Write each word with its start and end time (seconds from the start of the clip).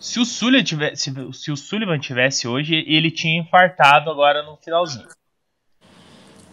Se 0.00 0.20
o, 0.20 0.24
Sullivan 0.24 0.62
tivesse, 0.62 1.12
se 1.32 1.50
o 1.50 1.56
Sullivan 1.56 1.98
tivesse 1.98 2.46
hoje, 2.46 2.84
ele 2.86 3.10
tinha 3.10 3.40
infartado 3.40 4.10
agora 4.10 4.42
no 4.44 4.56
finalzinho. 4.56 5.08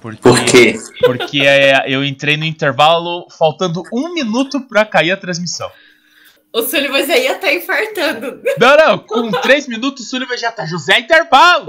Porque, 0.01 0.21
Por 0.21 0.45
quê? 0.45 0.75
Porque 1.03 1.41
é, 1.41 1.83
eu 1.87 2.03
entrei 2.03 2.37
no 2.37 2.45
intervalo 2.45 3.27
faltando 3.37 3.83
um 3.93 4.13
minuto 4.13 4.61
pra 4.67 4.85
cair 4.85 5.11
a 5.11 5.17
transmissão. 5.17 5.71
O 6.53 6.61
Sullivan 6.61 7.05
já 7.05 7.17
ia 7.17 7.33
estar 7.33 7.47
tá 7.47 7.53
infartando. 7.53 8.41
Não, 8.57 8.77
não, 8.77 8.99
com 8.99 9.31
três 9.41 9.67
minutos 9.67 10.05
o 10.05 10.09
Sullivan 10.09 10.37
já 10.37 10.51
tá. 10.51 10.65
José, 10.65 10.99
intervalo! 10.99 11.67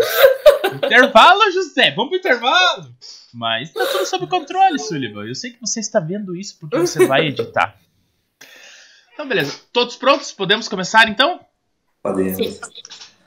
intervalo, 0.83 1.51
José, 1.51 1.91
vamos 1.91 2.11
pro 2.11 2.19
intervalo! 2.19 2.95
Mas 3.35 3.73
tá 3.73 3.85
tudo 3.87 4.07
sob 4.07 4.27
controle, 4.29 4.79
Sullivan. 4.79 5.27
Eu 5.27 5.35
sei 5.35 5.51
que 5.51 5.61
você 5.61 5.81
está 5.81 6.01
vendo 6.01 6.37
isso 6.37 6.59
porque 6.59 6.79
você 6.79 7.07
vai 7.07 7.27
editar. 7.29 7.77
Então, 9.13 9.27
beleza. 9.27 9.59
Todos 9.73 9.97
prontos? 9.97 10.31
Podemos 10.31 10.69
começar 10.69 11.09
então? 11.09 11.41
Podemos. 12.07 12.37
Sim. 12.37 12.61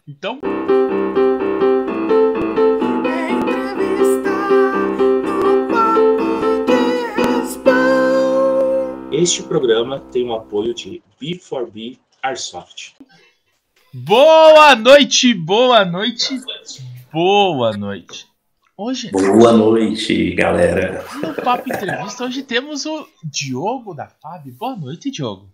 Então. 0.07 0.39
Este 9.11 9.43
programa 9.43 9.99
tem 9.99 10.25
o 10.29 10.33
apoio 10.33 10.73
de 10.73 11.03
B4B 11.21 11.99
Airsoft. 12.23 12.93
Boa 13.93 14.77
noite, 14.77 15.33
boa 15.33 15.83
noite, 15.83 16.39
boa 17.11 17.75
noite. 17.75 18.27
Hoje. 18.77 19.11
Boa 19.11 19.51
noite, 19.51 20.33
galera. 20.35 21.03
No 21.21 21.33
Papo 21.33 21.69
Entrevista, 21.69 22.23
hoje 22.23 22.43
temos 22.43 22.85
o 22.85 23.05
Diogo 23.25 23.93
da 23.93 24.07
FAB. 24.07 24.51
Boa 24.51 24.77
noite, 24.77 25.11
Diogo. 25.11 25.51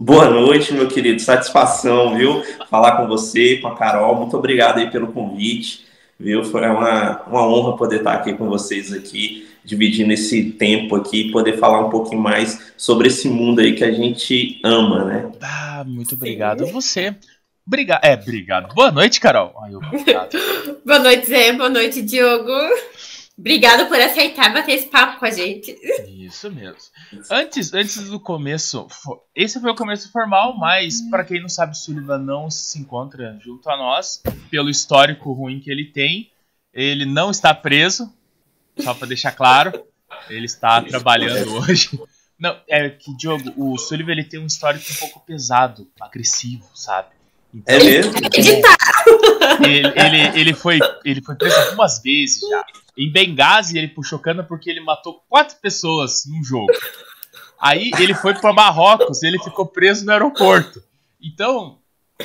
Boa 0.00 0.30
noite, 0.30 0.72
meu 0.72 0.86
querido. 0.86 1.20
Satisfação, 1.20 2.16
viu? 2.16 2.44
Falar 2.70 2.98
com 2.98 3.08
você, 3.08 3.56
com 3.56 3.66
a 3.66 3.76
Carol. 3.76 4.14
Muito 4.14 4.36
obrigado 4.36 4.78
aí 4.78 4.88
pelo 4.88 5.12
convite, 5.12 5.86
viu? 6.16 6.44
Foi 6.44 6.64
uma, 6.68 7.22
uma 7.22 7.48
honra 7.48 7.76
poder 7.76 7.96
estar 7.96 8.12
aqui 8.12 8.32
com 8.32 8.48
vocês 8.48 8.92
aqui 8.92 9.48
dividindo 9.64 10.12
esse 10.12 10.52
tempo 10.52 10.94
aqui, 10.94 11.32
poder 11.32 11.58
falar 11.58 11.84
um 11.84 11.90
pouquinho 11.90 12.22
mais 12.22 12.72
sobre 12.76 13.08
esse 13.08 13.28
mundo 13.28 13.60
aí 13.60 13.74
que 13.74 13.82
a 13.82 13.90
gente 13.90 14.60
ama, 14.64 15.04
né? 15.04 15.32
Ah, 15.42 15.82
muito 15.84 16.14
obrigado. 16.14 16.64
Sim. 16.64 16.72
Você. 16.72 17.16
Obrigado. 17.66 18.04
É, 18.04 18.14
obrigado. 18.14 18.74
Boa 18.74 18.92
noite, 18.92 19.20
Carol. 19.20 19.52
Ai, 19.60 19.72
Boa 20.86 20.98
noite, 21.00 21.26
Zé. 21.26 21.52
Boa 21.54 21.68
noite, 21.68 22.02
Diogo. 22.02 22.52
Obrigado 23.38 23.86
por 23.86 24.00
aceitar 24.00 24.52
bater 24.52 24.72
esse 24.72 24.88
papo 24.88 25.20
com 25.20 25.24
a 25.24 25.30
gente. 25.30 25.78
Isso 26.08 26.50
mesmo. 26.50 26.76
Antes, 27.30 27.72
antes 27.72 28.08
do 28.08 28.18
começo, 28.18 28.88
esse 29.32 29.60
foi 29.60 29.70
o 29.70 29.76
começo 29.76 30.10
formal, 30.10 30.58
mas 30.58 31.00
para 31.08 31.24
quem 31.24 31.40
não 31.40 31.48
sabe, 31.48 31.78
Sullivan 31.78 32.18
não 32.18 32.50
se 32.50 32.80
encontra 32.80 33.38
junto 33.40 33.70
a 33.70 33.76
nós 33.76 34.20
pelo 34.50 34.68
histórico 34.68 35.32
ruim 35.32 35.60
que 35.60 35.70
ele 35.70 35.84
tem. 35.84 36.32
Ele 36.74 37.04
não 37.04 37.30
está 37.30 37.54
preso, 37.54 38.12
só 38.76 38.92
para 38.92 39.06
deixar 39.06 39.32
claro. 39.32 39.84
Ele 40.28 40.46
está 40.46 40.82
trabalhando 40.82 41.54
hoje. 41.62 41.90
Não, 42.38 42.56
é 42.68 42.90
que, 42.90 43.16
Diogo, 43.16 43.52
o 43.56 43.78
Sullivan 43.78 44.12
ele 44.12 44.24
tem 44.24 44.40
um 44.40 44.46
histórico 44.46 44.84
um 44.92 44.96
pouco 44.96 45.20
pesado, 45.20 45.88
agressivo, 46.00 46.68
sabe? 46.74 47.08
Então, 47.54 47.74
é 47.74 47.82
mesmo? 47.82 48.12
Ele, 49.64 49.86
ele, 49.86 50.40
ele, 50.40 50.54
foi, 50.54 50.78
ele 51.04 51.22
foi 51.22 51.34
preso 51.34 51.56
algumas 51.60 52.02
vezes 52.02 52.40
já. 52.48 52.64
Em 52.98 53.12
Benghazi, 53.12 53.78
ele 53.78 53.88
puxou 53.88 54.18
cana 54.18 54.42
porque 54.42 54.68
ele 54.68 54.80
matou 54.80 55.22
quatro 55.28 55.56
pessoas 55.60 56.24
num 56.26 56.42
jogo. 56.42 56.72
Aí 57.60 57.90
ele 57.98 58.12
foi 58.12 58.34
para 58.34 58.52
Marrocos 58.52 59.22
ele 59.22 59.38
ficou 59.38 59.66
preso 59.66 60.04
no 60.04 60.10
aeroporto. 60.10 60.82
Então, 61.22 61.78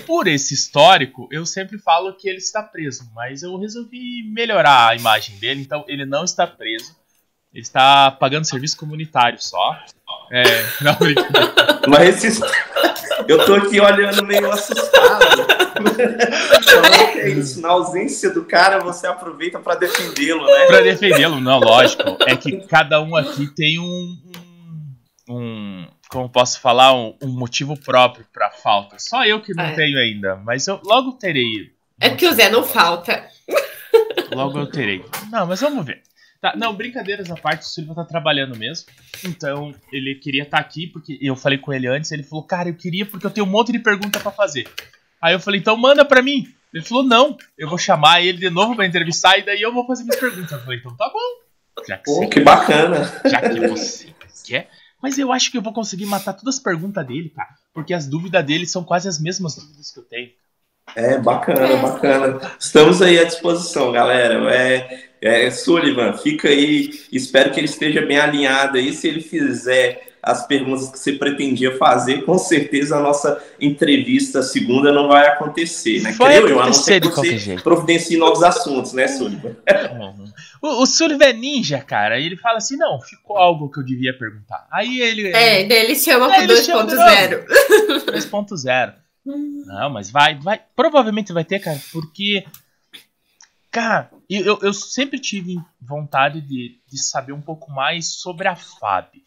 por 0.07 0.27
esse 0.27 0.53
histórico, 0.53 1.27
eu 1.31 1.45
sempre 1.45 1.77
falo 1.77 2.15
que 2.15 2.27
ele 2.27 2.39
está 2.39 2.63
preso, 2.63 3.09
mas 3.13 3.43
eu 3.43 3.55
resolvi 3.57 4.23
melhorar 4.31 4.89
a 4.89 4.95
imagem 4.95 5.37
dele, 5.37 5.61
então 5.61 5.85
ele 5.87 6.05
não 6.05 6.23
está 6.23 6.47
preso. 6.47 6.95
Ele 7.53 7.61
está 7.61 8.09
pagando 8.09 8.45
serviço 8.45 8.75
comunitário 8.77 9.37
só. 9.39 9.77
É, 10.31 10.43
não, 10.81 10.97
Mas 11.87 12.23
esse... 12.23 12.41
eu 13.27 13.45
tô 13.45 13.53
aqui 13.53 13.79
olhando 13.79 14.25
meio 14.25 14.51
assustado. 14.51 15.63
Então, 15.73 16.85
é 17.19 17.29
isso, 17.29 17.59
na 17.61 17.69
ausência 17.69 18.29
do 18.29 18.45
cara, 18.45 18.79
você 18.79 19.07
aproveita 19.07 19.59
para 19.59 19.75
defendê-lo, 19.75 20.45
né? 20.45 20.65
Para 20.67 20.81
defendê-lo, 20.81 21.41
não, 21.41 21.59
lógico. 21.59 22.15
É 22.27 22.35
que 22.35 22.65
cada 22.67 23.01
um 23.01 23.15
aqui 23.15 23.47
tem 23.47 23.79
um, 23.79 24.17
um, 25.27 25.35
um 25.35 25.87
como 26.09 26.29
posso 26.29 26.61
falar, 26.61 26.93
um, 26.93 27.15
um 27.21 27.29
motivo 27.29 27.75
próprio 27.75 28.25
para 28.31 28.51
falta. 28.51 28.97
Só 28.99 29.25
eu 29.25 29.41
que 29.41 29.53
não 29.53 29.65
é. 29.65 29.73
tenho 29.73 29.97
ainda, 29.97 30.35
mas 30.37 30.67
eu 30.67 30.79
logo 30.85 31.13
terei. 31.13 31.71
É 31.99 32.11
que 32.11 32.27
o 32.27 32.33
Zé 32.33 32.49
não 32.49 32.63
falta. 32.63 33.27
Logo 34.31 34.59
eu 34.59 34.67
terei. 34.69 35.03
Não, 35.31 35.47
mas 35.47 35.59
vamos 35.59 35.85
ver. 35.85 36.03
Tá, 36.43 36.53
não, 36.57 36.75
brincadeiras 36.75 37.31
à 37.31 37.37
parte, 37.37 37.61
o 37.61 37.65
Silva 37.65 37.95
tá 37.95 38.03
trabalhando 38.03 38.57
mesmo. 38.57 38.87
Então, 39.23 39.73
ele 39.93 40.15
queria 40.15 40.43
estar 40.43 40.57
tá 40.57 40.61
aqui, 40.61 40.87
porque 40.87 41.17
eu 41.21 41.37
falei 41.37 41.57
com 41.57 41.71
ele 41.71 41.87
antes, 41.87 42.11
ele 42.11 42.21
falou, 42.21 42.43
cara, 42.43 42.67
eu 42.67 42.75
queria 42.75 43.05
porque 43.05 43.25
eu 43.25 43.31
tenho 43.31 43.47
um 43.47 43.49
monte 43.49 43.71
de 43.71 43.79
pergunta 43.79 44.19
para 44.19 44.29
fazer. 44.29 44.69
Aí 45.21 45.33
eu 45.33 45.39
falei, 45.39 45.61
então 45.61 45.77
manda 45.77 46.03
pra 46.03 46.21
mim. 46.21 46.53
Ele 46.73 46.83
falou, 46.83 47.01
não, 47.01 47.37
eu 47.57 47.69
vou 47.69 47.77
chamar 47.77 48.21
ele 48.21 48.39
de 48.39 48.49
novo 48.49 48.75
pra 48.75 48.85
entrevistar 48.85 49.37
e 49.37 49.45
daí 49.45 49.61
eu 49.61 49.73
vou 49.73 49.87
fazer 49.87 50.03
minhas 50.03 50.19
perguntas. 50.19 50.51
Eu 50.51 50.59
falei, 50.59 50.79
então 50.79 50.97
tá 50.97 51.09
bom. 51.13 51.85
Já 51.87 51.97
que, 51.97 52.03
Pô, 52.03 52.27
que 52.27 52.41
bacana. 52.41 53.21
Já 53.23 53.39
que 53.39 53.65
você 53.65 54.13
quer. 54.45 54.69
Mas 55.01 55.17
eu 55.17 55.31
acho 55.31 55.49
que 55.49 55.57
eu 55.57 55.61
vou 55.61 55.71
conseguir 55.71 56.07
matar 56.07 56.33
todas 56.33 56.57
as 56.57 56.61
perguntas 56.61 57.07
dele, 57.07 57.29
cara. 57.29 57.55
Porque 57.73 57.93
as 57.93 58.05
dúvidas 58.05 58.45
dele 58.45 58.67
são 58.67 58.83
quase 58.83 59.07
as 59.07 59.17
mesmas 59.17 59.55
dúvidas 59.55 59.91
que 59.91 59.99
eu 59.99 60.03
tenho. 60.03 60.29
É, 60.93 61.17
bacana, 61.17 61.77
bacana. 61.77 62.41
Estamos 62.59 63.01
aí 63.01 63.17
à 63.17 63.23
disposição, 63.23 63.93
galera. 63.93 64.53
É, 64.53 65.12
é, 65.23 65.49
Sullivan, 65.49 66.13
fica 66.13 66.49
aí. 66.49 66.91
Espero 67.11 67.51
que 67.51 67.59
ele 67.59 67.67
esteja 67.67 68.01
bem 68.01 68.17
alinhado 68.17 68.77
aí. 68.77 68.91
Se 68.93 69.07
ele 69.07 69.21
fizer 69.21 70.13
as 70.23 70.47
perguntas 70.47 70.89
que 70.89 70.99
você 70.99 71.13
pretendia 71.13 71.77
fazer, 71.77 72.23
com 72.23 72.37
certeza 72.37 72.97
a 72.97 73.01
nossa 73.01 73.43
entrevista 73.59 74.41
segunda 74.41 74.91
não 74.91 75.09
vai 75.09 75.27
acontecer, 75.27 76.01
né? 76.01 76.13
Vai 76.13 76.39
Creio 76.39 76.49
eu, 76.49 76.61
a 76.61 76.65
não 76.67 76.73
ser 76.73 77.01
que 77.01 77.09
você 77.09 77.57
providencie 77.61 78.17
novos 78.17 78.41
assuntos, 78.41 78.93
né, 78.93 79.07
Sullivan? 79.09 79.55
o, 80.61 80.83
o 80.83 80.85
Sullivan 80.85 81.25
é 81.25 81.33
ninja, 81.33 81.79
cara, 81.79 82.19
e 82.19 82.25
ele 82.25 82.37
fala 82.37 82.57
assim, 82.57 82.77
não, 82.77 83.01
ficou 83.01 83.37
algo 83.37 83.69
que 83.69 83.81
eu 83.81 83.83
devia 83.83 84.17
perguntar. 84.17 84.65
Aí 84.71 85.01
ele... 85.01 85.27
É, 85.27 85.61
ele 85.61 85.95
chama 85.95 86.33
é, 86.33 86.47
pro 86.47 86.55
2.0. 86.55 87.45
2.0. 88.05 88.93
Não, 89.25 89.89
mas 89.89 90.11
vai, 90.11 90.35
vai, 90.35 90.59
provavelmente 90.75 91.31
vai 91.31 91.45
ter, 91.45 91.59
cara, 91.59 91.79
porque... 91.93 92.43
Cara, 93.73 94.09
eu, 94.29 94.59
eu 94.61 94.73
sempre 94.73 95.19
tive 95.19 95.57
vontade 95.81 96.39
de, 96.39 96.79
de 96.87 96.97
saber 96.97 97.33
um 97.33 97.41
pouco 97.41 97.69
mais 97.69 98.05
sobre 98.05 98.47
a 98.47 98.55
FAB 98.55 99.23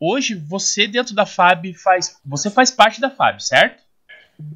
hoje 0.00 0.34
você 0.34 0.86
dentro 0.86 1.14
da 1.14 1.26
FAB 1.26 1.74
faz. 1.74 2.16
Você 2.24 2.50
faz 2.50 2.70
parte 2.70 3.00
da 3.00 3.10
FAB, 3.10 3.40
certo? 3.40 3.84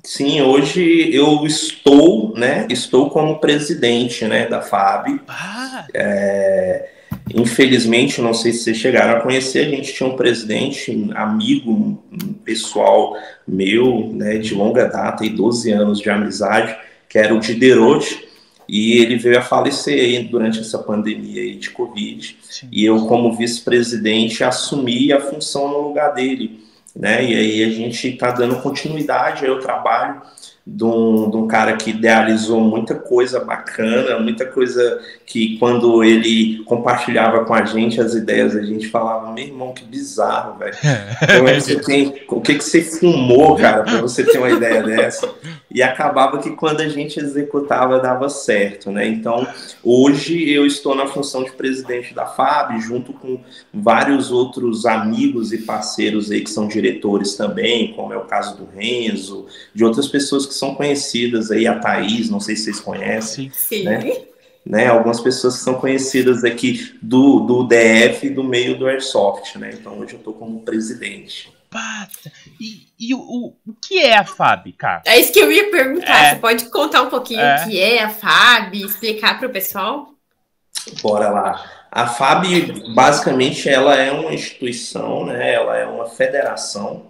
Sim, 0.05 0.43
hoje 0.43 1.15
eu 1.15 1.47
estou, 1.47 2.35
né? 2.37 2.67
Estou 2.69 3.09
como 3.09 3.39
presidente, 3.39 4.27
né, 4.27 4.47
da 4.47 4.61
FAB. 4.61 5.21
Ah. 5.27 5.87
É, 5.95 6.91
infelizmente, 7.35 8.21
não 8.21 8.35
sei 8.35 8.53
se 8.53 8.65
vocês 8.65 8.77
chegaram 8.77 9.19
a 9.19 9.21
conhecer, 9.23 9.67
a 9.67 9.71
gente 9.71 9.95
tinha 9.95 10.09
um 10.09 10.17
presidente, 10.17 11.11
amigo, 11.15 12.05
pessoal 12.45 13.17
meu, 13.49 14.13
né, 14.13 14.37
de 14.37 14.55
longa 14.55 14.87
data 14.87 15.25
e 15.25 15.31
12 15.31 15.73
anos 15.73 15.99
de 15.99 16.11
amizade, 16.11 16.77
que 17.09 17.19
era 17.19 17.35
o 17.35 17.41
Diderot 17.41 18.29
e 18.73 18.99
ele 18.99 19.17
veio 19.17 19.37
a 19.37 19.43
falecer 19.43 19.99
aí 19.99 20.23
durante 20.23 20.61
essa 20.61 20.79
pandemia 20.79 21.57
de 21.57 21.71
Covid. 21.71 22.37
Sim. 22.49 22.69
E 22.71 22.85
eu, 22.85 23.05
como 23.07 23.37
vice-presidente, 23.37 24.45
assumi 24.45 25.13
a 25.13 25.21
função 25.21 25.67
no 25.67 25.81
lugar 25.89 26.15
dele. 26.15 26.65
Né? 26.95 27.25
E 27.25 27.35
aí 27.35 27.65
a 27.65 27.71
gente 27.71 28.07
está 28.07 28.31
dando 28.31 28.63
continuidade 28.63 29.45
ao 29.45 29.59
trabalho 29.59 30.23
de 30.73 30.85
um, 30.85 31.29
de 31.29 31.37
um 31.37 31.49
cara 31.49 31.77
que 31.77 31.91
idealizou 31.91 32.61
muita 32.61 32.95
coisa 32.95 33.41
bacana, 33.41 34.21
muita 34.21 34.47
coisa 34.47 35.01
que 35.27 35.59
quando 35.59 36.05
ele 36.05 36.63
compartilhava 36.65 37.45
com 37.45 37.53
a 37.53 37.65
gente 37.65 38.01
as 38.01 38.15
ideias, 38.15 38.55
a 38.55 38.63
gente 38.63 38.87
falava, 38.87 39.33
meu 39.33 39.45
irmão, 39.45 39.75
que 39.75 39.85
bizarro, 39.85 40.59
velho. 40.59 40.75
Então, 41.23 41.61
você 41.61 41.81
tem, 41.81 42.23
o 42.29 42.41
que, 42.41 42.55
que 42.55 42.65
você 42.65 42.83
fumou, 42.83 43.57
cara, 43.57 43.83
para 43.83 44.01
você 44.01 44.23
ter 44.25 44.39
uma 44.39 44.51
ideia 44.51 44.83
dessa? 44.83 45.29
E 45.71 45.83
acabava 45.83 46.39
que 46.39 46.51
quando 46.51 46.81
a 46.81 46.89
gente 46.89 47.19
executava 47.19 47.99
dava 47.99 48.29
certo, 48.29 48.91
né? 48.91 49.07
Então, 49.07 49.47
hoje 49.83 50.51
eu 50.51 50.67
estou 50.67 50.95
na 50.95 51.07
função 51.07 51.43
de 51.43 51.53
presidente 51.53 52.15
da 52.15 52.27
FAB, 52.27 52.81
junto 52.81 53.13
com 53.13 53.41
vários 53.73 54.31
outros 54.31 54.87
amigos 54.87 55.53
e 55.53 55.59
parceiros 55.59 56.31
aí 56.31 56.43
que 56.43 56.51
são 56.51 56.69
diretores 56.69 57.35
também, 57.35 57.93
como 57.95 58.13
é 58.13 58.17
o 58.17 58.25
caso 58.25 58.57
do 58.57 58.69
Renzo, 58.77 59.47
de 59.75 59.85
outras 59.85 60.09
pessoas 60.09 60.47
que 60.47 60.55
são 60.61 60.75
conhecidas 60.75 61.51
aí, 61.51 61.67
a 61.67 61.79
Thaís, 61.79 62.31
não 62.31 62.39
sei 62.39 62.55
se 62.55 62.65
vocês 62.65 62.81
conhecem. 62.81 63.51
Sim. 63.53 63.85
Né? 63.85 64.23
né? 64.65 64.87
Algumas 64.87 65.21
pessoas 65.21 65.57
que 65.57 65.65
são 65.65 65.75
conhecidas 65.75 66.45
aqui 66.45 66.97
do, 67.03 67.41
do 67.41 67.65
DF 67.67 68.31
do 68.31 68.45
meio 68.45 68.79
do 68.79 68.87
Airsoft, 68.87 69.57
né? 69.59 69.71
Então 69.73 69.99
hoje 69.99 70.13
eu 70.13 70.19
estou 70.19 70.35
como 70.35 70.61
presidente. 70.61 71.51
psicopata. 71.71 72.33
E, 72.61 72.89
e 72.99 73.15
o, 73.15 73.19
o, 73.19 73.57
o, 73.67 73.75
que 73.83 73.99
é 73.99 74.17
a 74.17 74.25
FAB, 74.25 74.73
cara? 74.73 75.03
É 75.07 75.19
isso 75.19 75.33
que 75.33 75.39
eu 75.39 75.51
ia 75.51 75.71
perguntar. 75.71 76.27
É. 76.27 76.31
Você 76.31 76.41
pode 76.41 76.65
contar 76.67 77.03
um 77.03 77.11
pouquinho 77.11 77.41
é. 77.41 77.63
o 77.65 77.69
que 77.69 77.81
é 77.81 78.03
a 78.03 78.11
FAB, 78.11 78.75
explicar 78.75 79.39
para 79.39 79.49
o 79.49 79.53
pessoal? 79.53 80.11
Bora 81.03 81.31
lá. 81.31 81.65
A 81.91 82.07
FAB, 82.07 82.95
basicamente, 82.95 83.69
ela 83.69 83.97
é 83.97 84.13
uma 84.13 84.33
instituição, 84.33 85.27
né? 85.27 85.55
ela 85.55 85.77
é 85.77 85.87
uma 85.87 86.07
federação 86.07 87.10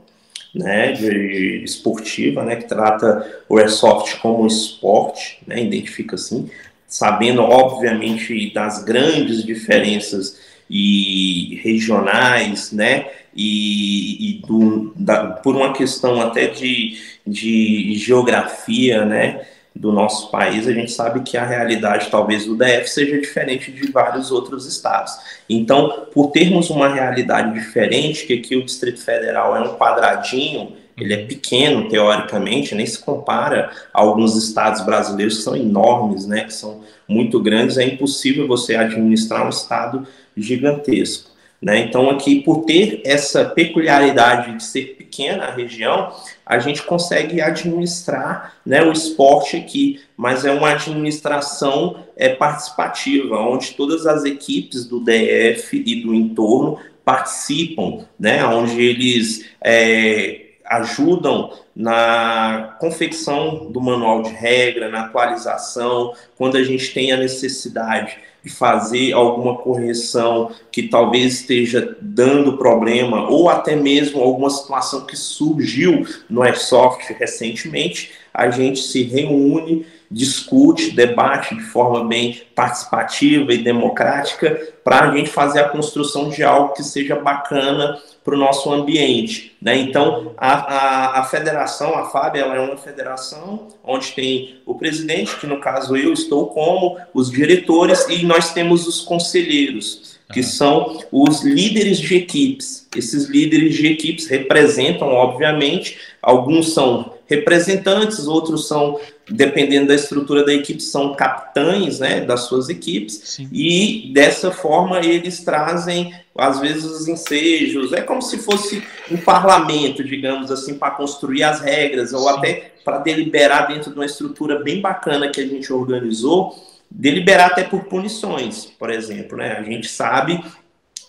né, 0.55 0.93
de 0.93 1.63
esportiva, 1.65 2.45
né, 2.45 2.57
que 2.57 2.69
trata 2.69 3.43
o 3.49 3.59
airsoft 3.59 4.19
como 4.21 4.43
um 4.43 4.47
esporte, 4.47 5.39
né, 5.47 5.63
identifica 5.63 6.17
assim, 6.17 6.51
sabendo 6.87 7.43
obviamente 7.43 8.53
das 8.53 8.83
grandes 8.83 9.45
diferenças 9.45 10.41
e 10.69 11.61
regionais, 11.63 12.73
né, 12.73 13.07
e, 13.35 14.31
e 14.31 14.47
do, 14.47 14.93
da, 14.97 15.27
por 15.27 15.55
uma 15.55 15.73
questão 15.73 16.21
até 16.21 16.47
de, 16.47 16.99
de 17.27 17.95
geografia, 17.97 19.05
né, 19.05 19.47
do 19.75 19.93
nosso 19.93 20.31
país, 20.31 20.67
a 20.67 20.73
gente 20.73 20.91
sabe 20.91 21.21
que 21.21 21.37
a 21.37 21.47
realidade 21.47 22.09
talvez 22.11 22.45
do 22.45 22.57
DF 22.57 22.89
seja 22.89 23.21
diferente 23.21 23.71
de 23.71 23.91
vários 23.91 24.31
outros 24.31 24.67
estados. 24.67 25.17
Então, 25.49 26.07
por 26.13 26.31
termos 26.33 26.71
uma 26.71 26.89
realidade 26.89 27.55
diferente, 27.55 28.27
que 28.27 28.35
aqui 28.35 28.57
o 28.57 28.65
Distrito 28.65 29.01
Federal 29.01 29.57
é 29.57 29.61
um 29.61 29.77
quadradinho, 29.77 30.77
ele 30.99 31.15
é 31.15 31.25
pequeno 31.25 31.89
teoricamente, 31.89 32.75
nem 32.75 32.85
se 32.85 32.99
compara 32.99 33.71
a 33.95 34.01
alguns 34.01 34.37
estados 34.37 34.83
brasileiros 34.83 35.39
que 35.39 35.43
são 35.43 35.57
enormes, 35.57 36.27
né, 36.27 36.45
que 36.45 36.53
são 36.53 36.83
muito 37.09 37.41
grandes, 37.41 37.79
é 37.79 37.85
impossível 37.85 38.47
você 38.47 38.77
administrar 38.77 39.47
um 39.47 39.51
estado 39.51 40.07
gigantesco. 40.37 41.31
Né? 41.61 41.81
Então, 41.81 42.09
aqui, 42.09 42.41
por 42.41 42.65
ter 42.65 43.03
essa 43.05 43.45
peculiaridade 43.45 44.57
de 44.57 44.63
ser 44.63 44.97
pequena 44.97 45.45
a 45.45 45.51
região, 45.51 46.13
a 46.51 46.59
gente 46.59 46.83
consegue 46.83 47.41
administrar 47.41 48.57
né, 48.67 48.83
o 48.83 48.91
esporte 48.91 49.57
aqui, 49.57 50.01
mas 50.17 50.45
é 50.45 50.51
uma 50.51 50.73
administração 50.73 52.05
é, 52.17 52.31
participativa, 52.31 53.39
onde 53.39 53.71
todas 53.75 54.05
as 54.05 54.25
equipes 54.25 54.85
do 54.85 54.99
DF 54.99 55.81
e 55.87 56.03
do 56.03 56.13
entorno 56.13 56.77
participam, 57.05 58.05
né, 58.19 58.45
onde 58.45 58.83
eles 58.83 59.49
é, 59.63 60.47
ajudam 60.65 61.53
na 61.75 62.77
confecção 62.81 63.71
do 63.71 63.81
manual 63.81 64.21
de 64.25 64.31
regra, 64.31 64.89
na 64.89 65.03
atualização, 65.03 66.15
quando 66.37 66.57
a 66.57 66.65
gente 66.65 66.93
tem 66.93 67.13
a 67.13 67.17
necessidade 67.17 68.19
de 68.45 68.51
fazer 68.51 69.13
alguma 69.13 69.57
correção 69.57 70.51
que 70.73 70.85
talvez 70.85 71.41
esteja 71.41 71.97
dando 72.01 72.57
problema, 72.57 73.29
ou 73.29 73.49
até 73.49 73.77
mesmo 73.77 74.21
alguma 74.21 74.51
situação 74.51 75.07
que 75.07 75.17
surgiu 75.17 76.07
no 76.29 76.43
Airsoft 76.43 77.13
recentemente, 77.13 78.13
a 78.33 78.51
gente 78.51 78.81
se 78.81 79.03
reúne, 79.03 79.85
discute, 80.11 80.91
debate 80.91 81.55
de 81.55 81.63
forma 81.63 82.05
bem 82.05 82.43
participativa 82.55 83.55
e 83.55 83.59
democrática 83.59 84.61
para 84.83 85.03
a 85.03 85.17
gente 85.17 85.31
fazer 85.31 85.61
a 85.61 85.69
construção 85.69 86.29
de 86.29 86.43
algo 86.43 86.75
que 86.75 86.83
seja 86.83 87.15
bacana 87.15 87.97
para 88.25 88.35
o 88.35 88.39
nosso 88.39 88.73
ambiente. 88.73 89.57
Né? 89.63 89.79
Então, 89.79 90.35
a, 90.37 90.53
a, 90.53 91.21
a, 91.21 91.25
federação, 91.25 91.95
a 91.95 92.07
FAB, 92.07 92.37
ela 92.37 92.57
é 92.57 92.61
uma 92.61 92.77
federação 92.77 93.69
onde 93.85 94.13
tem 94.13 94.61
o 94.67 94.75
presidente, 94.75 95.37
que 95.37 95.47
no 95.47 95.61
caso 95.61 95.97
eu 95.97 96.13
estou 96.13 96.47
como, 96.47 96.99
os 97.15 97.31
diretores, 97.31 98.07
e 98.09 98.25
nós 98.25 98.53
temos 98.53 98.87
os 98.87 99.01
conselheiros, 99.01 100.19
que 100.33 100.43
são 100.43 100.99
os 101.11 101.43
líderes 101.43 101.99
de 101.99 102.17
equipes. 102.17 102.87
Esses 102.97 103.27
líderes 103.27 103.75
de 103.75 103.87
equipes 103.87 104.27
representam, 104.27 105.09
obviamente, 105.09 105.99
alguns 106.21 106.73
são 106.73 107.15
representantes, 107.31 108.27
outros 108.27 108.67
são, 108.67 108.99
dependendo 109.31 109.87
da 109.87 109.95
estrutura 109.95 110.45
da 110.45 110.53
equipe, 110.53 110.83
são 110.83 111.15
capitães 111.15 112.01
né, 112.01 112.21
das 112.23 112.41
suas 112.41 112.69
equipes, 112.69 113.21
Sim. 113.25 113.49
e 113.53 114.11
dessa 114.13 114.51
forma 114.51 114.99
eles 114.99 115.45
trazem, 115.45 116.13
às 116.37 116.59
vezes, 116.59 116.85
os 116.85 117.07
ensejos. 117.07 117.93
É 117.93 118.03
como 118.03 118.21
se 118.21 118.39
fosse 118.39 118.83
um 119.09 119.17
parlamento, 119.17 120.03
digamos 120.03 120.51
assim, 120.51 120.75
para 120.75 120.91
construir 120.91 121.45
as 121.45 121.61
regras, 121.61 122.13
ou 122.13 122.29
Sim. 122.29 122.37
até 122.37 122.73
para 122.85 122.99
deliberar 122.99 123.69
dentro 123.69 123.93
de 123.93 123.97
uma 123.97 124.07
estrutura 124.07 124.59
bem 124.59 124.81
bacana 124.81 125.31
que 125.31 125.41
a 125.41 125.47
gente 125.47 125.73
organizou, 125.73 126.57
deliberar 126.91 127.53
até 127.53 127.63
por 127.63 127.85
punições, 127.85 128.65
por 128.65 128.91
exemplo. 128.91 129.39
Né? 129.39 129.53
A 129.53 129.63
gente 129.63 129.87
sabe 129.87 130.43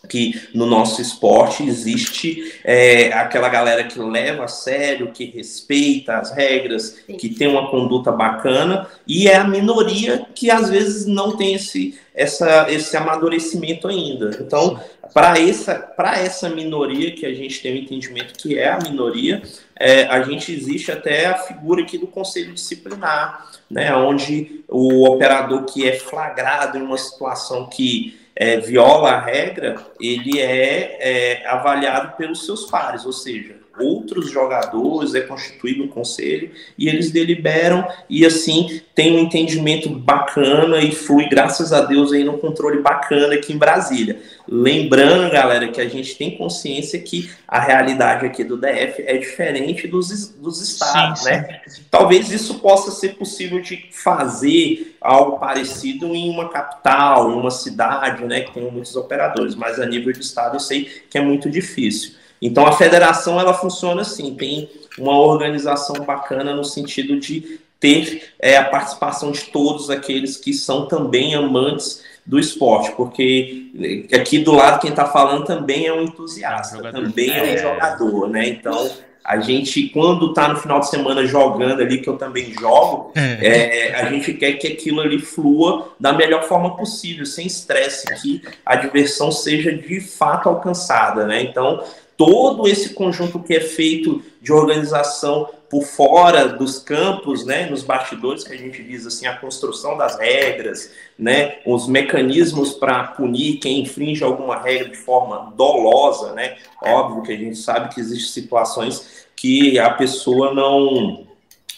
que 0.10 0.50
no 0.54 0.66
nosso 0.66 1.02
esporte 1.02 1.64
existe 1.64 2.54
é, 2.64 3.14
aquela 3.14 3.50
galera 3.50 3.84
que 3.84 4.00
leva 4.00 4.46
a 4.46 4.48
sério, 4.48 5.12
que 5.12 5.26
respeita 5.26 6.18
as 6.18 6.32
regras, 6.32 6.98
Sim. 7.06 7.18
que 7.18 7.30
tem 7.30 7.48
uma 7.48 7.70
conduta 7.70 8.12
bacana, 8.12 8.88
e 9.08 9.28
é 9.28 9.36
a 9.36 9.44
minoria 9.44 10.26
que 10.34 10.50
às 10.50 10.70
vezes 10.70 11.06
não 11.06 11.38
tem 11.38 11.54
esse, 11.54 11.98
essa, 12.16 12.66
esse 12.70 12.96
amadurecimento 12.98 13.88
ainda. 13.88 14.38
Então, 14.42 14.80
para 15.14 15.40
essa, 15.40 15.94
essa 16.16 16.50
minoria, 16.50 17.12
que 17.12 17.26
a 17.26 17.34
gente 17.34 17.62
tem 17.62 17.74
o 17.74 17.78
entendimento 17.78 18.34
que 18.34 18.58
é 18.58 18.70
a 18.70 18.80
minoria, 18.80 19.42
é, 19.78 20.04
a 20.06 20.22
gente 20.24 20.52
existe 20.52 20.92
até 20.92 21.28
a 21.28 21.38
figura 21.38 21.84
aqui 21.84 21.98
do 21.98 22.08
conselho 22.08 22.54
disciplinar, 22.54 23.52
né, 23.70 23.96
onde 23.96 24.64
o 24.68 25.06
operador 25.08 25.64
que 25.66 25.88
é 25.88 25.94
flagrado 25.94 26.78
em 26.78 26.82
uma 26.82 26.98
situação 26.98 27.68
que 27.68 28.21
é, 28.42 28.58
viola 28.60 29.12
a 29.12 29.20
regra, 29.20 29.76
ele 30.00 30.40
é, 30.40 30.98
é 31.00 31.48
avaliado 31.48 32.18
pelos 32.18 32.44
seus 32.44 32.66
pares, 32.66 33.06
ou 33.06 33.14
seja, 33.14 33.61
outros 33.80 34.30
jogadores, 34.30 35.16
é 35.16 35.22
constituído 35.22 35.84
um 35.84 35.88
conselho 35.88 36.52
e 36.78 36.88
eles 36.88 37.12
deliberam 37.12 37.88
e 38.10 38.26
assim 38.26 38.82
tem 38.94 39.16
um 39.16 39.20
entendimento 39.20 39.90
bacana 39.90 40.80
e 40.80 40.92
flui, 40.92 41.28
graças 41.30 41.72
a 41.72 41.82
Deus, 41.82 42.12
aí 42.12 42.24
no 42.24 42.38
controle 42.38 42.82
bacana 42.82 43.34
aqui 43.34 43.54
em 43.54 43.58
Brasília. 43.58 44.20
Lembrando, 44.48 45.32
galera, 45.32 45.68
que 45.70 45.80
a 45.80 45.88
gente 45.88 46.16
tem 46.16 46.38
consciência 46.38 47.00
que 47.00 47.30
a 47.48 47.60
realidade 47.60 48.26
aqui 48.26 48.44
do 48.44 48.58
DF 48.58 49.04
é 49.06 49.18
diferente 49.18 49.88
dos, 49.88 50.30
dos 50.30 50.62
estados, 50.62 51.22
sim, 51.22 51.30
né? 51.30 51.62
Sim. 51.66 51.84
Talvez 51.90 52.32
isso 52.32 52.60
possa 52.60 52.92
ser 52.92 53.16
possível 53.16 53.62
de 53.62 53.88
fazer 53.92 54.96
algo 55.00 55.40
parecido 55.40 56.14
em 56.14 56.30
uma 56.30 56.50
capital, 56.50 57.32
em 57.32 57.36
uma 57.36 57.52
cidade, 57.52 58.24
né, 58.26 58.42
que 58.42 58.54
tem 58.54 58.70
muitos 58.70 58.96
operadores, 58.96 59.56
mas 59.56 59.80
a 59.80 59.86
nível 59.86 60.12
de 60.12 60.20
estado 60.20 60.56
eu 60.56 60.60
sei 60.60 60.90
que 61.10 61.18
é 61.18 61.22
muito 61.22 61.50
difícil. 61.50 62.21
Então 62.42 62.66
a 62.66 62.72
federação 62.72 63.40
ela 63.40 63.54
funciona 63.54 64.02
assim, 64.02 64.34
tem 64.34 64.70
uma 64.98 65.18
organização 65.18 66.04
bacana 66.04 66.56
no 66.56 66.64
sentido 66.64 67.20
de 67.20 67.60
ter 67.80 68.34
é, 68.40 68.58
a 68.58 68.66
participação 68.66 69.32
de 69.32 69.42
todos 69.46 69.90
aqueles 69.90 70.38
que 70.38 70.54
são 70.54 70.88
também 70.88 71.36
amantes 71.36 72.04
do 72.26 72.40
esporte, 72.40 72.92
porque 72.92 73.72
aqui 74.14 74.40
do 74.40 74.54
lado 74.54 74.80
quem 74.80 74.92
está 74.92 75.06
falando 75.06 75.46
também 75.46 75.88
é 75.88 75.94
um 75.94 76.04
entusiasta, 76.04 76.78
é 76.78 76.90
um 76.90 76.92
também 76.92 77.32
é 77.32 77.56
um 77.56 77.58
jogador, 77.58 78.30
né? 78.30 78.48
Então 78.48 78.92
a 79.24 79.40
gente, 79.40 79.90
quando 79.90 80.30
está 80.30 80.48
no 80.48 80.58
final 80.58 80.80
de 80.80 80.90
semana 80.90 81.26
jogando 81.26 81.82
ali, 81.82 82.02
que 82.02 82.10
eu 82.10 82.18
também 82.18 82.54
jogo, 82.54 83.12
é. 83.16 83.90
é, 83.90 83.96
a 83.96 84.10
gente 84.10 84.34
quer 84.34 84.54
que 84.54 84.68
aquilo 84.68 85.00
ali 85.00 85.20
flua 85.20 85.94
da 86.00 86.12
melhor 86.12 86.44
forma 86.44 86.76
possível, 86.76 87.26
sem 87.26 87.46
estresse, 87.46 88.08
que 88.22 88.42
a 88.66 88.76
diversão 88.76 89.32
seja 89.32 89.72
de 89.74 90.00
fato 90.02 90.50
alcançada, 90.50 91.26
né? 91.26 91.44
Então, 91.44 91.84
todo 92.26 92.68
esse 92.68 92.94
conjunto 92.94 93.40
que 93.40 93.56
é 93.56 93.60
feito 93.60 94.22
de 94.40 94.54
organização 94.54 95.50
por 95.68 95.84
fora 95.84 96.50
dos 96.50 96.78
campos, 96.78 97.44
né, 97.44 97.68
nos 97.68 97.82
bastidores 97.82 98.44
que 98.44 98.54
a 98.54 98.58
gente 98.58 98.84
diz 98.84 99.08
assim, 99.08 99.26
a 99.26 99.38
construção 99.38 99.98
das 99.98 100.20
regras, 100.20 100.92
né, 101.18 101.56
os 101.66 101.88
mecanismos 101.88 102.74
para 102.74 103.06
punir 103.06 103.58
quem 103.58 103.80
infringe 103.80 104.24
alguma 104.24 104.62
regra 104.62 104.90
de 104.90 104.98
forma 104.98 105.52
dolosa, 105.58 106.34
né, 106.34 106.58
óbvio 106.84 107.24
que 107.24 107.32
a 107.32 107.38
gente 107.38 107.58
sabe 107.58 107.92
que 107.92 108.00
existem 108.00 108.44
situações 108.44 109.26
que 109.36 109.80
a 109.80 109.90
pessoa 109.90 110.54
não 110.54 111.26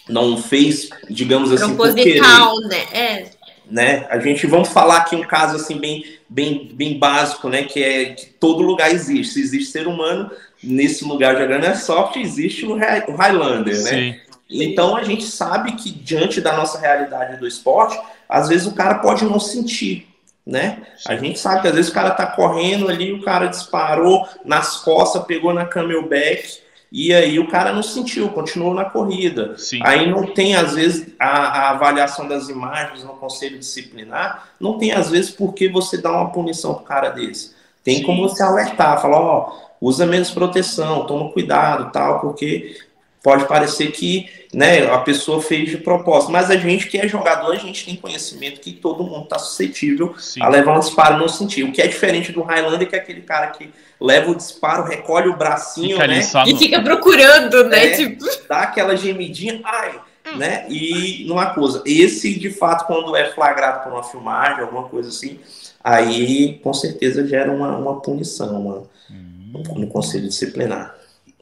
não 0.06 0.36
fez, 0.36 0.90
digamos 1.08 1.50
assim, 1.50 1.74
querer. 1.94 2.20
né? 2.68 2.86
É. 2.92 3.30
né? 3.70 4.06
A 4.10 4.18
gente 4.18 4.46
vamos 4.46 4.68
falar 4.68 4.98
aqui 4.98 5.16
um 5.16 5.26
caso 5.26 5.56
assim 5.56 5.78
bem 5.78 6.04
bem, 6.28 6.70
bem 6.72 6.98
básico, 6.98 7.48
né? 7.48 7.64
Que 7.64 7.82
é 7.82 8.04
que 8.06 8.26
todo 8.26 8.62
lugar 8.62 8.90
existe. 8.92 9.34
Se 9.34 9.40
existe 9.40 9.70
ser 9.70 9.86
humano, 9.86 10.30
nesse 10.62 11.04
lugar 11.04 11.36
jogando 11.36 11.64
é 11.64 11.74
soft, 11.74 12.16
existe 12.16 12.66
o 12.66 12.74
Highlander, 12.74 13.82
né? 13.82 13.90
Sim. 13.90 14.14
Então 14.50 14.96
a 14.96 15.02
gente 15.02 15.24
sabe 15.24 15.72
que 15.72 15.90
diante 15.90 16.40
da 16.40 16.56
nossa 16.56 16.78
realidade 16.78 17.38
do 17.38 17.46
esporte, 17.46 17.98
às 18.28 18.48
vezes 18.48 18.66
o 18.66 18.74
cara 18.74 18.96
pode 18.96 19.24
não 19.24 19.40
sentir, 19.40 20.06
né? 20.46 20.82
A 21.06 21.16
gente 21.16 21.38
sabe 21.38 21.62
que 21.62 21.68
às 21.68 21.74
vezes 21.74 21.90
o 21.90 21.94
cara 21.94 22.10
tá 22.10 22.26
correndo 22.26 22.88
ali, 22.88 23.12
o 23.12 23.22
cara 23.22 23.46
disparou 23.46 24.28
nas 24.44 24.76
costas, 24.76 25.24
pegou 25.24 25.54
na 25.54 25.64
camelback 25.64 26.63
e 26.96 27.12
aí 27.12 27.40
o 27.40 27.48
cara 27.48 27.72
não 27.72 27.82
sentiu, 27.82 28.28
continuou 28.28 28.72
na 28.72 28.84
corrida. 28.84 29.58
Sim. 29.58 29.80
Aí 29.82 30.08
não 30.08 30.32
tem, 30.32 30.54
às 30.54 30.74
vezes, 30.74 31.08
a, 31.18 31.26
a, 31.26 31.70
avaliação 31.70 32.28
das 32.28 32.48
imagens 32.48 33.02
no 33.02 33.14
conselho 33.14 33.58
disciplinar, 33.58 34.50
não 34.60 34.78
tem, 34.78 34.92
às 34.92 35.10
vezes, 35.10 35.32
por 35.32 35.52
que 35.54 35.68
você 35.68 36.00
dá 36.00 36.12
uma 36.12 36.30
punição 36.30 36.72
pro 36.72 36.84
cara 36.84 37.08
desse. 37.08 37.52
Tem 37.82 37.96
Sim. 37.96 38.04
como 38.04 38.28
você 38.28 38.44
alertar, 38.44 39.02
falar, 39.02 39.20
ó, 39.20 39.52
usa 39.80 40.06
menos 40.06 40.30
proteção, 40.30 41.04
toma 41.04 41.32
cuidado, 41.32 41.90
tal, 41.90 42.20
porque 42.20 42.76
pode 43.24 43.48
parecer 43.48 43.90
que 43.90 44.28
né, 44.52 44.86
a 44.86 44.98
pessoa 44.98 45.40
fez 45.40 45.70
de 45.70 45.78
propósito, 45.78 46.30
mas 46.30 46.50
a 46.50 46.56
gente 46.56 46.86
que 46.88 46.98
é 46.98 47.08
jogador, 47.08 47.52
a 47.52 47.58
gente 47.58 47.86
tem 47.86 47.96
conhecimento 47.96 48.60
que 48.60 48.70
todo 48.70 49.02
mundo 49.02 49.24
está 49.24 49.38
suscetível 49.38 50.14
Sim. 50.18 50.42
a 50.42 50.48
levar 50.48 50.76
um 50.76 50.80
disparo 50.80 51.16
no 51.16 51.26
sentido. 51.26 51.70
O 51.70 51.72
que 51.72 51.80
é 51.80 51.86
diferente 51.86 52.30
do 52.30 52.42
Highlander, 52.42 52.86
que 52.86 52.94
é 52.94 52.98
aquele 52.98 53.22
cara 53.22 53.46
que 53.46 53.70
leva 53.98 54.30
o 54.30 54.34
disparo, 54.34 54.84
recolhe 54.84 55.30
o 55.30 55.36
bracinho, 55.36 55.96
né? 55.96 56.20
No... 56.34 56.48
E 56.48 56.56
fica 56.58 56.82
procurando, 56.82 57.64
né? 57.64 57.86
É, 57.86 57.96
tipo... 57.96 58.26
Dá 58.46 58.58
aquela 58.58 58.94
gemidinha, 58.94 59.58
ai, 59.64 59.98
hum. 60.26 60.36
né? 60.36 60.66
E 60.68 61.24
não 61.26 61.40
acusa. 61.40 61.82
Esse, 61.86 62.38
de 62.38 62.50
fato, 62.50 62.86
quando 62.86 63.16
é 63.16 63.32
flagrado 63.32 63.84
por 63.84 63.92
uma 63.92 64.04
filmagem, 64.04 64.60
alguma 64.60 64.84
coisa 64.84 65.08
assim, 65.08 65.40
aí 65.82 66.60
com 66.62 66.74
certeza 66.74 67.26
gera 67.26 67.50
uma, 67.50 67.74
uma 67.74 68.02
punição 68.02 68.60
uma, 68.60 68.82
hum. 69.10 69.62
no 69.76 69.86
conselho 69.86 70.28
disciplinar. 70.28 70.94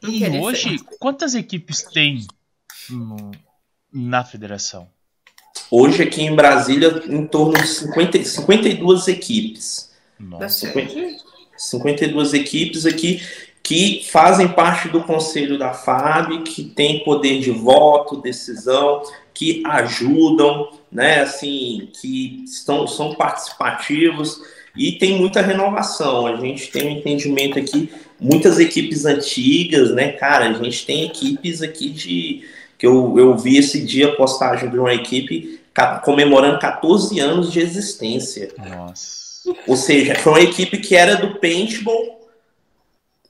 E 0.03 0.39
hoje, 0.39 0.79
quantas 0.99 1.35
equipes 1.35 1.83
tem 1.83 2.27
no, 2.91 3.31
na 3.93 4.25
federação? 4.25 4.89
Hoje, 5.71 6.03
aqui 6.03 6.23
em 6.23 6.35
Brasília, 6.35 7.03
em 7.07 7.27
torno 7.27 7.55
de 7.55 7.67
50, 7.67 8.25
52 8.25 9.09
equipes. 9.09 9.93
Nossa. 10.19 10.67
50, 10.67 11.23
52 11.57 12.35
equipes 12.35 12.85
aqui 12.85 13.23
que 13.63 14.05
fazem 14.11 14.49
parte 14.49 14.89
do 14.89 15.03
conselho 15.05 15.57
da 15.57 15.73
FAB, 15.73 16.43
que 16.43 16.65
tem 16.65 17.05
poder 17.05 17.41
de 17.41 17.51
voto, 17.53 18.21
decisão, 18.21 19.03
que 19.33 19.63
ajudam, 19.65 20.69
né, 20.91 21.21
assim, 21.21 21.89
que 22.01 22.43
estão, 22.45 22.87
são 22.87 23.15
participativos 23.15 24.41
e 24.77 24.93
tem 24.93 25.19
muita 25.19 25.41
renovação. 25.41 26.27
A 26.27 26.37
gente 26.37 26.71
tem 26.71 26.89
um 26.89 26.99
entendimento 26.99 27.59
aqui, 27.59 27.91
muitas 28.23 28.59
equipes 28.59 29.05
antigas, 29.05 29.91
né, 29.91 30.13
cara, 30.13 30.49
a 30.49 30.53
gente 30.53 30.87
tem 30.87 31.05
equipes 31.05 31.61
aqui 31.61 31.91
de 31.91 32.45
que 32.79 32.87
eu, 32.87 33.19
eu 33.19 33.37
vi 33.37 33.59
esse 33.59 33.85
dia 33.85 34.09
a 34.09 34.17
postagem 34.17 34.71
de 34.71 34.79
uma 34.79 34.95
equipe 34.95 35.61
comemorando 36.05 36.59
14 36.59 37.19
anos 37.21 37.53
de 37.53 37.61
existência. 37.61 38.51
Nossa. 38.59 39.23
Ou 39.67 39.77
seja, 39.77 40.15
foi 40.17 40.33
uma 40.33 40.41
equipe 40.41 40.79
que 40.79 40.95
era 40.95 41.17
do 41.17 41.39
paintball 41.39 42.21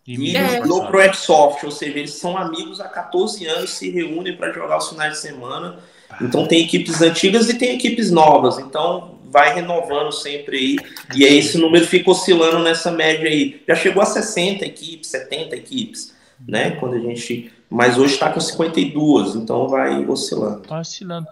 e, 0.07 0.35
e 0.35 0.61
do 0.63 0.87
pro 0.87 1.01
Airsoft, 1.01 1.65
ou 1.65 1.71
seja, 1.71 1.99
eles 1.99 2.15
são 2.15 2.37
amigos 2.37 2.81
há 2.81 2.89
14 2.89 3.47
anos, 3.47 3.71
se 3.71 3.91
reúnem 3.91 4.37
para 4.37 4.53
jogar 4.53 4.79
os 4.79 4.89
finais 4.89 5.15
de 5.15 5.19
semana. 5.21 5.79
Então 6.21 6.47
tem 6.47 6.65
equipes 6.65 7.01
antigas 7.01 7.49
e 7.49 7.55
tem 7.55 7.77
equipes 7.77 8.11
novas. 8.11 8.59
Então 8.59 9.19
vai 9.33 9.55
renovando 9.55 10.13
sempre 10.13 10.57
aí. 10.57 10.77
E 11.17 11.25
aí 11.25 11.39
esse 11.39 11.59
número 11.59 11.87
fica 11.87 12.11
oscilando 12.11 12.59
nessa 12.59 12.91
média 12.91 13.29
aí. 13.29 13.63
Já 13.67 13.75
chegou 13.75 14.03
a 14.03 14.07
60 14.07 14.65
equipes, 14.65 15.09
70 15.11 15.57
equipes, 15.57 16.15
né? 16.47 16.73
Quando 16.73 16.95
a 16.95 17.01
gente 17.01 17.51
mas 17.73 17.97
hoje 17.97 18.13
está 18.13 18.31
com 18.31 18.39
52, 18.39 19.35
então 19.35 19.67
vai 19.67 20.05
oscilando. 20.05 20.61
Tá 20.61 20.79
oscilando. 20.79 21.27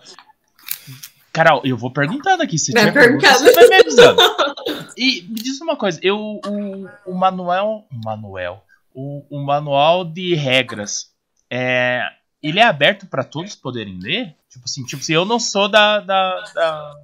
Carol, 1.30 1.60
eu 1.64 1.76
vou 1.76 1.92
perguntando 1.92 2.42
aqui. 2.42 2.58
Se 2.58 2.72
tiver 2.72 2.92
pergunta, 2.92 3.30
você 3.34 3.52
vai 3.52 3.68
me 3.68 3.76
avisando. 3.76 4.20
E 4.96 5.22
me 5.22 5.36
diz 5.36 5.58
uma 5.60 5.76
coisa, 5.76 5.98
eu, 6.02 6.18
o, 6.18 6.88
o 7.06 7.14
Manuel. 7.14 7.86
Manuel. 8.04 8.62
O, 8.92 9.24
o 9.30 9.40
manual 9.40 10.04
de 10.04 10.34
regras. 10.34 11.10
É, 11.48 12.02
ele 12.42 12.58
é 12.58 12.64
aberto 12.64 13.06
para 13.06 13.24
todos 13.24 13.54
poderem 13.54 13.98
ler? 13.98 14.34
Tipo 14.50 14.64
assim, 14.66 14.84
tipo, 14.84 15.02
se 15.02 15.12
eu 15.12 15.24
não 15.24 15.40
sou 15.40 15.68
da, 15.68 16.00
da, 16.00 16.40
da 16.54 16.94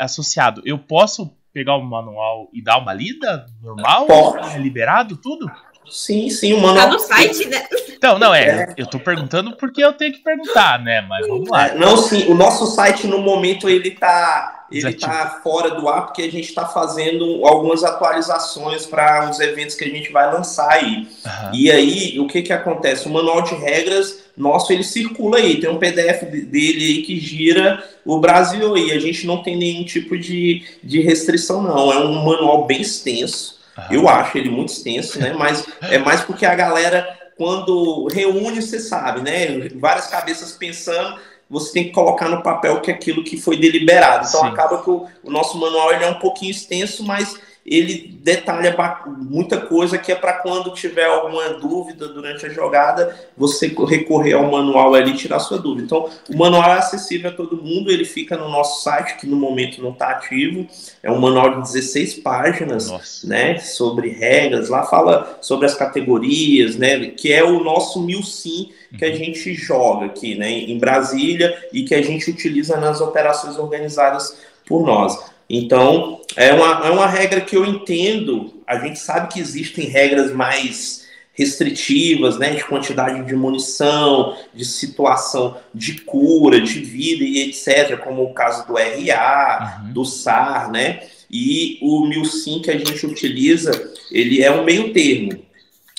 associado, 0.00 0.62
eu 0.64 0.78
posso 0.78 1.30
pegar 1.52 1.76
o 1.76 1.82
manual 1.82 2.48
e 2.52 2.62
dar 2.62 2.78
uma 2.78 2.94
lida 2.94 3.46
normal? 3.62 4.06
Pode. 4.06 4.56
É 4.56 4.58
liberado 4.58 5.16
tudo? 5.16 5.50
Sim, 5.88 6.30
sim, 6.30 6.52
o 6.52 6.60
manual. 6.60 6.86
Tá 6.86 6.92
no 6.92 6.98
site, 7.00 7.46
né? 7.48 7.66
Então, 7.88 8.18
não, 8.18 8.34
é, 8.34 8.44
é. 8.44 8.74
Eu 8.76 8.86
tô 8.86 8.98
perguntando 8.98 9.56
porque 9.56 9.84
eu 9.84 9.92
tenho 9.92 10.12
que 10.12 10.20
perguntar, 10.20 10.82
né? 10.82 11.00
Mas 11.02 11.26
vamos 11.26 11.48
lá. 11.50 11.68
É, 11.68 11.74
não, 11.74 11.96
sim, 11.96 12.30
o 12.30 12.34
nosso 12.34 12.66
site 12.66 13.06
no 13.06 13.18
momento 13.18 13.68
ele 13.68 13.90
tá. 13.90 14.56
Ele 14.70 14.92
tá 14.92 15.40
fora 15.42 15.72
do 15.72 15.88
ar 15.88 16.06
porque 16.06 16.22
a 16.22 16.30
gente 16.30 16.48
está 16.48 16.64
fazendo 16.64 17.44
algumas 17.44 17.82
atualizações 17.82 18.86
para 18.86 19.28
os 19.28 19.40
eventos 19.40 19.74
que 19.74 19.82
a 19.82 19.88
gente 19.88 20.12
vai 20.12 20.32
lançar 20.32 20.70
aí. 20.70 21.08
Uhum. 21.26 21.50
E 21.52 21.72
aí, 21.72 22.20
o 22.20 22.28
que 22.28 22.40
que 22.40 22.52
acontece? 22.52 23.08
O 23.08 23.10
manual 23.10 23.42
de 23.42 23.56
regras 23.56 24.30
nosso 24.36 24.72
ele 24.72 24.82
circula 24.82 25.38
aí, 25.38 25.60
tem 25.60 25.68
um 25.68 25.78
PDF 25.78 26.22
dele 26.22 26.84
aí 26.84 27.02
que 27.02 27.18
gira 27.18 27.84
o 28.16 28.20
Brasil 28.20 28.74
aí. 28.74 28.92
A 28.92 28.98
gente 28.98 29.26
não 29.26 29.42
tem 29.42 29.56
nenhum 29.56 29.84
tipo 29.84 30.18
de, 30.18 30.64
de 30.82 31.00
restrição, 31.00 31.62
não. 31.62 31.92
É 31.92 31.98
um 31.98 32.24
manual 32.24 32.66
bem 32.66 32.80
extenso. 32.80 33.58
Eu 33.90 34.08
acho 34.08 34.36
ele 34.36 34.50
muito 34.50 34.70
extenso, 34.70 35.18
né? 35.18 35.32
Mas 35.32 35.64
é 35.82 35.98
mais 35.98 36.20
porque 36.20 36.44
a 36.44 36.54
galera, 36.54 37.06
quando 37.36 38.08
reúne, 38.12 38.60
você 38.60 38.78
sabe, 38.78 39.22
né? 39.22 39.68
Várias 39.76 40.08
cabeças 40.08 40.52
pensando, 40.52 41.18
você 41.48 41.72
tem 41.72 41.84
que 41.84 41.90
colocar 41.90 42.28
no 42.28 42.42
papel 42.42 42.80
que 42.80 42.90
é 42.90 42.94
aquilo 42.94 43.24
que 43.24 43.40
foi 43.40 43.56
deliberado. 43.56 44.26
Então 44.28 44.40
Sim. 44.40 44.48
acaba 44.48 44.82
que 44.82 44.90
o, 44.90 45.06
o 45.24 45.30
nosso 45.30 45.58
manual 45.58 45.92
ele 45.92 46.04
é 46.04 46.08
um 46.08 46.18
pouquinho 46.18 46.50
extenso, 46.50 47.04
mas 47.04 47.38
ele 47.70 48.18
detalha 48.20 48.76
muita 49.06 49.58
coisa 49.58 49.96
que 49.96 50.10
é 50.10 50.14
para 50.16 50.32
quando 50.34 50.74
tiver 50.74 51.04
alguma 51.04 51.50
dúvida 51.50 52.08
durante 52.08 52.44
a 52.44 52.48
jogada, 52.48 53.16
você 53.36 53.68
recorrer 53.88 54.32
ao 54.32 54.50
manual 54.50 54.92
ali 54.94 55.12
e 55.12 55.16
tirar 55.16 55.38
sua 55.38 55.56
dúvida. 55.56 55.84
Então, 55.84 56.10
o 56.28 56.36
manual 56.36 56.68
é 56.74 56.78
acessível 56.78 57.30
a 57.30 57.32
todo 57.32 57.62
mundo, 57.62 57.90
ele 57.90 58.04
fica 58.04 58.36
no 58.36 58.48
nosso 58.48 58.82
site, 58.82 59.16
que 59.18 59.26
no 59.26 59.36
momento 59.36 59.80
não 59.80 59.92
está 59.92 60.10
ativo. 60.10 60.66
É 61.00 61.10
um 61.10 61.20
manual 61.20 61.62
de 61.62 61.72
16 61.72 62.14
páginas, 62.14 62.90
Nossa. 62.90 63.26
né, 63.26 63.58
sobre 63.58 64.08
regras. 64.10 64.68
Lá 64.68 64.82
fala 64.82 65.38
sobre 65.40 65.66
as 65.66 65.74
categorias, 65.74 66.76
né, 66.76 67.06
que 67.06 67.32
é 67.32 67.44
o 67.44 67.62
nosso 67.62 68.02
mil 68.02 68.22
sim 68.22 68.70
que 68.98 69.04
a 69.04 69.08
uhum. 69.08 69.14
gente 69.14 69.54
joga 69.54 70.06
aqui, 70.06 70.34
né, 70.34 70.50
em 70.50 70.76
Brasília 70.76 71.56
e 71.72 71.84
que 71.84 71.94
a 71.94 72.02
gente 72.02 72.28
utiliza 72.28 72.76
nas 72.76 73.00
operações 73.00 73.56
organizadas 73.56 74.36
por 74.66 74.84
nós. 74.84 75.30
Então, 75.52 76.20
é 76.36 76.52
uma, 76.52 76.86
é 76.86 76.90
uma 76.90 77.08
regra 77.08 77.40
que 77.40 77.56
eu 77.56 77.66
entendo. 77.66 78.62
A 78.64 78.78
gente 78.78 79.00
sabe 79.00 79.32
que 79.32 79.40
existem 79.40 79.86
regras 79.86 80.32
mais 80.32 81.00
restritivas, 81.32 82.38
né, 82.38 82.50
de 82.50 82.64
quantidade 82.64 83.24
de 83.24 83.34
munição, 83.34 84.36
de 84.54 84.64
situação 84.64 85.56
de 85.74 86.02
cura, 86.02 86.60
de 86.60 86.78
vida 86.80 87.24
e 87.24 87.48
etc., 87.48 87.98
como 87.98 88.22
o 88.22 88.32
caso 88.32 88.64
do 88.66 88.74
RA, 88.74 89.80
uhum. 89.82 89.92
do 89.92 90.04
SAR, 90.04 90.70
né? 90.70 91.00
E 91.28 91.78
o 91.82 92.06
MILSIM 92.06 92.60
que 92.60 92.70
a 92.70 92.78
gente 92.78 93.04
utiliza, 93.06 93.92
ele 94.12 94.42
é 94.42 94.52
um 94.52 94.64
meio 94.64 94.92
termo. 94.92 95.42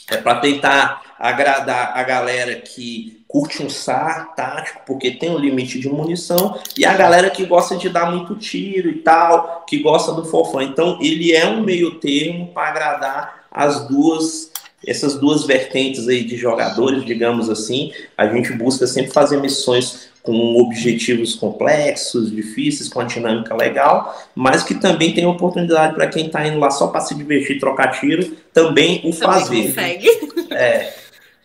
É 0.10 0.18
para 0.18 0.40
tentar 0.40 1.16
agradar 1.18 1.92
a 1.96 2.04
galera 2.04 2.56
que 2.56 3.21
curte 3.32 3.64
um 3.64 3.70
SAR 3.70 4.36
tático, 4.36 4.82
porque 4.86 5.12
tem 5.12 5.32
um 5.32 5.38
limite 5.38 5.80
de 5.80 5.88
munição, 5.88 6.60
e 6.78 6.84
a 6.84 6.94
galera 6.94 7.30
que 7.30 7.46
gosta 7.46 7.78
de 7.78 7.88
dar 7.88 8.12
muito 8.12 8.36
tiro 8.36 8.90
e 8.90 8.96
tal, 8.96 9.64
que 9.66 9.80
gosta 9.80 10.12
do 10.12 10.26
fofão. 10.26 10.62
Então, 10.62 11.00
ele 11.02 11.32
é 11.32 11.48
um 11.48 11.64
meio 11.64 11.96
termo 11.96 12.48
para 12.48 12.68
agradar 12.68 13.46
as 13.50 13.88
duas 13.88 14.52
essas 14.86 15.14
duas 15.20 15.46
vertentes 15.46 16.08
aí 16.08 16.24
de 16.24 16.36
jogadores, 16.36 17.06
digamos 17.06 17.52
assim. 17.52 17.92
A 18.18 18.26
gente 18.26 18.52
busca 18.54 18.88
sempre 18.88 19.12
fazer 19.12 19.40
missões 19.40 20.10
com 20.24 20.60
objetivos 20.60 21.36
complexos, 21.36 22.32
difíceis, 22.32 22.90
com 22.90 23.00
a 23.00 23.04
dinâmica 23.04 23.56
legal, 23.56 24.20
mas 24.34 24.64
que 24.64 24.74
também 24.74 25.14
tem 25.14 25.24
oportunidade 25.26 25.94
para 25.94 26.08
quem 26.08 26.26
está 26.26 26.48
indo 26.48 26.58
lá 26.58 26.72
só 26.72 26.88
para 26.88 27.02
se 27.02 27.14
divertir, 27.14 27.60
trocar 27.60 27.90
tiro, 28.00 28.36
também 28.52 29.02
o 29.04 29.14
fazer. 29.14 29.68
Consegue. 29.68 30.10
É, 30.50 30.94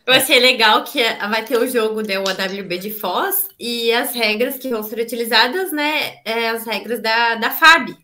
eu 0.06 0.14
achei 0.14 0.38
legal 0.38 0.84
que 0.84 1.02
vai 1.28 1.44
ter 1.44 1.58
o 1.58 1.66
jogo 1.66 2.02
da 2.02 2.14
AWB 2.18 2.78
de 2.78 2.90
Foz 2.90 3.48
e 3.58 3.92
as 3.92 4.14
regras 4.14 4.56
que 4.56 4.68
vão 4.68 4.82
ser 4.82 5.00
utilizadas, 5.00 5.72
né? 5.72 6.18
É 6.24 6.48
as 6.50 6.64
regras 6.64 7.00
da, 7.00 7.34
da 7.34 7.50
FAB. 7.50 7.96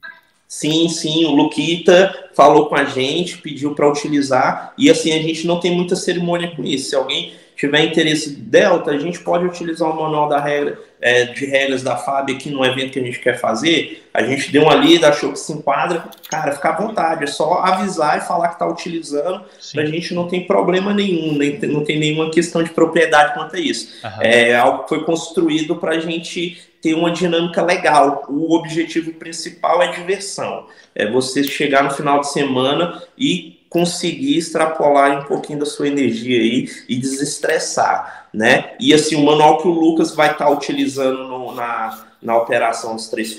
Sim, 0.48 0.88
sim, 0.88 1.24
o 1.24 1.30
Luquita 1.30 2.28
falou 2.34 2.66
com 2.66 2.74
a 2.74 2.84
gente, 2.84 3.38
pediu 3.38 3.74
para 3.74 3.88
utilizar, 3.88 4.74
e 4.76 4.90
assim, 4.90 5.10
a 5.12 5.22
gente 5.22 5.46
não 5.46 5.58
tem 5.58 5.74
muita 5.74 5.96
cerimônia 5.96 6.54
com 6.54 6.62
isso. 6.62 6.90
Se 6.90 6.94
alguém 6.94 7.32
tiver 7.56 7.84
interesse 7.84 8.30
delta, 8.30 8.90
a 8.90 8.98
gente 8.98 9.20
pode 9.20 9.46
utilizar 9.46 9.88
o 9.88 9.96
manual 9.96 10.28
da 10.28 10.38
regra, 10.38 10.78
é, 11.02 11.24
de 11.24 11.44
regras 11.44 11.82
da 11.82 11.96
FAB 11.96 12.30
aqui 12.30 12.48
no 12.48 12.64
evento 12.64 12.92
que 12.92 13.00
a 13.00 13.02
gente 13.02 13.18
quer 13.18 13.38
fazer. 13.38 14.08
A 14.14 14.22
gente 14.22 14.52
deu 14.52 14.62
uma 14.62 14.74
lida, 14.74 15.08
achou 15.08 15.32
que 15.32 15.38
se 15.38 15.52
enquadra. 15.52 16.04
Cara, 16.30 16.52
fica 16.52 16.68
à 16.68 16.76
vontade, 16.76 17.24
é 17.24 17.26
só 17.26 17.54
avisar 17.54 18.18
e 18.18 18.20
falar 18.20 18.48
que 18.48 18.54
está 18.54 18.66
utilizando. 18.68 19.42
Sim. 19.60 19.80
A 19.80 19.84
gente 19.84 20.14
não 20.14 20.28
tem 20.28 20.46
problema 20.46 20.94
nenhum, 20.94 21.36
nem, 21.36 21.58
não 21.62 21.82
tem 21.82 21.98
nenhuma 21.98 22.30
questão 22.30 22.62
de 22.62 22.70
propriedade 22.70 23.34
quanto 23.34 23.56
a 23.56 23.58
isso. 23.58 23.88
Uhum. 24.04 24.22
É 24.22 24.54
algo 24.54 24.84
que 24.84 24.90
foi 24.90 25.04
construído 25.04 25.74
para 25.76 25.96
a 25.96 25.98
gente 25.98 26.62
ter 26.80 26.94
uma 26.94 27.10
dinâmica 27.10 27.62
legal. 27.62 28.24
O 28.28 28.54
objetivo 28.54 29.12
principal 29.14 29.82
é 29.82 29.90
diversão. 29.90 30.66
É 30.94 31.10
você 31.10 31.42
chegar 31.42 31.82
no 31.82 31.90
final 31.90 32.20
de 32.20 32.30
semana 32.30 33.02
e 33.18 33.60
conseguir 33.68 34.36
extrapolar 34.36 35.18
um 35.18 35.24
pouquinho 35.24 35.60
da 35.60 35.64
sua 35.64 35.88
energia 35.88 36.38
aí 36.38 36.68
e 36.86 36.96
desestressar, 36.98 38.21
né? 38.32 38.72
E 38.80 38.94
assim, 38.94 39.14
o 39.14 39.24
manual 39.24 39.58
que 39.58 39.68
o 39.68 39.72
Lucas 39.72 40.14
vai 40.14 40.32
estar 40.32 40.46
tá 40.46 40.50
utilizando 40.50 41.28
no, 41.28 41.54
na, 41.54 42.06
na 42.22 42.36
operação 42.36 42.92
das 42.92 43.08
três, 43.08 43.36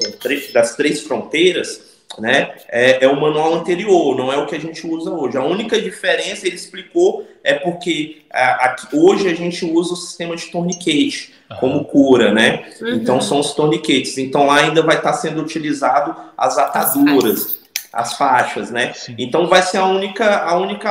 das 0.54 0.76
três 0.76 1.02
fronteiras, 1.02 1.94
né? 2.20 2.54
É, 2.70 3.06
é, 3.06 3.08
o 3.08 3.20
manual 3.20 3.56
anterior, 3.56 4.16
não 4.16 4.32
é 4.32 4.38
o 4.38 4.46
que 4.46 4.56
a 4.56 4.60
gente 4.60 4.86
usa 4.86 5.12
hoje. 5.12 5.38
A 5.38 5.44
única 5.44 5.82
diferença, 5.82 6.46
ele 6.46 6.56
explicou, 6.56 7.28
é 7.44 7.56
porque 7.56 8.22
a, 8.32 8.68
a, 8.68 8.76
hoje 8.94 9.28
a 9.28 9.34
gente 9.34 9.66
usa 9.66 9.94
o 9.94 9.98
sistema 9.98 10.36
de 10.36 10.46
tourniquet 10.52 11.32
uhum. 11.50 11.58
como 11.58 11.86
cura, 11.86 12.32
né? 12.32 12.66
Uhum. 12.82 12.96
Então 12.96 13.20
são 13.20 13.40
os 13.40 13.54
tourniquets. 13.54 14.18
Então 14.18 14.46
lá 14.46 14.58
ainda 14.58 14.82
vai 14.84 14.98
estar 14.98 15.14
sendo 15.14 15.42
utilizado 15.42 16.16
as 16.38 16.58
ataduras, 16.58 17.58
as 17.94 18.18
faixas, 18.18 18.72
né? 18.72 18.92
Sim. 18.94 19.16
Então 19.20 19.48
vai 19.48 19.62
ser 19.62 19.78
a 19.78 19.86
única, 19.86 20.40
a 20.40 20.58
única 20.58 20.90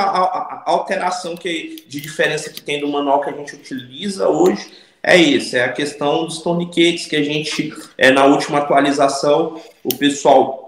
alteração 0.65 1.35
que, 1.35 1.83
de 1.87 1.99
diferença 1.99 2.49
que 2.49 2.61
tem 2.61 2.79
do 2.79 2.87
manual 2.87 3.19
que 3.19 3.29
a 3.29 3.33
gente 3.33 3.53
utiliza 3.53 4.29
hoje 4.29 4.71
é 5.05 5.17
isso, 5.17 5.57
é 5.57 5.65
a 5.65 5.71
questão 5.73 6.23
dos 6.23 6.41
torniquetes 6.41 7.07
que 7.07 7.17
a 7.17 7.21
gente, 7.21 7.73
é, 7.97 8.09
na 8.09 8.23
última 8.23 8.59
atualização, 8.59 9.59
o 9.83 9.93
pessoal 9.95 10.63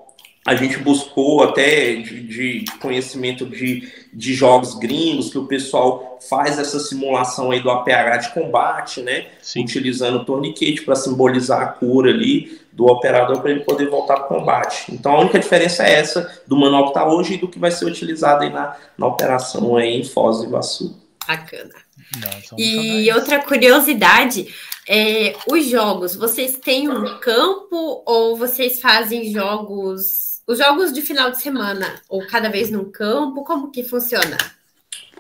a 0.46 0.54
gente 0.56 0.78
buscou 0.78 1.42
até 1.42 1.96
de, 1.96 2.22
de, 2.22 2.66
conhecimento 2.80 3.46
de, 3.46 3.92
de 4.16 4.34
jogos 4.34 4.76
gringos, 4.76 5.30
que 5.30 5.38
o 5.38 5.46
pessoal 5.46 6.18
faz 6.30 6.58
essa 6.58 6.80
simulação 6.80 7.52
aí 7.52 7.60
do 7.60 7.70
APH 7.70 8.18
de 8.22 8.34
combate, 8.34 9.02
né? 9.02 9.28
Sim. 9.42 9.64
Utilizando 9.64 10.20
o 10.20 10.26
torniquete 10.26 10.84
para 10.84 10.96
simbolizar 10.96 11.62
a 11.62 11.68
cura 11.68 12.12
ali 12.12 12.62
do 12.72 12.86
operador 12.86 13.42
para 13.42 13.52
ele 13.52 13.60
poder 13.60 13.90
voltar 13.90 14.16
para 14.16 14.26
o 14.26 14.40
combate. 14.40 14.86
Então 14.92 15.14
a 15.14 15.20
única 15.20 15.38
diferença 15.38 15.84
é 15.84 15.94
essa 15.94 16.42
do 16.48 16.56
manual 16.56 16.84
que 16.84 16.90
está 16.92 17.06
hoje 17.06 17.34
e 17.34 17.38
do 17.38 17.50
que 17.50 17.60
vai 17.60 17.72
ser 17.72 17.86
utilizado 17.86 18.44
aí 18.44 18.50
na, 18.50 18.76
na 18.98 19.06
operação 19.06 19.76
aí 19.76 20.00
em 20.00 20.04
Foz 20.04 20.40
do 20.40 20.46
Iguaçu. 20.46 20.98
Bacana. 21.28 21.72
Não, 22.18 22.58
e 22.58 23.12
outra 23.12 23.40
curiosidade, 23.40 24.48
é, 24.88 25.36
os 25.50 25.66
jogos, 25.66 26.16
vocês 26.16 26.58
têm 26.58 26.88
um 26.88 27.20
campo 27.20 28.04
ou 28.06 28.38
vocês 28.38 28.80
fazem 28.80 29.32
jogos 29.32 30.25
os 30.48 30.60
jogos 30.60 30.94
de 30.94 31.02
final 31.02 31.32
de 31.32 31.42
semana, 31.42 31.88
ou 32.08 32.26
cada 32.28 32.50
vez 32.50 32.70
num 32.70 32.86
campo, 32.86 33.44
como 33.44 33.72
que 33.72 33.84
funciona? 33.84 34.38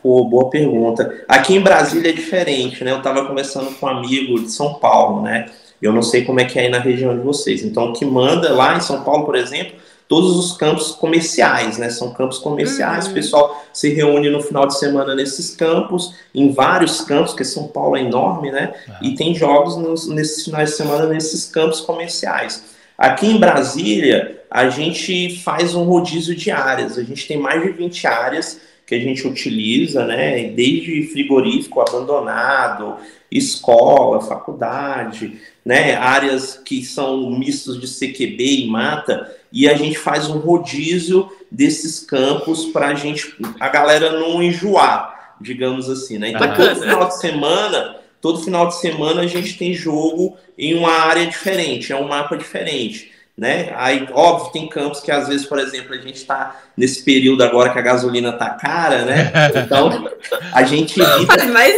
Pô, 0.01 0.23
boa 0.25 0.51
pergunta. 0.51 1.25
Aqui 1.27 1.55
em 1.55 1.61
Brasília 1.61 2.11
é 2.11 2.13
diferente, 2.13 2.83
né? 2.83 2.91
Eu 2.91 2.97
estava 2.97 3.25
conversando 3.25 3.73
com 3.75 3.87
um 3.87 3.89
amigo 3.89 4.39
de 4.39 4.51
São 4.51 4.75
Paulo, 4.75 5.23
né? 5.23 5.47
Eu 5.81 5.91
não 5.91 6.03
sei 6.03 6.23
como 6.23 6.39
é 6.39 6.45
que 6.45 6.59
é 6.59 6.63
aí 6.63 6.69
na 6.69 6.79
região 6.79 7.17
de 7.17 7.23
vocês. 7.23 7.63
Então, 7.63 7.89
o 7.89 7.93
que 7.93 8.05
manda 8.05 8.53
lá 8.53 8.77
em 8.77 8.81
São 8.81 9.03
Paulo, 9.03 9.25
por 9.25 9.35
exemplo, 9.35 9.73
todos 10.07 10.37
os 10.37 10.55
campos 10.55 10.91
comerciais, 10.91 11.79
né? 11.79 11.89
São 11.89 12.13
campos 12.13 12.37
comerciais, 12.37 13.05
uhum. 13.05 13.11
o 13.11 13.13
pessoal 13.15 13.65
se 13.73 13.89
reúne 13.89 14.29
no 14.29 14.43
final 14.43 14.67
de 14.67 14.77
semana 14.77 15.15
nesses 15.15 15.55
campos, 15.55 16.13
em 16.35 16.51
vários 16.51 17.01
campos, 17.01 17.31
porque 17.31 17.43
São 17.43 17.67
Paulo 17.67 17.97
é 17.97 18.01
enorme, 18.01 18.51
né? 18.51 18.75
Uhum. 18.87 18.93
E 19.01 19.15
tem 19.15 19.33
jogos 19.33 19.75
nos, 19.75 20.07
nesses 20.07 20.45
finais 20.45 20.69
de 20.69 20.75
semana 20.75 21.07
nesses 21.07 21.47
campos 21.47 21.81
comerciais. 21.81 22.74
Aqui 22.97 23.27
em 23.27 23.37
Brasília, 23.37 24.43
a 24.49 24.69
gente 24.69 25.37
faz 25.41 25.75
um 25.75 25.83
rodízio 25.83 26.35
de 26.35 26.49
áreas. 26.51 26.97
A 26.97 27.03
gente 27.03 27.27
tem 27.27 27.37
mais 27.37 27.61
de 27.61 27.69
20 27.69 28.07
áreas 28.07 28.61
que 28.85 28.93
a 28.95 28.99
gente 28.99 29.27
utiliza, 29.27 30.05
né? 30.05 30.49
Desde 30.49 31.07
frigorífico 31.07 31.81
abandonado, 31.81 32.97
escola, 33.31 34.21
faculdade, 34.21 35.39
né? 35.65 35.95
Áreas 35.95 36.61
que 36.63 36.85
são 36.85 37.29
mistos 37.31 37.79
de 37.81 37.87
CQB 37.87 38.63
e 38.63 38.67
mata, 38.67 39.35
e 39.51 39.67
a 39.67 39.73
gente 39.73 39.97
faz 39.97 40.29
um 40.29 40.37
rodízio 40.37 41.29
desses 41.51 41.99
campos 41.99 42.65
para 42.65 42.87
a 42.87 42.93
gente, 42.93 43.35
a 43.59 43.69
galera 43.69 44.19
não 44.19 44.41
enjoar, 44.43 45.35
digamos 45.41 45.89
assim, 45.89 46.17
né? 46.17 46.29
Então, 46.29 46.53
todo 46.53 46.75
final 46.75 47.07
de 47.07 47.17
semana, 47.19 47.95
todo 48.25 48.43
final 48.43 48.67
de 48.67 48.79
semana 48.79 49.21
a 49.21 49.27
gente 49.27 49.55
tem 49.55 49.71
jogo 49.71 50.35
em 50.57 50.73
uma 50.73 50.89
área 50.89 51.27
diferente, 51.27 51.93
é 51.93 51.95
um 51.95 52.07
mapa 52.07 52.35
diferente 52.35 53.13
né? 53.37 53.73
Aí, 53.75 54.07
óbvio, 54.13 54.51
tem 54.51 54.67
campos 54.67 55.01
que 55.01 55.11
às 55.11 55.27
vezes, 55.27 55.45
por 55.45 55.59
exemplo, 55.59 55.93
a 55.93 55.97
gente 55.97 56.15
está 56.15 56.61
nesse 56.75 57.03
período 57.03 57.43
agora 57.43 57.69
que 57.69 57.77
a 57.77 57.81
gasolina 57.81 58.31
tá 58.31 58.51
cara, 58.51 59.03
né? 59.03 59.31
Então, 59.53 60.09
a 60.53 60.63
gente 60.63 60.99
evita. 60.99 61.45
Mas... 61.47 61.75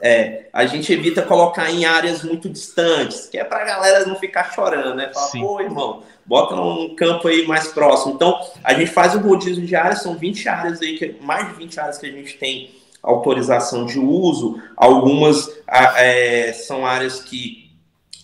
É, 0.00 0.42
a 0.52 0.66
gente 0.66 0.92
evita 0.92 1.22
colocar 1.22 1.70
em 1.70 1.86
áreas 1.86 2.22
muito 2.22 2.50
distantes, 2.50 3.26
que 3.26 3.38
é 3.38 3.42
para 3.42 3.62
a 3.62 3.64
galera 3.64 4.06
não 4.06 4.14
ficar 4.14 4.52
chorando, 4.52 4.94
né? 4.94 5.10
Fala, 5.12 5.26
Sim. 5.26 5.40
pô, 5.40 5.60
irmão, 5.60 6.02
bota 6.24 6.54
um 6.54 6.94
campo 6.94 7.26
aí 7.26 7.46
mais 7.46 7.68
próximo. 7.68 8.12
Então, 8.14 8.38
a 8.62 8.74
gente 8.74 8.90
faz 8.90 9.14
um 9.14 9.20
rodízio 9.20 9.64
de 9.64 9.74
áreas, 9.74 10.02
são 10.02 10.14
20 10.14 10.48
áreas 10.48 10.82
aí, 10.82 10.98
que, 10.98 11.16
mais 11.22 11.48
de 11.48 11.54
20 11.54 11.80
áreas 11.80 11.98
que 11.98 12.06
a 12.06 12.12
gente 12.12 12.36
tem 12.36 12.70
autorização 13.06 13.86
de 13.86 13.98
uso. 13.98 14.60
Algumas 14.76 15.48
é, 15.68 16.52
são 16.52 16.84
áreas 16.84 17.20
que 17.20 17.66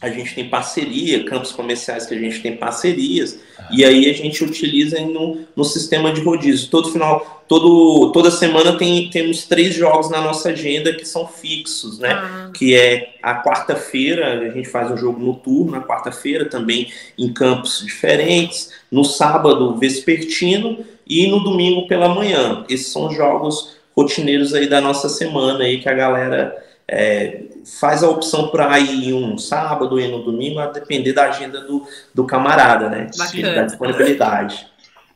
a 0.02 0.08
gente 0.10 0.34
tem 0.34 0.48
parceria, 0.48 1.24
campos 1.24 1.52
comerciais 1.52 2.06
que 2.06 2.14
a 2.14 2.18
gente 2.18 2.42
tem 2.42 2.56
parcerias, 2.56 3.38
ah. 3.56 3.68
e 3.70 3.84
aí 3.84 4.10
a 4.10 4.12
gente 4.12 4.42
utiliza 4.42 5.00
no, 5.00 5.42
no 5.54 5.64
sistema 5.64 6.12
de 6.12 6.20
rodízio. 6.20 6.68
Todo 6.68 6.90
final, 6.90 7.44
todo, 7.46 8.10
toda 8.10 8.28
semana 8.28 8.76
tem, 8.76 9.08
temos 9.10 9.44
três 9.44 9.72
jogos 9.72 10.10
na 10.10 10.20
nossa 10.20 10.48
agenda 10.48 10.92
que 10.92 11.06
são 11.06 11.28
fixos, 11.28 12.00
né? 12.00 12.10
Ah. 12.10 12.50
Que 12.52 12.74
é 12.74 13.14
a 13.22 13.44
quarta-feira, 13.44 14.40
a 14.40 14.50
gente 14.50 14.68
faz 14.68 14.90
um 14.90 14.96
jogo 14.96 15.24
noturno 15.24 15.70
na 15.70 15.80
quarta-feira, 15.80 16.46
também 16.46 16.92
em 17.16 17.32
campos 17.32 17.80
diferentes, 17.84 18.72
no 18.90 19.04
sábado, 19.04 19.78
vespertino, 19.78 20.84
e 21.06 21.26
no 21.26 21.40
domingo 21.40 21.86
pela 21.86 22.08
manhã. 22.08 22.64
Esses 22.68 22.88
são 22.88 23.10
jogos 23.10 23.76
rotineiros 23.96 24.55
aí 24.55 24.68
da 24.68 24.81
nossa 24.81 25.09
semana 25.09 25.64
aí 25.64 25.81
que 25.81 25.88
a 25.88 25.94
galera 25.94 26.57
é, 26.88 27.44
faz 27.81 28.02
a 28.02 28.09
opção 28.11 28.48
para 28.48 28.78
ir 28.78 29.14
um 29.14 29.38
sábado 29.38 29.98
e 29.98 30.09
no 30.09 30.22
domingo, 30.22 30.59
a 30.59 30.66
depender 30.66 31.12
da 31.12 31.24
agenda 31.24 31.61
do, 31.61 31.87
do 32.14 32.26
camarada, 32.26 32.88
né? 32.88 33.11
Bacana. 33.16 33.55
Da 33.55 33.62
disponibilidade. 33.64 34.66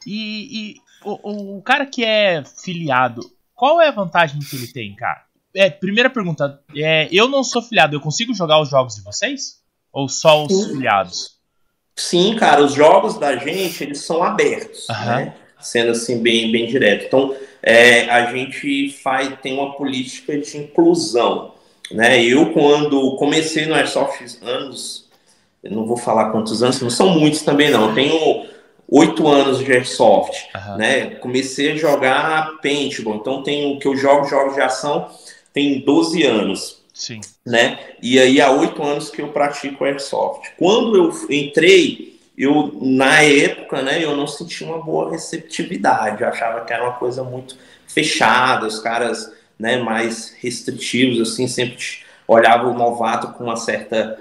E, 0.07 0.75
e 0.75 0.77
o, 1.05 1.57
o, 1.57 1.62
cara 1.62 1.85
que 1.85 2.05
é 2.05 2.43
filiado, 2.62 3.23
qual 3.55 3.81
é 3.81 3.89
a 3.89 3.93
vantagem 3.93 4.39
que 4.41 4.57
ele 4.57 4.69
tem, 4.69 4.95
cara? 4.95 5.25
É, 5.55 5.71
primeira 5.71 6.11
pergunta, 6.11 6.61
é, 6.75 7.09
eu 7.11 7.29
não 7.29 7.43
sou 7.43 7.62
filiado, 7.62 7.97
eu 7.97 8.01
consigo 8.01 8.35
jogar 8.35 8.61
os 8.61 8.69
jogos 8.69 8.95
de 8.95 9.03
vocês? 9.03 9.61
Ou 9.93 10.09
só 10.09 10.45
os 10.45 10.53
Sim. 10.53 10.69
filiados? 10.75 11.37
Sim, 11.97 12.37
cara, 12.37 12.62
os 12.62 12.75
jogos 12.75 13.19
da 13.19 13.37
gente, 13.37 13.83
eles 13.83 14.01
são 14.01 14.23
abertos, 14.23 14.87
uhum. 14.89 15.07
né? 15.07 15.35
Sendo 15.59 15.93
assim, 15.93 16.23
bem, 16.23 16.53
bem 16.53 16.67
direto. 16.67 17.07
Então, 17.07 17.35
é, 17.66 18.09
a 18.09 18.33
gente 18.33 18.90
faz, 19.02 19.29
tem 19.42 19.55
uma 19.55 19.74
política 19.74 20.38
de 20.38 20.57
inclusão. 20.57 21.52
Né? 21.90 22.24
Eu, 22.24 22.52
quando 22.52 23.16
comecei 23.16 23.66
no 23.66 23.74
Airsoft 23.74 24.38
anos, 24.40 25.09
não 25.64 25.85
vou 25.85 25.96
falar 25.96 26.31
quantos 26.31 26.62
anos, 26.62 26.81
não 26.81 26.90
são 26.90 27.18
muitos 27.18 27.42
também 27.42 27.68
não, 27.68 27.88
eu 27.88 27.94
tenho 27.94 28.46
oito 28.88 29.26
anos 29.26 29.59
de 29.59 29.72
Airsoft, 29.72 30.46
uhum. 30.55 30.76
né? 30.76 31.07
Comecei 31.16 31.72
a 31.72 31.76
jogar 31.76 32.61
paintball, 32.62 33.16
então 33.16 33.42
tenho 33.42 33.81
que 33.81 33.88
eu 33.88 33.96
jogo 33.96 34.26
jogos 34.26 34.55
de 34.55 34.61
ação 34.61 35.11
tem 35.52 35.81
12 35.81 36.22
anos. 36.22 36.85
Sim. 36.94 37.20
Né? 37.44 37.79
E 38.00 38.18
aí 38.18 38.40
há 38.40 38.50
oito 38.50 38.83
anos 38.83 39.11
que 39.11 39.22
eu 39.22 39.29
pratico 39.29 39.85
Airsoft. 39.85 40.52
Quando 40.57 40.96
eu 40.96 41.11
entrei, 41.29 42.15
eu 42.37 42.79
na 42.83 43.22
época, 43.22 43.83
né, 43.83 44.03
eu 44.03 44.16
não 44.16 44.27
senti 44.27 44.62
uma 44.62 44.83
boa 44.83 45.11
receptividade, 45.11 46.22
eu 46.22 46.29
achava 46.29 46.64
que 46.64 46.72
era 46.72 46.85
uma 46.85 46.94
coisa 46.94 47.25
muito 47.25 47.57
fechada, 47.87 48.66
os 48.66 48.79
caras 48.79 49.33
né, 49.59 49.79
mais 49.79 50.35
restritivos, 50.40 51.20
assim, 51.20 51.49
sempre 51.49 51.79
olhava 52.29 52.68
o 52.68 52.75
novato 52.75 53.29
com 53.29 53.44
uma 53.44 53.57
certa. 53.57 54.18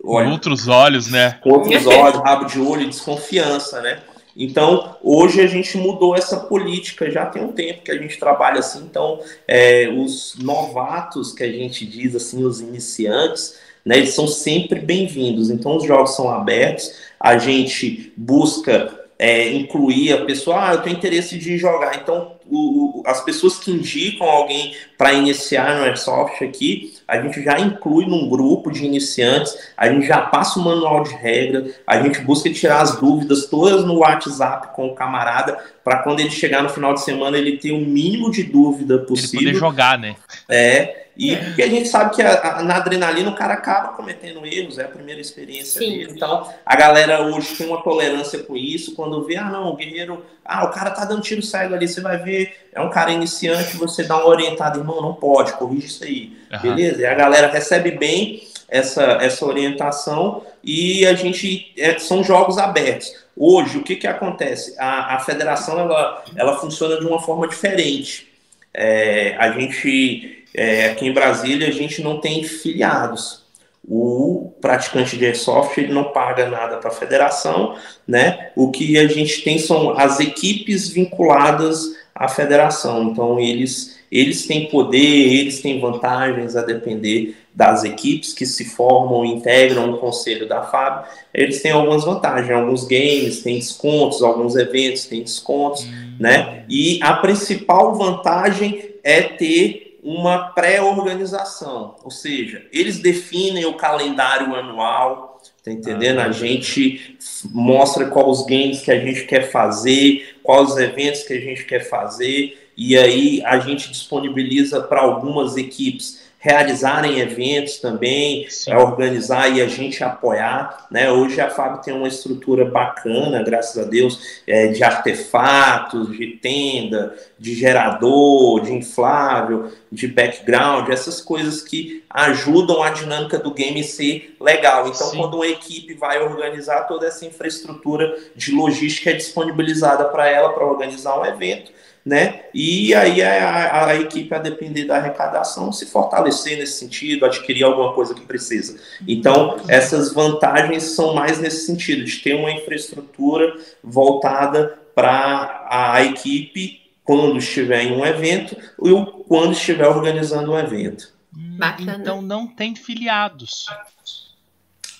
Com 0.00 0.30
outros 0.30 0.68
olhos, 0.68 1.08
né? 1.08 1.38
Com 1.42 1.50
outros 1.50 1.86
olhos, 1.86 2.20
rabo 2.20 2.44
de 2.44 2.60
olho, 2.60 2.86
desconfiança, 2.86 3.80
né? 3.80 4.00
Então, 4.36 4.96
hoje 5.02 5.40
a 5.40 5.46
gente 5.46 5.78
mudou 5.78 6.14
essa 6.14 6.36
política, 6.40 7.10
já 7.10 7.24
tem 7.24 7.42
um 7.42 7.52
tempo 7.52 7.82
que 7.82 7.90
a 7.90 7.96
gente 7.96 8.18
trabalha 8.18 8.58
assim. 8.58 8.80
Então, 8.80 9.18
é, 9.48 9.88
os 9.88 10.36
novatos, 10.38 11.32
que 11.32 11.42
a 11.42 11.50
gente 11.50 11.86
diz 11.86 12.14
assim, 12.14 12.44
os 12.44 12.60
iniciantes, 12.60 13.58
né, 13.86 13.98
eles 13.98 14.14
são 14.14 14.26
sempre 14.26 14.80
bem-vindos. 14.80 15.48
Então, 15.48 15.76
os 15.76 15.84
jogos 15.84 16.16
são 16.16 16.28
abertos, 16.28 16.92
a 17.20 17.38
gente 17.38 18.12
busca 18.16 19.06
é, 19.16 19.52
incluir 19.52 20.12
a 20.12 20.24
pessoa, 20.24 20.68
ah, 20.68 20.74
eu 20.74 20.82
tenho 20.82 20.96
interesse 20.96 21.38
de 21.38 21.56
jogar. 21.56 21.96
Então, 21.96 22.32
o, 22.50 23.02
as 23.06 23.24
pessoas 23.24 23.58
que 23.58 23.70
indicam 23.70 24.28
alguém 24.28 24.74
para 24.98 25.12
iniciar 25.12 25.76
no 25.76 25.84
Airsoft 25.84 26.42
aqui, 26.42 26.94
a 27.06 27.20
gente 27.20 27.42
já 27.42 27.60
inclui 27.60 28.06
num 28.06 28.28
grupo 28.28 28.72
de 28.72 28.84
iniciantes, 28.84 29.56
a 29.76 29.88
gente 29.88 30.06
já 30.06 30.20
passa 30.20 30.58
o 30.58 30.64
manual 30.64 31.04
de 31.04 31.14
regra, 31.14 31.66
a 31.86 32.02
gente 32.02 32.20
busca 32.20 32.52
tirar 32.52 32.82
as 32.82 33.00
dúvidas 33.00 33.46
todas 33.46 33.84
no 33.84 33.98
WhatsApp 33.98 34.74
com 34.74 34.88
o 34.88 34.94
camarada, 34.94 35.58
para 35.84 35.98
quando 36.02 36.20
ele 36.20 36.30
chegar 36.30 36.62
no 36.62 36.68
final 36.68 36.92
de 36.92 37.02
semana 37.02 37.38
ele 37.38 37.56
ter 37.56 37.70
o 37.70 37.80
mínimo 37.80 38.32
de 38.32 38.42
dúvida 38.42 38.98
possível. 38.98 39.40
Ele 39.40 39.50
poder 39.50 39.58
jogar, 39.60 39.98
né? 39.98 40.16
É, 40.48 41.05
e 41.16 41.34
é. 41.34 41.44
porque 41.44 41.62
a 41.62 41.68
gente 41.68 41.88
sabe 41.88 42.14
que 42.14 42.22
a, 42.22 42.58
a, 42.58 42.62
na 42.62 42.76
adrenalina 42.76 43.30
o 43.30 43.34
cara 43.34 43.54
acaba 43.54 43.94
cometendo 43.94 44.44
erros, 44.44 44.78
é 44.78 44.84
a 44.84 44.88
primeira 44.88 45.20
experiência 45.20 45.80
Sim. 45.80 45.90
dele. 45.90 46.12
Então, 46.14 46.48
a 46.64 46.76
galera 46.76 47.22
hoje 47.22 47.56
tem 47.56 47.66
uma 47.66 47.82
tolerância 47.82 48.38
com 48.40 48.56
isso. 48.56 48.94
Quando 48.94 49.24
vê, 49.24 49.36
ah, 49.36 49.50
não, 49.50 49.68
o 49.68 49.76
guerreiro, 49.76 50.24
ah, 50.44 50.64
o 50.66 50.70
cara 50.70 50.90
tá 50.90 51.04
dando 51.04 51.22
tiro 51.22 51.42
cego 51.42 51.74
ali, 51.74 51.88
você 51.88 52.00
vai 52.00 52.18
ver, 52.18 52.68
é 52.72 52.80
um 52.80 52.90
cara 52.90 53.10
iniciante, 53.10 53.76
você 53.76 54.04
dá 54.04 54.16
uma 54.16 54.26
orientada, 54.26 54.78
irmão, 54.78 55.00
não 55.00 55.14
pode, 55.14 55.54
corrige 55.54 55.86
isso 55.86 56.04
aí. 56.04 56.36
Uhum. 56.52 56.60
Beleza? 56.60 57.02
E 57.02 57.06
a 57.06 57.14
galera 57.14 57.48
recebe 57.48 57.92
bem 57.92 58.42
essa, 58.68 59.18
essa 59.20 59.44
orientação 59.44 60.42
e 60.62 61.06
a 61.06 61.14
gente. 61.14 61.72
É, 61.78 61.98
são 61.98 62.22
jogos 62.22 62.58
abertos. 62.58 63.12
Hoje, 63.36 63.78
o 63.78 63.82
que, 63.82 63.96
que 63.96 64.06
acontece? 64.06 64.74
A, 64.78 65.16
a 65.16 65.20
federação 65.20 65.78
ela, 65.78 66.24
ela 66.34 66.58
funciona 66.58 66.98
de 66.98 67.06
uma 67.06 67.20
forma 67.20 67.46
diferente. 67.46 68.32
É, 68.72 69.36
a 69.38 69.52
gente, 69.52 70.44
é, 70.56 70.86
aqui 70.86 71.06
em 71.06 71.12
Brasília, 71.12 71.68
a 71.68 71.72
gente 71.72 72.02
não 72.02 72.18
tem 72.18 72.42
filiados. 72.42 73.44
O 73.86 74.52
praticante 74.60 75.16
de 75.16 75.26
airsoft 75.26 75.78
ele 75.78 75.92
não 75.92 76.04
paga 76.04 76.48
nada 76.48 76.78
para 76.78 76.88
a 76.88 76.94
federação, 76.94 77.76
né? 78.08 78.50
O 78.56 78.70
que 78.70 78.98
a 78.98 79.06
gente 79.06 79.42
tem 79.42 79.58
são 79.58 79.96
as 79.96 80.18
equipes 80.18 80.88
vinculadas 80.88 81.94
à 82.14 82.26
federação. 82.26 83.04
Então, 83.04 83.38
eles, 83.38 84.00
eles 84.10 84.46
têm 84.46 84.68
poder, 84.68 84.98
eles 84.98 85.60
têm 85.60 85.78
vantagens 85.78 86.56
a 86.56 86.62
depender 86.62 87.36
das 87.54 87.84
equipes 87.84 88.32
que 88.32 88.44
se 88.44 88.64
formam 88.64 89.24
e 89.24 89.28
integram 89.28 89.92
o 89.92 89.98
conselho 89.98 90.48
da 90.48 90.62
FAB, 90.62 91.06
eles 91.32 91.62
têm 91.62 91.70
algumas 91.70 92.04
vantagens, 92.04 92.50
alguns 92.50 92.84
games 92.84 93.42
têm 93.42 93.58
descontos, 93.58 94.22
alguns 94.22 94.56
eventos 94.56 95.06
têm 95.06 95.22
descontos, 95.22 95.84
hum. 95.84 96.16
né? 96.18 96.64
E 96.68 96.98
a 97.02 97.14
principal 97.14 97.94
vantagem 97.94 98.96
é 99.02 99.22
ter 99.22 99.85
uma 100.06 100.50
pré-organização, 100.50 101.96
ou 102.04 102.12
seja, 102.12 102.64
eles 102.72 103.00
definem 103.00 103.66
o 103.66 103.74
calendário 103.74 104.54
anual, 104.54 105.40
tá 105.64 105.72
entendendo? 105.72 106.20
Ah, 106.20 106.26
a 106.26 106.30
gente 106.30 107.18
mostra 107.50 108.06
quais 108.06 108.38
os 108.38 108.46
games 108.46 108.82
que 108.82 108.92
a 108.92 109.00
gente 109.00 109.24
quer 109.24 109.50
fazer, 109.50 110.38
quais 110.44 110.70
os 110.70 110.76
eventos 110.76 111.24
que 111.24 111.32
a 111.32 111.40
gente 111.40 111.64
quer 111.64 111.80
fazer, 111.80 112.70
e 112.76 112.96
aí 112.96 113.42
a 113.44 113.58
gente 113.58 113.90
disponibiliza 113.90 114.80
para 114.80 115.00
algumas 115.00 115.56
equipes 115.56 116.25
realizarem 116.46 117.18
eventos 117.18 117.78
também, 117.78 118.46
é, 118.68 118.78
organizar 118.78 119.48
e 119.48 119.60
a 119.60 119.66
gente 119.66 120.04
apoiar. 120.04 120.86
Né? 120.92 121.10
Hoje 121.10 121.40
a 121.40 121.50
FAB 121.50 121.82
tem 121.82 121.92
uma 121.92 122.06
estrutura 122.06 122.64
bacana, 122.64 123.42
graças 123.42 123.76
a 123.84 123.88
Deus, 123.88 124.40
é, 124.46 124.68
de 124.68 124.84
artefatos, 124.84 126.16
de 126.16 126.38
tenda, 126.40 127.16
de 127.36 127.52
gerador, 127.52 128.60
de 128.60 128.72
inflável, 128.72 129.72
de 129.90 130.06
background, 130.06 130.88
essas 130.88 131.20
coisas 131.20 131.62
que 131.62 132.04
ajudam 132.08 132.80
a 132.80 132.90
dinâmica 132.90 133.40
do 133.40 133.52
game 133.52 133.82
ser 133.82 134.36
legal. 134.40 134.86
Então, 134.86 135.08
Sim. 135.08 135.16
quando 135.16 135.34
uma 135.34 135.48
equipe 135.48 135.94
vai 135.94 136.22
organizar 136.22 136.82
toda 136.82 137.08
essa 137.08 137.26
infraestrutura 137.26 138.16
de 138.36 138.52
logística 138.52 139.10
é 139.10 139.14
disponibilizada 139.14 140.04
para 140.04 140.28
ela 140.28 140.52
para 140.52 140.64
organizar 140.64 141.18
um 141.18 141.26
evento, 141.26 141.72
né? 142.06 142.44
E 142.54 142.94
aí 142.94 143.20
a, 143.20 143.48
a, 143.48 143.86
a, 143.88 143.96
equipe, 143.96 144.32
a 144.32 144.38
depender 144.38 144.84
da 144.84 144.96
arrecadação, 144.96 145.72
se 145.72 145.86
fortalecer 145.86 146.56
nesse 146.56 146.78
sentido, 146.78 147.26
adquirir 147.26 147.64
alguma 147.64 147.92
coisa 147.94 148.14
que 148.14 148.20
precisa. 148.20 148.78
Então, 149.08 149.56
essas 149.66 150.14
vantagens 150.14 150.84
são 150.84 151.16
mais 151.16 151.40
nesse 151.40 151.66
sentido, 151.66 152.04
de 152.04 152.18
ter 152.18 152.34
uma 152.34 152.52
infraestrutura 152.52 153.56
voltada 153.82 154.78
para 154.94 155.66
a 155.68 156.04
equipe 156.04 156.80
quando 157.02 157.38
estiver 157.38 157.82
em 157.82 157.96
um 157.96 158.06
evento 158.06 158.56
ou 158.78 159.24
quando 159.24 159.52
estiver 159.52 159.88
organizando 159.88 160.52
um 160.52 160.58
evento. 160.58 161.12
Bacana. 161.32 161.98
Então 162.00 162.22
não 162.22 162.46
tem 162.46 162.76
filiados. 162.76 163.66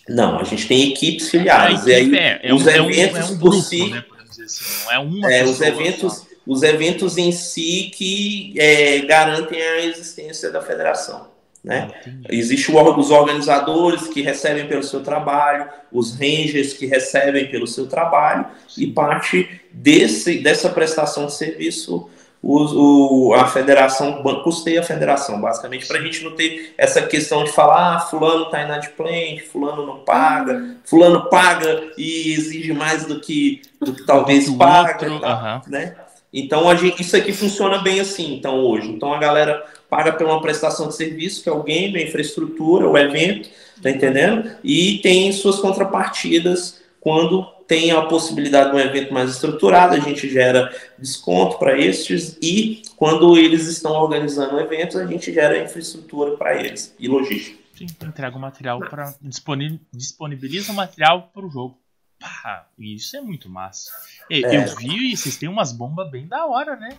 Não, 0.09 0.41
a 0.41 0.45
gente 0.45 0.67
tem 0.67 0.91
equipes 0.91 1.31
filiadas. 1.31 1.87
Equipe, 1.87 2.17
é, 2.17 2.41
é, 2.43 2.53
os 2.55 2.67
um, 2.67 2.69
eventos 2.69 3.17
é 3.17 3.23
um, 3.23 3.29
é 3.29 3.31
um 3.31 3.39
grupo, 3.39 3.57
por 3.57 3.63
si, 3.63 3.91
né, 3.91 4.05
assim, 4.45 4.85
não 4.85 4.93
é 4.93 4.99
uma 4.99 5.33
é, 5.33 5.45
os 5.45 5.61
eventos 5.61 6.13
só 6.19 6.26
os 6.47 6.63
eventos 6.63 7.19
em 7.19 7.33
si 7.33 7.91
que 7.95 8.55
é, 8.57 9.01
garantem 9.01 9.61
a 9.61 9.85
existência 9.85 10.51
da 10.51 10.63
federação. 10.63 11.29
Né? 11.65 11.91
Existe 12.29 12.71
os 12.71 13.11
organizadores 13.11 14.07
que 14.07 14.23
recebem 14.23 14.69
pelo 14.69 14.85
seu 14.85 15.03
trabalho, 15.03 15.69
os 15.91 16.15
rangers 16.15 16.73
que 16.73 16.87
recebem 16.87 17.51
pelo 17.51 17.67
seu 17.67 17.89
trabalho, 17.89 18.47
e 18.79 18.87
parte 18.87 19.61
desse, 19.73 20.39
dessa 20.39 20.69
prestação 20.69 21.27
de 21.27 21.35
serviço 21.35 22.09
o, 22.43 23.31
o, 23.31 23.35
a 23.35 23.49
federação 23.49 24.23
custeia 24.45 24.79
a 24.81 24.85
federação, 24.85 25.41
basicamente, 25.41 25.85
para 25.85 25.99
a 25.99 26.03
gente 26.03 26.23
não 26.23 26.37
ter 26.37 26.75
essa 26.79 27.03
questão 27.03 27.43
de 27.43 27.51
falar, 27.51 27.97
ah, 27.97 28.01
fulano 28.01 28.45
está 28.45 28.63
inadimplente, 28.63 29.43
fulano 29.43 29.85
não 29.85 29.99
paga, 30.05 30.77
fulano 30.85 31.29
paga 31.29 31.91
e 31.99 32.33
exige 32.35 32.73
mais 32.73 33.05
do 33.05 33.21
que, 33.21 33.63
do 33.81 33.93
que 33.93 34.05
talvez 34.05 34.49
paga, 34.51 34.95
tá, 34.95 35.63
né? 35.67 35.97
Então, 36.39 36.77
gente, 36.77 37.01
isso 37.01 37.17
aqui 37.17 37.33
funciona 37.33 37.79
bem 37.79 37.99
assim, 37.99 38.35
então, 38.35 38.61
hoje. 38.63 38.89
Então, 38.89 39.11
a 39.11 39.19
galera 39.19 39.65
paga 39.89 40.13
por 40.13 40.27
uma 40.27 40.43
prestação 40.43 40.89
de 40.89 40.95
serviço, 40.95 41.43
que 41.43 41.49
é 41.49 41.53
o 41.53 41.63
game, 41.63 41.99
a 41.99 42.03
infraestrutura, 42.03 42.87
o 42.87 42.99
evento, 42.99 43.49
tá 43.83 43.91
entendendo? 43.91 44.51
E 44.63 44.99
tem 44.99 45.33
suas 45.33 45.59
contrapartidas 45.59 46.83
quando 47.01 47.43
tem 47.67 47.91
a 47.91 48.03
possibilidade 48.03 48.71
de 48.71 48.77
um 48.77 48.81
evento 48.81 49.15
mais 49.15 49.31
estruturado, 49.31 49.95
a 49.95 49.99
gente 49.99 50.29
gera 50.29 50.71
desconto 50.99 51.59
para 51.59 51.79
estes 51.79 52.37
e 52.43 52.83
quando 52.97 53.39
eles 53.39 53.67
estão 53.67 53.93
organizando 53.93 54.61
eventos, 54.61 54.97
a 54.97 55.07
gente 55.07 55.33
gera 55.33 55.65
infraestrutura 55.65 56.37
para 56.37 56.55
eles 56.55 56.95
e 56.99 57.09
logística. 57.09 57.59
Sim, 57.75 57.87
entrega 58.05 58.37
o 58.37 58.41
material 58.41 58.79
para 58.81 59.15
disponibiliza 59.23 60.73
o 60.73 60.75
material 60.75 61.31
para 61.33 61.47
o 61.47 61.51
jogo. 61.51 61.79
Pá, 62.19 62.67
isso 62.79 63.17
é 63.17 63.21
muito 63.21 63.49
massa. 63.49 63.91
Eu, 64.29 64.49
é. 64.49 64.57
eu 64.57 64.77
vi 64.77 65.13
e 65.13 65.17
vocês 65.17 65.37
têm 65.37 65.49
umas 65.49 65.73
bombas 65.73 66.11
bem 66.11 66.27
da 66.27 66.47
hora, 66.47 66.77
né? 66.77 66.91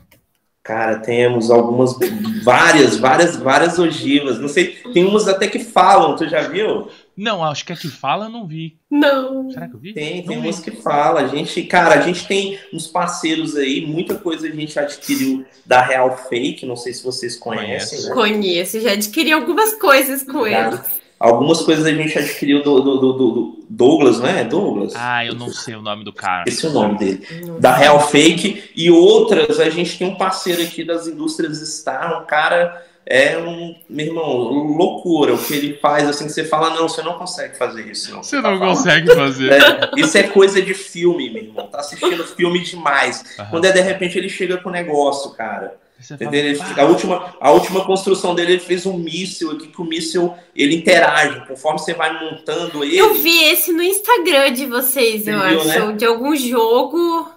Cara, 0.68 1.00
temos 1.00 1.50
algumas, 1.50 1.96
várias, 2.44 2.98
várias, 2.98 3.38
várias 3.38 3.80
ogivas. 3.80 4.38
Não 4.38 4.50
sei, 4.50 4.76
tem 4.94 5.06
umas 5.06 5.26
até 5.26 5.48
que 5.48 5.60
falam, 5.60 6.14
tu 6.18 6.28
já 6.28 6.42
viu? 6.42 6.90
Não, 7.16 7.42
acho 7.42 7.66
que 7.66 7.72
a 7.72 7.76
que 7.76 7.88
fala 7.88 8.26
eu 8.26 8.30
não 8.30 8.46
vi. 8.46 8.78
Não. 8.92 9.50
Será 9.50 9.70
que 9.70 9.76
eu 9.76 9.80
vi? 9.80 9.94
Tem, 9.94 10.26
tem 10.26 10.38
umas 10.38 10.60
que 10.60 10.72
fala. 10.72 11.22
A 11.22 11.28
gente, 11.28 11.64
cara, 11.64 11.96
a 11.96 12.02
gente 12.02 12.28
tem 12.28 12.60
uns 12.74 12.86
parceiros 12.86 13.56
aí, 13.56 13.86
muita 13.86 14.16
coisa 14.16 14.46
a 14.46 14.52
gente 14.52 14.78
adquiriu 14.78 15.46
da 15.66 15.82
Real 15.82 16.18
Fake, 16.18 16.66
não 16.66 16.76
sei 16.76 16.94
se 16.94 17.02
vocês 17.02 17.38
conhecem. 17.38 18.04
Né? 18.04 18.14
Conheço, 18.14 18.82
já 18.82 18.92
adquiri 18.92 19.32
algumas 19.32 19.74
coisas 19.76 20.22
com 20.24 20.46
eles. 20.46 20.82
Algumas 21.20 21.62
coisas 21.62 21.86
a 21.86 21.92
gente 21.92 22.18
adquiriu 22.18 22.62
do, 22.62 22.80
do, 22.80 22.98
do, 23.00 23.14
do 23.14 23.66
Douglas, 23.70 24.20
né? 24.20 24.44
Douglas? 24.44 24.94
Ah, 24.96 25.26
eu 25.26 25.34
não 25.34 25.50
sei 25.50 25.76
o 25.76 25.82
nome 25.82 26.04
do 26.04 26.14
cara. 26.14 26.44
Esse 26.48 26.66
é 26.66 26.70
o 26.70 26.74
nome 26.74 26.98
dele. 26.98 27.28
Da 27.60 27.76
Real 27.76 28.00
Fake. 28.08 28.72
E 28.76 28.92
outras, 28.92 29.60
a 29.60 29.70
gente 29.70 29.98
tem 29.98 30.08
um 30.08 30.16
parceiro 30.16 30.62
aqui 30.62 30.84
das 30.84 31.08
indústrias 31.08 31.58
Star, 31.68 32.22
um 32.22 32.26
cara 32.26 32.86
é 33.10 33.38
um, 33.38 33.74
meu 33.90 34.08
irmão, 34.08 34.38
loucura 34.76 35.34
o 35.34 35.38
que 35.38 35.54
ele 35.54 35.78
faz, 35.78 36.10
assim, 36.10 36.28
você 36.28 36.44
fala, 36.44 36.72
não, 36.72 36.90
você 36.90 37.02
não 37.02 37.14
consegue 37.18 37.58
fazer 37.58 37.88
isso. 37.90 38.12
Não. 38.12 38.22
Você 38.22 38.42
não 38.42 38.60
consegue 38.60 39.16
fazer. 39.16 39.54
É, 39.54 39.92
isso 39.96 40.18
é 40.18 40.24
coisa 40.24 40.62
de 40.62 40.74
filme, 40.74 41.30
meu 41.30 41.44
irmão, 41.44 41.68
tá 41.68 41.80
assistindo 41.80 42.26
filme 42.26 42.60
demais. 42.60 43.24
Uhum. 43.40 43.46
Quando 43.50 43.66
é, 43.66 43.72
de 43.72 43.80
repente, 43.80 44.18
ele 44.18 44.28
chega 44.28 44.58
com 44.58 44.68
o 44.68 44.72
negócio, 44.74 45.32
cara. 45.32 45.78
Fala, 46.00 46.82
a, 46.82 46.86
última, 46.86 47.36
a 47.40 47.52
última 47.52 47.86
construção 47.86 48.36
dele, 48.36 48.54
ele 48.54 48.60
fez 48.60 48.86
um 48.86 48.98
míssil 48.98 49.52
aqui, 49.52 49.68
que 49.68 49.82
o 49.82 49.86
míssil, 49.86 50.34
ele 50.56 50.76
interage, 50.76 51.46
conforme 51.48 51.80
você 51.80 51.94
vai 51.94 52.24
montando 52.24 52.84
ele... 52.84 52.98
Eu 52.98 53.16
vi 53.16 53.44
esse 53.46 53.74
no 53.74 53.82
Instagram 53.82 54.52
de 54.54 54.68
vocês, 54.68 55.28
eu 55.28 55.40
viu, 55.40 55.60
acho, 55.60 55.68
né? 55.68 55.92
de 55.94 56.06
algum 56.06 56.36
jogo... 56.36 57.32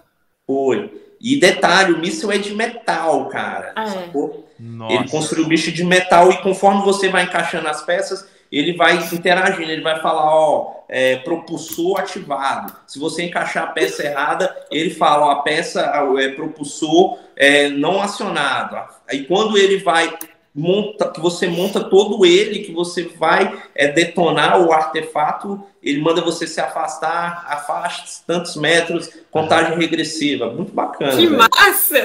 Foi. 0.45 0.91
E 1.19 1.39
detalhe, 1.39 1.93
o 1.93 1.99
míssil 1.99 2.31
é 2.31 2.37
de 2.37 2.53
metal, 2.53 3.29
cara, 3.29 3.73
ah, 3.75 3.85
é. 3.95 4.93
Ele 4.93 5.09
construiu 5.09 5.45
o 5.45 5.47
bicho 5.47 5.71
de 5.71 5.83
metal 5.83 6.31
e 6.31 6.37
conforme 6.41 6.83
você 6.83 7.09
vai 7.09 7.23
encaixando 7.23 7.67
as 7.67 7.81
peças, 7.83 8.27
ele 8.51 8.73
vai 8.73 8.97
interagindo, 8.97 9.71
ele 9.71 9.81
vai 9.81 10.01
falar, 10.01 10.25
ó, 10.25 10.83
é, 10.89 11.15
propulsor 11.17 12.01
ativado. 12.01 12.73
Se 12.85 12.99
você 12.99 13.23
encaixar 13.23 13.63
a 13.63 13.67
peça 13.67 14.03
errada, 14.03 14.53
ele 14.69 14.89
fala, 14.89 15.27
ó, 15.27 15.31
a 15.31 15.41
peça 15.41 15.81
é 16.19 16.29
propulsor 16.29 17.17
é, 17.35 17.69
não 17.69 18.01
acionado. 18.01 18.77
Aí 19.07 19.23
quando 19.23 19.57
ele 19.57 19.77
vai 19.77 20.13
monta, 20.53 21.09
que 21.09 21.19
você 21.19 21.47
monta 21.47 21.81
todo 21.81 22.25
ele, 22.25 22.59
que 22.59 22.73
você 22.73 23.03
vai 23.17 23.57
é, 23.73 23.87
detonar 23.87 24.61
o 24.61 24.71
artefato, 24.71 25.63
ele 25.81 26.01
manda 26.01 26.21
você 26.21 26.45
se 26.45 26.59
afastar, 26.59 27.45
afaste 27.47 28.21
tantos 28.27 28.55
metros, 28.55 29.09
contagem 29.31 29.77
regressiva. 29.77 30.51
Muito 30.51 30.73
bacana. 30.73 31.15
Que 31.15 31.27
massa! 31.27 32.01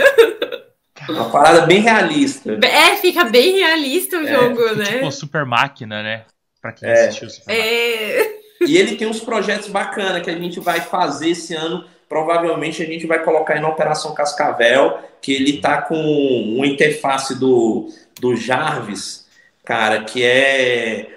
Uma 1.08 1.30
parada 1.30 1.66
bem 1.66 1.80
realista. 1.80 2.58
É, 2.64 2.96
fica 2.96 3.24
bem 3.24 3.58
realista 3.58 4.16
o 4.16 4.26
é. 4.26 4.32
jogo, 4.32 4.74
né? 4.76 4.84
Tipo 4.84 5.12
super 5.12 5.44
máquina, 5.44 6.02
né? 6.02 6.24
Pra 6.66 6.72
quem 6.72 6.88
é. 6.88 7.08
assistiu 7.08 7.28
é. 7.46 8.36
E 8.66 8.76
ele 8.76 8.96
tem 8.96 9.06
uns 9.06 9.20
projetos 9.20 9.68
bacanas 9.68 10.22
que 10.22 10.30
a 10.30 10.36
gente 10.36 10.58
vai 10.58 10.80
fazer 10.80 11.30
esse 11.30 11.54
ano. 11.54 11.84
Provavelmente 12.08 12.82
a 12.82 12.86
gente 12.86 13.06
vai 13.06 13.22
colocar 13.22 13.60
na 13.60 13.68
Operação 13.68 14.14
Cascavel, 14.14 14.98
que 15.20 15.32
ele 15.32 15.60
tá 15.60 15.82
com 15.82 15.96
uma 15.96 16.66
interface 16.66 17.38
do, 17.38 17.88
do 18.20 18.36
Jarvis, 18.36 19.26
cara, 19.64 20.04
que 20.04 20.24
é 20.24 21.08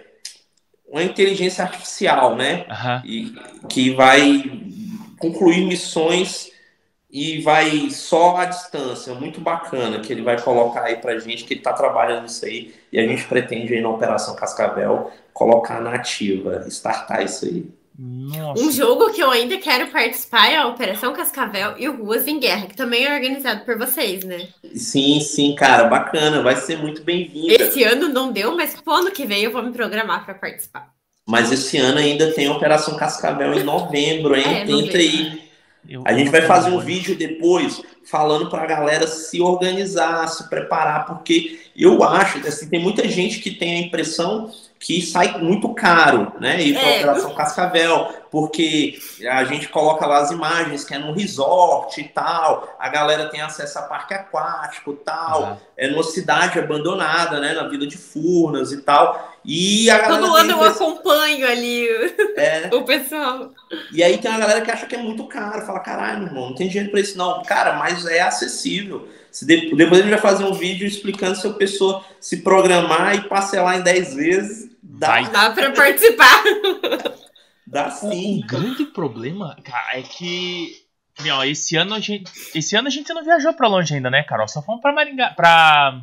uma 0.88 1.04
inteligência 1.04 1.64
artificial, 1.64 2.36
né? 2.36 2.66
Uhum. 2.70 3.02
E 3.06 3.36
que 3.68 3.92
vai 3.92 4.44
concluir 5.20 5.66
missões 5.66 6.50
e 7.12 7.42
vai 7.42 7.90
só 7.90 8.38
à 8.38 8.46
distância, 8.46 9.16
muito 9.16 9.42
bacana 9.42 10.00
que 10.00 10.14
ele 10.14 10.22
vai 10.22 10.40
colocar 10.40 10.84
aí 10.84 10.98
pra 10.98 11.18
gente, 11.18 11.44
que 11.44 11.56
ele 11.56 11.62
tá 11.62 11.74
trabalhando 11.74 12.28
isso 12.28 12.46
aí, 12.46 12.74
e 12.92 13.00
a 13.00 13.08
gente 13.08 13.26
pretende 13.26 13.74
aí 13.74 13.82
na 13.82 13.90
Operação 13.90 14.36
Cascavel 14.36 15.12
colocar 15.40 15.80
na 15.80 15.96
ativa, 15.96 16.66
startar 16.68 17.24
isso 17.24 17.46
aí. 17.46 17.66
Nossa. 17.98 18.62
Um 18.62 18.72
jogo 18.72 19.12
que 19.12 19.22
eu 19.22 19.32
ainda 19.32 19.58
quero 19.58 19.88
participar 19.88 20.52
é 20.52 20.58
a 20.58 20.68
Operação 20.68 21.14
Cascavel 21.14 21.76
e 21.78 21.88
o 21.88 21.96
Ruas 21.96 22.28
em 22.28 22.40
Guerra, 22.40 22.68
que 22.68 22.76
também 22.76 23.06
é 23.06 23.14
organizado 23.14 23.64
por 23.64 23.78
vocês, 23.78 24.26
né? 24.26 24.50
Sim, 24.76 25.22
sim, 25.22 25.56
cara, 25.56 25.86
bacana, 25.86 26.42
vai 26.42 26.58
ser 26.58 26.78
muito 26.78 27.04
bem-vindo. 27.04 27.52
Esse 27.52 27.84
ano 27.84 28.10
não 28.10 28.32
deu, 28.32 28.56
mas 28.56 28.76
pro 28.76 28.94
ano 28.94 29.12
que 29.12 29.26
vem 29.26 29.44
eu 29.44 29.52
vou 29.52 29.64
me 29.64 29.72
programar 29.72 30.26
para 30.26 30.34
participar. 30.34 30.94
Mas 31.26 31.52
esse 31.52 31.78
ano 31.78 32.00
ainda 32.00 32.32
tem 32.34 32.48
a 32.48 32.54
Operação 32.54 32.98
Cascavel 32.98 33.54
em 33.54 33.64
novembro, 33.64 34.36
hein? 34.36 34.62
É, 34.62 34.66
Tenta 34.66 34.98
aí. 34.98 35.50
Eu, 35.88 36.04
a 36.06 36.14
gente 36.14 36.30
vai 36.30 36.42
fazer 36.42 36.72
um 36.72 36.80
vídeo 36.80 37.16
depois 37.16 37.82
falando 38.04 38.50
para 38.50 38.64
a 38.64 38.68
galera 38.68 39.08
se 39.08 39.40
organizar, 39.40 40.28
se 40.28 40.50
preparar, 40.50 41.06
porque 41.06 41.60
eu 41.76 42.04
acho 42.04 42.42
que 42.42 42.48
assim, 42.48 42.70
tem 42.70 42.82
muita 42.82 43.08
gente 43.08 43.40
que 43.40 43.52
tem 43.52 43.78
a 43.78 43.80
impressão 43.82 44.52
que 44.80 45.02
sai 45.02 45.38
muito 45.40 45.74
caro, 45.74 46.32
né? 46.40 46.62
Ir 46.62 46.74
para 46.74 46.84
a 46.84 46.90
é. 46.90 46.98
Operação 47.00 47.36
Cascavel, 47.36 48.08
porque 48.32 48.98
a 49.30 49.44
gente 49.44 49.68
coloca 49.68 50.06
lá 50.06 50.20
as 50.20 50.32
imagens 50.32 50.86
que 50.86 50.94
é 50.94 50.98
num 50.98 51.12
resort 51.12 52.00
e 52.00 52.06
tal, 52.06 52.78
a 52.80 52.88
galera 52.88 53.28
tem 53.28 53.42
acesso 53.42 53.78
a 53.78 53.82
parque 53.82 54.14
aquático 54.14 54.94
e 54.94 55.04
tal, 55.04 55.44
uhum. 55.44 55.58
é 55.76 55.88
numa 55.90 56.04
cidade 56.04 56.58
abandonada, 56.58 57.42
né? 57.42 57.54
Na 57.54 57.68
Vila 57.68 57.86
de 57.86 57.98
Furnas 57.98 58.72
e 58.72 58.82
tal. 58.82 59.38
E 59.44 59.90
a 59.90 59.98
galera 59.98 60.22
Todo 60.22 60.36
ano 60.36 60.52
eu 60.52 60.64
acompanho 60.64 61.46
ali 61.46 61.86
é. 62.38 62.70
o 62.74 62.84
pessoal. 62.84 63.52
E 63.92 64.02
aí 64.02 64.18
tem 64.18 64.32
uma 64.32 64.40
galera 64.40 64.62
que 64.62 64.72
acha 64.72 64.86
que 64.86 64.96
é 64.96 65.00
muito 65.00 65.26
caro, 65.28 65.66
fala, 65.66 65.80
caralho, 65.82 66.28
irmão, 66.28 66.50
não 66.50 66.56
tem 66.56 66.70
dinheiro 66.70 66.90
para 66.90 67.02
isso 67.02 67.18
não. 67.18 67.44
Cara, 67.44 67.74
mas 67.74 68.06
é 68.06 68.22
acessível. 68.22 69.10
Se 69.32 69.46
de, 69.46 69.76
depois 69.76 70.00
a 70.00 70.04
gente 70.04 70.12
vai 70.12 70.20
fazer 70.20 70.44
um 70.44 70.54
vídeo 70.54 70.88
explicando 70.88 71.36
se 71.36 71.48
a 71.48 71.54
pessoa 71.54 72.04
se 72.20 72.38
programar 72.38 73.16
e 73.16 73.28
parcelar 73.28 73.78
em 73.78 73.84
10 73.84 74.14
vezes, 74.16 74.70
dá, 74.82 75.22
dá 75.22 75.52
para 75.52 75.72
participar. 75.72 76.44
dá 77.68 77.92
sim. 77.92 78.40
O, 78.40 78.48
grande 78.48 78.86
problema, 78.86 79.56
cara, 79.64 80.00
é 80.00 80.02
que 80.02 80.90
ó, 81.32 81.44
esse 81.44 81.76
ano 81.76 81.96
a 81.96 82.00
gente, 82.00 82.32
esse 82.56 82.76
ano 82.76 82.88
a 82.88 82.92
gente 82.92 83.14
não 83.14 83.24
viajou 83.24 83.54
para 83.54 83.68
longe 83.68 83.94
ainda, 83.94 84.10
né, 84.10 84.24
Carol? 84.24 84.48
Só 84.48 84.62
fomos 84.62 84.82
para 84.82 84.94
Maringá, 84.94 85.32
para 85.32 86.02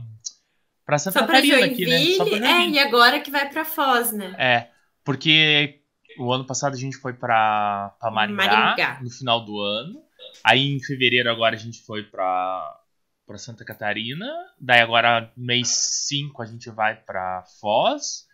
para 0.84 0.98
Santa 0.98 1.20
Só 1.20 1.26
Catarina 1.26 1.66
aqui, 1.66 1.86
né? 1.86 1.98
Só 2.16 2.24
pra 2.24 2.36
é, 2.36 2.68
e 2.68 2.78
agora 2.78 3.20
que 3.20 3.30
vai 3.30 3.48
para 3.48 3.64
Foz, 3.64 4.12
né? 4.12 4.34
É, 4.38 4.68
porque 5.04 5.80
o 6.18 6.32
ano 6.32 6.44
passado 6.44 6.74
a 6.74 6.78
gente 6.78 6.96
foi 6.96 7.12
para 7.12 7.94
Maringá, 8.12 8.46
Maringá 8.46 9.00
no 9.02 9.10
final 9.10 9.44
do 9.44 9.58
ano. 9.60 10.00
Aí 10.44 10.72
em 10.72 10.80
fevereiro 10.80 11.30
agora 11.30 11.56
a 11.56 11.58
gente 11.58 11.82
foi 11.82 12.04
para 12.04 12.80
para 13.26 13.38
Santa 13.38 13.64
Catarina. 13.64 14.26
Daí 14.58 14.80
agora, 14.80 15.30
mês 15.36 15.68
5, 16.08 16.42
a 16.42 16.46
gente 16.46 16.70
vai 16.70 16.94
para 16.94 17.42
Foz. 17.60 18.26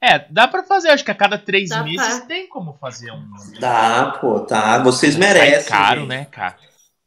É, 0.00 0.18
dá 0.30 0.46
para 0.46 0.62
fazer, 0.62 0.90
acho 0.90 1.04
que 1.04 1.10
a 1.10 1.14
cada 1.14 1.36
três 1.36 1.70
dá 1.70 1.82
meses 1.82 2.18
pra... 2.18 2.26
tem 2.26 2.48
como 2.48 2.74
fazer 2.74 3.10
um. 3.10 3.28
Dá, 3.58 4.16
pô, 4.20 4.40
tá. 4.40 4.78
Vocês 4.78 5.16
merecem. 5.16 5.54
É 5.54 5.62
caro, 5.64 6.02
gente. 6.02 6.08
né, 6.08 6.24
cara? 6.26 6.56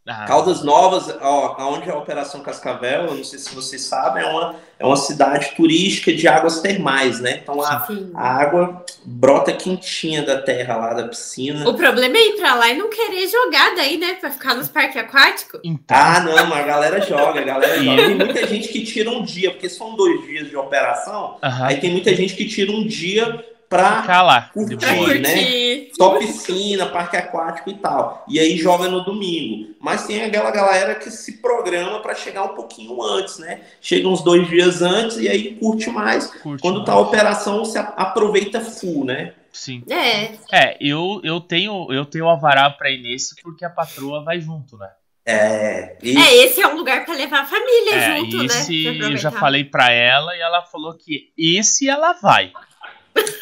Ah. 0.08 0.26
Caldas 0.26 0.64
Novas, 0.64 1.16
ó, 1.22 1.56
onde 1.70 1.88
é 1.88 1.92
a 1.92 1.98
Operação 1.98 2.42
Cascavel, 2.42 3.06
eu 3.06 3.16
não 3.16 3.24
sei 3.24 3.38
se 3.38 3.54
vocês 3.54 3.84
sabem, 3.84 4.24
é 4.24 4.28
uma, 4.28 4.56
é 4.80 4.86
uma 4.86 4.96
cidade 4.98 5.54
turística 5.56 6.12
de 6.12 6.28
águas 6.28 6.60
termais, 6.60 7.20
né? 7.20 7.42
Então 7.44 7.62
a, 7.62 7.88
a 8.16 8.28
água 8.42 8.84
brota 9.06 9.54
quentinha 9.54 10.24
da 10.24 10.42
terra 10.42 10.76
lá 10.76 10.94
da 10.96 11.08
piscina. 11.08 11.70
O 11.70 11.76
problema 11.76 12.18
é 12.18 12.30
ir 12.30 12.38
pra 12.38 12.56
lá 12.56 12.70
e 12.70 12.78
não 12.78 12.90
querer 12.90 13.28
jogar 13.28 13.76
daí, 13.76 13.98
né? 14.00 14.16
Pra 14.16 14.32
ficar 14.32 14.56
nos 14.56 14.70
parques 14.70 14.98
aquáticos. 14.98 15.60
Então... 15.64 15.96
Ah, 15.96 16.20
não, 16.22 16.48
mas 16.48 16.60
a 16.60 16.64
galera 16.64 17.02
joga, 17.02 17.40
a 17.40 17.44
galera 17.44 17.78
joga. 17.84 18.04
Tem 18.08 18.16
muita 18.16 18.48
gente 18.48 18.70
que 18.70 18.84
tira 18.84 19.12
um 19.12 19.24
dia, 19.24 19.52
porque 19.52 19.70
são 19.70 19.96
dois 19.96 20.26
dias 20.26 20.50
de 20.50 20.58
operação, 20.58 21.38
aí 21.42 21.80
tem 21.80 21.92
muita 21.92 22.16
gente 22.16 22.36
que 22.36 22.48
tira 22.48 22.72
um 22.72 22.88
dia 22.88 23.46
lá, 23.78 24.50
curtir, 24.54 25.20
né? 25.20 25.88
Só 25.96 26.18
piscina, 26.18 26.88
parque 26.88 27.16
aquático 27.16 27.70
e 27.70 27.76
tal. 27.76 28.26
E 28.28 28.40
aí 28.40 28.58
joga 28.58 28.90
no 28.90 29.04
domingo. 29.04 29.74
Mas 29.80 30.06
tem 30.06 30.24
aquela 30.24 30.52
galera 30.52 30.96
que 30.96 31.10
se 31.10 31.42
programa 31.42 32.02
para 32.02 32.14
chegar 32.14 32.44
um 32.44 32.56
pouquinho 32.56 33.02
antes, 33.02 33.40
né? 33.40 33.62
Chega 33.80 34.08
uns 34.08 34.22
dois 34.22 34.48
dias 34.48 34.82
antes 34.82 35.18
e 35.18 35.30
aí 35.30 35.56
curte 35.56 35.90
mais. 35.90 36.28
Curte 36.28 36.62
Quando 36.62 36.78
mais. 36.78 36.86
tá 36.86 36.94
a 36.94 37.00
operação, 37.00 37.60
você 37.60 37.78
aproveita 37.78 38.60
full, 38.60 39.06
né? 39.06 39.34
Sim. 39.52 39.84
É. 39.90 40.32
É, 40.52 40.78
eu, 40.80 41.22
eu 41.24 41.40
tenho 41.40 41.92
eu 41.92 42.06
tenho 42.06 42.30
avará 42.30 42.70
para 42.70 42.90
ir 42.90 43.02
nesse 43.02 43.36
porque 43.42 43.66
a 43.66 43.70
patroa 43.70 44.24
vai 44.24 44.40
junto, 44.40 44.78
né? 44.78 44.90
É, 45.24 45.98
e... 46.02 46.18
é, 46.18 46.46
esse 46.46 46.62
é 46.62 46.68
um 46.68 46.76
lugar 46.76 47.06
para 47.06 47.14
levar 47.14 47.42
a 47.42 47.46
família 47.46 47.94
é, 47.94 48.18
junto, 48.18 48.38
né? 48.38 48.46
esse 48.46 48.92
né? 48.92 49.06
Eu 49.06 49.18
já 49.18 49.30
falei 49.30 49.64
para 49.64 49.92
ela 49.92 50.36
e 50.36 50.42
ela 50.42 50.64
falou 50.64 50.96
que 50.96 51.32
esse 51.38 51.88
ela 51.88 52.14
vai. 52.14 52.52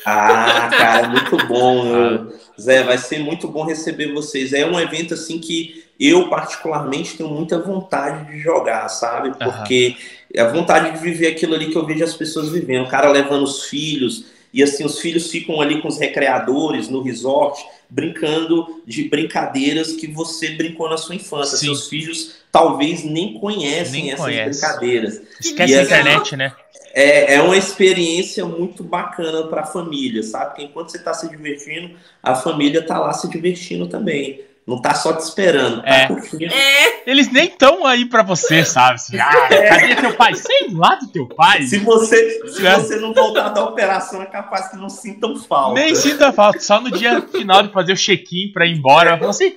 Ah, 0.06 0.70
cara, 0.72 1.08
muito 1.10 1.38
bom. 1.48 2.28
Zé, 2.60 2.84
vai 2.84 2.98
ser 2.98 3.20
muito 3.20 3.48
bom 3.48 3.64
receber 3.64 4.12
vocês. 4.14 4.54
É 4.54 4.66
um 4.66 4.80
evento 4.80 5.14
assim 5.14 5.40
que 5.40 5.86
eu 6.00 6.30
particularmente 6.30 7.18
tenho 7.18 7.30
muita 7.30 7.60
vontade 7.60 8.32
de 8.32 8.40
jogar, 8.40 8.88
sabe? 8.90 9.32
Porque 9.38 9.96
uhum. 10.36 10.44
a 10.44 10.48
vontade 10.50 10.92
de 10.92 11.04
viver 11.04 11.28
aquilo 11.28 11.56
ali 11.56 11.70
que 11.70 11.78
eu 11.78 11.86
vejo 11.86 12.04
as 12.04 12.14
pessoas 12.14 12.50
vivendo. 12.50 12.86
O 12.86 12.90
cara 12.90 13.10
levando 13.10 13.44
os 13.44 13.66
filhos 13.66 14.26
e 14.54 14.64
assim 14.64 14.84
os 14.84 15.00
filhos 15.00 15.30
ficam 15.30 15.62
ali 15.62 15.82
com 15.82 15.88
os 15.88 16.00
recreadores 16.00 16.90
no 16.90 17.02
resort, 17.02 17.64
brincando 17.90 18.82
de 18.86 19.04
brincadeiras 19.04 19.94
que 19.94 20.08
você 20.08 20.50
brincou 20.50 20.90
na 20.90 20.98
sua 20.98 21.16
infância. 21.16 21.58
Sim. 21.58 21.68
Seus 21.68 21.88
filhos 21.88 22.36
talvez 22.52 23.04
nem 23.04 23.34
conhecem 23.40 24.04
nem 24.04 24.12
essas 24.12 24.26
conhece. 24.26 24.62
brincadeiras. 24.62 25.22
Esquece 25.40 25.76
a 25.76 25.84
internet, 25.84 26.36
né? 26.36 26.54
É, 27.00 27.36
é 27.36 27.42
uma 27.42 27.56
experiência 27.56 28.46
muito 28.46 28.84
bacana 28.84 29.44
para 29.48 29.62
a 29.62 29.66
família, 29.66 30.22
sabe? 30.22 30.48
Porque 30.48 30.64
enquanto 30.64 30.92
você 30.92 30.98
está 30.98 31.14
se 31.14 31.30
divertindo, 31.30 31.96
a 32.22 32.36
família 32.36 32.82
está 32.82 33.00
lá 33.00 33.14
se 33.14 33.30
divertindo 33.30 33.88
também. 33.88 34.42
Não 34.68 34.82
tá 34.82 34.94
só 34.94 35.14
te 35.14 35.22
esperando, 35.22 35.82
tá 35.82 35.90
é. 35.90 36.08
curtindo. 36.08 36.54
É. 36.54 37.10
Eles 37.10 37.32
nem 37.32 37.46
estão 37.46 37.88
aí 37.88 38.06
para 38.06 38.22
você, 38.22 38.64
sabe? 38.66 38.96
Assim, 38.96 39.18
ah, 39.18 39.48
é. 39.50 39.70
cadê 39.70 39.96
teu 39.96 40.14
pai? 40.14 40.36
Sei 40.36 40.68
lá 40.74 40.96
do 40.96 41.08
teu 41.08 41.26
pai. 41.28 41.64
Se 41.64 41.78
você, 41.80 42.48
se 42.50 42.68
é. 42.68 42.76
você 42.76 42.98
não 42.98 43.14
voltar 43.14 43.50
da 43.50 43.64
operação, 43.64 44.22
é 44.22 44.26
capaz 44.26 44.68
que 44.68 44.76
não 44.76 44.90
sintam 44.90 45.36
falta. 45.38 45.80
Nem 45.80 45.96
sinta 45.96 46.34
falta. 46.34 46.60
Só 46.60 46.82
no 46.82 46.92
dia 46.92 47.22
final 47.22 47.64
de 47.64 47.72
fazer 47.72 47.94
o 47.94 47.98
check-in 47.98 48.52
pra 48.52 48.68
ir 48.68 48.78
embora. 48.78 49.18
Eu 49.20 49.30
assim, 49.30 49.56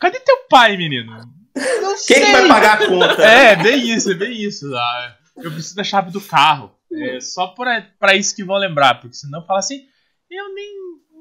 cadê 0.00 0.18
teu 0.18 0.38
pai, 0.48 0.76
menino? 0.78 1.12
Não 1.54 1.90
Quem 1.90 2.24
sei. 2.24 2.32
vai 2.32 2.48
pagar 2.48 2.82
a 2.82 2.86
conta? 2.86 3.22
É, 3.22 3.54
bem 3.54 3.90
isso, 3.90 4.10
é 4.10 4.14
bem 4.14 4.32
isso. 4.32 4.66
Ah 4.74 5.23
eu 5.36 5.50
preciso 5.52 5.76
da 5.76 5.84
chave 5.84 6.10
do 6.10 6.20
carro. 6.20 6.74
É 6.92 7.20
só 7.20 7.48
para 7.48 8.14
isso 8.14 8.36
que 8.36 8.44
vão 8.44 8.56
lembrar, 8.56 9.00
porque 9.00 9.16
senão 9.16 9.44
fala 9.44 9.58
assim, 9.58 9.86
eu 10.30 10.54
nem, 10.54 10.74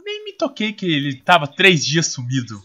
nem 0.06 0.26
me 0.26 0.34
toquei 0.34 0.71
que 0.71 0.86
ele 0.86 1.15
tava 1.15 1.47
três 1.47 1.86
dias 1.86 2.08
sumido, 2.08 2.62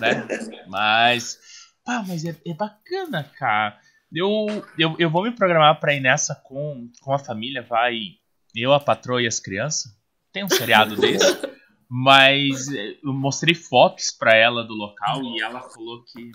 né? 0.00 0.26
mas, 0.68 1.38
pá, 1.84 2.04
mas 2.06 2.24
é, 2.24 2.36
é 2.46 2.54
bacana, 2.54 3.24
cara. 3.38 3.78
Eu, 4.12 4.46
eu, 4.78 4.94
eu 4.98 5.08
vou 5.08 5.22
me 5.22 5.30
programar 5.30 5.80
para 5.80 5.94
ir 5.94 6.00
nessa 6.00 6.34
com, 6.34 6.90
com 7.00 7.14
a 7.14 7.18
família, 7.18 7.62
vai 7.62 8.18
eu, 8.54 8.72
a 8.72 8.80
patroa 8.80 9.22
e 9.22 9.26
as 9.26 9.40
crianças. 9.40 9.92
Tem 10.32 10.44
um 10.44 10.48
seriado 10.48 10.96
desse. 10.96 11.24
Mas 11.88 12.68
eu 12.68 13.12
mostrei 13.12 13.54
fotos 13.54 14.10
para 14.10 14.34
ela 14.34 14.64
do 14.64 14.72
local 14.72 15.22
e 15.22 15.42
ela 15.42 15.60
falou 15.60 16.02
que 16.04 16.32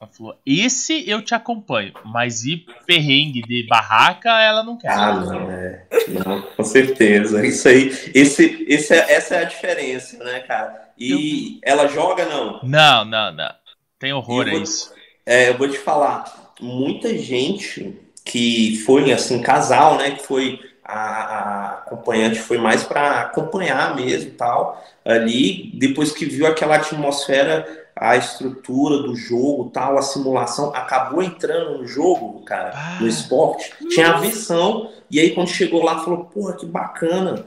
ela 0.00 0.10
falou: 0.10 0.38
esse 0.46 1.08
eu 1.10 1.20
te 1.20 1.34
acompanho, 1.34 1.92
mas 2.04 2.44
ir 2.44 2.64
perrengue 2.86 3.42
de 3.42 3.66
barraca 3.66 4.30
ela 4.40 4.62
não 4.62 4.78
quer. 4.78 4.90
Ah, 4.90 5.12
não, 5.14 5.50
é. 5.50 5.86
Não, 6.08 6.42
com 6.42 6.64
certeza. 6.64 7.44
Isso 7.44 7.68
aí, 7.68 7.88
esse, 8.14 8.64
esse 8.68 8.94
é, 8.94 9.12
essa 9.12 9.34
é 9.34 9.40
a 9.40 9.44
diferença, 9.44 10.22
né, 10.22 10.40
cara? 10.40 10.90
E 10.96 11.58
eu... 11.64 11.72
ela 11.72 11.88
joga, 11.88 12.26
não? 12.26 12.60
Não, 12.62 13.04
não, 13.04 13.32
não. 13.32 13.54
Tem 13.98 14.12
horror 14.12 14.46
a 14.46 14.54
isso. 14.54 14.92
É, 15.26 15.48
eu 15.48 15.58
vou 15.58 15.68
te 15.68 15.78
falar, 15.78 16.54
muita 16.60 17.18
gente 17.18 17.98
que 18.24 18.78
foi, 18.86 19.12
assim, 19.12 19.42
casal, 19.42 19.96
né, 19.98 20.12
que 20.12 20.22
foi 20.24 20.60
a, 20.84 20.94
a 20.94 21.72
acompanhante 21.80 22.38
foi 22.38 22.56
mais 22.56 22.82
para 22.82 23.20
acompanhar 23.20 23.94
mesmo 23.94 24.30
tal 24.30 24.82
ali 25.04 25.70
depois 25.74 26.12
que 26.12 26.24
viu 26.24 26.46
aquela 26.46 26.76
atmosfera 26.76 27.87
a 28.00 28.16
estrutura 28.16 28.98
do 29.02 29.16
jogo, 29.16 29.70
tal, 29.70 29.98
a 29.98 30.02
simulação, 30.02 30.72
acabou 30.74 31.22
entrando 31.22 31.78
no 31.78 31.86
jogo, 31.86 32.40
cara, 32.44 32.72
ah, 32.74 32.98
no 33.00 33.08
esporte, 33.08 33.72
tinha 33.90 34.12
a 34.12 34.18
visão, 34.18 34.90
e 35.10 35.18
aí 35.18 35.34
quando 35.34 35.48
chegou 35.48 35.82
lá, 35.82 35.98
falou, 35.98 36.24
porra, 36.26 36.54
que 36.54 36.64
bacana. 36.64 37.44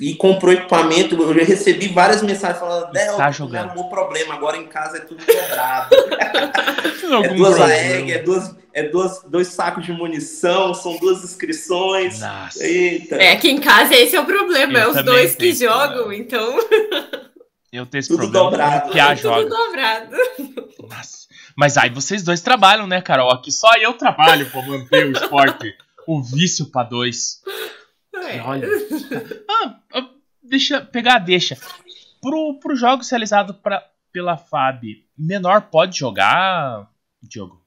E 0.00 0.14
comprou 0.16 0.52
equipamento, 0.52 1.14
eu 1.14 1.34
já 1.34 1.44
recebi 1.44 1.86
várias 1.86 2.20
mensagens 2.20 2.58
falando, 2.58 2.90
Del, 2.90 3.16
tá 3.16 3.30
não 3.38 3.58
arrumou 3.60 3.88
problema, 3.88 4.34
agora 4.34 4.56
em 4.56 4.66
casa 4.66 4.98
é 4.98 5.00
tudo 5.00 5.24
dobrado. 5.24 5.94
é 7.24 7.28
duas 7.28 7.60
AEG, 7.60 8.12
é, 8.12 8.18
duas, 8.18 8.56
é 8.72 8.82
duas, 8.88 9.22
dois 9.28 9.48
sacos 9.48 9.84
de 9.84 9.92
munição, 9.92 10.74
são 10.74 10.96
duas 10.96 11.22
inscrições. 11.22 12.18
Nossa. 12.20 12.64
Eita. 12.64 13.16
É, 13.16 13.32
aqui 13.32 13.50
em 13.50 13.60
casa 13.60 13.94
esse 13.94 14.16
é 14.16 14.20
o 14.20 14.26
problema, 14.26 14.78
eu 14.78 14.88
é 14.88 14.98
os 14.98 15.04
dois 15.04 15.34
que 15.34 15.52
jogam, 15.52 16.12
então... 16.12 16.58
Eu 17.74 17.84
tenho 17.86 18.00
esse 18.00 18.08
tudo 18.08 18.18
problema. 18.20 18.50
Dobrado. 18.50 18.90
Que 18.92 19.00
a 19.00 19.14
joga. 19.16 19.42
Tudo 19.42 19.56
dobrado. 19.56 20.16
Nossa. 20.88 21.26
Mas 21.56 21.76
aí 21.76 21.90
vocês 21.90 22.22
dois 22.22 22.40
trabalham, 22.40 22.86
né, 22.86 23.00
Carol? 23.00 23.32
Aqui 23.32 23.50
só 23.50 23.74
eu 23.74 23.94
trabalho 23.94 24.48
pra 24.48 24.62
manter 24.62 25.06
o 25.06 25.12
esporte. 25.12 25.76
O 26.06 26.22
vício 26.22 26.66
pra 26.66 26.84
dois. 26.84 27.42
É. 28.14 28.40
Olha. 28.42 28.68
Ah, 29.50 29.76
ah, 29.94 30.08
deixa 30.40 30.80
pegar, 30.82 31.18
deixa. 31.18 31.58
pro, 32.22 32.60
pro 32.60 32.76
jogos 32.76 33.10
realizados 33.10 33.56
pra, 33.56 33.84
pela 34.12 34.36
FAB, 34.36 35.04
menor 35.18 35.62
pode 35.62 35.98
jogar, 35.98 36.88
Diogo? 37.20 37.60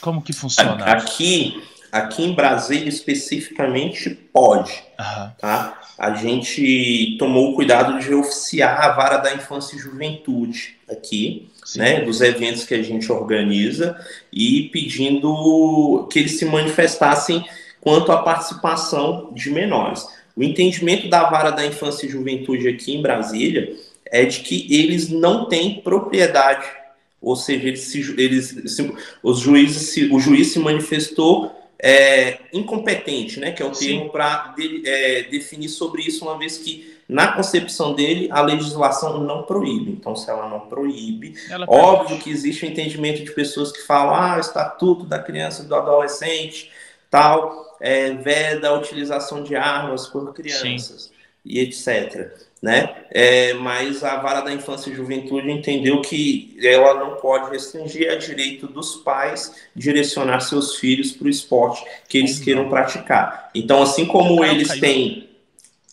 Como 0.00 0.22
que 0.22 0.32
funciona? 0.32 0.84
Aqui, 0.86 1.62
aqui 1.92 2.24
em 2.24 2.32
Brasília 2.32 2.88
especificamente 2.88 4.08
pode, 4.08 4.72
uhum. 4.98 5.30
tá? 5.38 5.78
A 5.98 6.14
gente 6.14 7.16
tomou 7.18 7.52
o 7.52 7.54
cuidado 7.54 8.00
de 8.00 8.14
oficiar 8.14 8.80
a 8.80 8.92
vara 8.92 9.18
da 9.18 9.34
infância 9.34 9.76
e 9.76 9.78
juventude 9.78 10.76
aqui, 10.90 11.50
Sim. 11.62 11.80
né, 11.80 12.00
dos 12.00 12.22
eventos 12.22 12.64
que 12.64 12.74
a 12.74 12.82
gente 12.82 13.12
organiza 13.12 13.94
e 14.32 14.70
pedindo 14.72 16.08
que 16.10 16.18
eles 16.18 16.38
se 16.38 16.46
manifestassem 16.46 17.44
quanto 17.78 18.10
à 18.10 18.22
participação 18.22 19.30
de 19.34 19.50
menores. 19.50 20.06
O 20.34 20.42
entendimento 20.42 21.10
da 21.10 21.28
vara 21.28 21.50
da 21.50 21.66
infância 21.66 22.06
e 22.06 22.08
juventude 22.08 22.66
aqui 22.68 22.96
em 22.96 23.02
Brasília 23.02 23.76
é 24.06 24.24
de 24.24 24.40
que 24.40 24.66
eles 24.74 25.10
não 25.10 25.44
têm 25.44 25.80
propriedade, 25.82 26.66
ou 27.20 27.36
seja, 27.36 27.68
eles, 27.68 27.80
se, 27.80 28.14
eles 28.18 28.54
se, 28.66 28.92
os 29.22 29.38
juízes 29.38 29.90
se, 29.90 30.06
o 30.06 30.18
juiz 30.18 30.52
se 30.52 30.58
manifestou 30.58 31.61
é, 31.82 32.38
incompetente, 32.52 33.40
né, 33.40 33.50
que 33.50 33.60
é 33.60 33.66
o 33.66 33.74
Sim. 33.74 33.86
termo 33.86 34.10
para 34.10 34.54
de, 34.56 34.88
é, 34.88 35.24
definir 35.24 35.68
sobre 35.68 36.02
isso, 36.02 36.24
uma 36.24 36.38
vez 36.38 36.58
que 36.58 36.96
na 37.08 37.32
concepção 37.32 37.92
dele 37.92 38.28
a 38.30 38.40
legislação 38.40 39.18
não 39.18 39.42
proíbe. 39.42 39.90
Então, 39.90 40.14
se 40.14 40.30
ela 40.30 40.48
não 40.48 40.60
proíbe, 40.60 41.34
ela 41.50 41.66
óbvio 41.68 42.18
que 42.20 42.30
existe 42.30 42.64
o 42.64 42.68
um 42.68 42.70
entendimento 42.70 43.24
de 43.24 43.32
pessoas 43.32 43.72
que 43.72 43.82
falam, 43.82 44.14
ah, 44.14 44.36
o 44.36 44.40
estatuto 44.40 45.04
da 45.04 45.18
criança 45.18 45.62
e 45.62 45.66
do 45.66 45.74
adolescente, 45.74 46.70
tal, 47.10 47.76
é, 47.80 48.12
veda 48.12 48.68
a 48.68 48.74
utilização 48.74 49.42
de 49.42 49.56
armas 49.56 50.06
por 50.06 50.32
crianças 50.32 51.02
Sim. 51.02 51.21
E 51.44 51.60
etc. 51.60 52.32
Né? 52.60 52.94
É, 53.10 53.54
mas 53.54 54.04
a 54.04 54.16
vara 54.16 54.40
da 54.40 54.52
infância 54.52 54.88
e 54.88 54.94
juventude 54.94 55.50
entendeu 55.50 56.00
que 56.00 56.56
ela 56.62 56.94
não 56.94 57.16
pode 57.16 57.50
restringir 57.50 58.10
a 58.10 58.14
direito 58.14 58.68
dos 58.68 58.96
pais 58.96 59.66
direcionar 59.74 60.40
seus 60.40 60.76
filhos 60.76 61.10
para 61.10 61.26
o 61.26 61.30
esporte 61.30 61.84
que 62.08 62.18
eles 62.18 62.38
queiram 62.38 62.68
praticar. 62.68 63.50
Então, 63.52 63.82
assim 63.82 64.06
como 64.06 64.44
eles 64.44 64.68
caiu. 64.68 64.80
têm. 64.80 65.30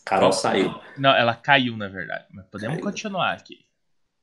Carol 0.06 0.32
saiu. 0.32 0.74
Não, 0.98 1.10
ela 1.10 1.34
caiu, 1.34 1.76
na 1.76 1.88
verdade. 1.88 2.26
Mas 2.32 2.46
podemos 2.46 2.76
caiu. 2.76 2.86
continuar 2.86 3.34
aqui. 3.34 3.60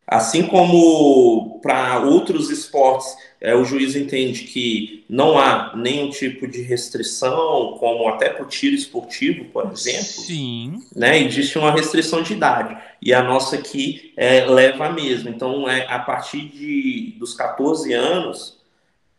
Assim 0.06 0.46
como 0.46 1.58
para 1.60 1.98
outros 1.98 2.48
esportes, 2.48 3.16
é, 3.40 3.56
o 3.56 3.64
juiz 3.64 3.96
entende 3.96 4.44
que 4.44 5.04
não 5.08 5.36
há 5.36 5.72
nenhum 5.74 6.10
tipo 6.10 6.46
de 6.46 6.62
restrição, 6.62 7.76
como 7.80 8.08
até 8.08 8.28
para 8.28 8.44
o 8.44 8.48
tiro 8.48 8.76
esportivo, 8.76 9.46
por 9.46 9.70
exemplo. 9.72 10.04
Sim. 10.04 10.80
Né, 10.94 11.20
existe 11.22 11.58
uma 11.58 11.72
restrição 11.72 12.22
de 12.22 12.34
idade. 12.34 12.76
E 13.02 13.12
a 13.12 13.20
nossa 13.20 13.56
aqui 13.56 14.12
é, 14.16 14.44
leva 14.44 14.86
a 14.86 14.92
mesma. 14.92 15.28
Então, 15.28 15.68
é, 15.68 15.86
a 15.88 15.98
partir 15.98 16.48
de, 16.50 17.16
dos 17.18 17.34
14 17.34 17.92
anos, 17.92 18.58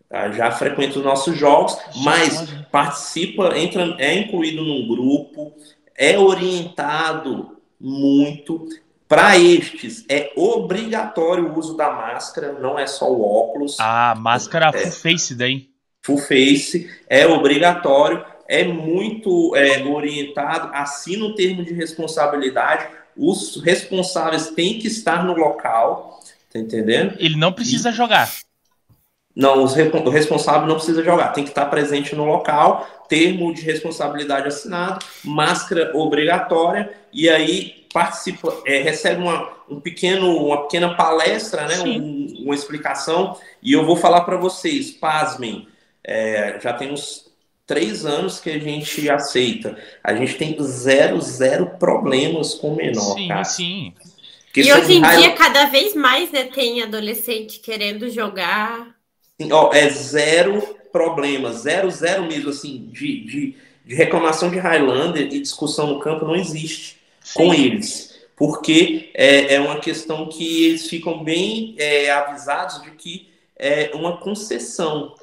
tá, 0.07 0.31
já 0.31 0.51
frequenta 0.51 0.99
os 0.99 1.05
nossos 1.05 1.37
jogos, 1.37 1.77
mas 1.97 2.49
participa, 2.71 3.57
entra, 3.57 3.93
é 3.99 4.13
incluído 4.13 4.63
num 4.63 4.87
grupo, 4.87 5.53
é 5.97 6.17
orientado 6.17 7.57
muito 7.79 8.67
para 9.07 9.37
estes, 9.37 10.03
é 10.09 10.33
obrigatório 10.35 11.47
o 11.47 11.57
uso 11.57 11.77
da 11.77 11.89
máscara, 11.89 12.53
não 12.53 12.77
é 12.77 12.85
só 12.85 13.09
o 13.09 13.21
óculos. 13.21 13.77
Ah, 13.79 14.13
máscara 14.17 14.69
é, 14.73 14.77
full 14.77 14.91
face 14.91 15.33
daí. 15.33 15.69
Full 16.03 16.17
face, 16.17 16.89
é 17.09 17.25
obrigatório, 17.25 18.23
é 18.47 18.65
muito 18.65 19.55
é, 19.55 19.83
orientado, 19.83 20.71
assina 20.73 21.25
o 21.25 21.35
termo 21.35 21.63
de 21.63 21.73
responsabilidade, 21.73 22.87
os 23.15 23.61
responsáveis 23.63 24.51
têm 24.51 24.77
que 24.77 24.87
estar 24.87 25.23
no 25.23 25.33
local, 25.33 26.19
tá 26.51 26.59
entendendo? 26.59 27.15
Ele 27.17 27.37
não 27.37 27.53
precisa 27.53 27.89
e... 27.89 27.93
jogar. 27.93 28.29
Não, 29.33 29.63
o 29.63 30.09
responsável 30.09 30.67
não 30.67 30.75
precisa 30.75 31.03
jogar, 31.03 31.27
tem 31.29 31.43
que 31.43 31.51
estar 31.51 31.67
presente 31.67 32.15
no 32.15 32.25
local, 32.25 33.05
termo 33.07 33.53
de 33.53 33.61
responsabilidade 33.61 34.47
assinado, 34.47 35.05
máscara 35.23 35.91
obrigatória, 35.95 36.91
e 37.13 37.29
aí 37.29 37.85
participa, 37.97 38.61
é, 38.63 38.79
recebe 38.83 39.23
uma, 39.23 39.51
um 39.67 39.79
pequeno, 39.79 40.45
uma 40.45 40.61
pequena 40.61 40.93
palestra, 40.93 41.67
né, 41.67 41.79
um, 41.79 42.43
uma 42.43 42.53
explicação, 42.53 43.35
e 43.61 43.73
eu 43.73 43.83
vou 43.87 43.95
falar 43.95 44.21
para 44.21 44.37
vocês, 44.37 44.91
pasmem, 44.91 45.67
é, 46.03 46.59
já 46.61 46.73
tem 46.73 46.91
uns 46.91 47.25
três 47.65 48.05
anos 48.05 48.39
que 48.39 48.51
a 48.51 48.59
gente 48.59 49.09
aceita, 49.09 49.75
a 50.03 50.13
gente 50.13 50.35
tem 50.35 50.55
zero, 50.61 51.19
zero 51.19 51.71
problemas 51.79 52.53
com 52.53 52.75
menor, 52.75 53.15
sim, 53.15 53.27
cara. 53.27 53.43
Sim, 53.43 53.93
E 54.55 54.71
hoje 54.71 54.93
em 54.93 55.01
dia, 55.01 55.31
cada 55.33 55.65
vez 55.65 55.95
mais, 55.95 56.31
né, 56.31 56.43
tem 56.43 56.83
adolescente 56.83 57.59
querendo 57.59 58.11
jogar. 58.11 58.95
Ó, 59.51 59.73
é 59.73 59.89
zero 59.89 60.61
problema, 60.91 61.51
zero, 61.51 61.89
zero 61.89 62.27
mesmo, 62.27 62.51
assim, 62.51 62.89
de, 62.91 63.25
de, 63.25 63.55
de 63.83 63.95
reclamação 63.95 64.51
de 64.51 64.59
Highlander 64.59 65.33
e 65.33 65.41
discussão 65.41 65.87
no 65.87 65.99
campo 65.99 66.25
não 66.25 66.35
existe 66.35 66.96
Sim. 67.27 67.33
com 67.33 67.53
eles. 67.53 68.15
Porque 68.37 69.09
é, 69.13 69.55
é 69.55 69.59
uma 69.59 69.79
questão 69.79 70.29
que 70.29 70.65
eles 70.65 70.87
ficam 70.87 71.23
bem 71.23 71.75
é, 71.77 72.09
avisados 72.11 72.81
de 72.83 72.91
que 72.91 73.29
é 73.57 73.91
uma 73.93 74.17
concessão. 74.17 75.15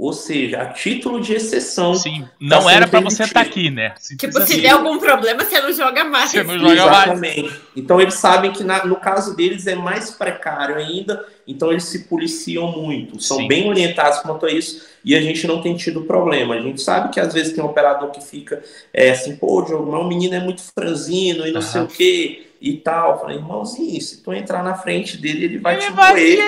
Ou 0.00 0.14
seja, 0.14 0.62
a 0.62 0.66
título 0.72 1.20
de 1.20 1.34
exceção. 1.34 1.94
Sim, 1.94 2.22
tá 2.22 2.28
não 2.40 2.64
tá 2.64 2.72
era 2.72 2.88
para 2.88 3.00
você 3.00 3.22
estar 3.24 3.44
tá 3.44 3.46
aqui, 3.46 3.68
né? 3.68 3.92
Se 3.98 4.16
tipo, 4.16 4.40
se 4.46 4.58
der 4.58 4.70
algum 4.70 4.98
problema, 4.98 5.44
você 5.44 5.60
não 5.60 5.70
joga 5.70 6.04
mais. 6.04 6.30
Você 6.30 6.42
não 6.42 6.58
joga 6.58 6.72
Exatamente. 6.72 7.42
mais. 7.42 7.60
Então 7.76 8.00
eles 8.00 8.14
sabem 8.14 8.50
que 8.50 8.64
na, 8.64 8.82
no 8.86 8.96
caso 8.96 9.36
deles 9.36 9.66
é 9.66 9.74
mais 9.74 10.10
precário 10.10 10.76
ainda, 10.76 11.22
então 11.46 11.70
eles 11.70 11.84
se 11.84 12.04
policiam 12.04 12.72
muito, 12.72 13.22
são 13.22 13.36
Sim. 13.36 13.48
bem 13.48 13.68
orientados 13.68 14.20
quanto 14.20 14.46
a 14.46 14.50
isso 14.50 14.88
e 15.04 15.14
a 15.14 15.20
gente 15.20 15.46
não 15.46 15.60
tem 15.60 15.76
tido 15.76 16.00
problema. 16.04 16.54
A 16.54 16.62
gente 16.62 16.80
sabe 16.80 17.12
que 17.12 17.20
às 17.20 17.34
vezes 17.34 17.52
tem 17.52 17.62
um 17.62 17.66
operador 17.66 18.10
que 18.10 18.24
fica 18.24 18.62
é, 18.94 19.10
assim, 19.10 19.36
pô, 19.36 19.60
Diogo, 19.60 19.92
mas 19.92 20.00
o 20.00 20.08
menino 20.08 20.34
é 20.34 20.40
muito 20.40 20.62
franzino 20.62 21.46
e 21.46 21.52
não 21.52 21.60
uhum. 21.60 21.66
sei 21.66 21.80
o 21.82 21.86
quê 21.86 22.49
e 22.60 22.76
tal. 22.76 23.12
Eu 23.12 23.18
falei, 23.18 23.36
irmãozinho, 23.38 24.00
se 24.00 24.22
tu 24.22 24.32
entrar 24.32 24.62
na 24.62 24.74
frente 24.74 25.16
dele, 25.16 25.44
ele 25.44 25.58
vai 25.58 25.74
ele 25.74 25.86
te 25.86 25.92
vai 25.92 26.12
moer. 26.12 26.38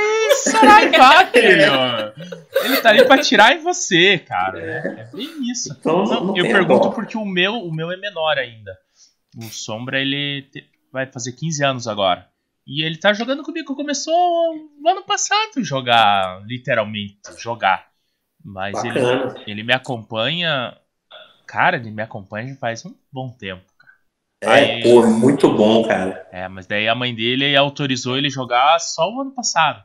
Saraiva, 0.43 1.33
Ele 2.65 2.77
tá 2.81 2.91
ali 2.91 3.05
pra 3.07 3.19
tirar 3.19 3.55
em 3.55 3.63
você, 3.63 4.19
cara. 4.19 4.61
É, 4.61 5.01
é 5.01 5.05
bem 5.17 5.51
isso. 5.51 5.73
Então, 5.79 6.05
não, 6.05 6.25
não 6.27 6.37
eu 6.37 6.45
pergunto 6.45 6.89
dó. 6.89 6.91
porque 6.91 7.17
o 7.17 7.25
meu, 7.25 7.55
o 7.55 7.75
meu 7.75 7.91
é 7.91 7.97
menor 7.97 8.37
ainda. 8.39 8.77
O 9.37 9.45
Sombra, 9.45 10.01
ele 10.01 10.43
te... 10.53 10.69
vai 10.93 11.07
fazer 11.07 11.33
15 11.33 11.65
anos 11.65 11.89
agora. 11.89 12.29
E 12.67 12.85
ele 12.85 12.97
tá 12.99 13.13
jogando 13.13 13.43
comigo. 13.43 13.75
Começou 13.75 14.15
no 14.79 14.89
ano 14.89 15.03
passado 15.05 15.63
jogar, 15.65 16.43
literalmente, 16.47 17.21
jogar. 17.39 17.87
Mas 18.45 18.83
ele, 18.85 18.99
ele 19.47 19.63
me 19.63 19.73
acompanha. 19.73 20.77
Cara, 21.47 21.77
ele 21.77 21.91
me 21.91 22.03
acompanha 22.03 22.57
faz 22.57 22.85
um 22.85 22.95
bom 23.11 23.31
tempo. 23.31 23.72
É, 24.43 24.51
Aí, 24.51 24.83
pô, 24.83 25.07
muito 25.07 25.49
bom, 25.55 25.87
cara. 25.87 26.27
É, 26.33 26.49
mas 26.49 26.67
daí 26.67 26.89
a 26.89 26.95
mãe 26.95 27.15
dele 27.15 27.57
autorizou 27.57 28.19
ele 28.19 28.29
jogar 28.29 28.79
só 28.81 29.09
o 29.09 29.21
ano 29.21 29.31
passado. 29.31 29.83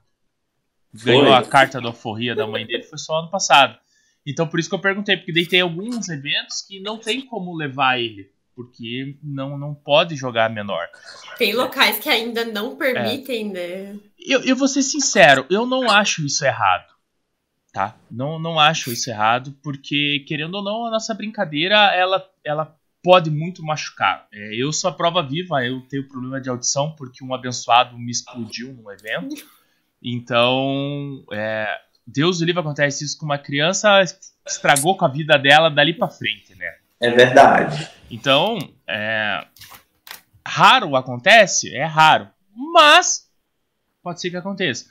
Ganhou 0.94 1.26
foi. 1.26 1.34
a 1.34 1.44
carta 1.44 1.80
da 1.80 1.88
alforria 1.88 2.36
da 2.36 2.48
mãe 2.48 2.66
dele, 2.66 2.84
foi 2.84 2.98
só 2.98 3.20
ano 3.20 3.30
passado. 3.30 3.78
Então 4.26 4.48
por 4.48 4.60
isso 4.60 4.68
que 4.68 4.76
eu 4.76 4.80
perguntei, 4.80 5.16
porque 5.16 5.32
daí 5.32 5.46
tem 5.46 5.62
alguns 5.62 6.10
eventos 6.10 6.62
que 6.68 6.80
não 6.80 6.98
tem 6.98 7.22
como 7.22 7.56
levar 7.56 8.00
ele 8.00 8.32
porque 8.58 9.16
não, 9.22 9.56
não 9.56 9.76
pode 9.76 10.16
jogar 10.16 10.50
menor. 10.50 10.90
Tem 11.38 11.54
locais 11.54 12.00
que 12.00 12.10
ainda 12.10 12.44
não 12.44 12.76
permitem, 12.76 13.52
é. 13.52 13.54
né? 13.54 14.00
Eu, 14.18 14.42
eu 14.42 14.56
vou 14.56 14.68
ser 14.68 14.82
sincero, 14.82 15.46
eu 15.48 15.68
não 15.68 15.88
acho 15.88 16.26
isso 16.26 16.44
errado. 16.44 16.92
Tá? 17.72 17.96
Não, 18.10 18.40
não 18.40 18.60
acho 18.60 18.92
isso 18.92 19.12
errado, 19.12 19.56
porque, 19.62 20.26
querendo 20.28 20.56
ou 20.56 20.64
não, 20.64 20.88
a 20.88 20.90
nossa 20.90 21.14
brincadeira 21.14 21.76
ela, 21.94 22.28
ela 22.44 22.76
pode 23.08 23.32
muito 23.32 23.64
machucar. 23.64 24.28
É, 24.34 24.62
eu 24.62 24.74
sou 24.74 24.90
a 24.90 24.94
prova 24.94 25.24
viva, 25.24 25.64
eu 25.64 25.80
tenho 25.80 26.06
problema 26.10 26.42
de 26.42 26.50
audição 26.50 26.94
porque 26.94 27.24
um 27.24 27.34
abençoado 27.34 27.98
me 27.98 28.12
explodiu 28.12 28.74
num 28.74 28.92
evento. 28.92 29.34
Então, 30.04 31.24
é, 31.32 31.74
Deus 32.06 32.42
o 32.42 32.44
livre 32.44 32.60
acontece 32.60 33.06
isso 33.06 33.18
com 33.18 33.24
uma 33.24 33.38
criança, 33.38 34.04
estragou 34.46 34.98
com 34.98 35.06
a 35.06 35.08
vida 35.08 35.38
dela 35.38 35.70
dali 35.70 35.94
para 35.94 36.10
frente, 36.10 36.54
né? 36.56 36.70
É 37.00 37.10
verdade. 37.10 37.90
Então, 38.12 38.58
é, 38.86 39.48
raro 40.46 40.94
acontece? 40.98 41.74
É 41.74 41.86
raro. 41.86 42.28
Mas 42.74 43.32
pode 44.04 44.20
ser 44.20 44.32
que 44.32 44.36
aconteça. 44.36 44.86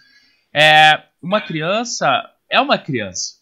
É, 0.55 1.03
uma 1.21 1.43
criança 1.43 2.33
é 2.49 2.59
uma 2.59 2.79
criança. 2.79 3.35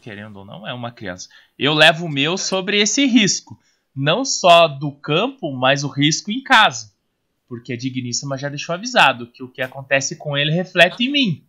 Querendo 0.00 0.36
ou 0.36 0.44
não, 0.44 0.64
é 0.64 0.72
uma 0.72 0.92
criança. 0.92 1.28
Eu 1.58 1.74
levo 1.74 2.06
o 2.06 2.08
meu 2.08 2.38
sobre 2.38 2.80
esse 2.80 3.04
risco. 3.04 3.58
Não 3.94 4.24
só 4.24 4.66
do 4.66 4.90
campo, 4.92 5.52
mas 5.52 5.84
o 5.84 5.88
risco 5.88 6.30
em 6.30 6.42
casa. 6.42 6.92
Porque 7.48 7.72
a 7.72 7.76
Digníssima 7.76 8.36
já 8.36 8.48
deixou 8.48 8.74
avisado 8.74 9.26
que 9.28 9.42
o 9.42 9.48
que 9.48 9.62
acontece 9.62 10.16
com 10.16 10.36
ele 10.36 10.50
reflete 10.50 11.04
em 11.04 11.12
mim. 11.12 11.44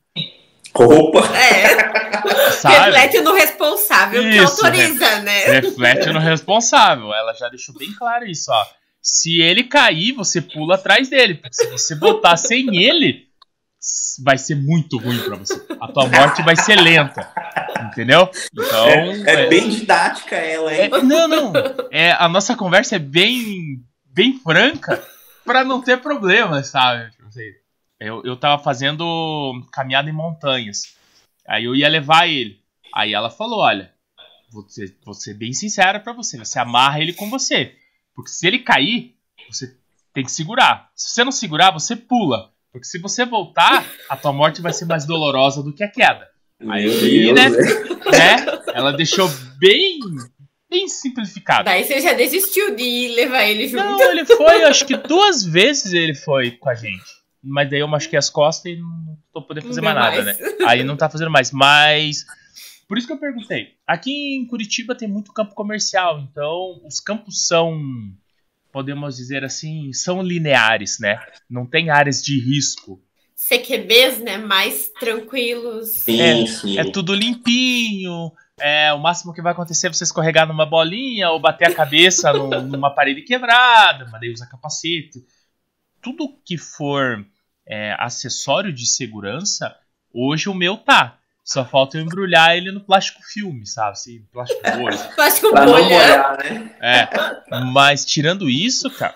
Opa! 0.73 1.19
É. 1.37 2.51
Sabe? 2.51 2.75
Reflete 2.75 3.21
no 3.21 3.33
responsável 3.33 4.21
isso, 4.29 4.31
que 4.31 4.65
autoriza, 4.65 5.19
né? 5.19 5.45
Reflete 5.45 6.09
no 6.11 6.19
responsável. 6.19 7.13
Ela 7.13 7.33
já 7.33 7.49
deixou 7.49 7.75
bem 7.75 7.93
claro 7.93 8.25
isso, 8.25 8.51
ó. 8.51 8.65
Se 9.01 9.39
ele 9.39 9.63
cair, 9.63 10.13
você 10.13 10.41
pula 10.41 10.75
atrás 10.75 11.09
dele. 11.09 11.35
Porque 11.35 11.55
se 11.55 11.67
você 11.67 11.95
voltar 11.95 12.37
sem 12.37 12.75
ele, 12.83 13.24
vai 14.23 14.37
ser 14.37 14.55
muito 14.55 14.97
ruim 14.97 15.19
para 15.23 15.35
você. 15.35 15.65
A 15.79 15.87
tua 15.87 16.07
morte 16.07 16.41
vai 16.43 16.55
ser 16.55 16.75
lenta. 16.75 17.31
Entendeu? 17.87 18.29
Então. 18.53 18.87
É, 18.87 19.21
é, 19.21 19.43
é 19.45 19.47
bem 19.47 19.69
didática 19.69 20.35
ela, 20.35 20.73
hein? 20.73 20.89
É, 20.91 21.01
não, 21.01 21.27
não. 21.27 21.53
É, 21.91 22.11
a 22.11 22.27
nossa 22.27 22.55
conversa 22.55 22.95
é 22.95 22.99
bem, 22.99 23.83
bem 24.05 24.39
franca 24.39 25.03
para 25.45 25.63
não 25.63 25.81
ter 25.81 26.01
problema, 26.01 26.63
sabe? 26.63 27.11
Tipo 27.11 27.27
assim, 27.27 27.51
eu, 27.99 28.21
eu 28.25 28.35
tava 28.35 28.61
fazendo 28.61 29.05
caminhada 29.71 30.09
em 30.09 30.13
montanhas. 30.13 30.95
Aí 31.47 31.65
eu 31.65 31.75
ia 31.75 31.87
levar 31.87 32.27
ele. 32.27 32.59
Aí 32.93 33.13
ela 33.13 33.29
falou: 33.29 33.59
olha, 33.59 33.93
vou 34.51 34.67
ser, 34.67 34.97
vou 35.05 35.13
ser 35.13 35.33
bem 35.35 35.53
sincera 35.53 35.99
para 35.99 36.13
você. 36.13 36.37
Você 36.37 36.57
amarra 36.59 36.99
ele 36.99 37.13
com 37.13 37.29
você. 37.29 37.75
Porque 38.15 38.31
se 38.31 38.47
ele 38.47 38.59
cair, 38.59 39.15
você 39.49 39.77
tem 40.13 40.23
que 40.23 40.31
segurar. 40.31 40.89
Se 40.95 41.11
você 41.11 41.23
não 41.23 41.31
segurar, 41.31 41.71
você 41.71 41.95
pula. 41.95 42.54
Porque 42.75 42.87
se 42.87 42.99
você 42.99 43.23
voltar, 43.23 43.89
a 44.09 44.17
tua 44.17 44.33
morte 44.33 44.61
vai 44.61 44.73
ser 44.73 44.83
mais 44.83 45.05
dolorosa 45.05 45.63
do 45.63 45.73
que 45.73 45.81
a 45.81 45.89
queda. 45.89 46.27
Aí 46.67 46.83
eu 47.29 47.33
né, 47.33 47.49
né? 47.49 48.61
Ela 48.73 48.91
deixou 48.91 49.29
bem 49.57 49.97
bem 50.69 50.85
simplificado. 50.89 51.63
Daí 51.63 51.85
você 51.85 52.01
já 52.01 52.11
desistiu 52.11 52.75
de 52.75 53.13
levar 53.15 53.45
ele 53.45 53.69
junto. 53.69 53.81
Não, 53.81 54.11
ele 54.11 54.25
foi, 54.25 54.63
acho 54.63 54.85
que 54.85 54.97
duas 54.97 55.45
vezes 55.45 55.93
ele 55.93 56.13
foi 56.13 56.51
com 56.51 56.69
a 56.69 56.75
gente. 56.75 57.05
Mas 57.41 57.69
daí 57.69 57.79
eu 57.79 57.87
machuquei 57.87 58.19
as 58.19 58.29
costas 58.29 58.73
e 58.73 58.75
não 58.75 59.17
tô 59.31 59.41
podendo 59.41 59.67
fazer 59.67 59.79
mais, 59.79 59.95
mais 59.95 60.25
nada, 60.25 60.33
né? 60.33 60.65
Aí 60.67 60.83
não 60.83 60.97
tá 60.97 61.09
fazendo 61.09 61.31
mais. 61.31 61.53
Mas 61.53 62.25
por 62.89 62.97
isso 62.97 63.07
que 63.07 63.13
eu 63.13 63.19
perguntei. 63.19 63.69
Aqui 63.87 64.35
em 64.35 64.45
Curitiba 64.45 64.93
tem 64.93 65.07
muito 65.07 65.31
campo 65.31 65.55
comercial, 65.55 66.19
então 66.19 66.81
os 66.85 66.99
campos 66.99 67.47
são, 67.47 67.79
podemos 68.75 69.15
dizer 69.15 69.45
assim, 69.45 69.93
são 69.93 70.21
lineares, 70.21 70.99
né? 70.99 71.17
Não 71.49 71.65
tem 71.65 71.89
áreas 71.89 72.21
de 72.21 72.37
risco. 72.37 73.01
CQBs, 73.33 74.19
né? 74.19 74.37
Mais 74.37 74.89
tranquilos. 74.99 75.91
Sim, 75.91 76.19
é, 76.19 76.45
sim. 76.45 76.77
é 76.77 76.83
tudo 76.83 77.15
limpinho. 77.15 78.33
É, 78.59 78.91
o 78.91 78.99
máximo 78.99 79.33
que 79.33 79.41
vai 79.41 79.53
acontecer 79.53 79.87
é 79.87 79.93
você 79.93 80.03
escorregar 80.03 80.45
numa 80.45 80.65
bolinha 80.65 81.29
ou 81.29 81.39
bater 81.39 81.69
a 81.69 81.73
cabeça 81.73 82.33
numa 82.33 82.91
parede 82.93 83.21
quebrada, 83.21 84.09
mas 84.11 84.19
daí 84.19 84.29
usa 84.29 84.45
capacete. 84.45 85.25
Tudo 86.01 86.37
que 86.43 86.57
for 86.57 87.25
é, 87.65 87.95
acessório 87.97 88.73
de 88.73 88.85
segurança, 88.85 89.73
hoje 90.13 90.49
o 90.49 90.53
meu 90.53 90.75
tá. 90.75 91.17
Só 91.45 91.63
falta 91.63 91.97
eu 91.97 92.01
embrulhar 92.01 92.57
ele 92.57 92.71
no 92.71 92.81
plástico 92.81 93.21
filme, 93.21 93.67
sabe? 93.67 93.91
Assim, 93.91 94.25
plástico 94.33 94.61
bolha. 94.63 94.97
plástico 95.15 95.53
bolha. 95.53 96.37
né? 96.37 96.75
É. 96.81 97.61
Mas 97.71 98.03
tirando 98.03 98.49
isso, 98.49 98.89
cara, 98.89 99.15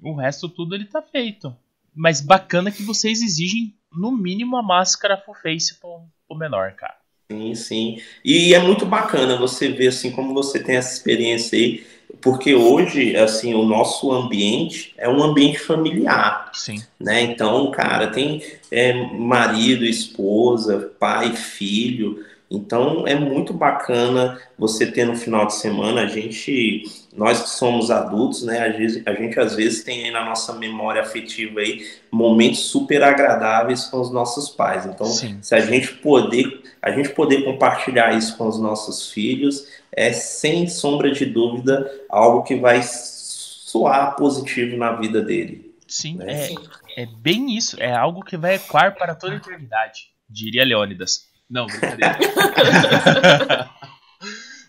o 0.00 0.14
resto 0.14 0.48
tudo 0.48 0.76
ele 0.76 0.84
tá 0.84 1.02
feito. 1.02 1.54
Mas 1.92 2.20
bacana 2.20 2.70
que 2.70 2.84
vocês 2.84 3.20
exigem, 3.20 3.74
no 3.92 4.12
mínimo, 4.12 4.56
a 4.56 4.62
máscara 4.62 5.16
full 5.16 5.34
face 5.34 5.74
pro, 5.80 6.04
pro 6.28 6.38
menor, 6.38 6.72
cara. 6.74 6.94
Sim, 7.32 7.54
sim. 7.56 8.02
E 8.24 8.54
é 8.54 8.60
muito 8.60 8.86
bacana 8.86 9.36
você 9.36 9.70
ver, 9.70 9.88
assim, 9.88 10.12
como 10.12 10.32
você 10.32 10.62
tem 10.62 10.76
essa 10.76 10.92
experiência 10.92 11.58
aí 11.58 11.84
porque 12.20 12.54
hoje, 12.54 13.16
assim, 13.16 13.54
o 13.54 13.62
nosso 13.62 14.12
ambiente 14.12 14.94
é 14.96 15.08
um 15.08 15.22
ambiente 15.22 15.58
familiar. 15.58 16.50
Sim. 16.52 16.82
Né? 16.98 17.22
Então, 17.22 17.70
cara, 17.70 18.08
tem 18.08 18.42
é, 18.70 18.92
marido, 19.16 19.84
esposa, 19.84 20.90
pai, 20.98 21.34
filho. 21.34 22.24
Então, 22.50 23.06
é 23.06 23.14
muito 23.14 23.54
bacana 23.54 24.36
você 24.58 24.90
ter 24.90 25.04
no 25.04 25.14
final 25.14 25.46
de 25.46 25.54
semana, 25.54 26.00
a 26.02 26.06
gente, 26.06 26.82
nós 27.16 27.42
que 27.42 27.48
somos 27.50 27.92
adultos, 27.92 28.42
né, 28.42 28.58
a 28.58 28.72
gente, 28.72 29.02
a 29.06 29.12
gente 29.14 29.38
às 29.38 29.54
vezes 29.54 29.84
tem 29.84 30.06
aí 30.06 30.10
na 30.10 30.24
nossa 30.24 30.54
memória 30.54 31.00
afetiva 31.00 31.60
aí 31.60 31.86
momentos 32.10 32.58
super 32.64 33.04
agradáveis 33.04 33.84
com 33.84 34.00
os 34.00 34.10
nossos 34.10 34.48
pais. 34.48 34.84
Então, 34.84 35.06
Sim. 35.06 35.38
se 35.40 35.54
a 35.54 35.60
gente 35.60 35.94
poder, 35.94 36.60
a 36.82 36.90
gente 36.90 37.10
poder 37.10 37.44
compartilhar 37.44 38.18
isso 38.18 38.36
com 38.36 38.48
os 38.48 38.58
nossos 38.58 39.12
filhos, 39.12 39.68
é 39.92 40.12
sem 40.12 40.66
sombra 40.66 41.12
de 41.12 41.26
dúvida 41.26 41.88
algo 42.08 42.42
que 42.42 42.56
vai 42.56 42.80
soar 42.82 44.16
positivo 44.16 44.76
na 44.76 44.92
vida 44.92 45.22
dele. 45.22 45.72
Sim, 45.86 46.16
né? 46.16 46.48
é, 46.96 47.02
é 47.02 47.06
bem 47.06 47.56
isso. 47.56 47.80
É 47.80 47.94
algo 47.94 48.24
que 48.24 48.36
vai 48.36 48.56
ecoar 48.56 48.96
para 48.96 49.14
toda 49.14 49.34
a 49.34 49.36
eternidade, 49.36 50.08
diria 50.28 50.64
Leônidas. 50.64 51.29
Não, 51.50 51.66
brincadeira. 51.66 52.18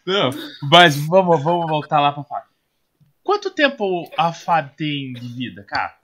Não, 0.06 0.32
mas 0.64 0.96
vamos, 0.96 1.44
vamos 1.44 1.68
voltar 1.70 2.02
lá 2.02 2.12
para 2.12 2.24
Fábio. 2.24 2.50
Quanto 3.24 3.52
tempo 3.52 4.10
a 4.18 4.34
Fábio 4.34 4.74
tem 4.76 5.14
de 5.14 5.28
vida, 5.28 5.64
cara? 5.64 5.96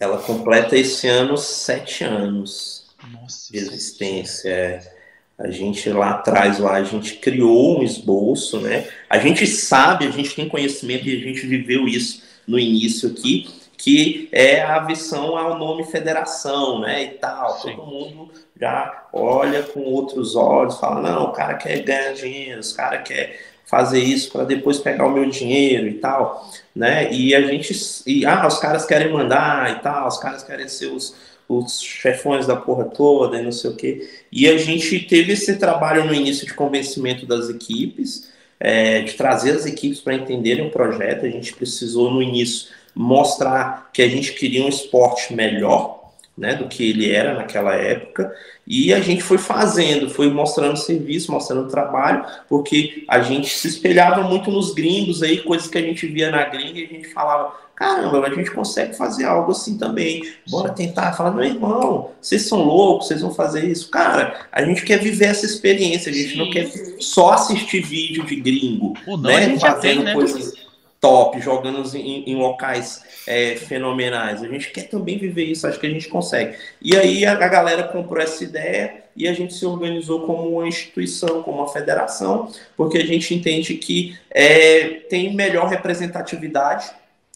Ela 0.00 0.18
completa 0.18 0.74
esse 0.76 1.06
ano 1.06 1.36
sete 1.36 2.02
anos 2.02 2.94
Nossa, 3.12 3.52
de 3.52 3.58
existência. 3.58 4.48
É. 4.48 4.98
A 5.38 5.50
gente 5.52 5.88
lá 5.90 6.10
atrás, 6.12 6.58
lá, 6.58 6.74
a 6.74 6.82
gente 6.82 7.14
criou 7.16 7.78
um 7.78 7.82
esboço, 7.84 8.60
né? 8.60 8.88
A 9.08 9.18
gente 9.18 9.46
sabe, 9.46 10.06
a 10.06 10.10
gente 10.10 10.34
tem 10.34 10.48
conhecimento 10.48 11.06
e 11.06 11.16
a 11.16 11.20
gente 11.20 11.46
viveu 11.46 11.86
isso 11.86 12.22
no 12.44 12.58
início 12.58 13.08
aqui, 13.10 13.48
que 13.78 14.28
é 14.32 14.60
a 14.60 14.76
aversão 14.76 15.38
ao 15.38 15.56
nome 15.56 15.84
federação, 15.84 16.80
né? 16.80 17.04
E 17.04 17.08
tal. 17.10 17.58
Sim. 17.60 17.76
Todo 17.76 17.86
mundo 17.86 18.30
já 18.60 19.06
olha 19.12 19.62
com 19.62 19.80
outros 19.80 20.36
olhos, 20.36 20.78
fala, 20.78 21.00
não, 21.00 21.24
o 21.26 21.32
cara 21.32 21.54
quer 21.54 21.82
ganhar 21.82 22.12
dinheiro, 22.12 22.60
o 22.60 22.74
cara 22.74 22.98
quer 22.98 23.40
fazer 23.64 24.00
isso 24.00 24.32
para 24.32 24.44
depois 24.44 24.78
pegar 24.78 25.06
o 25.06 25.10
meu 25.10 25.28
dinheiro 25.30 25.86
e 25.86 25.94
tal, 25.94 26.50
né? 26.74 27.12
E 27.12 27.34
a 27.34 27.40
gente, 27.42 27.72
e, 28.06 28.26
ah, 28.26 28.46
os 28.46 28.58
caras 28.58 28.84
querem 28.84 29.12
mandar 29.12 29.76
e 29.76 29.80
tal, 29.80 30.08
os 30.08 30.18
caras 30.18 30.42
querem 30.42 30.68
ser 30.68 30.86
os 30.86 31.14
os 31.48 31.80
chefões 31.80 32.46
da 32.46 32.54
porra 32.54 32.84
toda 32.84 33.40
e 33.40 33.42
não 33.42 33.50
sei 33.50 33.70
o 33.70 33.74
quê. 33.74 34.08
E 34.30 34.46
a 34.46 34.58
gente 34.58 35.00
teve 35.00 35.32
esse 35.32 35.56
trabalho 35.56 36.04
no 36.04 36.12
início 36.12 36.46
de 36.46 36.52
convencimento 36.52 37.24
das 37.24 37.48
equipes, 37.48 38.28
é, 38.60 39.00
de 39.00 39.14
trazer 39.14 39.52
as 39.52 39.64
equipes 39.64 40.00
para 40.00 40.14
entenderem 40.14 40.66
o 40.66 40.70
projeto. 40.70 41.24
A 41.24 41.30
gente 41.30 41.54
precisou 41.54 42.10
no 42.10 42.22
início 42.22 42.68
mostrar 42.98 43.90
que 43.92 44.02
a 44.02 44.08
gente 44.08 44.32
queria 44.32 44.64
um 44.64 44.68
esporte 44.68 45.32
melhor, 45.32 45.98
né, 46.36 46.54
do 46.54 46.66
que 46.66 46.90
ele 46.90 47.10
era 47.12 47.34
naquela 47.34 47.74
época, 47.74 48.34
e 48.66 48.92
a 48.92 49.00
gente 49.00 49.22
foi 49.22 49.38
fazendo, 49.38 50.10
foi 50.10 50.28
mostrando 50.30 50.76
serviço, 50.76 51.30
mostrando 51.30 51.70
trabalho, 51.70 52.24
porque 52.48 53.04
a 53.06 53.20
gente 53.20 53.56
se 53.56 53.68
espelhava 53.68 54.22
muito 54.22 54.50
nos 54.50 54.74
gringos 54.74 55.22
aí, 55.22 55.38
coisas 55.38 55.68
que 55.68 55.78
a 55.78 55.82
gente 55.82 56.08
via 56.08 56.30
na 56.30 56.44
gringa 56.44 56.80
e 56.80 56.84
a 56.84 56.88
gente 56.88 57.08
falava, 57.08 57.54
caramba, 57.74 58.26
a 58.26 58.34
gente 58.34 58.50
consegue 58.50 58.96
fazer 58.96 59.24
algo 59.24 59.52
assim 59.52 59.78
também. 59.78 60.22
Bora 60.50 60.70
tentar. 60.70 61.12
Falar, 61.12 61.30
meu 61.30 61.44
irmão, 61.44 62.10
vocês 62.20 62.42
são 62.42 62.62
loucos, 62.64 63.06
vocês 63.06 63.20
vão 63.20 63.32
fazer 63.32 63.64
isso. 63.64 63.88
Cara, 63.90 64.46
a 64.50 64.64
gente 64.64 64.82
quer 64.82 64.98
viver 64.98 65.26
essa 65.26 65.46
experiência, 65.46 66.10
a 66.10 66.14
gente 66.14 66.32
Sim. 66.32 66.38
não 66.38 66.50
quer 66.50 66.68
só 66.98 67.32
assistir 67.32 67.80
vídeo 67.80 68.24
de 68.24 68.36
gringo, 68.36 68.94
não, 69.06 69.16
né? 69.18 69.56
Fazendo 69.58 69.80
tem, 69.80 70.04
né? 70.04 70.14
coisas 70.14 70.67
top, 71.00 71.40
jogando 71.40 71.84
em, 71.96 72.30
em 72.30 72.36
locais 72.36 73.04
é, 73.26 73.56
fenomenais. 73.56 74.42
A 74.42 74.48
gente 74.48 74.70
quer 74.70 74.88
também 74.88 75.18
viver 75.18 75.44
isso, 75.44 75.66
acho 75.66 75.78
que 75.78 75.86
a 75.86 75.90
gente 75.90 76.08
consegue. 76.08 76.56
E 76.82 76.96
aí 76.96 77.24
a, 77.24 77.32
a 77.32 77.48
galera 77.48 77.84
comprou 77.84 78.22
essa 78.22 78.42
ideia 78.42 79.04
e 79.16 79.26
a 79.28 79.32
gente 79.32 79.54
se 79.54 79.66
organizou 79.66 80.26
como 80.26 80.48
uma 80.48 80.66
instituição, 80.66 81.42
como 81.42 81.58
uma 81.58 81.68
federação, 81.68 82.50
porque 82.76 82.98
a 82.98 83.06
gente 83.06 83.34
entende 83.34 83.74
que 83.74 84.16
é, 84.30 85.00
tem 85.08 85.34
melhor 85.34 85.68
representatividade 85.68 86.90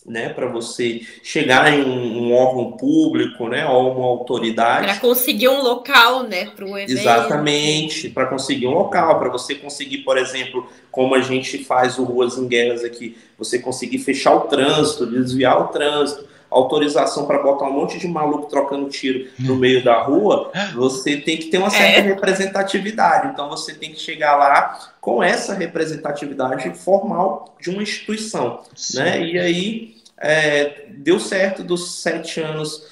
né, 0.04 0.30
para 0.30 0.46
você 0.46 1.02
chegar 1.22 1.72
em 1.72 1.84
um, 1.84 2.32
órgão 2.32 2.72
público, 2.72 3.48
né, 3.48 3.66
ou 3.66 3.94
uma 3.96 4.06
autoridade. 4.06 4.86
Para 4.86 4.98
conseguir 4.98 5.48
um 5.48 5.62
local, 5.62 6.24
né, 6.24 6.50
para 6.56 6.64
um 6.64 6.76
evento. 6.76 6.98
Exatamente, 6.98 8.08
para 8.08 8.26
conseguir 8.26 8.66
um 8.66 8.72
local, 8.72 9.18
para 9.18 9.28
você 9.28 9.54
conseguir, 9.54 9.98
por 9.98 10.18
exemplo, 10.18 10.68
como 10.90 11.14
a 11.14 11.20
gente 11.20 11.62
faz 11.64 11.98
o 11.98 12.04
Ruas 12.04 12.36
em 12.36 12.48
Guerras 12.48 12.82
aqui, 12.82 13.16
você 13.38 13.58
conseguir 13.58 13.98
fechar 13.98 14.34
o 14.34 14.40
trânsito, 14.42 15.06
desviar 15.06 15.60
o 15.60 15.68
trânsito, 15.68 16.31
autorização 16.52 17.26
para 17.26 17.42
botar 17.42 17.66
um 17.66 17.72
monte 17.72 17.98
de 17.98 18.06
maluco 18.06 18.48
trocando 18.48 18.88
tiro 18.88 19.28
no 19.38 19.56
meio 19.56 19.82
da 19.82 20.02
rua, 20.02 20.50
você 20.74 21.16
tem 21.16 21.36
que 21.36 21.46
ter 21.46 21.58
uma 21.58 21.70
certa 21.70 22.00
é. 22.00 22.02
representatividade. 22.02 23.28
Então 23.28 23.48
você 23.48 23.74
tem 23.74 23.92
que 23.92 24.00
chegar 24.00 24.36
lá 24.36 24.92
com 25.00 25.22
essa 25.22 25.54
representatividade 25.54 26.70
formal 26.78 27.56
de 27.60 27.70
uma 27.70 27.82
instituição, 27.82 28.60
Sim. 28.74 28.98
né? 28.98 29.22
E 29.22 29.38
aí 29.38 29.96
é, 30.18 30.86
deu 30.90 31.18
certo 31.18 31.64
dos 31.64 32.00
sete 32.00 32.40
anos 32.40 32.86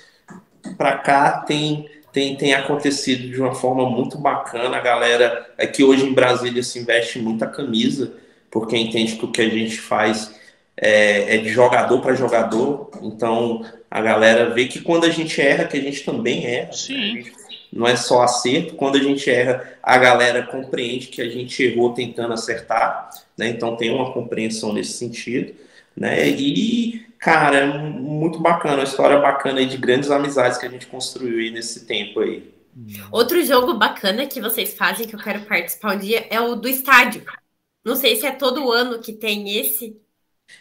para 0.77 0.97
cá 0.99 1.39
tem 1.39 1.89
tem, 2.13 2.37
tem 2.37 2.55
acontecido 2.55 3.29
de 3.29 3.41
uma 3.41 3.55
forma 3.55 3.89
muito 3.89 4.19
bacana. 4.19 4.77
A 4.77 4.81
galera 4.81 5.49
aqui 5.59 5.85
hoje 5.85 6.05
em 6.05 6.13
Brasília 6.13 6.63
se 6.63 6.79
investe 6.79 7.19
muita 7.21 7.47
camisa, 7.47 8.13
porque 8.51 8.77
entende 8.77 9.17
que 9.17 9.25
o 9.25 9.31
que 9.31 9.41
a 9.41 9.49
gente 9.49 9.79
faz 9.79 10.35
é, 10.81 11.37
é 11.37 11.39
de 11.39 11.51
jogador 11.51 12.01
para 12.01 12.15
jogador, 12.15 12.91
então 13.03 13.63
a 13.91 14.01
galera 14.01 14.49
vê 14.51 14.67
que 14.67 14.81
quando 14.81 15.05
a 15.05 15.11
gente 15.11 15.39
erra, 15.41 15.67
que 15.67 15.77
a 15.77 15.81
gente 15.81 16.03
também 16.05 16.47
erra. 16.47 16.73
Sim. 16.73 17.15
Né? 17.15 17.33
Não 17.73 17.87
é 17.87 17.95
só 17.95 18.23
acerto, 18.23 18.75
quando 18.75 18.97
a 18.97 19.03
gente 19.03 19.31
erra, 19.31 19.79
a 19.83 19.97
galera 19.99 20.43
compreende 20.43 21.07
que 21.07 21.23
a 21.23 21.29
gente 21.29 21.63
errou 21.63 21.93
tentando 21.93 22.33
acertar, 22.33 23.11
né? 23.39 23.49
então 23.49 23.77
tem 23.77 23.95
uma 23.95 24.13
compreensão 24.13 24.73
nesse 24.73 24.95
sentido. 24.95 25.55
né? 25.97 26.29
E, 26.29 27.07
cara, 27.19 27.59
é 27.59 27.67
muito 27.67 28.41
bacana, 28.41 28.77
uma 28.77 28.85
história 28.85 29.19
bacana 29.21 29.61
aí 29.61 29.67
de 29.67 29.77
grandes 29.77 30.11
amizades 30.11 30.59
que 30.59 30.67
a 30.67 30.71
gente 30.71 30.87
construiu 30.87 31.39
aí 31.39 31.51
nesse 31.51 31.87
tempo 31.87 32.21
aí. 32.21 32.51
Outro 33.13 33.45
jogo 33.45 33.75
bacana 33.75 34.27
que 34.27 34.41
vocês 34.41 34.75
fazem, 34.75 35.07
que 35.07 35.15
eu 35.15 35.21
quero 35.21 35.43
participar 35.43 35.95
um 35.95 35.99
dia, 35.99 36.27
é 36.31 36.41
o 36.41 36.55
do 36.55 36.69
estádio. 36.69 37.25
Não 37.85 37.97
sei 37.97 38.17
se 38.17 38.27
é 38.27 38.33
todo 38.33 38.73
ano 38.73 39.01
que 39.01 39.13
tem 39.13 39.59
esse. 39.59 40.01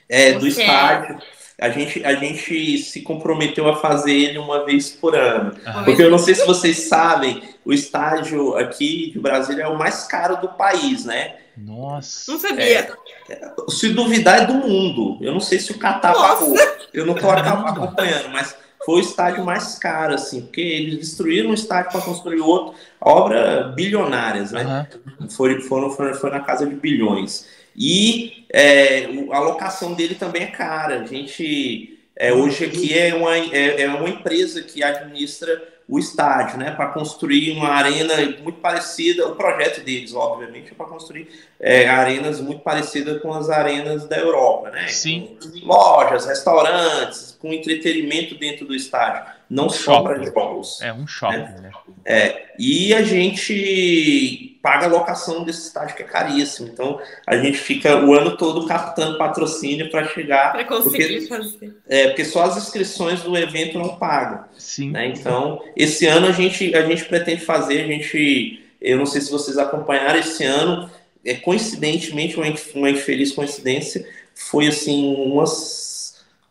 É, 0.07 0.33
do 0.33 0.45
é 0.45 0.49
estádio. 0.49 1.19
A 1.59 1.69
gente, 1.69 2.03
a 2.05 2.15
gente 2.15 2.77
se 2.77 3.01
comprometeu 3.01 3.67
a 3.67 3.75
fazer 3.75 4.13
ele 4.13 4.37
uma 4.37 4.65
vez 4.65 4.89
por 4.89 5.13
ano. 5.13 5.53
Ah. 5.65 5.83
Porque 5.83 6.01
eu 6.01 6.09
não 6.09 6.17
sei 6.17 6.33
se 6.33 6.45
vocês 6.45 6.87
sabem, 6.87 7.43
o 7.65 7.73
estádio 7.73 8.55
aqui 8.55 9.11
de 9.11 9.19
Brasília 9.19 9.63
é 9.63 9.67
o 9.67 9.77
mais 9.77 10.05
caro 10.05 10.37
do 10.37 10.47
país, 10.49 11.03
né? 11.03 11.35
Nossa. 11.57 12.31
Não 12.31 12.39
sabia. 12.39 12.95
É, 13.29 13.51
se 13.67 13.89
duvidar 13.89 14.43
é 14.43 14.45
do 14.45 14.53
mundo. 14.53 15.17
Eu 15.21 15.33
não 15.33 15.41
sei 15.41 15.59
se 15.59 15.71
o 15.71 15.77
Catar 15.77 16.13
pagou. 16.13 16.55
Eu 16.93 17.05
não 17.05 17.15
estou 17.15 17.29
acompanhando, 17.31 18.29
mas 18.29 18.55
foi 18.85 18.95
o 18.95 18.99
estádio 19.01 19.43
mais 19.43 19.77
caro, 19.77 20.13
assim, 20.13 20.41
porque 20.41 20.61
eles 20.61 20.97
destruíram 20.97 21.49
um 21.49 21.53
estádio 21.53 21.91
para 21.91 22.01
construir 22.01 22.39
outro, 22.39 22.73
obra 22.99 23.73
bilionárias, 23.75 24.51
né? 24.51 24.87
Uhum. 25.19 25.29
Foi, 25.29 25.59
foram, 25.61 25.91
foi, 25.91 26.13
foi 26.13 26.29
na 26.29 26.39
casa 26.39 26.65
de 26.65 26.75
bilhões. 26.75 27.45
E 27.79 28.45
é, 28.51 29.05
a 29.31 29.39
locação 29.39 29.93
dele 29.93 30.15
também 30.15 30.43
é 30.43 30.47
cara. 30.47 30.99
A 30.99 31.05
gente, 31.05 31.97
é, 32.13 32.33
hoje 32.33 32.65
aqui 32.65 32.93
é 32.93 33.15
uma, 33.15 33.37
é, 33.37 33.83
é 33.83 33.87
uma 33.87 34.09
empresa 34.09 34.61
que 34.61 34.83
administra 34.83 35.79
o 35.87 35.97
estádio, 35.97 36.59
né, 36.59 36.69
para 36.69 36.89
construir 36.89 37.49
uma 37.49 37.69
arena 37.69 38.13
muito 38.43 38.59
parecida, 38.59 39.27
o 39.27 39.35
projeto 39.35 39.83
deles, 39.83 40.13
obviamente, 40.13 40.71
é 40.71 40.75
para 40.75 40.85
construir 40.85 41.27
é, 41.59 41.89
arenas 41.89 42.39
muito 42.39 42.61
parecidas 42.61 43.19
com 43.23 43.33
as 43.33 43.49
arenas 43.49 44.07
da 44.07 44.15
Europa, 44.15 44.69
né? 44.69 44.87
Sim. 44.87 45.35
Com 45.41 45.65
lojas, 45.65 46.27
restaurantes, 46.27 47.35
com 47.41 47.51
entretenimento 47.51 48.35
dentro 48.35 48.67
do 48.67 48.75
estádio, 48.75 49.33
não 49.49 49.65
um 49.65 49.69
só 49.69 50.01
para 50.01 50.23
jogos. 50.23 50.79
É 50.81 50.93
um 50.93 51.07
shopping, 51.07 51.37
né? 51.37 51.55
né? 51.61 51.71
É, 52.05 52.53
e 52.59 52.93
a 52.93 53.01
gente 53.01 54.59
paga 54.61 54.85
a 54.85 54.89
locação 54.89 55.43
desse 55.43 55.67
estádio 55.67 55.95
que 55.95 56.03
é 56.03 56.05
caríssimo. 56.05 56.69
Então 56.71 56.99
a 57.25 57.35
gente 57.37 57.57
fica 57.57 58.03
o 58.05 58.13
ano 58.13 58.37
todo 58.37 58.67
captando 58.67 59.17
patrocínio 59.17 59.89
para 59.89 60.07
chegar. 60.07 60.51
Para 60.51 60.65
conseguir 60.65 61.19
porque, 61.19 61.27
fazer. 61.27 61.77
É, 61.87 62.07
porque 62.07 62.25
só 62.25 62.43
as 62.43 62.57
inscrições 62.57 63.21
do 63.21 63.35
evento 63.35 63.79
não 63.79 63.97
pagam. 63.97 64.45
Sim. 64.57 64.91
Né? 64.91 65.07
Então, 65.07 65.63
esse 65.75 66.05
ano 66.05 66.27
a 66.27 66.31
gente, 66.31 66.75
a 66.75 66.85
gente 66.85 67.05
pretende 67.05 67.41
fazer, 67.43 67.81
a 67.81 67.87
gente. 67.87 68.63
Eu 68.79 68.97
não 68.97 69.05
sei 69.05 69.21
se 69.21 69.31
vocês 69.31 69.57
acompanharam 69.57 70.19
esse 70.19 70.43
ano, 70.43 70.89
é, 71.25 71.33
coincidentemente, 71.33 72.37
uma, 72.37 72.45
uma 72.75 72.89
infeliz 72.89 73.33
coincidência, 73.33 74.07
foi 74.33 74.67
assim, 74.67 75.15
umas 75.15 75.88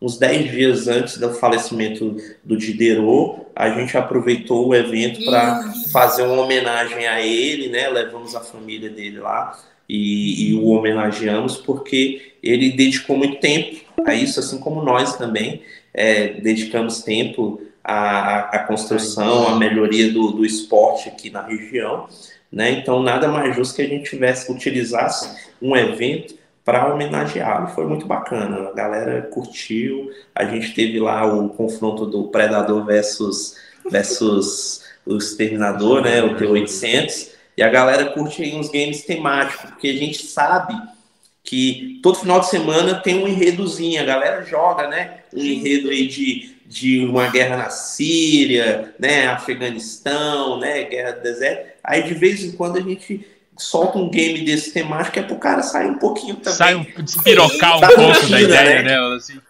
uns 0.00 0.16
10 0.16 0.50
dias 0.50 0.88
antes 0.88 1.18
do 1.18 1.34
falecimento 1.34 2.16
do 2.44 2.56
Diderot, 2.56 3.46
a 3.54 3.70
gente 3.70 3.96
aproveitou 3.96 4.68
o 4.68 4.74
evento 4.74 5.24
para 5.24 5.72
fazer 5.92 6.22
uma 6.22 6.42
homenagem 6.42 7.06
a 7.06 7.20
ele, 7.20 7.68
né? 7.68 7.88
Levamos 7.88 8.34
a 8.36 8.40
família 8.40 8.88
dele 8.88 9.18
lá 9.18 9.58
e, 9.88 10.50
e, 10.50 10.54
o 10.54 10.68
homenageamos 10.68 11.56
porque 11.56 12.32
ele 12.42 12.70
dedicou 12.72 13.16
muito 13.16 13.40
tempo 13.40 13.80
a 14.06 14.14
isso, 14.14 14.38
assim 14.38 14.58
como 14.58 14.82
nós 14.82 15.16
também 15.16 15.62
é, 15.92 16.28
dedicamos 16.34 17.02
tempo 17.02 17.60
à, 17.82 18.56
à 18.56 18.58
construção, 18.60 19.48
à 19.48 19.56
melhoria 19.56 20.12
do, 20.12 20.30
do 20.30 20.44
esporte 20.44 21.08
aqui 21.08 21.30
na 21.30 21.42
região. 21.42 22.06
Né? 22.52 22.70
Então, 22.72 23.02
nada 23.02 23.28
mais 23.28 23.56
justo 23.56 23.74
que 23.74 23.82
a 23.82 23.88
gente 23.88 24.08
tivesse 24.08 24.50
utilizasse 24.52 25.50
um 25.60 25.76
evento 25.76 26.37
para 26.68 26.92
homenageá-lo. 26.92 27.68
Foi 27.68 27.86
muito 27.86 28.04
bacana, 28.04 28.68
a 28.68 28.72
galera 28.74 29.22
curtiu. 29.22 30.10
A 30.34 30.44
gente 30.44 30.74
teve 30.74 31.00
lá 31.00 31.24
o 31.24 31.48
confronto 31.48 32.04
do 32.04 32.24
Predador 32.24 32.84
versus, 32.84 33.56
versus 33.90 34.84
o 35.06 35.16
Exterminador, 35.16 36.02
né, 36.02 36.22
o 36.22 36.36
T-800, 36.36 37.30
e 37.56 37.62
a 37.62 37.70
galera 37.70 38.10
curte 38.10 38.42
aí 38.42 38.54
uns 38.54 38.68
games 38.68 39.02
temáticos, 39.02 39.70
porque 39.70 39.88
a 39.88 39.94
gente 39.94 40.18
sabe 40.26 40.74
que 41.42 42.00
todo 42.02 42.18
final 42.18 42.40
de 42.40 42.50
semana 42.50 42.96
tem 42.96 43.24
um 43.24 43.26
enredozinho, 43.26 44.02
a 44.02 44.04
galera 44.04 44.44
joga, 44.44 44.88
né, 44.88 45.20
um 45.34 45.40
enredo 45.40 45.88
aí 45.88 46.06
de, 46.06 46.54
de 46.66 47.06
uma 47.06 47.28
guerra 47.28 47.56
na 47.56 47.70
Síria, 47.70 48.94
né, 48.98 49.26
Afeganistão, 49.28 50.60
né, 50.60 50.84
guerra 50.84 51.12
do 51.12 51.22
deserto. 51.22 51.78
Aí 51.82 52.02
de 52.02 52.12
vez 52.12 52.44
em 52.44 52.52
quando 52.52 52.76
a 52.76 52.82
gente 52.82 53.26
solta 53.58 53.98
um 53.98 54.08
game 54.08 54.44
desse 54.44 54.72
temático 54.72 55.18
é 55.18 55.22
pro 55.22 55.36
cara 55.36 55.62
sair 55.62 55.90
um 55.90 55.98
pouquinho 55.98 56.36
também. 56.36 56.56
Sai 56.56 56.74
um, 56.74 56.84
despirocar 57.02 57.76
um 57.76 57.80
pouco 57.80 58.00
rotina, 58.02 58.30
da 58.30 58.40
ideia, 58.40 58.82
né? 58.82 58.96
né? 58.96 59.16
Assim. 59.16 59.40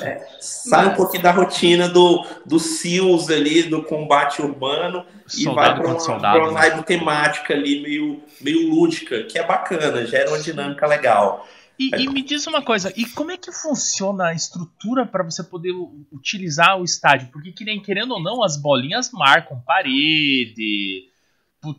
É, 0.00 0.26
sai 0.38 0.88
um 0.88 0.94
pouquinho 0.94 1.22
da 1.22 1.30
rotina 1.30 1.88
do, 1.88 2.24
do 2.44 2.58
SEALs 2.58 3.30
ali, 3.30 3.64
do 3.64 3.82
combate 3.82 4.40
urbano, 4.40 5.04
soldado 5.26 5.36
e 5.36 5.44
vai 5.54 5.74
para 5.74 5.86
uma, 5.88 6.00
soldado, 6.00 6.38
pra 6.38 6.48
uma 6.48 6.60
né? 6.60 6.70
vibe 6.70 6.86
temática 6.86 7.54
ali, 7.54 7.82
meio, 7.82 8.22
meio 8.40 8.68
lúdica, 8.68 9.24
que 9.24 9.38
é 9.38 9.46
bacana, 9.46 10.06
gera 10.06 10.28
uma 10.28 10.38
dinâmica 10.38 10.86
legal. 10.86 11.46
E, 11.78 11.90
e, 11.96 12.08
me 12.08 12.22
diz 12.22 12.46
uma 12.46 12.62
coisa, 12.62 12.92
e 12.96 13.06
como 13.06 13.30
é 13.32 13.36
que 13.36 13.50
funciona 13.50 14.26
a 14.26 14.34
estrutura 14.34 15.06
para 15.06 15.24
você 15.24 15.42
poder 15.42 15.72
utilizar 16.12 16.78
o 16.78 16.84
estádio? 16.84 17.28
Porque, 17.32 17.50
querendo 17.80 18.12
ou 18.12 18.22
não, 18.22 18.44
as 18.44 18.56
bolinhas 18.56 19.10
marcam 19.10 19.60
parede, 19.66 21.10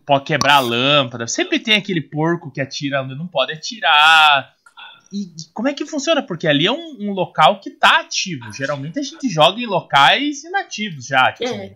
pode 0.05 0.25
quebrar 0.25 0.55
a 0.55 0.59
lâmpada. 0.59 1.27
Sempre 1.27 1.59
tem 1.59 1.75
aquele 1.75 2.01
porco 2.01 2.51
que 2.51 2.61
atira 2.61 3.01
onde 3.01 3.15
não 3.15 3.27
pode 3.27 3.53
atirar. 3.53 4.53
E 5.11 5.31
como 5.53 5.67
é 5.67 5.73
que 5.73 5.85
funciona? 5.85 6.23
Porque 6.23 6.47
ali 6.47 6.65
é 6.65 6.71
um, 6.71 6.97
um 6.99 7.11
local 7.11 7.59
que 7.59 7.69
tá 7.69 7.99
ativo. 7.99 8.51
Geralmente 8.53 8.99
a 8.99 9.03
gente 9.03 9.29
joga 9.29 9.59
em 9.59 9.67
locais 9.67 10.43
inativos 10.43 11.05
já. 11.05 11.31
Tipo, 11.31 11.53
é. 11.53 11.75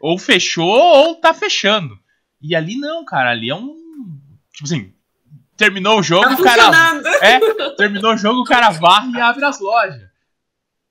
Ou 0.00 0.18
fechou 0.18 0.66
ou 0.66 1.14
tá 1.14 1.32
fechando. 1.32 1.98
E 2.42 2.54
ali 2.54 2.76
não, 2.76 3.04
cara. 3.04 3.30
Ali 3.30 3.50
é 3.50 3.54
um. 3.54 3.76
Tipo 4.52 4.64
assim. 4.64 4.92
Terminou 5.56 6.00
o 6.00 6.02
jogo, 6.02 6.28
tá 6.28 6.34
o 6.34 6.42
cara. 6.42 7.00
É, 7.22 7.70
terminou 7.76 8.14
o 8.14 8.16
jogo, 8.16 8.40
o 8.40 8.44
cara 8.44 8.70
varre 8.70 9.12
e 9.12 9.20
abre 9.20 9.44
as 9.44 9.60
lojas. 9.60 10.02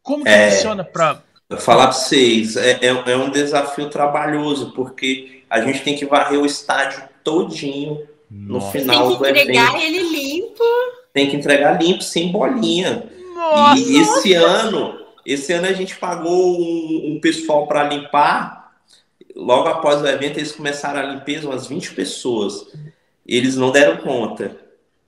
Como 0.02 0.24
que 0.24 0.30
é, 0.30 0.52
funciona 0.52 0.84
pra. 0.84 1.22
Vou 1.50 1.60
falar 1.60 1.88
pra 1.88 1.94
vocês, 1.94 2.56
é, 2.56 2.80
é, 2.82 2.88
é 2.88 3.18
um 3.18 3.30
desafio 3.30 3.90
trabalhoso, 3.90 4.72
porque 4.72 5.33
a 5.54 5.62
gente 5.62 5.84
tem 5.84 5.96
que 5.96 6.04
varrer 6.04 6.40
o 6.40 6.48
estádio 6.48 7.04
todinho 7.24 8.08
Nossa. 8.28 8.66
no 8.66 8.72
final 8.72 9.16
do 9.16 9.24
evento. 9.24 9.46
Tem 9.46 9.46
que 9.46 9.52
entregar 9.52 9.84
ele 9.84 10.00
limpo. 10.10 10.64
Tem 11.14 11.30
que 11.30 11.36
entregar 11.36 11.80
limpo, 11.80 12.04
sem 12.04 12.32
bolinha. 12.32 13.04
Nossa. 13.36 13.80
E 13.80 13.98
esse 13.98 14.34
ano, 14.34 15.00
esse 15.24 15.54
ano 15.54 15.68
a 15.68 15.74
gente 15.74 15.96
pagou 15.98 16.60
um, 16.60 17.14
um 17.14 17.20
pessoal 17.22 17.68
para 17.68 17.84
limpar. 17.84 18.74
Logo 19.36 19.68
após 19.68 20.02
o 20.02 20.08
evento, 20.08 20.40
eles 20.40 20.52
começaram 20.52 21.00
a 21.00 21.14
limpeza, 21.14 21.48
umas 21.48 21.68
20 21.68 21.94
pessoas. 21.94 22.66
Eles 23.24 23.56
não 23.56 23.70
deram 23.70 23.98
conta. 23.98 24.58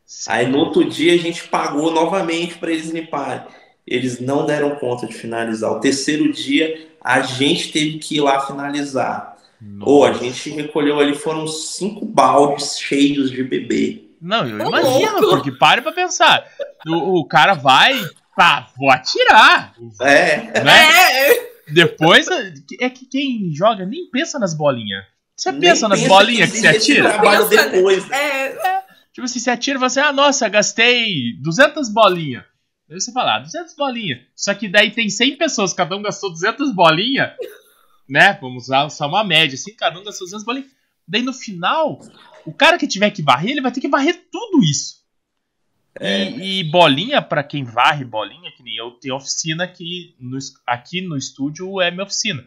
Sim. 0.05 0.29
Aí 0.31 0.47
no 0.47 0.59
outro 0.59 0.87
dia 0.87 1.15
a 1.15 1.17
gente 1.17 1.47
pagou 1.47 1.89
novamente 1.89 2.59
para 2.59 2.71
eles 2.71 2.91
limparem. 2.91 3.47
Eles 3.87 4.19
não 4.19 4.45
deram 4.45 4.75
conta 4.75 5.07
de 5.07 5.15
finalizar. 5.15 5.71
O 5.71 5.79
terceiro 5.79 6.31
dia 6.31 6.87
a 7.01 7.21
gente 7.21 7.71
teve 7.71 7.97
que 7.97 8.17
ir 8.17 8.21
lá 8.21 8.45
finalizar. 8.45 9.34
Ou 9.81 10.01
oh, 10.01 10.05
a 10.05 10.13
gente 10.13 10.49
recolheu 10.51 10.99
ali, 10.99 11.15
foram 11.15 11.47
cinco 11.47 12.05
baldes 12.05 12.79
cheios 12.79 13.29
de 13.31 13.43
bebê. 13.43 14.05
Não, 14.21 14.47
eu 14.47 14.59
imagino, 14.59 15.19
porque 15.29 15.51
pare 15.51 15.81
pra 15.81 15.91
pensar. 15.91 16.45
O, 16.87 17.19
o 17.19 17.27
cara 17.27 17.53
vai, 17.53 17.93
pá, 18.35 18.67
vou 18.77 18.89
atirar. 18.89 19.73
É. 20.01 20.63
Né? 20.63 21.29
é. 21.29 21.55
Depois, 21.71 22.27
é 22.79 22.89
que 22.89 23.05
quem 23.05 23.51
joga 23.53 23.85
nem 23.85 24.09
pensa 24.09 24.39
nas 24.39 24.55
bolinhas. 24.55 25.03
Você 25.35 25.51
nem 25.51 25.61
pensa 25.61 25.87
nas 25.87 26.01
bolinhas 26.07 26.51
que, 26.51 26.55
que 26.55 26.61
você 26.61 26.67
atira? 26.67 27.09
Trabalho 27.09 27.49
depois. 27.49 28.07
Né? 28.07 28.17
É. 28.17 28.67
é. 28.67 28.83
Tipo 29.13 29.25
assim, 29.25 29.39
você 29.39 29.49
atira 29.49 29.77
e 29.77 29.79
você, 29.79 29.99
ah, 29.99 30.13
nossa, 30.13 30.47
gastei 30.47 31.37
200 31.41 31.89
bolinhas. 31.89 32.43
Aí 32.89 32.99
você 32.99 33.11
fala, 33.11 33.37
ah, 33.37 33.39
200 33.39 33.75
bolinhas. 33.75 34.19
Só 34.35 34.53
que 34.53 34.67
daí 34.67 34.91
tem 34.91 35.09
100 35.09 35.37
pessoas, 35.37 35.73
cada 35.73 35.95
um 35.95 36.01
gastou 36.01 36.29
200 36.31 36.73
bolinhas 36.73 37.31
né? 38.07 38.37
Vamos 38.41 38.65
usar 38.65 38.89
só 38.89 39.07
uma 39.07 39.23
média, 39.23 39.55
assim, 39.55 39.75
cada 39.75 39.99
um 39.99 40.03
das 40.03 40.17
suas 40.17 40.43
bolinhas. 40.43 40.69
Daí 41.07 41.21
no 41.21 41.33
final, 41.33 41.99
o 42.45 42.53
cara 42.53 42.77
que 42.77 42.87
tiver 42.87 43.11
que 43.11 43.21
varrer, 43.21 43.51
ele 43.51 43.61
vai 43.61 43.71
ter 43.71 43.81
que 43.81 43.87
varrer 43.87 44.25
tudo 44.31 44.63
isso. 44.63 45.03
É. 45.99 46.29
E, 46.29 46.59
e, 46.59 46.63
bolinha, 46.63 47.21
para 47.21 47.43
quem 47.43 47.63
varre 47.63 48.03
bolinha, 48.03 48.51
que 48.51 48.63
nem 48.63 48.75
eu 48.75 48.91
tenho 48.91 49.15
oficina 49.15 49.63
aqui 49.63 50.15
no, 50.19 50.37
aqui 50.67 51.01
no 51.01 51.15
estúdio, 51.15 51.81
é 51.81 51.89
minha 51.89 52.03
oficina. 52.03 52.45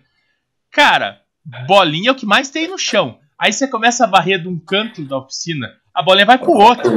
Cara, 0.70 1.22
bolinha 1.66 2.10
é 2.10 2.12
o 2.12 2.16
que 2.16 2.26
mais 2.26 2.50
tem 2.50 2.68
no 2.68 2.78
chão. 2.78 3.18
Aí 3.38 3.52
você 3.52 3.66
começa 3.66 4.04
a 4.04 4.08
varrer 4.08 4.42
de 4.42 4.48
um 4.48 4.58
canto 4.58 5.04
da 5.04 5.16
oficina, 5.16 5.72
a 5.94 6.02
bolinha 6.02 6.26
vai 6.26 6.38
pro 6.38 6.52
outro. 6.52 6.90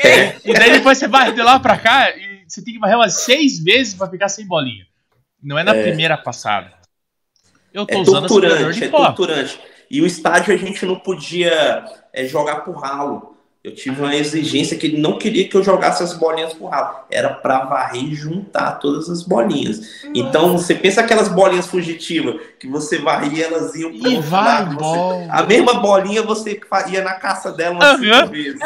É. 0.00 0.36
E 0.44 0.52
daí 0.52 0.72
depois 0.72 0.98
você 0.98 1.06
varre 1.06 1.32
de 1.32 1.42
lá 1.42 1.60
pra 1.60 1.78
cá 1.78 2.10
e 2.10 2.44
você 2.48 2.62
tem 2.62 2.74
que 2.74 2.80
varrer 2.80 2.96
umas 2.96 3.24
seis 3.24 3.62
vezes 3.62 3.94
para 3.94 4.10
ficar 4.10 4.28
sem 4.28 4.46
bolinha. 4.46 4.86
Não 5.42 5.58
é 5.58 5.62
na 5.62 5.74
é. 5.74 5.82
primeira 5.82 6.18
passada. 6.18 6.72
Eu 7.76 7.84
tô 7.84 7.94
é 7.94 7.98
usando 7.98 8.26
torturante, 8.26 8.84
é 8.84 8.88
torturante. 8.88 9.60
E 9.90 10.00
o 10.00 10.06
estádio 10.06 10.54
a 10.54 10.56
gente 10.56 10.86
não 10.86 10.96
podia 10.96 11.84
é, 12.10 12.24
jogar 12.24 12.64
por 12.64 12.74
ralo. 12.74 13.36
Eu 13.62 13.74
tive 13.74 14.00
uma 14.00 14.16
exigência 14.16 14.78
que 14.78 14.86
ele 14.86 14.96
não 14.96 15.18
queria 15.18 15.46
que 15.46 15.54
eu 15.54 15.62
jogasse 15.62 16.02
as 16.02 16.14
bolinhas 16.14 16.54
pro 16.54 16.68
ralo. 16.68 17.00
Era 17.10 17.34
para 17.34 17.64
varrer 17.64 18.02
e 18.02 18.14
juntar 18.14 18.78
todas 18.78 19.10
as 19.10 19.22
bolinhas. 19.22 19.78
Nossa. 19.78 20.08
Então 20.14 20.56
você 20.56 20.74
pensa 20.74 21.02
aquelas 21.02 21.28
bolinhas 21.28 21.66
fugitivas 21.66 22.40
que 22.58 22.66
você 22.66 22.96
varria, 22.96 23.44
elas 23.44 23.74
iam 23.74 23.90
pro 23.90 24.10
e 24.10 24.20
vai, 24.20 24.64
você, 24.70 25.28
A 25.30 25.42
mesma 25.42 25.74
bolinha 25.74 26.22
você 26.22 26.58
ia 26.90 27.02
na 27.02 27.14
caça 27.14 27.52
dela 27.52 27.74
umas 27.74 28.00
uhum. 28.00 28.14
cinco 28.14 28.28
vezes. 28.28 28.60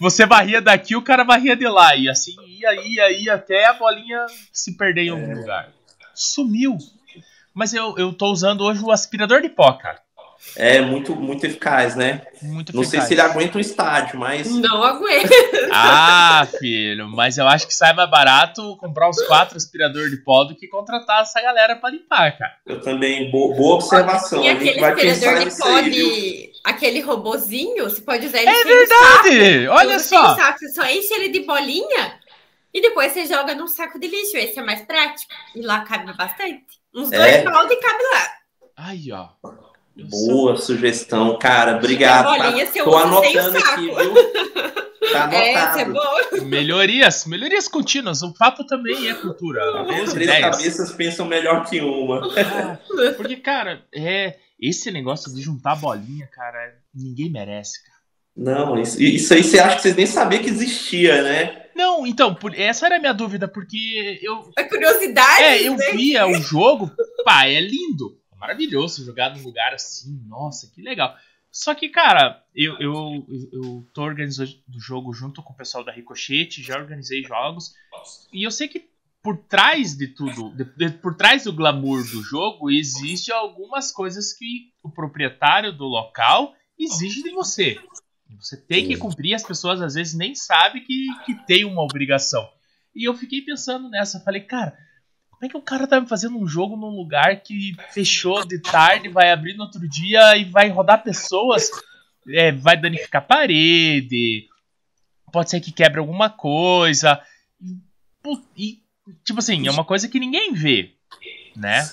Você 0.00 0.26
varria 0.26 0.60
daqui, 0.60 0.96
o 0.96 1.02
cara 1.02 1.22
varria 1.22 1.54
de 1.54 1.68
lá. 1.68 1.94
E 1.94 2.08
assim 2.08 2.34
ia, 2.48 2.74
ia, 2.74 3.12
ia 3.20 3.34
até 3.34 3.66
a 3.66 3.74
bolinha 3.74 4.26
se 4.52 4.76
perder 4.76 5.02
em 5.02 5.10
algum 5.10 5.30
é. 5.30 5.34
lugar. 5.36 5.68
Sumiu. 6.12 6.76
Mas 7.58 7.74
eu, 7.74 7.92
eu 7.98 8.12
tô 8.12 8.30
usando 8.30 8.60
hoje 8.60 8.80
o 8.84 8.92
aspirador 8.92 9.42
de 9.42 9.48
pó, 9.48 9.72
cara. 9.72 10.00
É 10.54 10.80
muito, 10.80 11.16
muito 11.16 11.44
eficaz, 11.44 11.96
né? 11.96 12.22
Muito 12.40 12.72
Não 12.74 12.84
sei 12.84 13.00
se 13.00 13.14
ele 13.14 13.20
aguenta 13.20 13.58
o 13.58 13.60
estádio, 13.60 14.16
mas. 14.16 14.48
Não 14.48 14.80
aguenta. 14.80 15.34
Ah, 15.72 16.46
filho, 16.60 17.08
mas 17.08 17.36
eu 17.36 17.48
acho 17.48 17.66
que 17.66 17.74
sai 17.74 17.92
mais 17.94 18.08
barato 18.08 18.76
comprar 18.76 19.10
os 19.10 19.20
quatro 19.26 19.56
aspiradores 19.56 20.12
de 20.12 20.18
pó 20.18 20.44
do 20.44 20.54
que 20.54 20.68
contratar 20.68 21.22
essa 21.22 21.42
galera 21.42 21.74
para 21.74 21.90
limpar, 21.90 22.38
cara. 22.38 22.52
Eu 22.64 22.80
também, 22.80 23.28
boa, 23.32 23.56
boa 23.56 23.74
observação. 23.74 24.40
E 24.44 24.48
aquele 24.48 24.84
aspirador 24.84 25.48
de 25.48 25.58
pó 25.58 25.80
de. 25.80 26.52
Aquele 26.62 27.00
robozinho, 27.00 27.90
você 27.90 28.00
pode 28.00 28.24
usar 28.24 28.38
ele 28.38 28.50
É 28.50 28.64
verdade! 28.64 29.64
Saco. 29.64 29.78
Olha 29.78 29.98
só! 29.98 30.36
Saco, 30.36 30.58
você 30.60 30.68
só 30.68 30.84
enche 30.86 31.12
ele 31.12 31.30
de 31.30 31.40
bolinha 31.40 32.20
e 32.72 32.80
depois 32.80 33.10
você 33.10 33.26
joga 33.26 33.56
num 33.56 33.66
saco 33.66 33.98
de 33.98 34.06
lixo. 34.06 34.36
Esse 34.36 34.60
é 34.60 34.62
mais 34.62 34.82
prático. 34.82 35.32
E 35.56 35.62
lá 35.62 35.80
cabe 35.80 36.12
bastante. 36.12 36.77
Uns 36.98 37.10
dois 37.10 37.34
é. 37.34 37.44
baldes 37.44 37.78
cabe 37.80 38.02
lá. 38.12 38.30
Aí, 38.76 39.12
ó. 39.12 39.28
Boa 39.96 40.56
sugestão, 40.56 41.38
cara. 41.38 41.76
Obrigado. 41.76 42.24
Bolinha, 42.24 42.66
tá? 42.66 42.84
Tô 42.84 42.96
anotando 42.96 43.56
aqui, 43.56 43.82
viu? 43.82 44.14
Tá 45.12 45.30
é, 45.32 45.54
anotado. 45.54 45.78
É, 45.78 45.82
é 45.82 45.84
bom. 45.84 46.44
Melhorias, 46.46 47.24
melhorias 47.24 47.68
contínuas. 47.68 48.22
O 48.22 48.34
papo 48.34 48.64
também 48.64 49.08
é 49.08 49.14
cultura. 49.14 49.84
Três 49.86 50.12
ideias. 50.12 50.56
cabeças 50.56 50.92
pensam 50.92 51.24
melhor 51.24 51.64
que 51.64 51.80
uma. 51.80 52.20
Ah, 52.36 52.78
porque, 53.16 53.36
cara, 53.36 53.84
é, 53.94 54.36
esse 54.60 54.90
negócio 54.90 55.32
de 55.32 55.40
juntar 55.40 55.76
bolinha, 55.76 56.26
cara, 56.32 56.74
ninguém 56.92 57.30
merece, 57.30 57.80
cara. 57.84 57.98
Não, 58.36 58.80
isso, 58.80 59.00
isso 59.00 59.34
aí 59.34 59.42
você 59.42 59.58
acha 59.58 59.76
que 59.76 59.82
vocês 59.82 59.96
nem 59.96 60.06
sabiam 60.06 60.42
que 60.42 60.50
existia, 60.50 61.22
né? 61.22 61.67
Não, 61.78 62.04
então, 62.04 62.34
por, 62.34 62.58
essa 62.58 62.86
era 62.86 62.96
a 62.96 62.98
minha 62.98 63.14
dúvida, 63.14 63.46
porque 63.46 64.18
eu. 64.20 64.50
A 64.58 64.64
curiosidade. 64.64 65.44
É, 65.44 65.68
eu 65.68 65.76
né? 65.76 65.92
via 65.92 66.26
o 66.26 66.34
jogo, 66.34 66.90
pá, 67.24 67.46
é 67.46 67.60
lindo 67.60 68.18
maravilhoso 68.38 69.04
jogar 69.04 69.36
num 69.36 69.42
lugar 69.42 69.74
assim, 69.74 70.20
nossa, 70.26 70.70
que 70.74 70.82
legal. 70.82 71.14
Só 71.50 71.74
que, 71.74 71.88
cara, 71.88 72.44
eu, 72.54 72.76
eu, 72.78 73.26
eu 73.52 73.88
tô 73.92 74.02
organizando 74.02 74.50
o 74.74 74.80
jogo 74.80 75.12
junto 75.12 75.42
com 75.42 75.52
o 75.52 75.56
pessoal 75.56 75.84
da 75.84 75.92
Ricochete, 75.92 76.62
já 76.62 76.76
organizei 76.76 77.22
jogos, 77.24 77.74
e 78.32 78.46
eu 78.46 78.50
sei 78.50 78.68
que 78.68 78.88
por 79.22 79.36
trás 79.36 79.96
de 79.96 80.08
tudo, 80.08 80.54
de, 80.54 80.64
de, 80.64 80.90
por 80.98 81.16
trás 81.16 81.44
do 81.44 81.52
glamour 81.52 82.02
do 82.02 82.22
jogo, 82.22 82.70
existe 82.70 83.32
algumas 83.32 83.90
coisas 83.92 84.32
que 84.32 84.72
o 84.82 84.90
proprietário 84.90 85.72
do 85.72 85.84
local 85.84 86.54
exige 86.78 87.22
de 87.22 87.30
você. 87.30 87.78
Você 88.40 88.56
tem 88.56 88.86
que 88.86 88.96
cumprir, 88.96 89.34
as 89.34 89.42
pessoas 89.42 89.80
às 89.82 89.94
vezes 89.94 90.14
nem 90.14 90.34
sabem 90.34 90.82
que, 90.82 91.06
que 91.24 91.34
tem 91.46 91.64
uma 91.64 91.82
obrigação. 91.82 92.48
E 92.94 93.08
eu 93.08 93.14
fiquei 93.14 93.42
pensando 93.42 93.88
nessa, 93.88 94.20
falei, 94.20 94.40
cara, 94.40 94.76
como 95.30 95.46
é 95.46 95.48
que 95.48 95.56
o 95.56 95.62
cara 95.62 95.86
tá 95.86 96.04
fazendo 96.06 96.38
um 96.38 96.46
jogo 96.46 96.76
num 96.76 96.96
lugar 96.96 97.40
que 97.42 97.76
fechou 97.90 98.44
de 98.44 98.60
tarde, 98.60 99.08
vai 99.08 99.30
abrir 99.30 99.54
no 99.56 99.64
outro 99.64 99.88
dia 99.88 100.36
e 100.36 100.44
vai 100.44 100.68
rodar 100.68 101.02
pessoas? 101.02 101.70
É, 102.28 102.52
vai 102.52 102.76
danificar 102.76 103.26
parede, 103.26 104.48
pode 105.32 105.50
ser 105.50 105.60
que 105.60 105.72
quebre 105.72 106.00
alguma 106.00 106.28
coisa. 106.28 107.20
E, 108.56 108.82
tipo 109.24 109.38
assim, 109.38 109.66
é 109.66 109.70
uma 109.70 109.84
coisa 109.84 110.08
que 110.08 110.18
ninguém 110.18 110.52
vê, 110.52 110.92
né? 111.56 111.88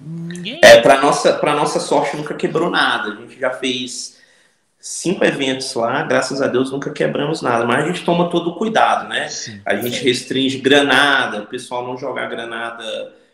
Ninguém... 0.00 0.60
É, 0.62 0.80
pra 0.80 1.00
nossa, 1.00 1.32
pra 1.34 1.54
nossa 1.54 1.80
sorte 1.80 2.16
nunca 2.16 2.34
quebrou 2.34 2.68
nada. 2.68 3.12
A 3.12 3.16
gente 3.16 3.38
já 3.38 3.50
fez 3.50 4.13
cinco 4.84 5.24
eventos 5.24 5.72
lá, 5.72 6.02
graças 6.02 6.42
a 6.42 6.46
Deus 6.46 6.70
nunca 6.70 6.90
quebramos 6.90 7.40
nada, 7.40 7.64
mas 7.64 7.82
a 7.82 7.86
gente 7.86 8.04
toma 8.04 8.28
todo 8.28 8.50
o 8.50 8.54
cuidado, 8.54 9.08
né? 9.08 9.30
Sim. 9.30 9.58
A 9.64 9.76
gente 9.76 10.04
restringe 10.04 10.58
granada, 10.58 11.40
o 11.40 11.46
pessoal 11.46 11.86
não 11.86 11.96
jogar 11.96 12.28
granada 12.28 12.84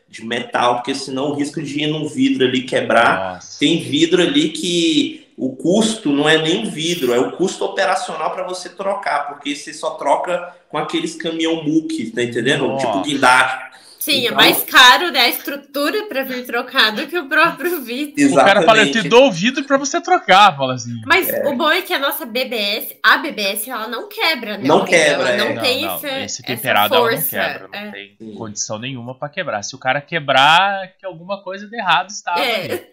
de 0.08 0.24
metal, 0.24 0.76
porque 0.76 0.94
senão 0.94 1.30
o 1.30 1.34
risco 1.34 1.60
de 1.60 1.80
ir 1.80 1.88
num 1.88 2.06
vidro 2.06 2.46
ali 2.46 2.62
quebrar. 2.62 3.34
Nossa. 3.34 3.58
Tem 3.58 3.82
vidro 3.82 4.22
ali 4.22 4.50
que 4.50 5.26
o 5.36 5.56
custo 5.56 6.12
não 6.12 6.28
é 6.28 6.40
nem 6.40 6.68
o 6.68 6.70
vidro, 6.70 7.12
é 7.12 7.18
o 7.18 7.32
custo 7.32 7.64
operacional 7.64 8.30
para 8.30 8.46
você 8.46 8.68
trocar, 8.68 9.26
porque 9.26 9.56
você 9.56 9.74
só 9.74 9.90
troca 9.90 10.54
com 10.68 10.78
aqueles 10.78 11.16
caminhão 11.16 11.64
muque, 11.64 12.12
tá 12.12 12.22
entendendo? 12.22 12.68
Nossa. 12.68 12.86
Tipo 12.86 13.02
guindaste. 13.02 13.70
Sim, 14.00 14.12
é 14.12 14.18
então, 14.24 14.32
é 14.32 14.34
mais 14.34 14.64
caro 14.64 15.10
né, 15.12 15.20
a 15.20 15.28
estrutura 15.28 16.06
para 16.06 16.22
vir 16.22 16.46
trocar 16.46 16.90
do 16.90 17.06
que 17.06 17.18
o 17.18 17.28
próprio 17.28 17.80
vidro. 17.84 18.14
Exatamente. 18.16 18.32
O 18.32 18.44
cara 18.46 18.62
fala, 18.62 18.78
eu 18.80 18.90
te 18.90 19.06
dou 19.06 19.28
o 19.28 19.30
vidro 19.32 19.62
para 19.64 19.76
você 19.76 20.00
trocar, 20.00 20.56
fala 20.56 20.74
assim. 20.74 20.98
Mas 21.04 21.28
é. 21.28 21.46
o 21.46 21.54
bom 21.54 21.70
é 21.70 21.82
que 21.82 21.92
a 21.92 21.98
nossa 21.98 22.24
BBS, 22.24 22.96
a 23.02 23.18
BBS, 23.18 23.68
ela 23.68 23.86
não 23.86 24.08
quebra, 24.08 24.56
né? 24.56 24.64
Não 24.66 24.86
quebra, 24.86 25.28
ela 25.28 25.30
é. 25.30 25.54
não 25.54 25.62
tem 25.62 25.82
não, 25.82 25.96
essa, 25.96 26.20
Esse 26.20 26.42
temperado 26.42 26.94
ela 26.94 27.10
não 27.12 27.22
quebra, 27.22 27.68
não 27.68 27.78
é. 27.78 27.90
tem 27.90 28.34
condição 28.34 28.78
nenhuma 28.78 29.14
para 29.14 29.28
quebrar. 29.28 29.62
Se 29.62 29.76
o 29.76 29.78
cara 29.78 30.00
quebrar, 30.00 30.94
que 30.98 31.04
alguma 31.04 31.42
coisa 31.42 31.68
de 31.68 31.76
errado 31.76 32.08
está. 32.08 32.40
É. 32.40 32.88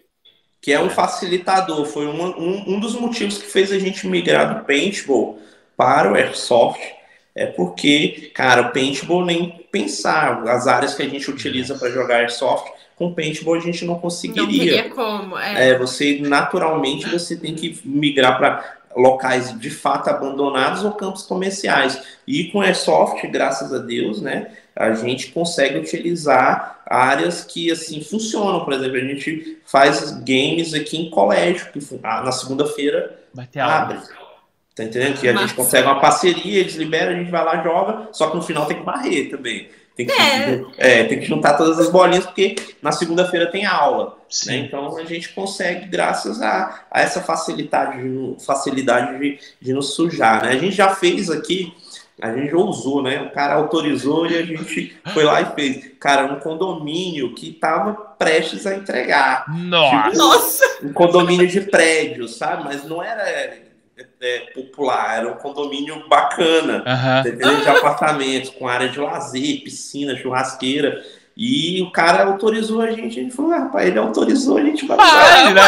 Que 0.60 0.72
é 0.72 0.80
um 0.80 0.90
facilitador, 0.90 1.86
foi 1.86 2.06
uma, 2.06 2.36
um, 2.36 2.74
um 2.74 2.80
dos 2.80 2.94
motivos 2.94 3.38
que 3.38 3.46
fez 3.46 3.72
a 3.72 3.78
gente 3.78 4.06
migrar 4.06 4.58
do 4.58 4.64
paintball 4.66 5.40
para 5.74 6.12
o 6.12 6.16
airsoft 6.16 6.97
é 7.38 7.46
porque, 7.46 8.32
cara, 8.34 8.62
o 8.62 8.72
paintball 8.72 9.24
nem 9.24 9.64
pensar. 9.70 10.42
As 10.48 10.66
áreas 10.66 10.94
que 10.94 11.02
a 11.02 11.08
gente 11.08 11.30
utiliza 11.30 11.76
para 11.76 11.88
jogar 11.90 12.16
airsoft, 12.16 12.68
com 12.96 13.14
paintball 13.14 13.54
a 13.54 13.60
gente 13.60 13.84
não 13.84 13.94
conseguiria. 13.94 14.42
Não 14.42 14.58
teria 14.58 14.90
como, 14.90 15.38
é. 15.38 15.70
é 15.70 15.78
você, 15.78 16.18
naturalmente, 16.20 17.08
você 17.08 17.36
tem 17.36 17.54
que 17.54 17.80
migrar 17.84 18.36
para 18.36 18.78
locais 18.96 19.56
de 19.56 19.70
fato 19.70 20.10
abandonados 20.10 20.82
ou 20.82 20.90
campos 20.90 21.22
comerciais. 21.22 22.02
E 22.26 22.50
com 22.50 22.60
airsoft, 22.60 23.24
graças 23.28 23.72
a 23.72 23.78
Deus, 23.78 24.20
né, 24.20 24.50
a 24.74 24.92
gente 24.94 25.30
consegue 25.30 25.78
utilizar 25.78 26.80
áreas 26.84 27.44
que 27.44 27.70
assim 27.70 28.00
funcionam. 28.00 28.64
Por 28.64 28.72
exemplo, 28.72 28.96
a 28.96 29.00
gente 29.00 29.58
faz 29.64 30.10
games 30.22 30.74
aqui 30.74 30.96
em 30.96 31.10
colégio, 31.10 31.70
que 31.72 31.78
ah, 32.02 32.22
na 32.22 32.32
segunda-feira 32.32 33.16
abre. 33.56 33.98
Tá 34.78 34.84
entendendo? 34.84 35.18
Que 35.18 35.28
a 35.28 35.34
gente 35.34 35.54
consegue 35.54 35.88
uma 35.88 35.98
parceria, 35.98 36.60
eles 36.60 36.76
liberam, 36.76 37.12
a 37.12 37.16
gente 37.16 37.32
vai 37.32 37.44
lá, 37.44 37.60
joga, 37.64 38.08
só 38.12 38.30
que 38.30 38.36
no 38.36 38.42
final 38.42 38.64
tem 38.64 38.78
que 38.78 38.84
varrer 38.84 39.28
também. 39.28 39.68
Tem 39.96 40.06
que, 40.06 40.12
é. 40.12 40.62
É, 40.78 41.04
tem 41.04 41.18
que 41.18 41.26
juntar 41.26 41.54
todas 41.54 41.80
as 41.80 41.90
bolinhas, 41.90 42.24
porque 42.24 42.54
na 42.80 42.92
segunda-feira 42.92 43.50
tem 43.50 43.66
aula. 43.66 44.16
Né? 44.46 44.58
Então 44.58 44.96
a 44.96 45.04
gente 45.04 45.30
consegue, 45.30 45.88
graças 45.88 46.40
a, 46.40 46.84
a 46.88 47.00
essa 47.00 47.20
facilidade, 47.20 48.00
de, 48.00 48.36
facilidade 48.44 49.18
de, 49.18 49.40
de 49.60 49.72
nos 49.72 49.94
sujar. 49.94 50.44
Né? 50.44 50.50
A 50.50 50.58
gente 50.58 50.76
já 50.76 50.94
fez 50.94 51.28
aqui, 51.28 51.74
a 52.22 52.32
gente 52.32 52.52
já 52.52 52.56
usou, 52.56 53.02
né? 53.02 53.22
O 53.22 53.30
cara 53.30 53.54
autorizou 53.54 54.28
e 54.28 54.36
a 54.36 54.42
gente 54.44 54.96
foi 55.12 55.24
lá 55.24 55.40
e 55.40 55.46
fez. 55.56 55.90
Cara, 55.98 56.32
um 56.32 56.38
condomínio 56.38 57.34
que 57.34 57.50
estava 57.50 57.94
prestes 57.94 58.64
a 58.64 58.76
entregar. 58.76 59.46
Nossa! 59.48 60.10
Tipo, 60.10 60.18
Nossa. 60.18 60.78
Um 60.84 60.92
condomínio 60.92 61.48
de 61.48 61.62
prédio, 61.62 62.28
sabe? 62.28 62.62
Mas 62.62 62.84
não 62.84 63.02
era 63.02 63.67
é, 64.20 64.38
popular, 64.54 65.18
era 65.18 65.28
um 65.28 65.36
condomínio 65.36 66.08
bacana, 66.08 66.84
uhum. 66.86 67.62
de 67.62 67.68
apartamentos, 67.68 68.50
com 68.50 68.68
área 68.68 68.88
de 68.88 68.98
lazer, 68.98 69.62
piscina, 69.62 70.16
churrasqueira. 70.16 71.02
E 71.40 71.80
o 71.82 71.92
cara 71.92 72.24
autorizou 72.24 72.80
a 72.80 72.90
gente, 72.90 73.20
a 73.20 73.22
gente 73.22 73.30
falou, 73.30 73.52
ah, 73.52 73.58
rapaz, 73.58 73.86
ele 73.86 73.96
autorizou, 73.96 74.58
a 74.58 74.62
gente 74.62 74.84
vai. 74.84 74.96
Vai, 74.96 75.54
né? 75.54 75.62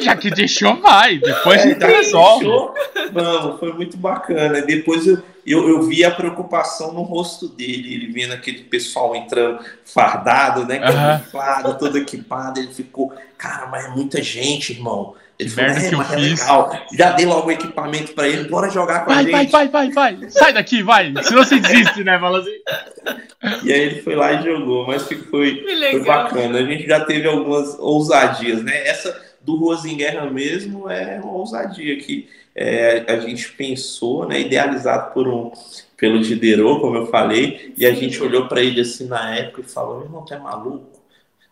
Já 0.00 0.14
que 0.14 0.30
deixou, 0.30 0.76
vai. 0.76 1.18
Depois 1.18 1.58
é, 1.58 1.64
a 1.64 1.66
gente 1.66 1.84
resolve. 1.84 2.44
Deixou, 2.44 2.74
vamos, 3.12 3.58
foi 3.58 3.72
muito 3.72 3.96
bacana. 3.96 4.62
Depois 4.62 5.04
eu, 5.08 5.20
eu, 5.44 5.68
eu, 5.68 5.82
vi 5.82 6.04
a 6.04 6.10
preocupação 6.12 6.92
no 6.92 7.02
rosto 7.02 7.48
dele, 7.48 7.94
ele 7.94 8.12
vendo 8.12 8.32
aquele 8.32 8.62
pessoal 8.62 9.16
entrando 9.16 9.58
fardado, 9.84 10.64
né? 10.64 10.78
Camuflado, 10.78 11.76
todo 11.78 11.98
equipado. 11.98 12.60
Ele 12.60 12.72
ficou, 12.72 13.12
cara, 13.36 13.66
mas 13.66 13.86
é 13.86 13.88
muita 13.88 14.22
gente, 14.22 14.72
irmão. 14.72 15.16
Ele 15.38 15.50
falou, 15.50 15.70
é, 15.70 15.90
mas 15.92 16.12
é 16.12 16.16
legal. 16.16 16.86
Já 16.92 17.12
dei 17.12 17.26
logo 17.26 17.48
o 17.48 17.52
equipamento 17.52 18.12
pra 18.12 18.26
ele, 18.26 18.48
bora 18.48 18.70
jogar 18.70 19.00
com 19.04 19.12
vai, 19.12 19.18
a 19.18 19.22
gente. 19.22 19.50
Vai, 19.50 19.68
vai, 19.68 19.90
vai, 19.90 20.16
vai, 20.16 20.30
Sai 20.30 20.52
daqui, 20.52 20.82
vai. 20.82 21.12
Se 21.22 21.34
você 21.34 21.60
desiste, 21.60 22.02
né? 22.02 22.18
Fala 22.18 22.40
assim. 22.40 22.56
E 23.64 23.72
aí 23.72 23.80
ele 23.80 24.02
foi 24.02 24.14
lá 24.14 24.32
e 24.32 24.42
jogou, 24.42 24.86
mas 24.86 25.02
foi, 25.02 25.18
foi 25.18 26.04
bacana. 26.04 26.58
A 26.58 26.64
gente 26.64 26.86
já 26.86 27.04
teve 27.04 27.28
algumas 27.28 27.78
ousadias, 27.78 28.62
né? 28.62 28.86
Essa 28.86 29.26
do 29.42 29.56
Ruas 29.56 29.84
em 29.84 29.96
Guerra 29.96 30.28
mesmo 30.30 30.90
é 30.90 31.20
uma 31.22 31.32
ousadia 31.32 31.96
que 31.98 32.28
é, 32.54 33.04
a 33.06 33.20
gente 33.20 33.52
pensou, 33.52 34.26
né? 34.26 34.40
Idealizado 34.40 35.12
por 35.12 35.28
um, 35.28 35.52
pelo 35.96 36.20
Diderot, 36.20 36.80
como 36.80 36.96
eu 36.96 37.06
falei, 37.06 37.74
e 37.76 37.84
a 37.84 37.92
gente 37.92 38.20
olhou 38.22 38.48
para 38.48 38.62
ele 38.62 38.80
assim 38.80 39.06
na 39.06 39.36
época 39.36 39.60
e 39.60 39.64
falou: 39.64 40.02
irmão, 40.02 40.24
tu 40.24 40.32
é 40.32 40.38
maluco? 40.38 40.95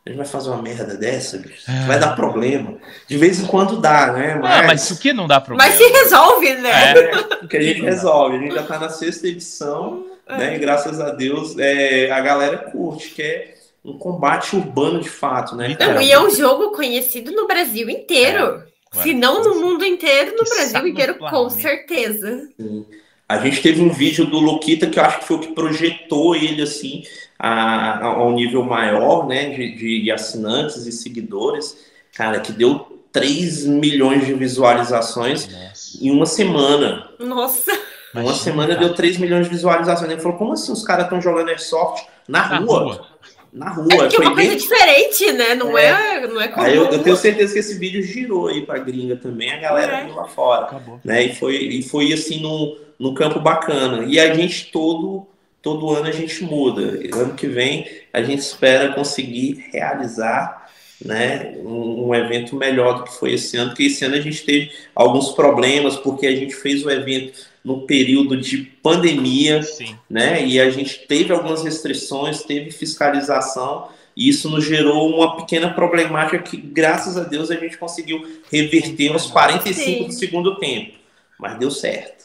A 0.06 0.10
gente 0.10 0.18
vai 0.18 0.26
fazer 0.26 0.50
uma 0.50 0.60
merda 0.60 0.96
dessa, 0.98 1.38
bicho. 1.38 1.64
Vai 1.86 1.98
dar 1.98 2.14
problema. 2.14 2.76
De 3.08 3.16
vez 3.16 3.40
em 3.40 3.46
quando 3.46 3.80
dá, 3.80 4.12
né? 4.12 4.34
Ah, 4.34 4.38
mas, 4.38 4.60
ah, 4.60 4.66
mas 4.66 4.90
o 4.90 4.98
que 4.98 5.14
não 5.14 5.26
dá 5.26 5.40
problema? 5.40 5.70
Mas 5.70 5.78
se 5.78 5.90
resolve, 5.90 6.54
né? 6.56 6.90
É, 6.90 7.22
porque 7.40 7.56
a 7.56 7.62
gente 7.62 7.80
resolve. 7.80 8.36
A 8.36 8.40
gente 8.40 8.54
já 8.54 8.62
tá 8.64 8.78
na 8.78 8.90
sexta 8.90 9.26
edição, 9.26 10.04
é. 10.26 10.36
né? 10.36 10.56
E 10.56 10.58
graças 10.58 11.00
a 11.00 11.08
Deus 11.08 11.58
é, 11.58 12.10
a 12.10 12.20
galera 12.20 12.58
curte, 12.58 13.10
que 13.10 13.22
é 13.22 13.54
um 13.82 13.96
combate 13.96 14.54
urbano 14.54 15.00
de 15.00 15.08
fato, 15.08 15.56
né? 15.56 15.74
Não, 15.80 16.02
e 16.02 16.12
é 16.12 16.20
um 16.20 16.28
jogo 16.28 16.72
conhecido 16.72 17.32
no 17.32 17.46
Brasil 17.46 17.88
inteiro. 17.88 18.62
É. 18.94 19.02
Se 19.02 19.14
não 19.14 19.42
no 19.42 19.54
mundo 19.58 19.86
inteiro, 19.86 20.36
no 20.36 20.44
Brasil 20.44 20.86
inteiro, 20.86 21.14
com 21.18 21.48
certeza. 21.48 22.46
Sim. 22.60 22.84
A 23.28 23.38
gente 23.38 23.62
teve 23.62 23.80
um 23.80 23.90
vídeo 23.90 24.26
do 24.26 24.38
Luquita 24.38 24.86
que 24.86 24.98
eu 24.98 25.04
acho 25.04 25.20
que 25.20 25.26
foi 25.26 25.36
o 25.36 25.40
que 25.40 25.54
projetou 25.54 26.36
ele 26.36 26.62
assim 26.62 27.02
a, 27.38 28.04
a 28.04 28.24
um 28.24 28.32
nível 28.32 28.62
maior, 28.62 29.26
né, 29.26 29.50
de, 29.50 30.02
de 30.02 30.10
assinantes 30.10 30.86
e 30.86 30.92
seguidores, 30.92 31.76
cara, 32.14 32.40
que 32.40 32.52
deu 32.52 33.02
3 33.12 33.66
milhões 33.66 34.26
de 34.26 34.34
visualizações 34.34 35.48
Nossa. 35.48 35.98
em 36.00 36.10
uma 36.10 36.26
semana. 36.26 37.08
Nossa! 37.18 37.72
Em 38.14 38.20
uma 38.20 38.34
semana 38.34 38.76
deu 38.76 38.94
3 38.94 39.18
milhões 39.18 39.44
de 39.44 39.54
visualizações. 39.54 40.10
Ele 40.10 40.20
falou, 40.20 40.36
como 40.36 40.52
assim 40.52 40.72
os 40.72 40.84
caras 40.84 41.04
estão 41.04 41.20
jogando 41.20 41.48
Airsoft 41.48 42.06
na, 42.28 42.48
na 42.48 42.58
rua? 42.58 42.78
rua? 42.80 43.06
Na 43.52 43.70
rua. 43.70 43.88
É 43.92 44.08
que 44.08 44.16
é 44.16 44.20
uma 44.20 44.34
bem... 44.34 44.48
coisa 44.48 44.60
diferente, 44.60 45.32
né? 45.32 45.54
Não 45.54 45.78
é, 45.78 46.24
é 46.24 46.26
não 46.26 46.40
é 46.40 46.48
comum. 46.48 46.64
Aí 46.64 46.76
eu, 46.76 46.86
eu, 46.86 47.02
tenho 47.02 47.16
certeza 47.16 47.52
que 47.52 47.58
esse 47.60 47.78
vídeo 47.78 48.02
girou 48.02 48.48
aí 48.48 48.66
pra 48.66 48.78
gringa 48.78 49.16
também, 49.16 49.52
a 49.52 49.58
galera 49.58 50.00
é. 50.00 50.12
lá 50.12 50.24
fora. 50.24 50.66
Acabou. 50.66 51.00
Né? 51.04 51.24
E, 51.24 51.34
foi, 51.34 51.56
e 51.56 51.82
foi 51.82 52.12
assim 52.12 52.40
no, 52.40 52.76
no 52.98 53.14
campo 53.14 53.40
bacana. 53.40 54.04
E 54.04 54.18
a 54.18 54.34
gente 54.34 54.70
todo 54.70 55.26
todo 55.60 55.90
ano 55.90 56.06
a 56.06 56.12
gente 56.12 56.44
muda. 56.44 57.00
Ano 57.14 57.34
que 57.34 57.46
vem 57.46 57.86
a 58.12 58.22
gente 58.22 58.40
espera 58.40 58.92
conseguir 58.92 59.64
realizar 59.72 60.68
né, 61.04 61.54
um, 61.58 62.08
um, 62.08 62.14
evento 62.14 62.54
melhor 62.54 62.98
do 62.98 63.04
que 63.04 63.14
foi 63.14 63.32
esse 63.32 63.56
ano, 63.56 63.70
porque 63.70 63.84
esse 63.84 64.04
ano 64.04 64.14
a 64.14 64.20
gente 64.20 64.44
teve 64.44 64.70
alguns 64.94 65.32
problemas, 65.32 65.96
porque 65.96 66.26
a 66.26 66.34
gente 66.34 66.54
fez 66.54 66.84
o 66.84 66.90
evento 66.90 67.46
no 67.64 67.82
período 67.82 68.36
de 68.36 68.58
pandemia, 68.58 69.62
Sim. 69.62 69.96
né? 70.08 70.44
E 70.46 70.60
a 70.60 70.70
gente 70.70 71.06
teve 71.06 71.32
algumas 71.32 71.64
restrições, 71.64 72.42
teve 72.42 72.70
fiscalização, 72.70 73.88
e 74.16 74.28
isso 74.28 74.48
nos 74.48 74.64
gerou 74.64 75.08
uma 75.14 75.36
pequena 75.36 75.72
problemática 75.72 76.38
que, 76.38 76.56
graças 76.56 77.16
a 77.16 77.24
Deus, 77.24 77.50
a 77.50 77.56
gente 77.56 77.76
conseguiu 77.78 78.22
reverter 78.50 79.12
aos 79.12 79.26
45 79.26 79.74
Sim. 79.74 80.06
do 80.06 80.12
segundo 80.12 80.56
tempo. 80.56 81.03
Mas 81.44 81.58
deu 81.58 81.70
certo. 81.70 82.24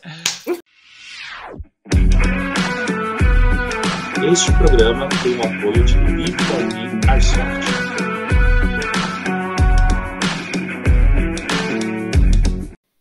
Este 4.31 4.49
programa 4.57 5.09
tem 5.21 5.35
o 5.35 5.41
apoio 5.41 5.83
de 5.83 5.93
Itaú 6.23 7.11
Airsoft. 7.11 7.67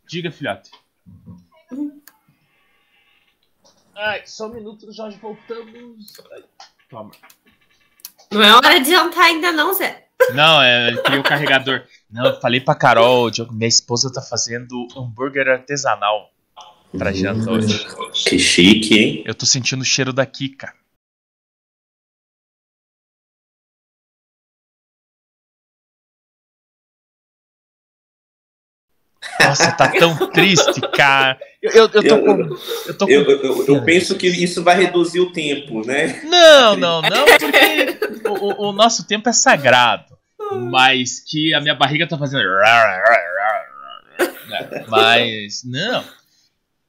Diga, 0.09 0.33
filhote. 0.33 0.73
Ai, 3.95 4.27
só 4.27 4.49
um 4.49 4.55
minuto, 4.55 4.93
Jorge, 4.93 5.19
voltamos. 5.19 6.15
Ai, 6.33 6.45
toma. 6.91 7.13
Não 8.31 8.43
é 8.43 8.55
hora 8.55 8.79
de 8.81 8.91
jantar 8.91 9.25
ainda 9.25 9.53
não, 9.53 9.73
Zé. 9.73 10.05
Não, 10.35 10.61
é, 10.61 10.89
ele 10.89 11.03
queria 11.03 11.21
o 11.21 11.23
carregador. 11.23 11.83
Não, 12.11 12.27
eu 12.27 12.41
falei 12.41 12.61
pra 12.61 12.75
Carol, 12.75 13.31
minha 13.51 13.69
esposa 13.69 14.13
tá 14.13 14.21
fazendo 14.21 14.87
hambúrguer 14.97 15.49
artesanal 15.49 16.31
pra 16.97 17.13
janta 17.13 17.51
hoje. 17.51 17.87
Que 18.13 18.39
chique, 18.39 18.99
hein? 18.99 19.23
Eu 19.27 19.35
tô 19.35 19.47
sentindo 19.47 19.83
o 19.83 19.85
cheiro 19.85 20.13
da 20.13 20.27
Kika. 20.27 20.73
Nossa, 29.41 29.73
tá 29.73 29.89
tão 29.89 30.17
triste, 30.31 30.81
cara. 30.95 31.39
Eu, 31.63 31.73
eu, 31.73 31.83
eu 31.83 31.91
tô 31.91 32.01
eu, 32.01 32.25
com. 32.25 32.57
Eu, 32.87 32.99
tô 32.99 33.09
eu, 33.09 33.31
eu, 33.31 33.67
eu, 33.67 33.85
penso 33.85 34.17
que 34.17 34.27
isso 34.27 34.63
vai 34.63 34.77
reduzir 34.77 35.21
o 35.21 35.33
tempo, 35.33 35.87
né? 35.87 36.21
Não, 36.25 36.77
não, 36.77 37.03
não, 37.09 37.25
porque 37.25 37.98
o, 38.29 38.69
o, 38.69 38.73
nosso 38.73 39.07
tempo 39.07 39.29
é 39.29 39.33
sagrado. 39.33 40.17
Mas 40.71 41.21
que 41.21 41.53
a 41.53 41.61
minha 41.61 41.75
barriga 41.75 42.07
tá 42.07 42.17
fazendo. 42.17 42.43
Né? 44.49 44.85
Mas, 44.89 45.63
não. 45.65 46.05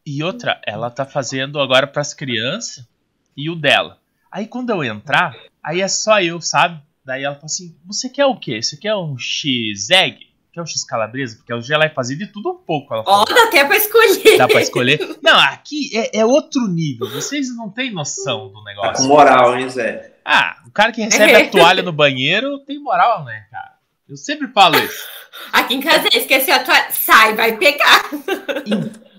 E 0.06 0.24
outra, 0.24 0.60
ela 0.66 0.90
tá 0.90 1.06
fazendo 1.06 1.60
agora 1.60 1.86
pras 1.86 2.14
crianças 2.14 2.88
e 3.36 3.50
o 3.50 3.56
dela. 3.56 4.00
Aí 4.32 4.48
quando 4.48 4.70
eu 4.70 4.84
entrar, 4.84 5.36
aí 5.64 5.82
é 5.82 5.88
só 5.88 6.22
eu, 6.22 6.40
sabe? 6.40 6.82
Daí 7.04 7.24
ela 7.24 7.36
fala 7.36 7.46
assim: 7.46 7.76
Você 7.86 8.10
quer 8.10 8.26
o 8.26 8.36
quê? 8.36 8.62
Você 8.62 8.78
quer 8.78 8.96
um 8.96 9.18
X-Egg? 9.18 10.29
Quer 10.52 10.62
o 10.62 10.66
X 10.66 10.84
calabresa? 10.84 11.38
Porque 11.38 11.54
o 11.54 11.62
Gelai 11.62 11.90
fazia 11.90 12.18
de 12.18 12.28
tudo 12.28 12.50
um 12.52 12.58
pouco. 12.58 12.94
Ela 12.94 13.04
Ó, 13.06 13.22
oh, 13.22 13.26
dá 13.26 13.44
até 13.44 13.64
pra 13.64 13.78
escolher. 13.78 14.38
Dá 14.38 14.48
pra 14.48 14.62
escolher. 14.62 15.18
Não, 15.22 15.40
aqui 15.40 15.92
é, 15.96 16.20
é, 16.20 16.26
outro 16.26 16.68
nível. 16.68 17.08
Vocês 17.10 17.56
não 17.56 17.70
têm 17.70 17.92
noção 17.92 18.52
do 18.52 18.64
negócio. 18.64 18.94
Tá 18.94 18.98
com 19.00 19.08
moral, 19.08 19.58
hein, 19.58 19.70
Zé? 19.70 20.16
Ah, 20.26 20.58
o 20.68 20.72
cara 20.72 20.92
que 20.92 21.02
recebe 21.02 21.36
a 21.36 21.50
toalha 21.52 21.84
no 21.84 21.92
banheiro 21.92 22.60
tem 22.66 22.80
moral, 22.82 23.24
né, 23.24 23.46
cara? 23.52 23.74
Eu 24.08 24.18
sempre 24.18 24.48
falo 24.48 24.76
isso. 24.78 25.08
Aqui 25.54 25.76
em 25.76 25.82
casa, 25.82 26.08
esqueceu 26.12 26.56
a 26.56 26.60
toalha, 26.64 26.92
sai, 26.92 27.36
vai 27.36 27.56
pegar. 27.56 28.10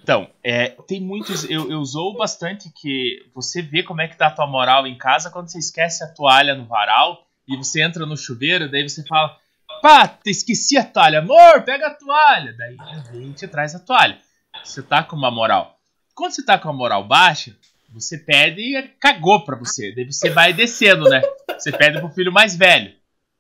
Então, 0.03 0.29
é, 0.43 0.71
tem 0.89 1.01
muitos. 1.01 1.49
Eu, 1.49 1.71
eu 1.71 1.79
usou 1.79 2.17
bastante 2.17 2.69
que 2.75 3.25
você 3.33 3.63
vê 3.63 3.85
como 3.85 4.01
é 4.01 4.09
que 4.09 4.17
tá 4.17 4.27
a 4.27 4.31
tua 4.31 4.47
moral 4.47 4.85
em 4.85 4.99
casa 4.99 5.31
quando 5.31 5.49
você 5.49 5.59
esquece 5.59 6.03
a 6.03 6.09
toalha 6.09 6.57
no 6.57 6.67
varal 6.67 7.25
e 7.47 7.57
você 7.57 7.81
entra 7.83 8.05
no 8.05 8.17
chuveiro, 8.17 8.69
daí 8.69 8.89
você 8.89 9.05
fala 9.07 9.37
Pá, 9.83 10.19
esqueci 10.27 10.77
a 10.77 10.85
toalha. 10.85 11.21
Amor, 11.21 11.63
pega 11.63 11.89
a 11.89 11.95
toalha. 11.95 12.55
Daí 12.57 12.77
a 12.79 13.15
gente 13.15 13.49
traz 13.49 13.75
a 13.75 13.79
toalha. 13.79 14.19
Você 14.63 14.83
tá 14.83 15.03
com 15.03 15.17
uma 15.17 15.31
moral. 15.31 15.79
Quando 16.15 16.33
você 16.33 16.45
tá 16.45 16.59
com 16.59 16.69
a 16.69 16.73
moral 16.73 17.05
baixa, 17.05 17.57
você 17.89 18.19
pede 18.19 18.61
e 18.61 18.83
cagou 19.01 19.45
pra 19.45 19.57
você. 19.57 19.93
Daí 19.95 20.05
você 20.05 20.31
vai 20.31 20.53
descendo, 20.53 21.09
né? 21.09 21.23
Você 21.59 21.73
pede 21.73 21.99
pro 21.99 22.11
filho 22.11 22.33
mais 22.33 22.55
velho. 22.55 22.95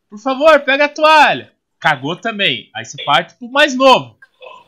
Por 0.08 0.18
favor, 0.18 0.60
pega 0.60 0.86
a 0.86 0.88
toalha. 0.88 1.52
Cagou 1.78 2.16
também. 2.16 2.70
Aí 2.74 2.84
você 2.84 3.02
parte 3.04 3.34
pro 3.34 3.50
mais 3.50 3.74
novo. 3.74 4.18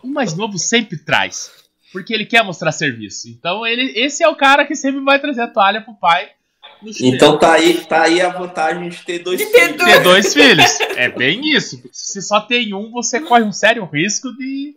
O 0.03 0.09
mais 0.09 0.35
novo 0.35 0.59
sempre 0.59 0.99
traz. 0.99 1.51
Porque 1.91 2.13
ele 2.13 2.27
quer 2.27 2.43
mostrar 2.45 2.73
serviço. 2.73 3.29
Então 3.29 3.67
ele, 3.67 3.99
esse 3.99 4.23
é 4.23 4.29
o 4.29 4.37
cara 4.37 4.67
que 4.67 4.75
sempre 4.75 5.01
vai 5.01 5.19
trazer 5.19 5.43
a 5.43 5.49
toalha 5.49 5.81
pro 5.81 5.95
pai 5.95 6.31
então 7.01 7.39
tá 7.39 7.53
aí, 7.55 7.85
tá 7.85 8.03
aí 8.03 8.21
a 8.21 8.29
vantagem 8.29 8.89
de 8.89 8.99
ter 9.05 9.19
dois 9.21 9.39
de 9.39 9.47
filhos. 9.47 9.85
Ter 9.85 10.03
dois 10.03 10.33
filhos. 10.35 10.81
É 10.97 11.09
bem 11.09 11.55
isso. 11.55 11.83
Se 11.93 12.21
só 12.23 12.41
tem 12.41 12.75
um, 12.75 12.91
você 12.91 13.21
corre 13.21 13.43
um 13.43 13.53
sério 13.53 13.85
risco 13.85 14.33
de. 14.37 14.77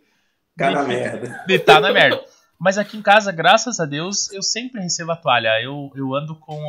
Ficar 0.52 0.72
na 0.72 0.84
merda. 0.84 1.44
De 1.48 1.56
estar 1.56 1.76
tá 1.76 1.80
na 1.82 1.92
merda. 1.92 2.24
Mas 2.60 2.78
aqui 2.78 2.98
em 2.98 3.02
casa, 3.02 3.32
graças 3.32 3.80
a 3.80 3.86
Deus, 3.86 4.32
eu 4.32 4.42
sempre 4.42 4.82
recebo 4.82 5.12
a 5.12 5.16
toalha. 5.16 5.62
Eu, 5.62 5.92
eu 5.96 6.16
ando 6.16 6.36
com. 6.36 6.60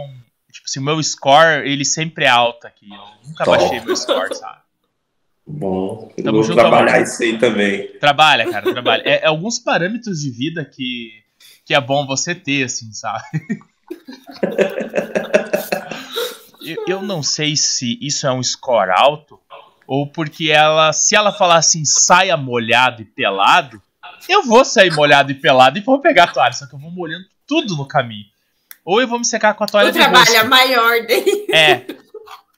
Tipo 0.50 0.66
assim, 0.66 0.80
o 0.80 0.82
meu 0.82 1.02
score, 1.02 1.68
ele 1.68 1.84
sempre 1.84 2.24
é 2.24 2.28
alto 2.28 2.66
aqui. 2.66 2.88
Eu 2.90 3.28
nunca 3.28 3.44
Top. 3.44 3.58
baixei 3.58 3.80
meu 3.80 3.94
score, 3.94 4.34
sabe? 4.34 4.60
Bom, 5.46 6.10
eu 6.16 6.32
vou 6.32 6.54
trabalhar 6.54 7.00
isso 7.00 7.22
aí 7.22 7.38
também. 7.38 7.86
Trabalha, 8.00 8.50
cara, 8.50 8.72
trabalha. 8.72 9.02
É, 9.04 9.22
é 9.22 9.26
alguns 9.26 9.60
parâmetros 9.60 10.20
de 10.20 10.30
vida 10.30 10.64
que, 10.64 11.12
que 11.64 11.72
é 11.72 11.80
bom 11.80 12.04
você 12.04 12.34
ter, 12.34 12.64
assim, 12.64 12.92
sabe? 12.92 13.22
Eu, 16.60 16.84
eu 16.86 17.02
não 17.02 17.22
sei 17.22 17.56
se 17.56 17.98
isso 18.00 18.26
é 18.26 18.32
um 18.32 18.42
score 18.42 18.90
alto 18.90 19.40
ou 19.86 20.10
porque 20.10 20.50
ela, 20.50 20.92
se 20.92 21.14
ela 21.14 21.32
falar 21.32 21.58
assim, 21.58 21.84
saia 21.84 22.36
molhado 22.36 23.02
e 23.02 23.04
pelado, 23.04 23.80
eu 24.28 24.42
vou 24.42 24.64
sair 24.64 24.92
molhado 24.92 25.30
e 25.30 25.34
pelado 25.34 25.78
e 25.78 25.80
vou 25.80 26.00
pegar 26.00 26.24
a 26.24 26.32
toalha, 26.32 26.52
só 26.52 26.66
que 26.66 26.74
eu 26.74 26.78
vou 26.78 26.90
molhando 26.90 27.24
tudo 27.46 27.76
no 27.76 27.86
caminho. 27.86 28.26
Ou 28.84 29.00
eu 29.00 29.06
vou 29.06 29.18
me 29.18 29.24
secar 29.24 29.54
com 29.54 29.62
a 29.64 29.66
toalha 29.66 29.90
o 29.90 29.92
trabalho 29.92 30.34
é 30.34 30.42
maior 30.42 31.06
dele. 31.06 31.46
É. 31.52 31.86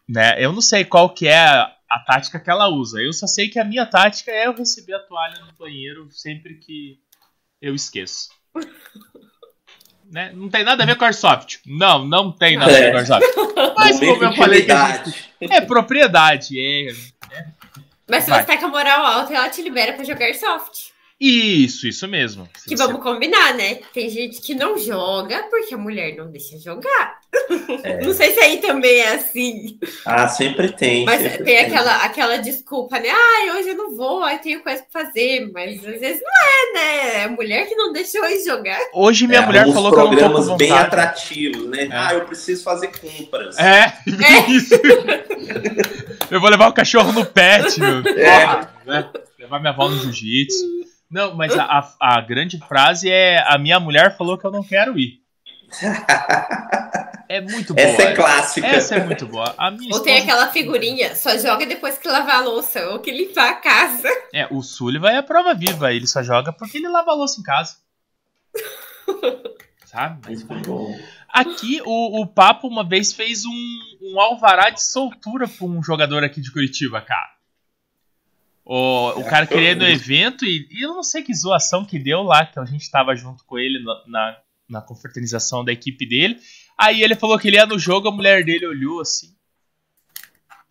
Né? 0.09 0.43
Eu 0.43 0.53
não 0.53 0.63
sei 0.63 0.85
qual 0.87 1.11
que 1.11 1.29
é 1.29 1.39
a, 1.39 1.71
a 1.91 2.01
tática 2.01 2.41
que 2.41 2.51
ela 2.51 2.69
usa. 2.69 3.01
Eu 3.01 3.13
só 3.13 3.27
sei 3.27 3.49
que 3.49 3.59
a 3.59 3.65
minha 3.65 3.85
tática 3.85 4.31
é 4.31 4.47
eu 4.47 4.55
receber 4.55 4.95
a 4.95 5.01
toalha 5.01 5.39
no 5.45 5.53
banheiro 5.53 6.09
sempre 6.11 6.55
que 6.55 6.99
eu 7.61 7.75
esqueço 7.75 8.31
né? 10.11 10.33
Não 10.35 10.49
tem 10.49 10.65
nada 10.65 10.83
a 10.83 10.87
ver 10.87 10.97
com 10.97 11.05
Airsoft. 11.05 11.59
Não, 11.67 12.05
não 12.05 12.33
tem 12.33 12.57
nada 12.57 12.71
a 12.71 12.75
ver 12.75 12.91
com 12.91 12.97
é. 12.97 13.01
Airsoft. 13.01 13.27
Mas 13.77 13.99
como 14.01 14.25
eu 14.25 14.33
falei, 14.35 14.61
gente, 14.61 15.29
é 15.53 15.61
propriedade. 15.61 16.59
É, 16.59 16.91
é. 16.91 17.47
Mas 18.09 18.25
se 18.25 18.31
Vai. 18.31 18.41
você 18.41 18.47
tá 18.47 18.57
com 18.57 18.67
a 18.67 18.69
moral 18.69 19.05
alta, 19.05 19.35
ela 19.35 19.49
te 19.49 19.63
libera 19.63 19.93
pra 19.93 20.05
jogar 20.05 20.25
Airsoft. 20.25 20.93
Isso, 21.21 21.89
isso 21.89 22.07
mesmo. 22.07 22.49
Que 22.67 22.77
vamos 22.77 23.03
combinar, 23.03 23.53
né? 23.55 23.81
Tem 23.93 24.09
gente 24.09 24.41
que 24.41 24.55
não 24.55 24.79
joga 24.79 25.43
porque 25.51 25.75
a 25.75 25.79
mulher 25.79 26.15
não 26.17 26.31
deixa 26.31 26.57
jogar. 26.59 27.19
É. 27.85 27.99
Não 28.07 28.15
sei 28.15 28.33
se 28.33 28.41
aí 28.41 28.57
também 28.59 29.01
é 29.01 29.15
assim. 29.15 29.79
Ah, 30.05 30.29
sempre 30.29 30.73
tem. 30.73 31.05
Mas 31.05 31.21
sempre 31.21 31.45
tem, 31.45 31.57
tem, 31.57 31.67
Aquela, 31.67 31.97
aquela 32.05 32.37
desculpa, 32.39 32.99
né? 32.99 33.11
Ah, 33.11 33.55
hoje 33.57 33.69
eu 33.69 33.77
não 33.77 33.95
vou, 33.95 34.23
aí 34.23 34.39
tenho 34.39 34.63
coisa 34.63 34.83
pra 34.91 35.05
fazer. 35.05 35.51
Mas 35.53 35.77
às 35.77 36.01
vezes 36.01 36.23
não 36.23 36.31
é, 36.31 36.73
né? 36.73 37.21
É 37.21 37.25
a 37.25 37.29
mulher 37.29 37.67
que 37.69 37.75
não 37.75 37.93
deixou 37.93 38.25
ir 38.25 38.43
jogar. 38.45 38.81
Hoje 38.95 39.27
minha 39.27 39.41
é, 39.41 39.47
mulher 39.47 39.73
falou 39.73 39.93
que 39.93 39.99
eu 39.99 40.29
não 40.29 40.43
tô 40.43 40.51
com 40.51 40.57
bem 40.57 40.73
atrativos, 40.73 41.69
né? 41.69 41.85
É. 41.85 41.89
Ah, 41.93 42.15
eu 42.15 42.25
preciso 42.25 42.63
fazer 42.65 42.89
compras. 42.89 43.59
É, 43.59 43.93
é. 44.07 44.51
isso. 44.51 44.75
Eu 46.31 46.41
vou 46.41 46.49
levar 46.49 46.69
o 46.69 46.73
cachorro 46.73 47.13
no 47.13 47.27
pet, 47.27 47.79
meu. 47.79 47.99
É. 48.17 48.69
né? 48.87 49.11
Levar 49.39 49.61
minha 49.61 49.73
avó 49.73 49.89
no 49.89 49.99
jiu-jitsu. 49.99 50.79
Não, 51.11 51.35
mas 51.35 51.57
a, 51.57 51.65
a, 51.65 52.19
a, 52.19 52.21
grande 52.21 52.59
frase 52.59 53.11
é: 53.11 53.43
a 53.47 53.57
minha 53.57 53.81
mulher 53.81 54.17
falou 54.17 54.37
que 54.37 54.45
eu 54.45 54.51
não 54.51 54.63
quero 54.63 54.99
ir. 54.99 55.21
É 57.29 57.43
muito 57.43 57.75
boa. 57.75 57.87
Essa 57.87 58.03
é 58.03 58.15
clássica. 58.15 58.67
Essa 58.67 58.95
é 58.95 59.05
muito 59.05 59.27
boa. 59.27 59.55
ou 59.59 59.75
esposa... 59.75 60.03
tem 60.03 60.19
aquela 60.19 60.51
figurinha, 60.51 61.15
só 61.15 61.37
joga 61.37 61.67
depois 61.67 61.99
que 61.99 62.09
lavar 62.09 62.37
a 62.37 62.41
louça, 62.41 62.89
ou 62.89 63.01
que 63.01 63.13
limpar 63.13 63.51
a 63.51 63.55
casa. 63.57 64.09
É, 64.33 64.49
o 64.51 64.63
Sullivan 64.63 65.11
é 65.11 65.19
a 65.19 65.23
prova 65.23 65.55
viva, 65.55 65.93
ele 65.93 66.07
só 66.07 66.23
joga 66.23 66.55
porque 66.55 66.79
ele 66.79 66.89
lava 66.89 67.11
a 67.11 67.15
louça 67.15 67.39
em 67.39 67.43
casa. 67.43 67.77
Sabe? 69.85 70.21
Mas, 70.27 70.47
aqui, 71.29 71.83
o, 71.85 72.23
o 72.23 72.27
Papo 72.27 72.67
uma 72.67 72.87
vez 72.87 73.13
fez 73.13 73.45
um, 73.45 73.79
um 74.03 74.21
alvará 74.21 74.71
de 74.71 74.83
soltura 74.83 75.47
pra 75.47 75.67
um 75.67 75.83
jogador 75.83 76.25
aqui 76.25 76.41
de 76.41 76.51
Curitiba, 76.51 77.01
cara. 77.03 77.38
O, 78.71 79.21
o 79.21 79.25
cara 79.25 79.47
queria 79.47 79.71
ir 79.71 79.77
no 79.77 79.87
evento 79.87 80.45
e, 80.45 80.69
e, 80.71 80.85
eu 80.85 80.93
não 80.93 81.03
sei 81.03 81.23
que 81.23 81.35
zoação 81.35 81.87
que 81.87 81.99
deu 81.99 82.23
lá, 82.23 82.45
que 82.45 82.59
a 82.61 82.67
gente 82.67 82.91
tava 82.91 83.17
junto 83.17 83.43
com 83.47 83.59
ele 83.59 83.83
na, 83.83 84.03
na, 84.07 84.37
na 84.69 84.83
confraternização 84.83 85.65
da 85.65 85.73
equipe 85.73 86.07
dele. 86.07 86.39
Aí 86.77 87.03
ele 87.03 87.15
falou 87.15 87.39
que 87.39 87.49
ele 87.49 87.57
ia 87.57 87.65
no 87.65 87.79
jogo, 87.79 88.09
a 88.09 88.13
mulher 88.13 88.45
dele 88.45 88.67
olhou 88.67 89.01
assim. 89.01 89.35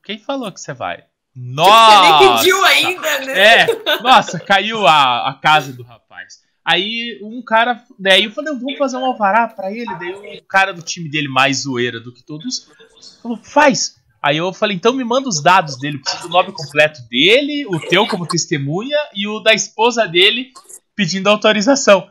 Quem 0.04 0.20
falou 0.20 0.52
que 0.52 0.62
você 0.62 0.76
vai? 0.76 1.06
Nossa! 1.36 1.95
Você 1.95 2.24
nem 2.24 2.38
pediu 2.38 2.66
ainda, 2.66 3.20
né? 3.26 3.62
É, 3.64 3.66
nossa, 4.04 4.39
caiu 4.39 4.86
a, 4.86 5.30
a 5.30 5.34
casa 5.34 5.74
do 5.74 5.82
rapaz. 5.82 6.43
Aí 6.64 7.20
um 7.24 7.41
cara. 7.41 7.84
Daí 7.98 8.26
eu 8.26 8.32
falei, 8.32 8.54
eu 8.54 8.60
vou 8.60 8.78
fazer 8.78 8.98
um 8.98 9.06
alvará 9.06 9.48
pra 9.48 9.72
ele. 9.72 9.91
Daí 9.98 10.38
o 10.38 10.43
cara 10.43 10.72
do 10.72 10.84
time 10.84 11.10
dele, 11.10 11.28
mais 11.28 11.64
zoeira 11.64 12.00
do 12.00 12.14
que 12.14 12.22
todos, 12.22 12.70
falou, 13.24 13.38
faz. 13.38 13.97
Aí 14.22 14.38
eu 14.38 14.51
falei, 14.51 14.76
então 14.76 14.93
me 14.93 15.03
manda 15.03 15.30
os 15.30 15.41
dados 15.41 15.78
dele. 15.78 15.99
Preciso 15.99 16.24
do 16.24 16.30
nome 16.30 16.51
completo 16.51 17.01
dele, 17.09 17.65
o 17.68 17.80
teu 17.80 18.07
como 18.07 18.26
testemunha 18.26 18.97
e 19.15 19.28
o 19.28 19.39
da 19.39 19.53
esposa 19.53 20.07
dele 20.07 20.51
pedindo 20.95 21.30
autorização. 21.30 22.09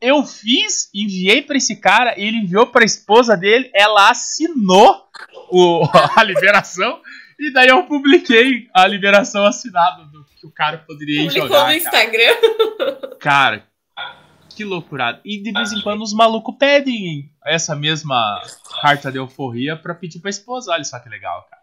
Eu 0.00 0.24
fiz, 0.24 0.88
enviei 0.94 1.42
para 1.42 1.58
esse 1.58 1.76
cara, 1.76 2.14
ele 2.16 2.38
enviou 2.38 2.66
para 2.66 2.82
a 2.82 2.86
esposa 2.86 3.36
dele, 3.36 3.70
ela 3.74 4.10
assinou 4.10 5.04
o, 5.50 5.86
a 6.16 6.22
liberação 6.22 7.00
e 7.38 7.52
daí 7.52 7.68
eu 7.68 7.82
publiquei 7.84 8.68
a 8.74 8.86
liberação 8.86 9.44
assinada 9.44 10.04
do 10.04 10.24
que 10.38 10.46
o 10.46 10.50
cara 10.50 10.78
poderia 10.78 11.22
Publicou 11.22 11.48
jogar. 11.48 11.66
no 11.66 11.72
Instagram. 11.74 12.36
Cara, 13.18 13.66
que 14.60 14.64
loucurada. 14.64 15.20
E 15.24 15.42
de 15.42 15.52
vez 15.52 15.72
em 15.72 15.80
quando 15.80 16.02
os 16.02 16.12
malucos 16.12 16.54
pedem 16.58 17.30
essa 17.46 17.74
mesma 17.74 18.42
carta 18.82 19.10
de 19.10 19.16
euforia 19.16 19.74
para 19.74 19.94
pedir 19.94 20.20
pra 20.20 20.28
esposa. 20.28 20.72
Olha 20.72 20.84
só 20.84 20.98
que 20.98 21.08
legal, 21.08 21.46
cara. 21.48 21.62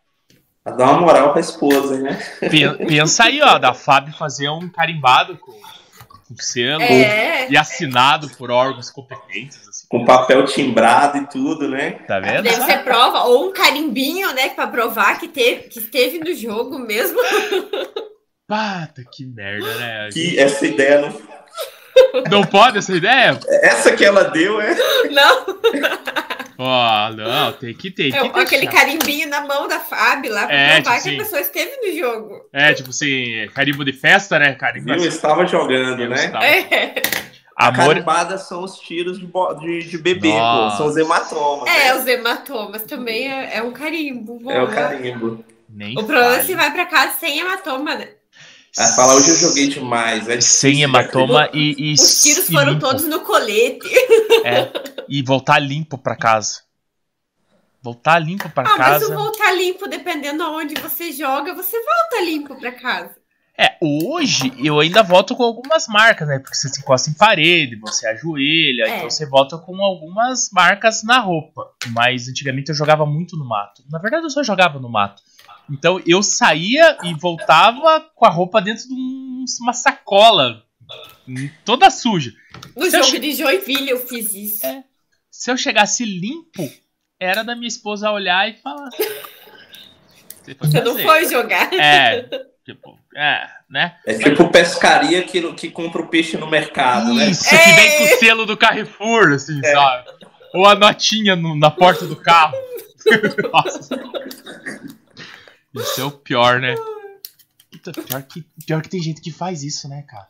Pra 0.63 0.73
dar 0.73 0.91
uma 0.91 1.01
moral 1.01 1.31
pra 1.31 1.39
esposa, 1.39 1.99
né? 1.99 2.19
Pensa 2.87 3.25
aí, 3.25 3.39
ó, 3.39 3.59
da 3.59 3.75
Fábio 3.75 4.13
fazer 4.13 4.49
um 4.49 4.67
carimbado 4.67 5.37
com 5.37 5.53
com 6.27 6.35
selo 6.39 6.81
é. 6.81 7.49
e 7.49 7.55
assinado 7.55 8.29
por 8.31 8.51
órgãos 8.51 8.89
competentes. 8.89 9.65
Assim. 9.65 9.87
Com 9.87 10.03
papel 10.03 10.43
timbrado 10.43 11.19
e 11.19 11.27
tudo, 11.27 11.69
né? 11.69 11.91
Tá 12.05 12.19
vendo? 12.19 12.43
Deve 12.43 12.65
ser 12.65 12.83
prova, 12.83 13.23
ou 13.23 13.47
um 13.47 13.53
carimbinho, 13.53 14.33
né? 14.33 14.49
Pra 14.49 14.67
provar 14.67 15.17
que, 15.21 15.29
teve, 15.29 15.69
que 15.69 15.79
esteve 15.79 16.19
no 16.19 16.35
jogo 16.35 16.79
mesmo. 16.79 17.17
Pata, 18.45 19.05
que 19.09 19.25
merda, 19.25 19.73
né? 19.75 20.09
Que 20.11 20.37
essa 20.37 20.67
ideia 20.67 20.99
não. 20.99 21.36
Não 22.29 22.43
pode 22.43 22.77
essa 22.77 22.95
ideia? 22.95 23.39
Essa 23.61 23.95
que 23.95 24.03
ela 24.03 24.25
deu, 24.25 24.59
é? 24.61 24.75
Não. 25.11 25.45
Ó, 26.59 27.09
oh, 27.09 27.13
não, 27.15 27.53
tem 27.53 27.73
que 27.73 27.91
ter. 27.91 28.13
É, 28.13 28.29
que 28.29 28.39
aquele 28.39 28.67
carimbinho 28.67 29.29
na 29.29 29.41
mão 29.41 29.67
da 29.67 29.79
Fábio 29.79 30.33
lá 30.33 30.47
pra 30.47 30.55
é, 30.55 30.81
provar 30.81 30.97
tipo, 30.97 31.09
que 31.09 31.15
a 31.15 31.23
pessoa 31.23 31.41
esteve 31.41 31.77
no 31.85 31.99
jogo. 31.99 32.49
É, 32.51 32.73
tipo 32.73 32.89
assim, 32.89 33.47
carimbo 33.53 33.85
de 33.85 33.93
festa, 33.93 34.39
né? 34.39 34.53
Carimbo 34.53 34.89
Eu 34.89 34.95
assim. 34.95 35.07
estava 35.07 35.45
jogando, 35.45 36.01
Eu 36.01 36.09
né? 36.09 36.25
Estava. 36.25 36.45
É. 36.45 36.95
A 37.55 37.67
Amor... 37.69 37.87
carimbada 37.87 38.37
são 38.37 38.63
os 38.63 38.77
tiros 38.77 39.19
de, 39.19 39.27
de, 39.59 39.89
de 39.89 39.97
bebê, 39.97 40.31
pô. 40.31 40.69
São 40.77 40.87
os 40.87 40.97
hematomas. 40.97 41.67
É, 41.67 41.85
né? 41.85 41.95
os 41.95 42.07
hematomas 42.07 42.83
também 42.83 43.31
é, 43.31 43.57
é 43.57 43.63
um 43.63 43.71
carimbo. 43.71 44.39
Bom, 44.39 44.51
é 44.51 44.61
o 44.61 44.67
carimbo. 44.67 45.43
Nem 45.67 45.93
o 45.97 46.03
problema 46.03 46.37
é 46.37 46.43
se 46.43 46.55
vai 46.55 46.71
pra 46.71 46.85
casa 46.85 47.17
sem 47.19 47.39
hematoma, 47.39 47.95
né? 47.95 48.09
Ah, 48.80 48.88
fala, 48.89 49.15
hoje 49.15 49.32
eu 49.32 49.36
joguei 49.36 49.67
demais. 49.69 50.30
É 50.30 50.39
Sem 50.39 50.84
hematoma 50.84 51.49
e, 51.51 51.91
e, 51.91 51.93
Os 51.93 52.21
tiros 52.21 52.47
foram 52.47 52.73
limpo. 52.73 52.86
todos 52.86 53.05
no 53.05 53.21
colete. 53.21 53.88
É, 54.45 54.71
e 55.09 55.23
voltar 55.23 55.57
limpo 55.57 55.97
para 55.97 56.15
casa. 56.15 56.61
Voltar 57.82 58.19
limpo 58.19 58.49
para 58.49 58.69
ah, 58.69 58.78
casa. 58.78 59.07
Mas 59.07 59.17
o 59.17 59.19
voltar 59.19 59.51
limpo, 59.53 59.88
dependendo 59.88 60.43
aonde 60.43 60.75
você 60.75 61.11
joga, 61.11 61.55
você 61.55 61.75
volta 61.84 62.23
limpo 62.23 62.55
para 62.55 62.71
casa. 62.71 63.15
É, 63.59 63.75
hoje 63.82 64.53
eu 64.63 64.80
ainda 64.80 65.01
volto 65.01 65.36
com 65.36 65.41
algumas 65.41 65.88
marcas, 65.88 66.28
né? 66.28 66.38
Porque 66.38 66.55
você 66.55 66.69
se 66.69 66.80
encosta 66.80 67.09
em 67.09 67.13
parede, 67.13 67.75
você 67.78 68.07
ajoelha, 68.07 68.84
é. 68.84 68.97
então 68.97 69.09
você 69.09 69.25
volta 69.25 69.57
com 69.57 69.82
algumas 69.82 70.51
marcas 70.51 71.01
na 71.03 71.17
roupa. 71.19 71.67
Mas 71.88 72.28
antigamente 72.28 72.69
eu 72.69 72.75
jogava 72.75 73.07
muito 73.07 73.36
no 73.36 73.47
mato. 73.47 73.82
Na 73.89 73.97
verdade, 73.97 74.25
eu 74.25 74.30
só 74.30 74.43
jogava 74.43 74.80
no 74.80 74.89
mato. 74.89 75.23
Então 75.70 76.01
eu 76.05 76.24
saía 76.24 76.97
e 77.03 77.13
voltava 77.13 78.01
com 78.15 78.26
a 78.26 78.30
roupa 78.30 78.61
dentro 78.61 78.88
de 78.88 78.93
um, 78.93 79.45
uma 79.61 79.74
sacola 79.74 80.63
toda 81.65 81.89
suja. 81.89 82.32
No 82.76 82.86
Se 82.86 82.91
jogo 82.91 83.03
che... 83.03 83.20
de 83.20 83.34
Joinville 83.34 83.89
eu 83.89 83.99
fiz 84.07 84.34
isso. 84.34 84.65
É. 84.65 84.84
Se 85.30 85.51
eu 85.51 85.57
chegasse 85.57 86.05
limpo, 86.05 86.70
era 87.20 87.43
da 87.43 87.55
minha 87.55 87.68
esposa 87.68 88.11
olhar 88.11 88.49
e 88.49 88.53
falar. 88.55 88.89
Você, 88.91 90.55
Você 90.59 90.82
não 90.82 90.97
foi 90.97 91.28
jogar. 91.30 91.74
É. 91.74 92.28
Tipo, 92.63 92.99
é, 93.15 93.47
né? 93.70 93.95
É 94.05 94.13
tipo 94.15 94.49
pescaria 94.49 95.24
que, 95.24 95.53
que 95.53 95.70
compra 95.70 96.01
o 96.01 96.07
peixe 96.07 96.36
no 96.38 96.47
mercado, 96.47 97.13
né? 97.13 97.30
Isso, 97.30 97.47
que 97.47 97.55
vem 97.55 97.97
com 97.97 98.03
o 98.03 98.20
selo 98.20 98.45
do 98.45 98.57
Carrefour, 98.57 99.32
assim, 99.32 99.59
é. 99.63 99.72
sabe? 99.72 100.09
Ou 100.53 100.65
a 100.65 100.76
notinha 100.76 101.36
no, 101.36 101.55
na 101.55 101.72
porta 101.72 102.05
do 102.05 102.15
carro. 102.15 102.57
Nossa. 103.53 103.95
Isso 105.82 106.01
é 106.01 106.03
o 106.03 106.11
pior, 106.11 106.59
né? 106.59 106.75
Puta, 107.71 107.91
pior 107.91 108.23
que, 108.23 108.45
pior 108.65 108.82
que 108.82 108.89
tem 108.89 109.01
gente 109.01 109.21
que 109.21 109.32
faz 109.32 109.63
isso, 109.63 109.88
né, 109.88 110.03
cara? 110.03 110.28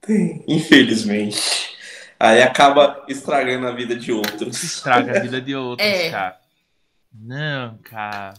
Tem, 0.00 0.44
infelizmente. 0.46 1.76
Aí 2.18 2.42
acaba 2.42 3.04
estragando 3.08 3.66
a 3.66 3.72
vida 3.72 3.94
de 3.94 4.12
outros. 4.12 4.62
Estraga 4.62 5.18
a 5.18 5.20
vida 5.20 5.40
de 5.40 5.54
outros, 5.54 5.86
é. 5.86 6.10
cara. 6.10 6.40
Não, 7.12 7.78
cara. 7.78 8.34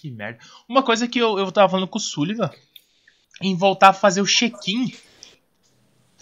Que 0.00 0.10
merda. 0.10 0.38
Uma 0.68 0.82
coisa 0.82 1.08
que 1.08 1.18
eu, 1.18 1.38
eu 1.38 1.50
tava 1.50 1.68
falando 1.68 1.88
com 1.88 1.98
o 1.98 2.00
Sullivan 2.00 2.50
em 3.40 3.56
voltar 3.56 3.88
a 3.88 3.92
fazer 3.92 4.20
o 4.20 4.26
check-in. 4.26 4.92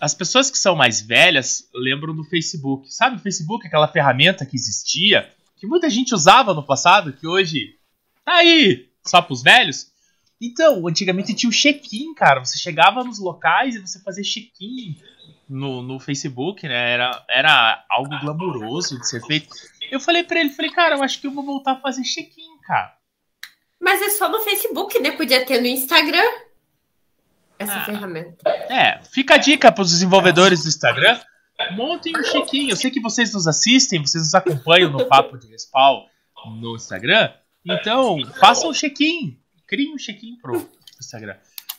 As 0.00 0.14
pessoas 0.14 0.50
que 0.50 0.58
são 0.58 0.76
mais 0.76 1.00
velhas 1.00 1.68
lembram 1.74 2.14
do 2.14 2.24
Facebook. 2.24 2.92
Sabe 2.92 3.16
o 3.16 3.20
Facebook, 3.20 3.66
aquela 3.66 3.88
ferramenta 3.88 4.44
que 4.44 4.56
existia, 4.56 5.30
que 5.56 5.66
muita 5.66 5.88
gente 5.88 6.14
usava 6.14 6.54
no 6.54 6.62
passado, 6.62 7.12
que 7.12 7.26
hoje 7.26 7.76
tá 8.24 8.36
aí, 8.36 8.88
só 9.10 9.22
pros 9.22 9.42
velhos. 9.42 9.90
Então, 10.40 10.86
antigamente 10.86 11.34
tinha 11.34 11.48
o 11.48 11.52
check-in, 11.52 12.14
cara. 12.14 12.44
Você 12.44 12.58
chegava 12.58 13.02
nos 13.02 13.18
locais 13.18 13.74
e 13.74 13.78
você 13.78 14.00
fazia 14.00 14.22
check-in 14.22 14.96
no, 15.48 15.82
no 15.82 15.98
Facebook, 15.98 16.66
né? 16.68 16.92
Era, 16.92 17.24
era 17.28 17.84
algo 17.88 18.18
glamouroso 18.20 18.98
de 18.98 19.08
ser 19.08 19.24
feito. 19.24 19.48
Eu 19.90 20.00
falei 20.00 20.24
pra 20.24 20.40
ele, 20.40 20.50
falei, 20.50 20.70
cara, 20.70 20.96
eu 20.96 21.02
acho 21.02 21.20
que 21.20 21.26
eu 21.26 21.30
vou 21.30 21.44
voltar 21.44 21.72
a 21.72 21.80
fazer 21.80 22.02
check-in, 22.02 22.58
cara. 22.66 22.94
Mas 23.80 24.02
é 24.02 24.10
só 24.10 24.28
no 24.28 24.40
Facebook, 24.40 24.98
né? 25.00 25.12
Podia 25.12 25.44
ter 25.44 25.60
no 25.60 25.66
Instagram 25.66 26.26
essa 27.58 27.76
ah, 27.76 27.84
ferramenta. 27.84 28.48
É, 28.48 29.02
fica 29.04 29.34
a 29.34 29.38
dica 29.38 29.72
pros 29.72 29.90
desenvolvedores 29.90 30.62
do 30.62 30.68
Instagram. 30.68 31.18
Montem 31.72 32.12
um 32.16 32.22
check-in. 32.22 32.68
Eu 32.68 32.76
sei 32.76 32.90
que 32.90 33.00
vocês 33.00 33.32
nos 33.32 33.46
assistem, 33.46 34.00
vocês 34.00 34.24
nos 34.24 34.34
acompanham 34.34 34.90
no 34.90 35.06
Papo 35.06 35.38
de 35.38 35.48
Respawn 35.48 36.04
no 36.60 36.76
Instagram. 36.76 37.32
Então, 37.68 38.18
façam 38.38 38.70
um 38.70 38.72
check-in. 38.72 39.36
Criem 39.66 39.92
um 39.92 39.98
check-in 39.98 40.36
pro 40.36 40.68
Instagram. 41.00 41.36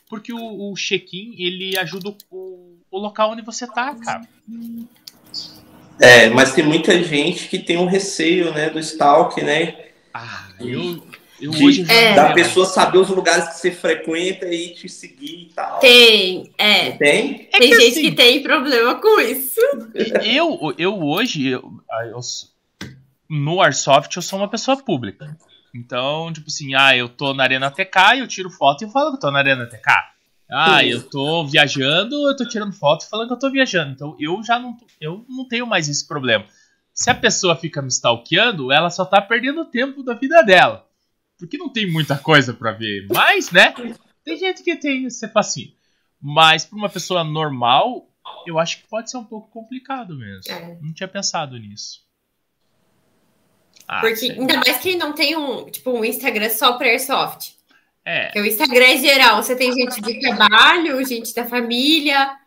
Porque 0.10 0.34
o, 0.34 0.72
o 0.72 0.74
check-in, 0.76 1.36
ele 1.38 1.78
ajuda 1.78 2.16
o, 2.30 2.78
o 2.90 2.98
local 2.98 3.32
onde 3.32 3.42
você 3.42 3.68
tá, 3.68 3.96
cara. 3.96 4.28
É, 6.00 6.30
mas 6.30 6.54
tem 6.54 6.64
muita 6.64 7.02
gente 7.04 7.48
que 7.48 7.60
tem 7.60 7.78
um 7.78 7.86
receio, 7.86 8.54
né, 8.54 8.70
do 8.70 8.80
stalk, 8.80 9.42
né? 9.42 9.88
Ah, 10.14 10.50
eu, 10.60 11.04
eu 11.42 11.52
de, 11.52 11.64
hoje 11.64 11.86
é. 11.90 12.14
Da 12.14 12.34
pessoa 12.34 12.66
saber 12.66 13.00
os 13.00 13.10
lugares 13.10 13.50
que 13.50 13.60
você 13.60 13.72
frequenta 13.72 14.46
e 14.48 14.74
te 14.74 14.88
seguir 14.88 15.48
e 15.50 15.54
tal. 15.54 15.80
Tem, 15.80 16.52
é. 16.58 16.92
Tem? 16.92 17.50
É 17.52 17.60
tem 17.60 17.74
gente 17.74 17.92
assim, 17.92 18.02
que 18.02 18.12
tem 18.12 18.44
problema 18.44 18.96
com 18.96 19.20
isso. 19.20 19.60
Eu, 20.24 20.74
eu 20.78 21.02
hoje, 21.02 21.48
eu, 21.48 21.82
eu, 22.06 22.20
no 23.30 23.62
Airsoft, 23.62 24.16
eu 24.16 24.22
sou 24.22 24.40
uma 24.40 24.48
pessoa 24.48 24.78
pública. 24.78 25.38
Então, 25.78 26.32
tipo 26.34 26.47
assim, 26.47 26.73
ah, 26.75 26.95
eu 26.95 27.07
tô 27.07 27.34
na 27.34 27.43
Arena 27.43 27.69
TK, 27.69 28.19
eu 28.19 28.28
tiro 28.28 28.49
foto 28.49 28.84
e 28.84 28.91
falo 28.91 29.11
que 29.11 29.17
eu 29.17 29.19
tô 29.21 29.32
na 29.32 29.39
Arena 29.39 29.65
TK. 29.65 29.88
Ah, 30.49 30.84
eu 30.84 31.03
tô 31.03 31.45
viajando, 31.45 32.15
eu 32.30 32.36
tô 32.36 32.47
tirando 32.47 32.71
foto 32.71 33.07
falando 33.09 33.28
que 33.28 33.34
eu 33.34 33.39
tô 33.39 33.51
viajando. 33.51 33.91
Então 33.91 34.15
eu 34.19 34.41
já 34.43 34.57
não, 34.57 34.78
eu 34.99 35.25
não 35.28 35.47
tenho 35.47 35.67
mais 35.67 35.89
esse 35.89 36.07
problema. 36.07 36.45
Se 36.93 37.09
a 37.09 37.15
pessoa 37.15 37.55
fica 37.55 37.82
me 37.82 37.89
stalkeando, 37.89 38.71
ela 38.71 38.89
só 38.89 39.05
tá 39.05 39.21
perdendo 39.21 39.65
tempo 39.65 40.01
da 40.03 40.13
vida 40.13 40.41
dela. 40.43 40.88
porque 41.38 41.57
não 41.57 41.69
tem 41.71 41.91
muita 41.91 42.17
coisa 42.17 42.53
para 42.53 42.71
ver. 42.71 43.05
Mas, 43.13 43.51
né? 43.51 43.73
Tem 44.23 44.38
gente 44.38 44.63
que 44.63 44.75
tem 44.75 45.05
esse 45.05 45.28
fascínio. 45.28 45.73
Mas 46.19 46.65
para 46.65 46.78
uma 46.78 46.89
pessoa 46.89 47.23
normal, 47.23 48.09
eu 48.45 48.57
acho 48.57 48.82
que 48.82 48.88
pode 48.88 49.11
ser 49.11 49.17
um 49.17 49.23
pouco 49.23 49.49
complicado 49.51 50.17
mesmo. 50.17 50.51
É. 50.51 50.78
Não 50.82 50.93
tinha 50.93 51.07
pensado 51.07 51.57
nisso. 51.57 52.07
Ah, 53.88 54.02
Porque 54.02 54.32
ainda 54.32 54.58
mais 54.58 54.78
que 54.78 54.96
não 54.96 55.14
tem 55.14 55.38
um, 55.38 55.66
tipo, 55.70 55.92
um 55.92 56.04
Instagram 56.04 56.50
só 56.50 56.74
para 56.74 56.88
Airsoft. 56.88 57.56
É. 58.04 58.26
Porque 58.26 58.42
o 58.42 58.46
Instagram 58.46 58.86
é 58.86 58.98
geral, 58.98 59.44
você 59.44 59.56
tem 59.56 59.72
gente 59.74 60.02
de 60.02 60.20
trabalho, 60.20 61.06
gente 61.06 61.34
da 61.34 61.46
família. 61.46 62.38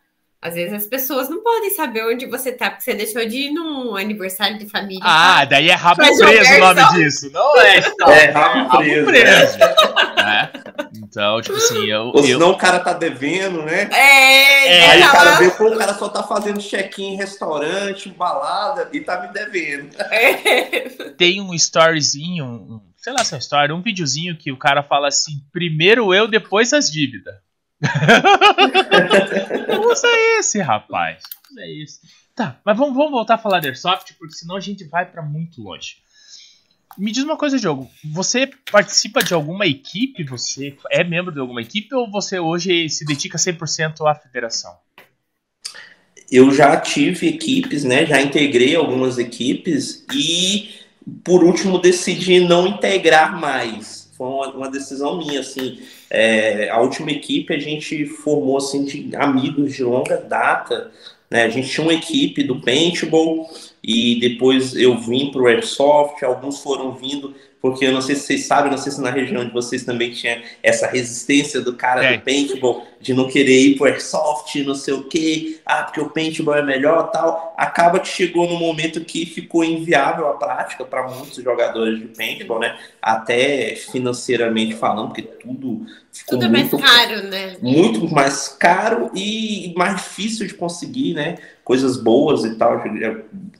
Às 0.41 0.55
vezes 0.55 0.73
as 0.73 0.87
pessoas 0.87 1.29
não 1.29 1.43
podem 1.43 1.69
saber 1.69 2.03
onde 2.03 2.25
você 2.25 2.51
tá, 2.51 2.71
porque 2.71 2.83
você 2.83 2.95
deixou 2.95 3.23
de 3.27 3.37
ir 3.37 3.51
num 3.51 3.95
aniversário 3.95 4.57
de 4.57 4.67
família. 4.67 5.03
Ah, 5.03 5.41
tá? 5.41 5.45
daí 5.45 5.69
é 5.69 5.75
rabo 5.75 5.97
preso 5.97 6.23
o 6.23 6.59
nome 6.59 6.81
só... 6.81 6.91
disso. 6.93 7.31
Não 7.31 7.61
é, 7.61 7.77
é, 7.77 8.25
é 8.25 8.31
rabo 8.31 8.77
preso. 8.77 9.05
preso. 9.05 9.57
É. 10.21 10.51
Então, 10.95 11.41
tipo 11.41 11.57
assim, 11.57 11.85
eu. 11.85 12.05
Ou 12.05 12.23
senão 12.23 12.47
eu... 12.47 12.53
o 12.53 12.57
cara 12.57 12.79
tá 12.79 12.93
devendo, 12.93 13.61
né? 13.61 13.87
É, 13.91 14.67
é. 14.67 14.91
Aí 14.91 15.03
o 15.03 15.11
cara 15.11 15.31
vê, 15.35 15.51
pô, 15.51 15.67
o 15.67 15.77
cara 15.77 15.93
só 15.93 16.09
tá 16.09 16.23
fazendo 16.23 16.59
check-in 16.59 17.13
em 17.13 17.17
restaurante, 17.17 18.09
balada 18.09 18.89
e 18.91 18.99
tá 18.99 19.21
me 19.21 19.27
devendo. 19.27 19.95
É. 20.09 20.89
Tem 21.17 21.39
um 21.39 21.53
storyzinho, 21.53 22.45
um, 22.45 22.81
sei 22.97 23.13
lá 23.13 23.23
se 23.23 23.35
é 23.35 23.37
história, 23.37 23.75
um 23.75 23.81
videozinho 23.81 24.35
que 24.35 24.51
o 24.51 24.57
cara 24.57 24.81
fala 24.81 25.07
assim: 25.07 25.33
primeiro 25.51 26.13
eu, 26.15 26.27
depois 26.27 26.73
as 26.73 26.89
dívidas. 26.89 27.35
Usa 29.91 30.07
esse, 30.37 30.59
rapaz. 30.61 31.23
Usa 31.51 31.65
esse. 31.67 31.99
Tá, 32.35 32.59
mas 32.65 32.77
vamos, 32.77 32.95
vamos 32.95 33.11
voltar 33.11 33.35
a 33.35 33.37
falar 33.37 33.59
de 33.59 33.67
Airsoft, 33.67 34.13
porque 34.17 34.35
senão 34.35 34.55
a 34.55 34.59
gente 34.59 34.83
vai 34.85 35.05
para 35.05 35.21
muito 35.21 35.61
longe. 35.61 35.97
Me 36.97 37.11
diz 37.11 37.23
uma 37.23 37.37
coisa, 37.37 37.57
Diogo. 37.57 37.89
Você 38.03 38.49
participa 38.71 39.23
de 39.23 39.33
alguma 39.33 39.65
equipe? 39.65 40.23
Você 40.25 40.77
é 40.89 41.03
membro 41.03 41.31
de 41.31 41.39
alguma 41.39 41.61
equipe 41.61 41.93
ou 41.95 42.09
você 42.09 42.39
hoje 42.39 42.89
se 42.89 43.05
dedica 43.05 43.37
100% 43.37 44.05
à 44.09 44.15
federação? 44.15 44.75
Eu 46.29 46.51
já 46.51 46.77
tive 46.77 47.27
equipes, 47.27 47.83
né? 47.83 48.05
Já 48.05 48.21
integrei 48.21 48.75
algumas 48.75 49.17
equipes 49.17 50.05
e, 50.13 50.69
por 51.23 51.43
último, 51.43 51.79
decidi 51.79 52.39
não 52.39 52.67
integrar 52.67 53.39
mais. 53.39 54.09
Foi 54.17 54.27
uma, 54.27 54.47
uma 54.53 54.71
decisão 54.71 55.17
minha, 55.17 55.41
assim. 55.41 55.81
É, 56.13 56.69
a 56.69 56.77
última 56.81 57.09
equipe 57.09 57.53
a 57.53 57.59
gente 57.59 58.05
formou 58.05 58.57
assim 58.57 58.83
de 58.83 59.15
amigos 59.15 59.73
de 59.73 59.81
longa 59.81 60.17
data. 60.17 60.91
Né? 61.29 61.43
A 61.43 61.49
gente 61.49 61.69
tinha 61.69 61.85
uma 61.85 61.93
equipe 61.93 62.43
do 62.43 62.59
paintball 62.59 63.49
e 63.81 64.19
depois 64.19 64.75
eu 64.75 64.97
vim 64.97 65.31
para 65.31 65.41
o 65.41 65.47
airsoft. 65.47 66.21
Alguns 66.21 66.61
foram 66.61 66.91
vindo 66.93 67.33
porque 67.61 67.85
eu 67.85 67.91
não 67.91 68.01
sei 68.01 68.15
se 68.15 68.23
vocês 68.23 68.45
sabem, 68.45 68.71
não 68.71 68.77
sei 68.77 68.91
se 68.91 68.99
na 68.99 69.11
região 69.11 69.45
de 69.45 69.51
vocês 69.51 69.83
também 69.83 70.11
tinha 70.11 70.41
essa 70.63 70.87
resistência 70.87 71.61
do 71.61 71.75
cara 71.75 72.03
é. 72.03 72.17
do 72.17 72.23
paintball 72.23 72.87
de 72.99 73.13
não 73.13 73.27
querer 73.27 73.59
ir 73.59 73.77
pro 73.77 73.85
airsoft, 73.85 74.63
não 74.63 74.73
sei 74.73 74.93
o 74.93 75.03
quê, 75.03 75.59
ah, 75.65 75.83
porque 75.83 76.01
o 76.01 76.09
paintball 76.09 76.55
é 76.55 76.63
melhor 76.63 77.11
tal. 77.11 77.53
Acaba 77.57 77.99
que 77.99 78.07
chegou 78.07 78.47
no 78.49 78.57
momento 78.57 79.01
que 79.01 79.25
ficou 79.25 79.63
inviável 79.63 80.27
a 80.27 80.33
prática 80.33 80.83
para 80.83 81.07
muitos 81.07 81.43
jogadores 81.43 81.99
de 81.99 82.07
paintball, 82.07 82.59
né? 82.59 82.77
Até 83.01 83.75
financeiramente 83.75 84.75
falando, 84.75 85.09
porque 85.09 85.21
tudo 85.21 85.85
ficou 86.11 86.39
tudo 86.39 86.49
muito, 86.49 86.79
mais 86.79 86.95
caro, 86.95 87.23
né? 87.27 87.57
Muito 87.61 88.13
mais 88.13 88.47
caro 88.47 89.11
e 89.15 89.73
mais 89.75 89.97
difícil 89.97 90.47
de 90.47 90.55
conseguir, 90.55 91.13
né? 91.13 91.37
Coisas 91.63 91.97
boas 91.97 92.43
e 92.43 92.55
tal, 92.55 92.83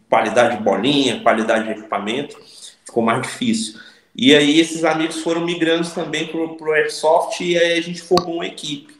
qualidade 0.09 0.57
de 0.57 0.63
bolinha, 0.63 1.21
qualidade 1.21 1.65
de 1.65 1.79
equipamento, 1.79 2.37
ficou 2.83 3.03
mais 3.03 3.21
difícil. 3.21 3.79
E 4.15 4.35
aí 4.35 4.59
esses 4.59 4.83
amigos 4.83 5.21
foram 5.21 5.41
migrando 5.41 5.89
também 5.89 6.27
para 6.27 6.37
o 6.37 6.73
Airsoft 6.73 7.41
e 7.41 7.57
aí 7.57 7.77
a 7.77 7.81
gente 7.81 8.01
formou 8.01 8.35
uma 8.35 8.47
equipe. 8.47 8.93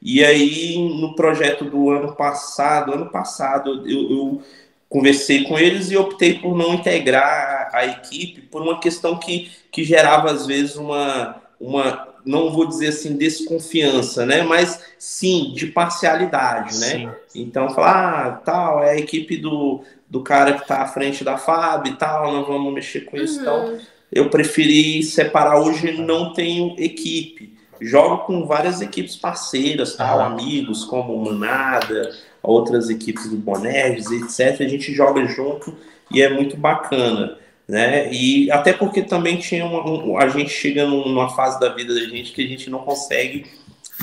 E 0.00 0.24
aí 0.24 0.78
no 0.78 1.14
projeto 1.14 1.64
do 1.64 1.90
ano 1.90 2.14
passado, 2.14 2.92
ano 2.92 3.10
passado, 3.10 3.88
eu, 3.88 4.10
eu 4.10 4.42
conversei 4.88 5.44
com 5.44 5.58
eles 5.58 5.90
e 5.90 5.96
optei 5.96 6.34
por 6.34 6.56
não 6.56 6.74
integrar 6.74 7.70
a 7.72 7.86
equipe 7.86 8.42
por 8.42 8.62
uma 8.62 8.78
questão 8.78 9.18
que, 9.18 9.50
que 9.70 9.82
gerava 9.82 10.30
às 10.30 10.46
vezes 10.46 10.76
uma, 10.76 11.40
uma 11.58 12.12
não 12.24 12.52
vou 12.52 12.66
dizer 12.66 12.88
assim 12.88 13.16
desconfiança, 13.16 14.24
né? 14.26 14.42
Mas 14.42 14.80
sim 14.98 15.52
de 15.54 15.66
parcialidade, 15.66 16.78
né? 16.78 17.14
Sim. 17.28 17.42
Então 17.42 17.70
falar, 17.70 18.26
ah, 18.26 18.32
tal, 18.32 18.82
é 18.82 18.90
a 18.90 18.98
equipe 18.98 19.36
do, 19.36 19.82
do 20.08 20.22
cara 20.22 20.52
que 20.52 20.62
está 20.62 20.82
à 20.82 20.88
frente 20.88 21.24
da 21.24 21.38
FAB 21.38 21.88
e 21.88 21.96
tal, 21.96 22.32
não 22.32 22.44
vamos 22.44 22.72
mexer 22.72 23.00
com 23.00 23.16
isso. 23.16 23.36
Uhum. 23.36 23.40
Então, 23.40 23.78
eu 24.12 24.28
preferi 24.28 25.02
separar. 25.02 25.60
Hoje 25.60 25.92
não 25.92 26.32
tenho 26.34 26.76
equipe. 26.78 27.54
Jogo 27.80 28.18
com 28.18 28.46
várias 28.46 28.80
equipes 28.80 29.16
parceiras, 29.16 29.96
tal, 29.96 30.20
ah. 30.20 30.26
amigos 30.26 30.84
como 30.84 31.16
Manada, 31.24 32.14
outras 32.42 32.90
equipes 32.90 33.28
do 33.28 33.36
Boneves, 33.36 34.10
etc. 34.10 34.60
A 34.60 34.68
gente 34.68 34.92
joga 34.92 35.26
junto 35.26 35.74
e 36.10 36.20
é 36.20 36.28
muito 36.28 36.56
bacana. 36.56 37.38
Né? 37.66 38.12
E 38.12 38.50
até 38.50 38.72
porque 38.72 39.02
também 39.02 39.38
tinha 39.38 39.64
uma, 39.64 39.88
um, 39.88 40.18
a 40.18 40.28
gente 40.28 40.50
chega 40.50 40.84
numa 40.84 41.30
fase 41.30 41.58
da 41.58 41.70
vida 41.70 41.94
da 41.94 42.02
gente 42.02 42.32
que 42.32 42.44
a 42.44 42.46
gente 42.46 42.68
não 42.68 42.80
consegue 42.80 43.46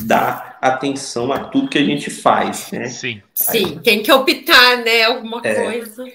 dar 0.02 0.58
atenção 0.62 1.32
a 1.32 1.40
tudo 1.40 1.70
que 1.70 1.78
a 1.78 1.84
gente 1.84 2.10
faz, 2.10 2.72
né? 2.72 2.88
Sim. 2.88 3.22
Sim, 3.34 3.80
tem 3.84 4.02
que 4.02 4.12
optar, 4.12 4.78
né? 4.78 5.04
Alguma 5.04 5.42
é, 5.44 5.54
coisa. 5.54 6.06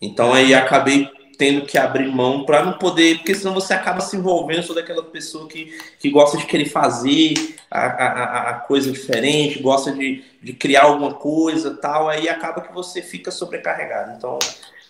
Então 0.00 0.32
aí 0.32 0.54
acabei 0.54 1.08
tendo 1.40 1.64
que 1.64 1.78
abrir 1.78 2.06
mão 2.06 2.44
para 2.44 2.62
não 2.62 2.74
poder, 2.74 3.16
porque 3.16 3.34
senão 3.34 3.54
você 3.54 3.72
acaba 3.72 4.02
se 4.02 4.14
envolvendo, 4.14 4.62
sou 4.62 4.74
daquela 4.74 5.02
pessoa 5.02 5.48
que, 5.48 5.74
que 5.98 6.10
gosta 6.10 6.36
de 6.36 6.44
querer 6.44 6.66
fazer 6.66 7.32
a, 7.70 7.80
a, 7.86 8.50
a 8.50 8.54
coisa 8.56 8.92
diferente, 8.92 9.58
gosta 9.58 9.90
de, 9.90 10.22
de 10.42 10.52
criar 10.52 10.82
alguma 10.82 11.14
coisa 11.14 11.78
tal, 11.80 12.10
aí 12.10 12.28
acaba 12.28 12.60
que 12.60 12.70
você 12.74 13.00
fica 13.00 13.30
sobrecarregado. 13.30 14.12
Então, 14.18 14.38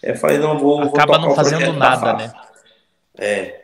eu 0.03 0.17
falei, 0.17 0.39
não 0.39 0.59
vou. 0.59 0.83
Acaba 0.83 1.19
vou 1.19 1.29
não 1.29 1.37
fazendo 1.37 1.73
nada, 1.73 2.15
né? 2.15 2.33
É, 3.17 3.61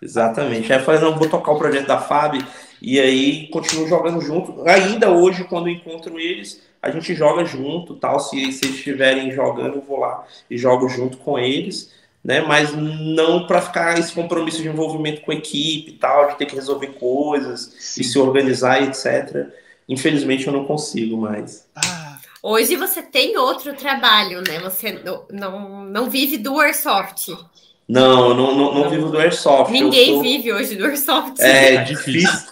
exatamente. 0.00 0.72
Aí 0.72 0.78
eu 0.78 0.84
falei, 0.84 1.02
não, 1.02 1.18
vou 1.18 1.28
tocar 1.28 1.52
o 1.52 1.58
projeto 1.58 1.88
da 1.88 2.00
FAB 2.00 2.38
e 2.80 2.98
aí 2.98 3.48
continuo 3.48 3.86
jogando 3.86 4.18
junto. 4.22 4.66
Ainda 4.66 5.10
hoje, 5.10 5.44
quando 5.44 5.68
encontro 5.68 6.18
eles, 6.18 6.62
a 6.80 6.90
gente 6.90 7.14
joga 7.14 7.44
junto, 7.44 7.96
tal. 7.96 8.18
Se, 8.18 8.50
se 8.50 8.64
eles 8.64 8.76
estiverem 8.76 9.30
jogando, 9.30 9.74
eu 9.74 9.82
vou 9.82 9.98
lá 9.98 10.24
e 10.50 10.56
jogo 10.56 10.88
junto 10.88 11.18
com 11.18 11.38
eles 11.38 11.99
né? 12.24 12.40
Mas 12.40 12.72
não 12.74 13.46
para 13.46 13.62
ficar 13.62 13.98
esse 13.98 14.12
compromisso 14.12 14.62
de 14.62 14.68
envolvimento 14.68 15.22
com 15.22 15.32
a 15.32 15.34
equipe 15.34 15.90
e 15.90 15.94
tal, 15.94 16.28
de 16.28 16.38
ter 16.38 16.46
que 16.46 16.54
resolver 16.54 16.88
coisas 16.88 17.74
Sim. 17.78 18.00
e 18.00 18.04
se 18.04 18.18
organizar, 18.18 18.82
etc. 18.82 19.48
Infelizmente 19.88 20.46
eu 20.46 20.52
não 20.52 20.64
consigo 20.64 21.16
mais. 21.16 21.66
Ah. 21.74 22.10
Hoje 22.42 22.74
você 22.74 23.02
tem 23.02 23.36
outro 23.36 23.74
trabalho, 23.74 24.42
né? 24.46 24.58
Você 24.60 24.92
não, 25.04 25.24
não, 25.30 25.84
não 25.84 26.10
vive 26.10 26.38
do 26.38 26.58
Airsoft. 26.58 27.28
Não, 27.86 28.32
não, 28.34 28.56
não, 28.56 28.74
não 28.74 28.88
vivo 28.88 29.10
do 29.10 29.18
Airsoft. 29.18 29.72
Ninguém 29.72 30.14
sou... 30.14 30.22
vive 30.22 30.52
hoje 30.52 30.76
do 30.76 30.86
Airsoft. 30.86 31.40
É, 31.40 31.74
é 31.74 31.82
difícil. 31.82 32.50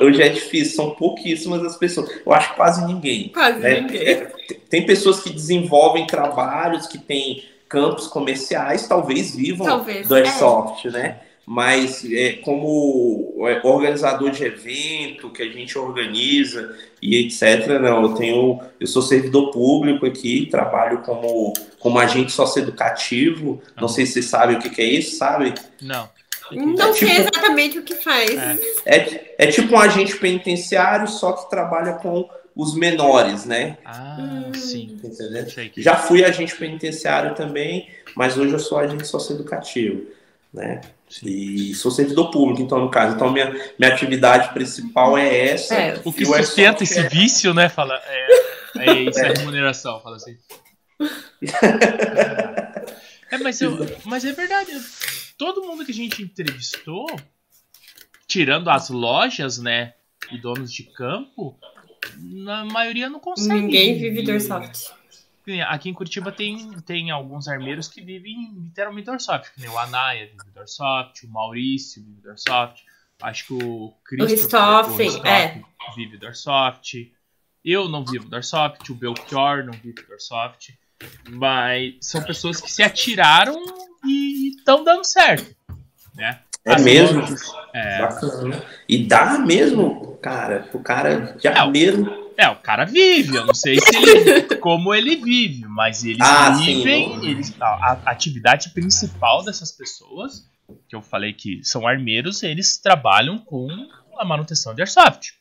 Hoje 0.00 0.22
é 0.22 0.28
difícil, 0.30 0.74
são 0.74 0.90
pouquíssimas 0.92 1.62
as 1.62 1.76
pessoas. 1.76 2.10
Eu 2.26 2.32
acho 2.32 2.54
quase 2.54 2.84
ninguém. 2.86 3.28
Quase 3.28 3.58
né? 3.60 3.80
ninguém. 3.82 4.00
É, 4.00 4.32
tem 4.68 4.84
pessoas 4.84 5.20
que 5.20 5.30
desenvolvem 5.30 6.06
trabalhos, 6.06 6.86
que 6.86 6.98
têm 6.98 7.44
campos 7.68 8.06
comerciais 8.06 8.86
talvez 8.86 9.34
vivam 9.34 9.66
talvez, 9.66 10.08
do 10.08 10.14
Airsoft, 10.14 10.86
é. 10.86 10.90
né? 10.90 11.20
Mas 11.50 12.04
é, 12.12 12.34
como 12.44 13.34
é, 13.48 13.66
organizador 13.66 14.30
de 14.30 14.44
evento 14.44 15.30
que 15.30 15.42
a 15.42 15.48
gente 15.48 15.78
organiza 15.78 16.76
e 17.00 17.16
etc, 17.16 17.66
não, 17.80 18.02
eu 18.02 18.14
tenho, 18.14 18.60
eu 18.78 18.86
sou 18.86 19.00
servidor 19.00 19.50
público 19.50 20.04
aqui, 20.04 20.46
trabalho 20.50 20.98
como, 20.98 21.54
como 21.78 21.98
agente 21.98 22.32
socioeducativo, 22.32 23.62
não, 23.74 23.82
não 23.82 23.88
sei 23.88 24.04
se 24.04 24.14
você 24.14 24.22
sabe 24.22 24.54
o 24.54 24.58
que, 24.58 24.68
que 24.68 24.82
é 24.82 24.84
isso, 24.84 25.16
sabe? 25.16 25.54
Não. 25.80 26.10
Não 26.52 26.90
é 26.90 26.92
sei 26.92 27.08
tipo, 27.08 27.20
exatamente 27.20 27.78
o 27.78 27.82
que 27.82 27.94
faz. 27.94 28.30
É, 28.30 28.58
é, 28.86 29.34
é 29.38 29.46
tipo 29.46 29.74
um 29.74 29.78
agente 29.78 30.16
penitenciário, 30.16 31.08
só 31.08 31.32
que 31.32 31.50
trabalha 31.50 31.94
com 31.94 32.28
os 32.58 32.74
menores, 32.74 33.44
né? 33.44 33.78
Ah, 33.84 34.50
sim. 34.52 34.98
Entendeu? 35.04 35.46
Já 35.76 35.94
fui 35.96 36.24
agente 36.24 36.56
penitenciário 36.56 37.32
também, 37.36 37.88
mas 38.16 38.36
hoje 38.36 38.52
eu 38.52 38.58
sou 38.58 38.78
agente 38.78 39.06
socioeducativo, 39.06 40.08
né? 40.52 40.80
E 41.22 41.72
sou 41.76 41.92
servidor 41.92 42.32
público, 42.32 42.60
então, 42.60 42.80
no 42.80 42.90
caso. 42.90 43.14
Então, 43.14 43.30
minha, 43.32 43.52
minha 43.78 43.92
atividade 43.92 44.52
principal 44.52 45.16
é 45.16 45.50
essa. 45.50 45.74
É, 45.76 46.00
o 46.04 46.12
que 46.12 46.26
sustenta 46.26 46.82
esse 46.82 46.98
é... 46.98 47.08
vício, 47.08 47.54
né? 47.54 47.68
Fala, 47.68 47.94
é, 48.04 48.26
é 48.78 48.92
isso, 49.06 49.20
é. 49.20 49.34
remuneração, 49.34 50.00
fala 50.00 50.16
assim. 50.16 50.36
é, 53.30 53.38
mas, 53.38 53.60
eu, 53.60 53.78
mas 54.04 54.24
é 54.24 54.32
verdade. 54.32 54.72
Todo 55.38 55.62
mundo 55.62 55.84
que 55.84 55.92
a 55.92 55.94
gente 55.94 56.24
entrevistou, 56.24 57.06
tirando 58.26 58.68
as 58.68 58.90
lojas, 58.90 59.58
né? 59.58 59.94
E 60.32 60.36
donos 60.36 60.72
de 60.72 60.82
campo, 60.82 61.56
na 62.20 62.64
maioria 62.64 63.08
não 63.08 63.20
consegue. 63.20 63.60
Ninguém 63.60 63.98
vive 63.98 64.22
do 64.22 64.30
Airsoft. 64.32 64.92
Aqui 65.66 65.88
em 65.88 65.94
Curitiba 65.94 66.30
tem, 66.30 66.70
tem 66.82 67.10
alguns 67.10 67.48
armeiros 67.48 67.88
que 67.88 68.02
vivem 68.02 68.52
literalmente 68.54 69.06
do 69.06 69.12
Airsoft. 69.12 69.50
O 69.66 69.78
Anaya 69.78 70.26
vive 70.26 70.50
do 70.52 70.60
Airsoft, 70.60 71.24
o 71.24 71.28
Maurício 71.28 72.02
vive 72.02 72.20
do 72.20 72.28
Airsoft. 72.28 72.82
Acho 73.22 73.46
que 73.46 73.54
o 73.54 73.94
Christopher 74.04 75.26
é. 75.26 75.62
vive 75.96 76.18
do 76.18 76.26
Airsoft. 76.26 77.12
Eu 77.64 77.88
não 77.88 78.04
vivo 78.04 78.28
do 78.28 78.34
Airsoft, 78.34 78.90
o 78.90 78.94
Belchior 78.94 79.64
não 79.64 79.72
vive 79.72 80.02
do 80.02 80.12
Airsoft. 80.12 80.74
Mas 81.30 81.94
são 82.00 82.22
pessoas 82.22 82.60
que 82.60 82.70
se 82.70 82.82
atiraram 82.82 83.56
e 84.04 84.50
estão 84.56 84.84
dando 84.84 85.04
certo. 85.04 85.56
Né? 86.14 86.40
É 86.64 86.74
As 86.74 86.82
mesmo? 86.82 87.22
é. 87.72 87.98
Bacana. 88.00 88.64
E 88.88 89.04
dá 89.04 89.38
mesmo, 89.38 90.07
cara, 90.20 90.68
o 90.72 90.82
cara 90.82 91.36
de 91.38 91.48
armeiro. 91.48 92.28
É, 92.36 92.48
o 92.48 92.56
cara 92.56 92.84
vive, 92.84 93.34
eu 93.34 93.44
não 93.44 93.54
sei 93.54 93.80
se 93.80 93.96
ele, 93.96 94.42
como 94.62 94.94
ele 94.94 95.16
vive, 95.16 95.66
mas 95.66 96.04
eles 96.04 96.20
ah, 96.20 96.50
vivem, 96.50 97.20
sim, 97.20 97.28
eles, 97.28 97.54
a, 97.60 97.66
a, 97.66 97.92
atividade 98.12 98.70
principal 98.70 99.44
dessas 99.44 99.72
pessoas, 99.72 100.48
que 100.88 100.94
eu 100.94 101.02
falei 101.02 101.32
que 101.32 101.64
são 101.64 101.86
armeiros, 101.86 102.44
eles 102.44 102.78
trabalham 102.78 103.38
com 103.38 103.68
a 104.16 104.24
manutenção 104.24 104.72
de 104.72 104.82
airsoft. 104.82 105.32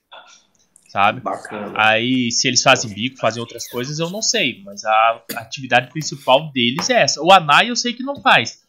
Sabe? 0.87 1.19
Bacana. 1.19 1.73
Aí, 1.75 2.31
se 2.31 2.47
eles 2.47 2.63
fazem 2.63 2.91
bico, 2.91 3.17
fazem 3.17 3.41
outras 3.41 3.67
coisas, 3.67 3.99
eu 3.99 4.09
não 4.09 4.21
sei, 4.21 4.63
mas 4.63 4.83
a, 4.85 5.21
atividade 5.35 5.91
principal 5.91 6.51
deles 6.51 6.89
é 6.89 7.01
essa. 7.01 7.21
O 7.21 7.31
Anai 7.31 7.69
eu 7.69 7.75
sei 7.75 7.93
que 7.93 8.01
não 8.01 8.21
faz, 8.21 8.63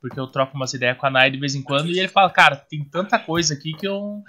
porque 0.00 0.20
eu 0.20 0.26
troco 0.26 0.54
umas 0.54 0.72
ideias 0.74 0.96
com 0.98 1.06
a 1.06 1.08
Anai 1.08 1.30
de 1.30 1.38
vez 1.38 1.54
em 1.54 1.62
quando 1.62 1.88
e 1.88 1.98
ele 1.98 2.08
fala, 2.08 2.30
cara, 2.30 2.54
tem 2.56 2.84
tanta 2.84 3.18
coisa 3.18 3.54
aqui 3.54 3.72
que 3.72 3.88
eu, 3.88 4.22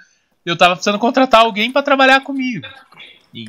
eu 0.45 0.57
tava 0.57 0.75
precisando 0.75 0.99
contratar 0.99 1.41
alguém 1.41 1.71
para 1.71 1.83
trabalhar 1.83 2.21
comigo. 2.21 2.65
E, 3.33 3.45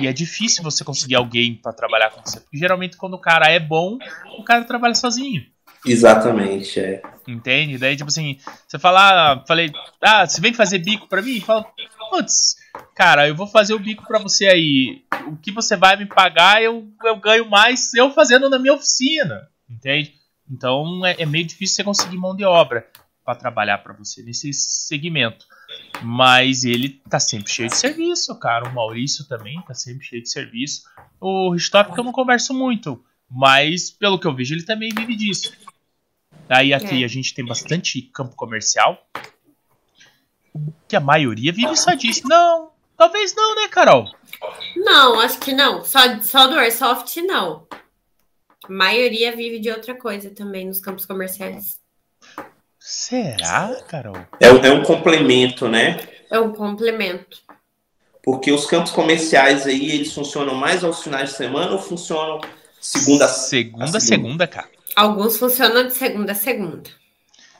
e, 0.00 0.06
é 0.06 0.12
difícil 0.12 0.62
você 0.62 0.84
conseguir 0.84 1.16
alguém 1.16 1.54
para 1.54 1.72
trabalhar 1.72 2.10
com 2.10 2.20
você. 2.24 2.38
Porque 2.38 2.56
geralmente 2.56 2.96
quando 2.96 3.14
o 3.14 3.20
cara 3.20 3.50
é 3.50 3.58
bom, 3.58 3.98
o 4.38 4.44
cara 4.44 4.64
trabalha 4.64 4.94
sozinho. 4.94 5.44
Exatamente, 5.84 6.78
é. 6.78 7.02
Entende? 7.26 7.76
Daí, 7.76 7.96
tipo 7.96 8.08
assim, 8.08 8.38
você 8.68 8.78
fala, 8.78 9.32
ah, 9.32 9.44
falei, 9.46 9.72
ah, 10.00 10.26
você 10.26 10.40
vem 10.40 10.54
fazer 10.54 10.78
bico 10.78 11.08
pra 11.08 11.20
mim? 11.20 11.40
Fala, 11.40 11.66
putz, 12.10 12.56
cara, 12.94 13.26
eu 13.26 13.34
vou 13.34 13.48
fazer 13.48 13.74
o 13.74 13.80
bico 13.80 14.06
pra 14.06 14.20
você 14.20 14.46
aí. 14.46 15.02
O 15.26 15.36
que 15.36 15.50
você 15.50 15.76
vai 15.76 15.96
me 15.96 16.06
pagar, 16.06 16.62
eu, 16.62 16.88
eu 17.04 17.16
ganho 17.16 17.50
mais 17.50 17.92
eu 17.94 18.12
fazendo 18.12 18.48
na 18.48 18.58
minha 18.58 18.74
oficina. 18.74 19.48
Entende? 19.68 20.14
Então 20.48 21.04
é, 21.04 21.16
é 21.18 21.26
meio 21.26 21.46
difícil 21.46 21.76
você 21.76 21.84
conseguir 21.84 22.16
mão 22.16 22.36
de 22.36 22.44
obra 22.44 22.86
para 23.24 23.34
trabalhar 23.34 23.78
para 23.78 23.94
você 23.94 24.22
nesse 24.22 24.52
segmento. 24.52 25.44
Mas 26.02 26.64
ele 26.64 27.00
tá 27.08 27.20
sempre 27.20 27.50
cheio 27.50 27.68
de 27.68 27.76
serviço, 27.76 28.36
cara. 28.38 28.68
O 28.68 28.74
Maurício 28.74 29.26
também 29.26 29.60
tá 29.62 29.74
sempre 29.74 30.04
cheio 30.04 30.22
de 30.22 30.30
serviço. 30.30 30.82
O 31.20 31.52
Richthofen 31.52 31.94
que 31.94 32.00
eu 32.00 32.04
não 32.04 32.12
converso 32.12 32.52
muito, 32.52 33.04
mas 33.30 33.90
pelo 33.90 34.18
que 34.18 34.26
eu 34.26 34.34
vejo 34.34 34.54
ele 34.54 34.64
também 34.64 34.90
vive 34.94 35.14
disso. 35.14 35.52
Aí 36.48 36.74
aqui 36.74 37.02
é. 37.02 37.04
a 37.04 37.08
gente 37.08 37.34
tem 37.34 37.44
bastante 37.44 38.02
campo 38.02 38.34
comercial. 38.34 39.06
Que 40.86 40.96
a 40.96 41.00
maioria 41.00 41.52
vive 41.52 41.76
só 41.76 41.94
disso. 41.94 42.22
Não, 42.26 42.70
talvez 42.96 43.34
não, 43.34 43.54
né, 43.54 43.68
Carol? 43.68 44.12
Não, 44.76 45.20
acho 45.20 45.38
que 45.38 45.52
não. 45.52 45.84
Só, 45.84 46.20
só 46.20 46.46
do 46.46 46.58
Airsoft, 46.58 47.16
não. 47.22 47.66
A 48.64 48.72
maioria 48.72 49.34
vive 49.34 49.60
de 49.60 49.70
outra 49.70 49.94
coisa 49.94 50.30
também 50.30 50.66
nos 50.66 50.80
campos 50.80 51.06
comerciais. 51.06 51.81
Será, 52.84 53.76
Carol? 53.86 54.16
É, 54.40 54.48
é 54.48 54.72
um 54.72 54.82
complemento, 54.82 55.68
né? 55.68 56.00
É 56.28 56.40
um 56.40 56.52
complemento. 56.52 57.38
Porque 58.24 58.50
os 58.50 58.66
campos 58.66 58.90
comerciais 58.90 59.66
aí, 59.66 59.92
eles 59.92 60.12
funcionam 60.12 60.54
mais 60.54 60.82
aos 60.82 61.02
finais 61.02 61.30
de 61.30 61.36
semana 61.36 61.72
ou 61.72 61.78
funcionam 61.78 62.40
segunda 62.80 63.26
a 63.26 63.28
segunda? 63.28 63.86
Segunda, 63.86 64.00
segunda, 64.00 64.46
cara. 64.48 64.68
Alguns 64.96 65.36
funcionam 65.36 65.86
de 65.86 65.94
segunda 65.94 66.32
a 66.32 66.34
segunda. 66.34 66.90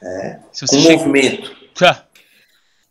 É. 0.02 0.40
Se 0.50 0.66
você 0.66 0.76
Com 0.76 0.82
chega... 0.82 0.96
movimento. 0.96 1.56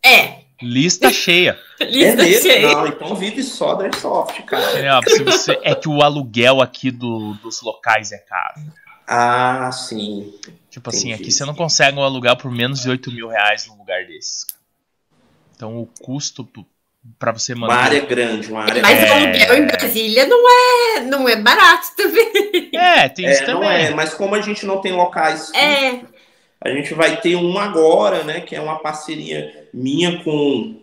É. 0.02 0.38
Lista 0.62 1.10
cheia. 1.12 1.58
Lista 1.80 2.22
é 2.22 2.40
cheia. 2.40 2.72
Não, 2.72 2.86
então 2.86 3.14
vive 3.14 3.42
só 3.42 3.74
da 3.74 3.84
Airsoft, 3.84 4.42
cara. 4.44 4.78
É, 4.78 5.10
se 5.10 5.22
você... 5.22 5.58
é 5.62 5.74
que 5.74 5.88
o 5.88 6.02
aluguel 6.02 6.62
aqui 6.62 6.90
do, 6.90 7.34
dos 7.34 7.60
locais 7.60 8.10
é 8.10 8.18
caro. 8.18 8.60
Ah, 9.06 9.70
sim. 9.70 10.32
Tipo 10.72 10.88
assim, 10.88 11.10
Entendi. 11.10 11.24
aqui 11.24 11.30
você 11.30 11.44
não 11.44 11.54
consegue 11.54 11.98
um 11.98 12.02
aluguel 12.02 12.34
por 12.34 12.50
menos 12.50 12.80
de 12.80 12.88
8 12.88 13.12
mil 13.12 13.28
reais 13.28 13.66
num 13.66 13.76
lugar 13.76 14.06
desses. 14.06 14.46
Então 15.54 15.76
o 15.78 15.86
custo 16.00 16.48
para 17.18 17.30
você 17.30 17.54
manter. 17.54 17.74
Uma 17.74 17.82
área 17.82 18.00
grande, 18.00 18.50
uma 18.50 18.62
área 18.62 18.80
Mas 18.80 19.02
o 19.02 19.12
aluguel 19.12 19.56
em 19.58 19.66
Brasília 19.66 20.26
não 20.26 20.48
é, 20.48 21.00
não 21.00 21.28
é 21.28 21.36
barato 21.36 21.88
também. 21.94 22.70
É, 22.72 23.06
tem 23.10 23.26
é, 23.26 23.32
isso 23.32 23.44
também. 23.44 23.60
Não 23.60 23.70
é, 23.70 23.90
mas 23.90 24.14
como 24.14 24.34
a 24.34 24.40
gente 24.40 24.64
não 24.64 24.80
tem 24.80 24.92
locais. 24.92 25.52
É. 25.52 26.00
A 26.58 26.70
gente 26.70 26.94
vai 26.94 27.20
ter 27.20 27.36
um 27.36 27.58
agora, 27.58 28.24
né? 28.24 28.40
Que 28.40 28.56
é 28.56 28.60
uma 28.60 28.78
parceria 28.78 29.68
minha 29.74 30.24
com, 30.24 30.80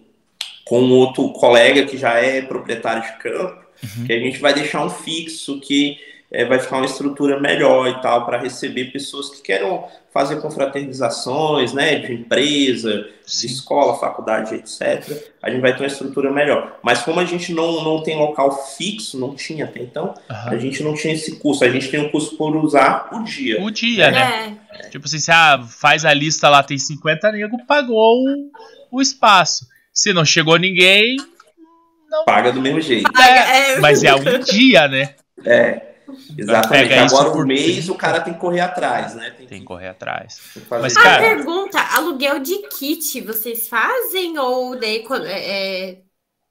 com 0.65 0.87
outro 0.91 1.29
colega 1.29 1.87
que 1.87 1.97
já 1.97 2.13
é 2.13 2.43
proprietário 2.43 3.01
de 3.01 3.17
campo. 3.17 3.65
Uhum. 3.81 4.05
Que 4.05 4.13
a 4.13 4.19
gente 4.19 4.37
vai 4.37 4.53
deixar 4.53 4.85
um 4.85 4.89
fixo 4.89 5.59
que 5.59 5.97
é, 6.31 6.45
vai 6.45 6.59
ficar 6.59 6.77
uma 6.77 6.85
estrutura 6.85 7.39
melhor 7.39 7.87
e 7.87 8.01
tal 8.01 8.25
para 8.25 8.37
receber 8.37 8.91
pessoas 8.91 9.29
que 9.29 9.41
queiram 9.41 9.85
fazer 10.13 10.41
confraternizações, 10.41 11.73
né, 11.73 11.95
de 11.95 12.13
empresa, 12.13 13.07
Sim. 13.25 13.47
de 13.47 13.53
escola, 13.53 13.99
faculdade, 13.99 14.55
etc. 14.55 15.31
A 15.41 15.49
gente 15.49 15.61
vai 15.61 15.73
ter 15.73 15.81
uma 15.81 15.87
estrutura 15.87 16.31
melhor. 16.31 16.79
Mas 16.83 17.01
como 17.01 17.19
a 17.19 17.25
gente 17.25 17.53
não, 17.53 17.83
não 17.83 18.03
tem 18.03 18.17
local 18.17 18.51
fixo, 18.75 19.19
não 19.19 19.35
tinha 19.35 19.65
até 19.65 19.81
então, 19.81 20.13
uhum. 20.29 20.49
a 20.49 20.57
gente 20.57 20.83
não 20.83 20.93
tinha 20.93 21.13
esse 21.13 21.37
custo. 21.37 21.63
A 21.63 21.69
gente 21.69 21.89
tem 21.89 21.99
um 21.99 22.09
custo 22.09 22.37
por 22.37 22.55
usar 22.55 23.09
o 23.11 23.23
dia. 23.23 23.61
O 23.63 23.69
dia, 23.69 24.11
né? 24.11 24.57
É. 24.71 24.89
Tipo 24.89 25.05
assim, 25.05 25.19
se 25.19 25.31
ah, 25.31 25.63
faz 25.67 26.05
a 26.05 26.13
lista 26.13 26.49
lá, 26.49 26.63
tem 26.63 26.77
50 26.77 27.31
nego, 27.31 27.65
pagou 27.65 28.15
o, 28.15 28.51
o 28.91 29.01
espaço. 29.01 29.67
Se 29.93 30.13
não 30.13 30.25
chegou 30.25 30.57
ninguém, 30.57 31.17
não... 32.09 32.25
Paga 32.25 32.51
do 32.51 32.61
mesmo 32.61 32.81
jeito. 32.81 33.09
É, 33.19 33.73
é. 33.73 33.79
Mas 33.79 34.03
é 34.03 34.13
um 34.15 34.39
dia, 34.39 34.87
né? 34.87 35.13
É. 35.45 35.88
Exatamente. 36.37 36.93
Agora 36.93 37.29
o 37.29 37.45
mês 37.45 37.89
o 37.89 37.95
cara 37.95 38.21
tem 38.21 38.33
que 38.33 38.39
correr 38.39 38.61
atrás, 38.61 39.15
né? 39.15 39.31
Tem, 39.31 39.47
tem 39.47 39.59
que 39.59 39.65
correr 39.65 39.89
atrás. 39.89 40.39
Mas, 40.69 40.93
cara... 40.93 41.17
A 41.17 41.35
pergunta, 41.35 41.79
aluguel 41.95 42.39
de 42.39 42.57
kit, 42.69 43.21
vocês 43.21 43.67
fazem? 43.67 44.37
Ou 44.37 44.79
daí 44.79 45.03
quando 45.03 45.25
é, 45.25 45.39
é, 45.39 45.97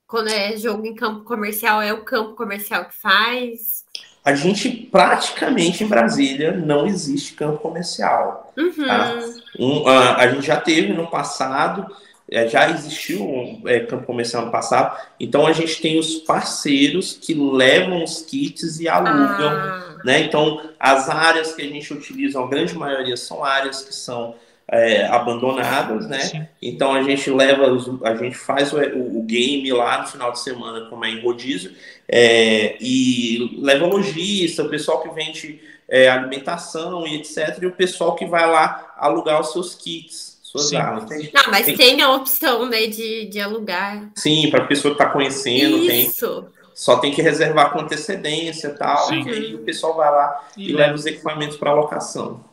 quando 0.07 0.29
é 0.29 0.57
jogo 0.57 0.87
em 0.87 0.95
campo 0.95 1.25
comercial, 1.25 1.83
é 1.83 1.93
o 1.93 2.05
campo 2.05 2.35
comercial 2.35 2.87
que 2.87 2.97
faz? 2.97 3.85
A 4.25 4.35
gente 4.35 4.69
praticamente 4.69 5.85
em 5.85 5.87
Brasília 5.87 6.53
não 6.53 6.87
existe 6.87 7.35
campo 7.35 7.59
comercial. 7.59 8.53
Uhum. 8.57 8.87
Tá? 8.87 9.19
Um, 9.59 9.89
a, 9.89 10.17
a 10.17 10.29
gente 10.29 10.47
já 10.47 10.61
teve 10.61 10.93
no 10.93 11.07
passado 11.09 11.87
é, 11.87 12.08
já 12.31 12.71
existiu 12.71 13.23
um 13.23 13.63
é, 13.67 13.81
campo 13.81 14.05
comercial 14.05 14.45
no 14.47 14.53
passado, 14.53 14.99
então 15.19 15.47
a 15.47 15.53
gente 15.53 15.81
tem 15.81 15.99
os 15.99 16.17
parceiros 16.17 17.19
que 17.21 17.33
levam 17.33 18.05
os 18.05 18.21
kits 18.23 18.81
e 18.81 18.89
alugam, 18.89 19.49
ah. 19.49 19.97
né? 20.05 20.21
Então 20.21 20.61
as 20.79 21.09
áreas 21.09 21.55
que 21.55 21.63
a 21.63 21.67
gente 21.67 21.93
utiliza, 21.93 22.39
a 22.39 22.47
grande 22.47 22.77
maioria 22.77 23.17
são 23.17 23.43
áreas 23.43 23.83
que 23.83 23.95
são 23.95 24.35
é, 24.71 25.07
abandonadas, 25.07 26.07
né? 26.07 26.21
Sim. 26.21 26.47
Então 26.61 26.93
a 26.93 27.03
gente 27.03 27.31
leva, 27.31 27.73
os, 27.73 27.91
a 28.03 28.15
gente 28.15 28.37
faz 28.37 28.75
o, 28.75 28.79
o, 28.79 29.23
game 29.23 29.73
lá 29.73 30.03
no 30.03 30.09
final 30.09 30.31
de 30.31 30.41
semana, 30.41 30.87
como 30.91 31.07
é 31.07 31.11
em 31.11 31.23
rodízio, 31.23 31.73
é, 32.07 32.77
e 32.79 33.59
leva 33.63 33.87
lojista, 33.87 34.65
o 34.65 34.69
pessoal 34.69 35.03
que 35.03 35.09
vende 35.15 35.63
é, 35.89 36.11
alimentação 36.11 37.07
e 37.07 37.17
etc, 37.17 37.59
e 37.63 37.67
o 37.67 37.73
pessoal 37.73 38.15
que 38.15 38.27
vai 38.27 38.47
lá 38.47 38.95
alugar 38.99 39.41
os 39.41 39.53
seus 39.53 39.75
kits 39.75 40.28
Sim. 40.59 40.77
Tem, 41.09 41.31
não, 41.33 41.51
mas 41.51 41.67
tem... 41.67 41.77
tem, 41.77 42.03
a 42.03 42.11
opção 42.13 42.69
né, 42.69 42.87
de, 42.87 43.27
de 43.27 43.41
alugar. 43.41 44.11
Sim, 44.15 44.51
para 44.51 44.65
a 44.65 44.67
pessoa 44.67 44.95
que 44.95 45.01
está 45.01 45.13
conhecendo, 45.13 45.79
Isso. 45.79 46.43
tem. 46.43 46.59
Só 46.75 46.99
tem 46.99 47.13
que 47.13 47.21
reservar 47.21 47.73
com 47.73 47.81
antecedência 47.81 48.71
tal, 48.71 49.13
e 49.13 49.29
aí 49.29 49.55
o 49.55 49.65
pessoal 49.65 49.97
vai 49.97 50.11
lá 50.11 50.49
e, 50.57 50.71
e 50.71 50.73
leva 50.73 50.95
os 50.95 51.07
equipamentos 51.07 51.57
para 51.57 51.71
alocação. 51.71 52.45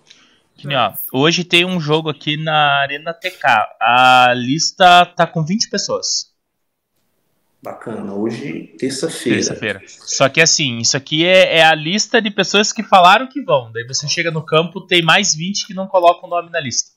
Ó, 0.65 0.93
hoje 1.13 1.43
tem 1.43 1.65
um 1.65 1.79
jogo 1.79 2.09
aqui 2.09 2.37
na 2.37 2.81
Arena 2.81 3.13
TK. 3.13 3.45
A 3.79 4.33
lista 4.35 5.05
tá 5.05 5.27
com 5.27 5.43
20 5.43 5.69
pessoas. 5.69 6.33
Bacana. 7.61 8.13
Hoje, 8.13 8.75
terça-feira. 8.79 9.37
Terça-feira. 9.37 9.81
Só 9.87 10.29
que 10.29 10.39
assim, 10.39 10.77
isso 10.77 10.95
aqui 10.95 11.25
é, 11.25 11.57
é, 11.57 11.63
a 11.63 11.73
lista 11.73 12.21
de 12.21 12.29
pessoas 12.29 12.71
que 12.71 12.83
falaram 12.83 13.27
que 13.27 13.41
vão. 13.41 13.71
Daí 13.71 13.85
você 13.87 14.07
chega 14.07 14.29
no 14.29 14.45
campo, 14.45 14.85
tem 14.85 15.01
mais 15.01 15.33
20 15.35 15.65
que 15.65 15.73
não 15.73 15.87
colocam 15.87 16.27
o 16.27 16.29
nome 16.29 16.51
na 16.51 16.59
lista. 16.59 16.91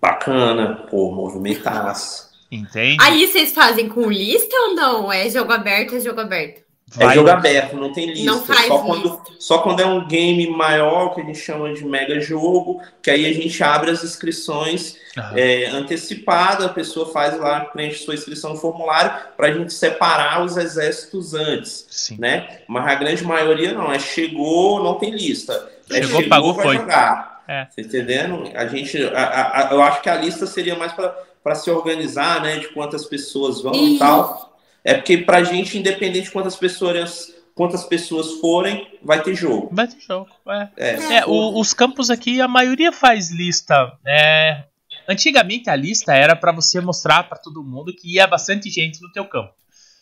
Bacana, 0.00 0.86
pô, 0.90 1.10
movimentaço. 1.12 2.30
Entende? 2.50 2.96
Aí 3.00 3.26
vocês 3.26 3.52
fazem 3.52 3.88
com 3.88 4.10
lista 4.10 4.56
ou 4.56 4.74
não? 4.74 5.12
É 5.12 5.28
jogo 5.28 5.52
aberto, 5.52 5.94
é 5.94 6.00
jogo 6.00 6.20
aberto? 6.20 6.62
É 6.98 7.04
Vai. 7.04 7.12
É 7.12 7.14
jogo 7.14 7.30
aberto, 7.30 7.76
não 7.76 7.92
tem 7.92 8.06
lista. 8.06 8.24
Não 8.24 8.44
faz 8.44 8.66
só, 8.66 8.78
quando, 8.80 9.22
só 9.38 9.58
quando 9.58 9.80
é 9.80 9.86
um 9.86 10.08
game 10.08 10.48
maior, 10.50 11.14
que 11.14 11.20
a 11.20 11.24
gente 11.24 11.38
chama 11.38 11.72
de 11.72 11.84
mega 11.84 12.18
jogo, 12.18 12.82
que 13.00 13.10
aí 13.10 13.26
a 13.26 13.32
gente 13.32 13.62
abre 13.62 13.92
as 13.92 14.02
inscrições 14.02 14.96
é, 15.36 15.66
antecipadas, 15.66 16.66
a 16.66 16.70
pessoa 16.70 17.12
faz 17.12 17.38
lá, 17.38 17.60
preenche 17.60 18.02
sua 18.04 18.14
inscrição 18.14 18.50
no 18.50 18.56
formulário, 18.56 19.12
para 19.36 19.46
a 19.46 19.52
gente 19.52 19.72
separar 19.72 20.44
os 20.44 20.56
exércitos 20.56 21.32
antes. 21.32 21.86
Sim. 21.88 22.16
né? 22.18 22.58
Mas 22.66 22.84
a 22.88 22.94
grande 22.96 23.22
maioria 23.22 23.72
não, 23.72 23.92
é 23.92 24.00
chegou, 24.00 24.82
não 24.82 24.94
tem 24.94 25.12
lista. 25.12 25.70
É 25.88 26.02
chegou, 26.02 26.08
chegou 26.16 26.28
pagou, 26.28 26.54
vai 26.54 26.64
foi. 26.64 26.76
jogar. 26.78 27.29
É. 27.50 27.64
Tá 27.64 27.82
entendendo? 27.82 28.44
A 28.54 28.66
gente, 28.68 29.02
a, 29.02 29.68
a, 29.68 29.72
eu 29.72 29.82
acho 29.82 30.00
que 30.00 30.08
a 30.08 30.14
lista 30.14 30.46
seria 30.46 30.76
mais 30.76 30.92
para 30.92 31.54
se 31.56 31.68
organizar, 31.68 32.40
né? 32.40 32.58
De 32.58 32.68
quantas 32.68 33.04
pessoas 33.06 33.60
vão 33.60 33.74
e, 33.74 33.96
e 33.96 33.98
tal. 33.98 34.56
É 34.84 34.94
porque 34.94 35.18
pra 35.18 35.42
gente, 35.42 35.76
independente 35.76 36.26
de 36.26 36.30
quantas 36.30 36.54
pessoas 36.54 37.34
quantas 37.52 37.84
pessoas 37.84 38.40
forem, 38.40 38.88
vai 39.02 39.22
ter 39.22 39.34
jogo. 39.34 39.68
Vai 39.70 39.86
ter 39.86 40.00
jogo. 40.00 40.30
É. 40.48 40.70
é. 40.78 41.14
é 41.16 41.26
o, 41.26 41.60
os 41.60 41.74
campos 41.74 42.08
aqui, 42.08 42.40
a 42.40 42.48
maioria 42.48 42.92
faz 42.92 43.30
lista. 43.30 43.92
É, 44.06 44.64
antigamente 45.06 45.68
a 45.68 45.76
lista 45.76 46.14
era 46.14 46.34
para 46.36 46.52
você 46.52 46.80
mostrar 46.80 47.24
para 47.24 47.36
todo 47.36 47.62
mundo 47.62 47.94
que 47.94 48.14
ia 48.14 48.26
bastante 48.26 48.70
gente 48.70 49.02
no 49.02 49.12
teu 49.12 49.26
campo. 49.26 49.52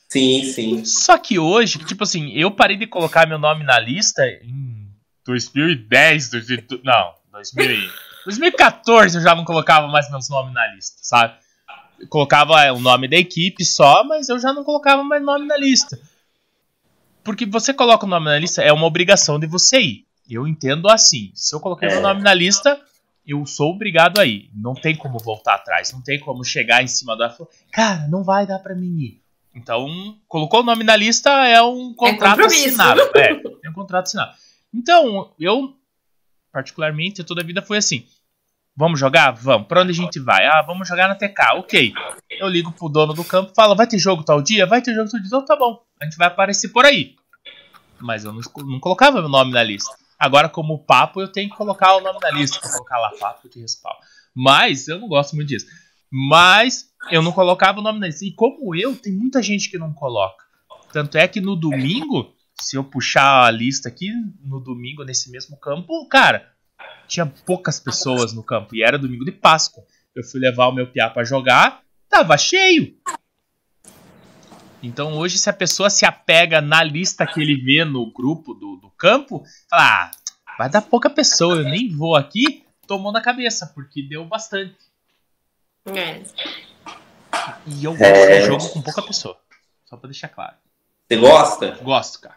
Sim, 0.09 0.45
sim. 0.45 0.85
Só 0.85 1.19
que 1.19 1.39
hoje, 1.39 1.79
tipo 1.81 2.05
assim, 2.05 2.31
eu 2.33 2.51
parei 2.51 2.77
de 2.77 2.87
colocar 2.87 3.27
meu 3.27 3.39
nome 3.39 3.65
na 3.65 3.79
lista 3.81 4.25
em 4.27 4.89
2010, 5.27 6.31
2000, 6.31 6.81
não, 6.85 7.13
2000, 7.39 7.91
2014 8.25 9.17
eu 9.17 9.23
já 9.23 9.35
não 9.35 9.45
colocava 9.45 9.87
mais 9.89 10.11
meus 10.11 10.29
nomes 10.29 10.53
na 10.53 10.67
lista, 10.75 10.99
sabe? 11.03 11.35
colocava 12.07 12.63
é, 12.63 12.73
o 12.73 12.79
nome 12.79 13.09
da 13.09 13.17
equipe 13.17 13.65
só, 13.65 14.05
mas 14.05 14.29
eu 14.29 14.39
já 14.39 14.53
não 14.53 14.63
colocava 14.63 15.03
mais 15.03 15.23
nome 15.23 15.47
na 15.47 15.57
lista. 15.57 15.99
Porque 17.25 17.45
você 17.45 17.75
coloca 17.75 18.07
o 18.07 18.09
nome 18.09 18.27
na 18.27 18.39
lista, 18.39 18.63
é 18.63 18.73
uma 18.73 18.87
obrigação 18.87 19.39
de 19.39 19.47
você 19.47 19.81
ir. 19.81 20.07
Eu 20.31 20.47
entendo 20.47 20.89
assim. 20.89 21.31
Se 21.35 21.55
eu 21.55 21.61
coloquei 21.61 21.89
é. 21.89 21.93
meu 21.93 22.03
nome 22.03 22.23
na 22.23 22.33
lista, 22.33 22.81
eu 23.27 23.45
sou 23.47 23.71
obrigado 23.71 24.19
a 24.19 24.27
ir. 24.27 24.51
Não 24.55 24.75
tem 24.75 24.95
como 24.95 25.19
voltar 25.19 25.55
atrás. 25.55 25.93
Não 25.93 26.01
tem 26.01 26.21
como 26.21 26.45
chegar 26.45 26.83
em 26.83 26.87
cima 26.87 27.17
da. 27.17 27.35
Cara, 27.73 28.07
não 28.09 28.23
vai 28.23 28.47
dar 28.47 28.59
pra 28.59 28.75
mim 28.75 28.99
ir. 28.99 29.23
Então, 29.55 30.17
colocou 30.29 30.61
o 30.61 30.63
nome 30.63 30.85
na 30.85 30.95
lista, 30.95 31.31
é 31.47 31.61
um 31.61 31.93
contrato 31.93 32.43
é 32.43 32.47
assinado. 32.47 33.01
É, 33.17 33.33
é 33.65 33.71
um 33.71 33.73
contrato 33.73 34.07
assinado. 34.07 34.33
Então, 34.73 35.33
eu, 35.41 35.75
particularmente, 36.53 37.25
toda 37.25 37.43
a 37.43 37.45
vida 37.45 37.63
foi 37.63 37.79
assim. 37.79 38.07
Vamos 38.77 39.01
jogar? 39.01 39.33
Vamos. 39.33 39.67
Pra 39.67 39.83
onde 39.83 39.91
a 39.91 39.95
gente 39.95 40.21
vai? 40.21 40.47
Ah, 40.47 40.63
vamos 40.63 40.87
jogar 40.87 41.09
na 41.09 41.17
TK. 41.17 41.57
Ok. 41.57 41.93
Eu 42.31 42.47
ligo 42.47 42.71
pro 42.71 42.89
dono 42.89 43.13
do 43.13 43.25
campo 43.25 43.53
falo, 43.55 43.75
vai 43.75 43.89
ter 43.89 43.99
jogo 43.99 44.23
tal 44.23 44.41
dia? 44.41 44.67
Vai 44.67 44.81
ter 44.81 44.95
jogo 44.95 45.11
tal 45.11 45.19
dia? 45.19 45.27
Então 45.27 45.45
tá 45.45 45.57
bom. 45.57 45.83
A 46.01 46.05
gente 46.05 46.17
vai 46.17 46.29
aparecer 46.29 46.69
por 46.69 46.87
aí. 46.87 47.17
Mas 47.99 48.25
eu 48.25 48.33
não, 48.33 48.41
não 48.65 48.79
colocava 48.79 49.21
meu 49.21 49.29
nome 49.29 49.53
na 49.53 49.65
lista. 49.65 49.91
Agora, 50.17 50.49
como 50.49 50.79
papo, 50.85 51.21
eu 51.21 51.27
tenho 51.27 51.51
que 51.51 51.57
colocar 51.57 51.97
o 51.97 52.01
nome 52.01 52.21
na 52.23 52.31
lista. 52.31 52.61
Pra 52.61 52.71
colocar 52.71 52.99
lá 52.99 53.11
papo 53.19 53.49
de 53.49 53.61
respaldo. 53.61 53.99
Mas, 54.35 54.87
eu 54.87 55.01
não 55.01 55.09
gosto 55.09 55.35
muito 55.35 55.49
disso. 55.49 55.67
Mas, 56.11 56.87
eu 57.11 57.21
não 57.21 57.33
colocava 57.33 57.81
o 57.81 57.83
nome 57.83 57.99
na 57.99 58.07
lista. 58.07 58.25
E 58.25 58.33
como 58.33 58.77
eu, 58.77 58.95
tem 58.95 59.13
muita 59.13 59.43
gente 59.43 59.69
que 59.69 59.77
não 59.79 59.93
coloca. 59.93 60.45
Tanto 60.93 61.19
é 61.19 61.27
que 61.27 61.41
no 61.41 61.57
domingo, 61.57 62.33
se 62.61 62.77
eu 62.77 62.85
puxar 62.85 63.45
a 63.47 63.51
lista 63.51 63.89
aqui, 63.89 64.11
no 64.43 64.61
domingo, 64.61 65.05
nesse 65.05 65.31
mesmo 65.31 65.57
campo, 65.59 66.07
cara, 66.09 66.51
tinha 67.07 67.27
poucas 67.27 67.81
pessoas 67.81 68.33
no 68.33 68.43
campo 68.43 68.75
e 68.75 68.83
era 68.83 68.99
domingo 68.99 69.25
de 69.25 69.33
Páscoa. 69.33 69.85
Eu 70.15 70.25
fui 70.25 70.41
levar 70.41 70.69
o 70.69 70.73
meu 70.73 70.87
piá 70.87 71.09
para 71.09 71.25
jogar, 71.25 71.83
tava 72.09 72.37
cheio. 72.37 72.97
Então 74.83 75.15
hoje, 75.15 75.39
se 75.39 75.51
a 75.51 75.53
pessoa 75.53 75.91
se 75.91 76.05
apega 76.05 76.61
na 76.61 76.83
lista 76.83 77.27
que 77.27 77.41
ele 77.41 77.57
vê 77.57 77.85
no 77.85 78.13
grupo 78.13 78.55
do, 78.55 78.77
do 78.77 78.91
campo, 78.91 79.45
fala: 79.69 79.83
ah, 79.83 80.11
vai 80.57 80.71
dar 80.71 80.83
pouca 80.83 81.11
pessoa, 81.11 81.57
eu 81.57 81.65
nem 81.65 81.89
vou 81.89 82.15
aqui, 82.15 82.65
tomou 82.87 83.13
na 83.13 83.21
cabeça, 83.21 83.67
porque 83.75 84.03
deu 84.03 84.25
bastante. 84.25 84.77
É. 85.87 86.23
E 87.67 87.85
eu 87.85 87.93
gosto 87.93 88.05
é... 88.05 88.43
jogo 88.43 88.69
com 88.69 88.83
pouca 88.83 89.03
pessoa. 89.03 89.39
Só 89.85 89.97
pra 89.97 90.09
deixar 90.09 90.29
claro. 90.29 90.57
Você 91.09 91.17
gosta? 91.17 91.79
Gosto, 91.83 92.21
cara. 92.21 92.37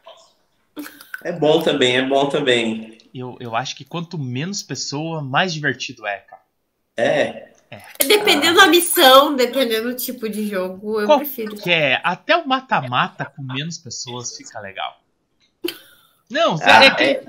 É 1.23 1.31
bom 1.31 1.61
também, 1.61 1.97
é 1.97 2.01
bom 2.01 2.27
também 2.27 3.01
eu, 3.13 3.37
eu 3.39 3.55
acho 3.55 3.75
que 3.75 3.83
quanto 3.83 4.17
menos 4.17 4.63
pessoa, 4.63 5.21
mais 5.21 5.53
divertido 5.53 6.05
é, 6.07 6.17
cara. 6.17 6.41
É. 6.97 7.49
é. 7.69 7.81
Dependendo 8.05 8.59
ah. 8.59 8.65
da 8.65 8.69
missão, 8.69 9.35
dependendo 9.35 9.89
do 9.89 9.95
tipo 9.95 10.29
de 10.29 10.47
jogo, 10.47 11.01
eu 11.01 11.05
Qualquer, 11.05 11.25
prefiro. 11.25 11.69
É, 11.69 11.99
até 12.03 12.35
o 12.35 12.47
mata-mata 12.47 13.25
com 13.25 13.43
menos 13.43 13.77
pessoas 13.77 14.35
fica 14.35 14.59
legal. 14.59 14.97
Não, 16.29 16.57
ah, 16.63 16.85
é 16.85 16.91
que... 16.91 17.03
é, 17.03 17.23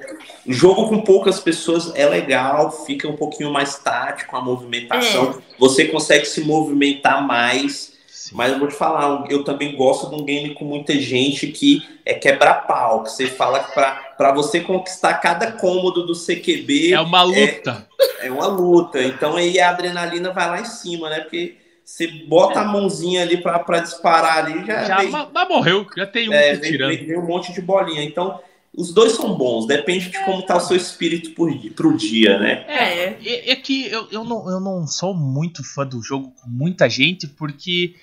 jogo 0.47 0.89
com 0.89 1.03
poucas 1.03 1.41
pessoas 1.41 1.93
é 1.97 2.09
legal, 2.09 2.71
fica 2.87 3.09
um 3.09 3.17
pouquinho 3.17 3.53
mais 3.53 3.77
tático 3.77 4.37
a 4.37 4.41
movimentação. 4.41 5.41
É. 5.41 5.43
Você 5.59 5.87
consegue 5.87 6.25
se 6.25 6.43
movimentar 6.43 7.27
mais 7.27 7.92
mas 8.31 8.53
eu 8.53 8.59
vou 8.59 8.69
te 8.69 8.75
falar, 8.75 9.25
eu 9.29 9.43
também 9.43 9.75
gosto 9.75 10.09
de 10.09 10.15
um 10.15 10.25
game 10.25 10.55
com 10.55 10.65
muita 10.65 10.95
gente 10.95 11.49
que 11.49 11.83
é 12.05 12.15
quebra-pau, 12.15 13.03
que 13.03 13.11
você 13.11 13.27
fala 13.27 13.61
que 13.61 13.73
para 13.73 14.33
você 14.33 14.61
conquistar 14.61 15.15
cada 15.15 15.53
cômodo 15.53 16.07
do 16.07 16.15
CQB. 16.15 16.93
É 16.93 17.01
uma 17.01 17.23
luta. 17.23 17.89
É, 18.21 18.27
é, 18.29 18.31
uma 18.31 18.47
luta. 18.47 19.03
Então 19.03 19.37
aí 19.37 19.59
a 19.59 19.71
adrenalina 19.71 20.31
vai 20.31 20.49
lá 20.49 20.61
em 20.61 20.65
cima, 20.65 21.11
né? 21.11 21.21
Porque 21.21 21.57
você 21.85 22.07
bota 22.07 22.61
a 22.61 22.65
mãozinha 22.65 23.23
ali 23.23 23.39
para 23.39 23.81
disparar 23.81 24.45
ali, 24.45 24.65
já. 24.65 24.85
Já 24.85 24.97
veio, 24.99 25.11
mas 25.11 25.49
morreu, 25.49 25.87
já 25.97 26.07
tem 26.07 26.29
um 26.29 26.33
é, 26.33 26.57
tirando. 26.57 26.91
Vem, 26.91 27.19
um 27.19 27.27
monte 27.27 27.53
de 27.53 27.61
bolinha. 27.61 28.05
Então. 28.05 28.39
Os 28.75 28.91
dois 28.91 29.13
são 29.13 29.35
bons, 29.37 29.67
depende 29.67 30.09
de 30.09 30.19
como 30.25 30.41
tá 30.47 30.57
o 30.57 30.61
seu 30.61 30.75
espírito 30.75 31.33
por, 31.33 31.53
pro 31.77 31.95
dia, 31.95 32.39
né? 32.39 32.65
É, 32.67 33.05
é, 33.23 33.51
é 33.51 33.57
que 33.57 33.87
eu, 33.89 34.09
eu, 34.11 34.25
não, 34.25 34.51
eu 34.51 34.59
não 34.59 34.87
sou 34.87 35.13
muito 35.13 35.63
fã 35.63 35.87
do 35.87 36.03
jogo 36.03 36.33
com 36.43 36.49
muita 36.49 36.89
gente, 36.89 37.27
porque 37.27 37.95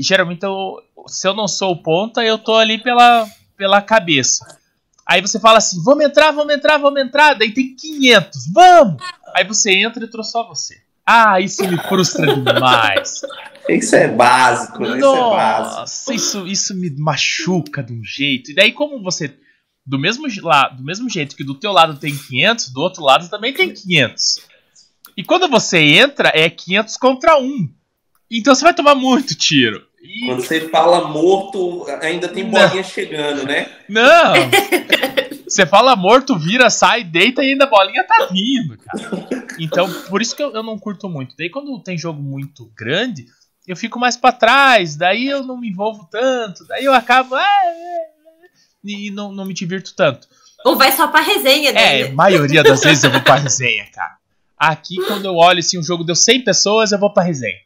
geralmente 0.00 0.42
eu, 0.42 0.82
se 1.06 1.26
eu 1.26 1.34
não 1.34 1.48
sou 1.48 1.72
o 1.72 1.82
ponta, 1.82 2.24
eu 2.24 2.38
tô 2.38 2.54
ali 2.54 2.78
pela, 2.78 3.26
pela 3.56 3.82
cabeça. 3.82 4.44
Aí 5.06 5.20
você 5.20 5.38
fala 5.38 5.58
assim: 5.58 5.82
vamos 5.82 6.04
entrar, 6.04 6.32
vamos 6.32 6.54
entrar, 6.54 6.78
vamos 6.78 7.00
entrar. 7.00 7.34
Daí 7.34 7.52
tem 7.52 7.74
500, 7.74 8.52
vamos! 8.52 9.02
Aí 9.34 9.44
você 9.44 9.72
entra 9.72 10.04
e 10.04 10.08
trouxe 10.08 10.32
só 10.32 10.46
você. 10.46 10.76
Ah, 11.06 11.40
isso 11.40 11.66
me 11.68 11.78
frustra 11.78 12.34
demais. 12.34 13.20
Isso 13.68 13.96
é 13.96 14.06
básico, 14.06 14.78
né? 14.78 14.94
Nossa, 14.94 15.02
isso 15.02 15.16
é 15.16 15.30
básico. 15.30 16.12
Isso, 16.12 16.46
isso 16.46 16.74
me 16.76 16.88
machuca 16.96 17.82
de 17.82 17.92
um 17.92 18.04
jeito. 18.04 18.52
E 18.52 18.54
daí, 18.54 18.70
como 18.70 19.02
você. 19.02 19.36
Do 19.84 19.98
mesmo, 19.98 20.24
do 20.28 20.84
mesmo 20.84 21.10
jeito 21.10 21.34
que 21.34 21.42
do 21.42 21.54
teu 21.54 21.72
lado 21.72 21.98
tem 21.98 22.16
500, 22.16 22.70
do 22.70 22.80
outro 22.80 23.02
lado 23.02 23.28
também 23.28 23.52
tem 23.52 23.74
500. 23.74 24.38
E 25.16 25.24
quando 25.24 25.48
você 25.48 25.78
entra, 25.78 26.30
é 26.32 26.48
500 26.48 26.96
contra 26.96 27.38
1. 27.38 27.68
Então 28.30 28.54
você 28.54 28.64
vai 28.64 28.74
tomar 28.74 28.94
muito 28.94 29.34
tiro. 29.34 29.86
E... 30.02 30.26
Quando 30.26 30.42
você 30.42 30.68
fala 30.68 31.08
morto, 31.08 31.86
ainda 32.00 32.28
tem 32.28 32.44
bolinha 32.44 32.76
Não. 32.76 32.84
chegando, 32.84 33.44
né? 33.44 33.68
Não! 33.88 34.32
você 35.48 35.66
fala 35.66 35.96
morto, 35.96 36.38
vira, 36.38 36.70
sai, 36.70 37.04
deita 37.04 37.42
e 37.42 37.52
ainda 37.52 37.64
a 37.64 37.68
bolinha 37.68 38.04
tá 38.04 38.28
vindo, 38.30 38.76
cara. 38.78 39.28
Então, 39.58 39.90
por 40.04 40.20
isso 40.20 40.34
que 40.34 40.42
eu, 40.42 40.52
eu 40.52 40.62
não 40.62 40.78
curto 40.78 41.08
muito. 41.08 41.34
Daí 41.36 41.50
quando 41.50 41.78
tem 41.82 41.96
jogo 41.96 42.20
muito 42.20 42.70
grande, 42.76 43.26
eu 43.66 43.76
fico 43.76 43.98
mais 43.98 44.16
para 44.16 44.32
trás, 44.32 44.96
daí 44.96 45.26
eu 45.26 45.42
não 45.42 45.58
me 45.58 45.68
envolvo 45.68 46.08
tanto, 46.10 46.64
daí 46.66 46.84
eu 46.84 46.94
acabo. 46.94 47.34
Ah, 47.34 47.60
é, 47.64 47.68
é, 47.68 48.16
e 48.84 49.10
não, 49.10 49.32
não 49.32 49.44
me 49.44 49.54
divirto 49.54 49.94
tanto. 49.94 50.28
Ou 50.64 50.76
vai 50.76 50.92
só 50.92 51.08
pra 51.08 51.20
resenha, 51.20 51.72
né? 51.72 52.00
É, 52.00 52.12
maioria 52.12 52.62
das 52.62 52.82
vezes 52.82 53.02
eu 53.04 53.10
vou 53.10 53.20
pra 53.20 53.36
resenha, 53.36 53.86
cara. 53.92 54.16
Aqui, 54.56 54.96
quando 55.06 55.26
eu 55.26 55.34
olho 55.34 55.58
assim, 55.58 55.78
um 55.78 55.82
jogo 55.82 56.02
deu 56.02 56.14
100 56.14 56.44
pessoas, 56.44 56.92
eu 56.92 56.98
vou 56.98 57.12
pra 57.12 57.22
resenha. 57.22 57.65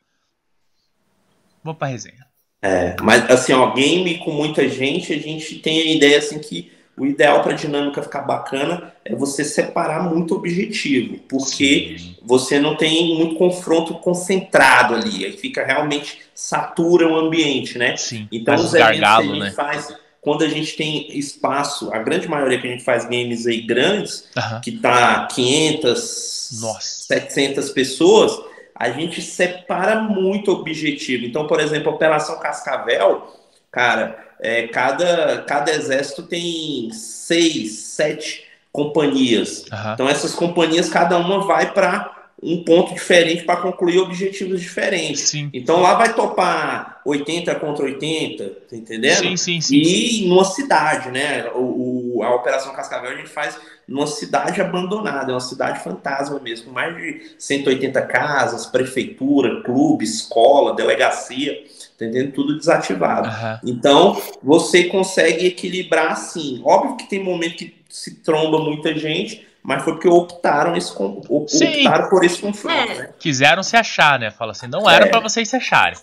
Vou 1.63 1.75
pra 1.75 1.89
resenha. 1.89 2.27
É, 2.63 2.95
mas 3.01 3.29
assim, 3.31 3.53
ó, 3.53 3.73
game 3.73 4.19
com 4.19 4.33
muita 4.33 4.69
gente, 4.69 5.13
a 5.13 5.19
gente 5.19 5.57
tem 5.57 5.81
a 5.81 5.97
ideia 5.97 6.19
assim 6.19 6.39
que 6.39 6.71
o 6.97 7.07
ideal 7.07 7.43
para 7.43 7.53
a 7.53 7.57
dinâmica 7.57 8.03
ficar 8.03 8.21
bacana 8.21 8.93
é 9.03 9.15
você 9.15 9.43
separar 9.43 10.03
muito 10.03 10.35
objetivo, 10.35 11.17
porque 11.27 11.97
Sim. 11.99 12.17
você 12.23 12.61
não 12.61 12.77
tem 12.77 13.17
muito 13.17 13.37
confronto 13.37 13.95
concentrado 13.95 14.95
ali, 14.95 15.25
aí 15.25 15.33
fica 15.33 15.65
realmente 15.65 16.19
satura 16.35 17.09
o 17.09 17.17
ambiente, 17.17 17.79
né? 17.79 17.97
Sim, 17.97 18.29
então 18.31 18.55
os 18.55 18.75
eventos 18.75 19.01
gargalo, 19.01 19.23
que 19.23 19.31
a 19.31 19.35
gente 19.35 19.45
né? 19.45 19.51
faz 19.53 19.97
quando 20.21 20.45
a 20.45 20.49
gente 20.49 20.77
tem 20.77 21.19
espaço, 21.19 21.91
a 21.93 21.99
grande 21.99 22.29
maioria 22.29 22.61
que 22.61 22.67
a 22.67 22.71
gente 22.71 22.85
faz 22.85 23.05
games 23.05 23.47
aí 23.47 23.63
grandes, 23.63 24.29
uh 24.37 24.41
-huh. 24.41 24.61
que 24.61 24.73
tá 24.73 25.27
500, 25.27 26.59
Nossa. 26.61 27.05
700 27.07 27.71
pessoas, 27.71 28.39
a 28.81 28.89
gente 28.89 29.21
separa 29.21 30.01
muito 30.01 30.51
objetivo. 30.51 31.27
Então, 31.27 31.47
por 31.47 31.61
exemplo, 31.61 31.93
Operação 31.93 32.41
Cascavel, 32.41 33.31
cara, 33.71 34.19
é, 34.41 34.69
cada, 34.69 35.43
cada 35.47 35.71
exército 35.71 36.23
tem 36.23 36.91
seis, 36.91 37.73
sete 37.73 38.47
companhias. 38.73 39.67
Uhum. 39.71 39.93
Então, 39.93 40.09
essas 40.09 40.35
companhias, 40.35 40.89
cada 40.89 41.19
uma 41.19 41.47
vai 41.47 41.75
para 41.75 42.21
um 42.43 42.65
ponto 42.65 42.95
diferente 42.95 43.45
para 43.45 43.61
concluir 43.61 43.99
objetivos 43.99 44.63
diferentes. 44.63 45.29
Sim. 45.29 45.51
Então 45.53 45.83
lá 45.83 45.95
vai 45.95 46.15
topar 46.15 47.03
80 47.05 47.55
contra 47.57 47.85
80, 47.85 48.45
tá 48.49 48.77
entendendo? 48.77 49.19
Sim, 49.19 49.37
sim, 49.37 49.61
sim. 49.61 49.77
E 49.77 50.27
numa 50.27 50.45
cidade, 50.45 51.11
né? 51.11 51.51
O, 51.55 52.17
o, 52.17 52.23
a 52.23 52.35
Operação 52.35 52.73
Cascavel 52.73 53.11
a 53.11 53.17
gente 53.17 53.29
faz 53.29 53.59
numa 53.91 54.07
cidade 54.07 54.61
abandonada, 54.61 55.33
é 55.33 55.35
uma 55.35 55.41
cidade 55.41 55.83
fantasma 55.83 56.39
mesmo, 56.39 56.67
com 56.67 56.73
mais 56.73 56.97
de 56.97 57.35
180 57.37 58.01
casas, 58.03 58.65
prefeitura, 58.65 59.65
clube, 59.65 60.05
escola, 60.05 60.77
delegacia, 60.77 61.65
tá 61.99 62.05
entendendo? 62.05 62.33
Tudo 62.33 62.57
desativado. 62.57 63.29
Uhum. 63.29 63.73
Então, 63.73 64.23
você 64.41 64.85
consegue 64.85 65.45
equilibrar 65.45 66.13
assim. 66.13 66.63
Óbvio 66.65 66.99
que 66.99 67.11
tem 67.11 67.25
momento 67.25 67.57
que 67.57 67.75
se 67.89 68.23
tromba 68.23 68.61
muita 68.61 68.95
gente, 68.95 69.45
mas 69.61 69.83
foi 69.83 69.95
porque 69.95 70.09
optaram, 70.09 70.77
esse, 70.77 70.93
optaram 70.97 72.09
por 72.09 72.25
esse 72.25 72.41
confronto. 72.41 72.93
É. 72.93 72.95
Né? 72.95 73.11
Quiseram 73.19 73.65
se 73.65 73.77
achar, 73.77 74.21
né? 74.21 74.31
Fala 74.31 74.53
assim, 74.53 74.69
não 74.69 74.89
era 74.89 75.07
é. 75.07 75.09
para 75.09 75.19
vocês 75.19 75.49
se 75.49 75.57
acharem. 75.57 75.99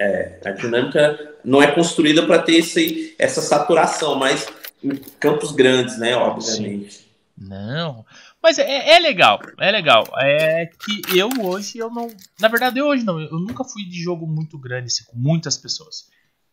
É, 0.00 0.38
a 0.44 0.52
dinâmica 0.52 1.34
não 1.44 1.60
é 1.60 1.66
construída 1.72 2.24
para 2.24 2.38
ter 2.38 2.58
esse, 2.58 3.12
essa 3.18 3.40
saturação, 3.40 4.14
mas 4.14 4.46
em 4.84 4.94
campos 5.18 5.50
grandes, 5.50 5.98
né? 5.98 6.14
Obviamente. 6.14 6.94
Sim. 6.94 7.03
Não, 7.36 8.06
mas 8.40 8.58
é, 8.58 8.94
é, 8.94 8.98
legal, 9.00 9.40
é 9.58 9.70
legal. 9.70 10.04
É 10.20 10.66
que 10.66 11.18
eu 11.18 11.28
hoje, 11.42 11.78
eu 11.78 11.90
não. 11.90 12.08
Na 12.40 12.48
verdade, 12.48 12.78
eu 12.78 12.86
hoje 12.86 13.04
não. 13.04 13.20
Eu 13.20 13.40
nunca 13.40 13.64
fui 13.64 13.84
de 13.84 14.00
jogo 14.00 14.26
muito 14.26 14.56
grande, 14.56 14.86
assim, 14.86 15.04
com 15.04 15.16
muitas 15.16 15.58
pessoas. 15.58 16.08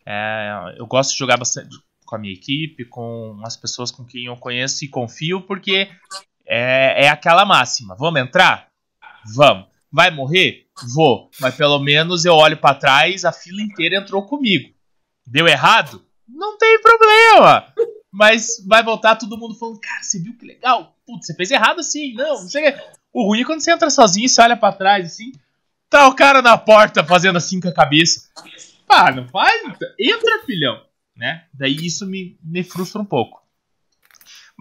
É, 0.05 0.75
eu 0.77 0.87
gosto 0.87 1.11
de 1.11 1.19
jogar 1.19 1.37
bastante 1.37 1.77
com 2.11 2.15
a 2.15 2.19
minha 2.19 2.33
equipe, 2.33 2.83
com 2.83 3.39
as 3.45 3.55
pessoas 3.55 3.89
com 3.91 4.03
quem 4.03 4.25
eu 4.25 4.35
conheço 4.35 4.83
e 4.83 4.89
confio, 4.89 5.41
porque 5.41 5.89
é, 6.45 7.05
é 7.05 7.09
aquela 7.09 7.45
máxima. 7.45 7.95
Vamos 7.95 8.19
entrar? 8.19 8.67
Vamos. 9.33 9.67
Vai 9.89 10.11
morrer? 10.11 10.67
Vou. 10.93 11.29
Mas 11.39 11.55
pelo 11.55 11.79
menos 11.79 12.25
eu 12.25 12.33
olho 12.33 12.57
para 12.57 12.75
trás, 12.75 13.23
a 13.23 13.31
fila 13.31 13.61
inteira 13.61 13.97
entrou 13.97 14.25
comigo. 14.25 14.73
Deu 15.25 15.47
errado? 15.47 16.05
Não 16.27 16.57
tem 16.57 16.81
problema. 16.81 17.73
Mas 18.11 18.63
vai 18.67 18.83
voltar 18.83 19.15
todo 19.15 19.37
mundo 19.37 19.55
falando, 19.55 19.79
cara, 19.79 20.03
você 20.03 20.19
viu 20.19 20.37
que 20.37 20.45
legal? 20.45 20.97
Putz, 21.05 21.27
você 21.27 21.33
fez 21.33 21.49
errado 21.49 21.79
assim. 21.79 22.13
Não, 22.13 22.41
não 22.41 22.49
sei. 22.49 22.75
O 23.13 23.25
ruim 23.25 23.41
é 23.41 23.45
quando 23.45 23.61
você 23.61 23.71
entra 23.71 23.89
sozinho 23.89 24.25
e 24.25 24.29
você 24.29 24.41
olha 24.41 24.57
para 24.57 24.75
trás 24.75 25.05
assim. 25.05 25.31
Tá 25.89 26.07
o 26.07 26.15
cara 26.15 26.41
na 26.41 26.57
porta 26.57 27.03
fazendo 27.03 27.37
assim 27.37 27.59
com 27.59 27.69
a 27.69 27.73
cabeça. 27.73 28.29
Pá, 28.85 29.11
não 29.11 29.27
faz? 29.27 29.61
Entra, 29.97 30.43
filhão. 30.45 30.81
Né? 31.15 31.45
Daí 31.53 31.75
isso 31.85 32.05
me, 32.05 32.37
me 32.43 32.63
frustra 32.63 33.01
um 33.01 33.05
pouco. 33.05 33.41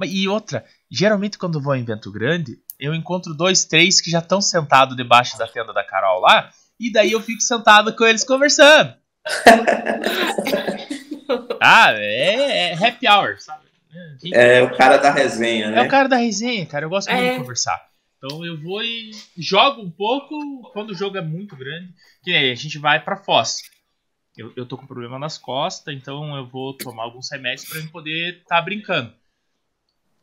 E 0.04 0.28
outra, 0.28 0.64
geralmente 0.90 1.36
quando 1.36 1.60
vou 1.60 1.72
a 1.72 1.76
um 1.76 1.80
evento 1.80 2.10
grande, 2.10 2.58
eu 2.78 2.94
encontro 2.94 3.34
dois, 3.34 3.64
três 3.64 4.00
que 4.00 4.10
já 4.10 4.20
estão 4.20 4.40
sentados 4.40 4.96
debaixo 4.96 5.36
da 5.36 5.46
tenda 5.46 5.72
da 5.72 5.84
Carol 5.84 6.20
lá, 6.20 6.50
e 6.78 6.90
daí 6.90 7.12
eu 7.12 7.20
fico 7.20 7.42
sentado 7.42 7.94
com 7.94 8.04
eles 8.04 8.24
conversando. 8.24 8.94
ah, 11.60 11.92
é, 11.92 12.72
é, 12.72 12.74
happy 12.74 13.08
hour, 13.08 13.40
sabe? 13.40 13.70
É 14.32 14.62
o 14.62 14.76
cara 14.76 14.98
da 14.98 15.10
resenha, 15.10 15.70
né? 15.70 15.78
É 15.78 15.82
o 15.82 15.88
cara 15.88 16.08
da 16.08 16.16
resenha, 16.16 16.64
cara. 16.66 16.84
Eu 16.84 16.90
gosto 16.90 17.10
muito 17.10 17.24
é. 17.24 17.32
de 17.32 17.38
conversar. 17.38 17.90
Então 18.16 18.44
eu 18.44 18.60
vou 18.60 18.82
e 18.84 19.10
jogo 19.36 19.80
um 19.80 19.90
pouco 19.90 20.36
quando 20.72 20.90
o 20.90 20.94
jogo 20.94 21.16
é 21.16 21.22
muito 21.22 21.56
grande. 21.56 21.92
Que 22.22 22.34
aí 22.34 22.50
a 22.50 22.54
gente 22.54 22.78
vai 22.78 23.02
pra 23.02 23.16
Foz. 23.16 23.62
Eu, 24.36 24.52
eu 24.56 24.66
tô 24.66 24.76
com 24.76 24.86
problema 24.86 25.18
nas 25.18 25.36
costas, 25.36 25.94
então 25.94 26.36
eu 26.36 26.46
vou 26.46 26.72
tomar 26.74 27.02
alguns 27.02 27.30
remédios 27.30 27.68
para 27.68 27.82
poder 27.90 28.38
estar 28.38 28.56
tá 28.56 28.62
brincando. 28.62 29.12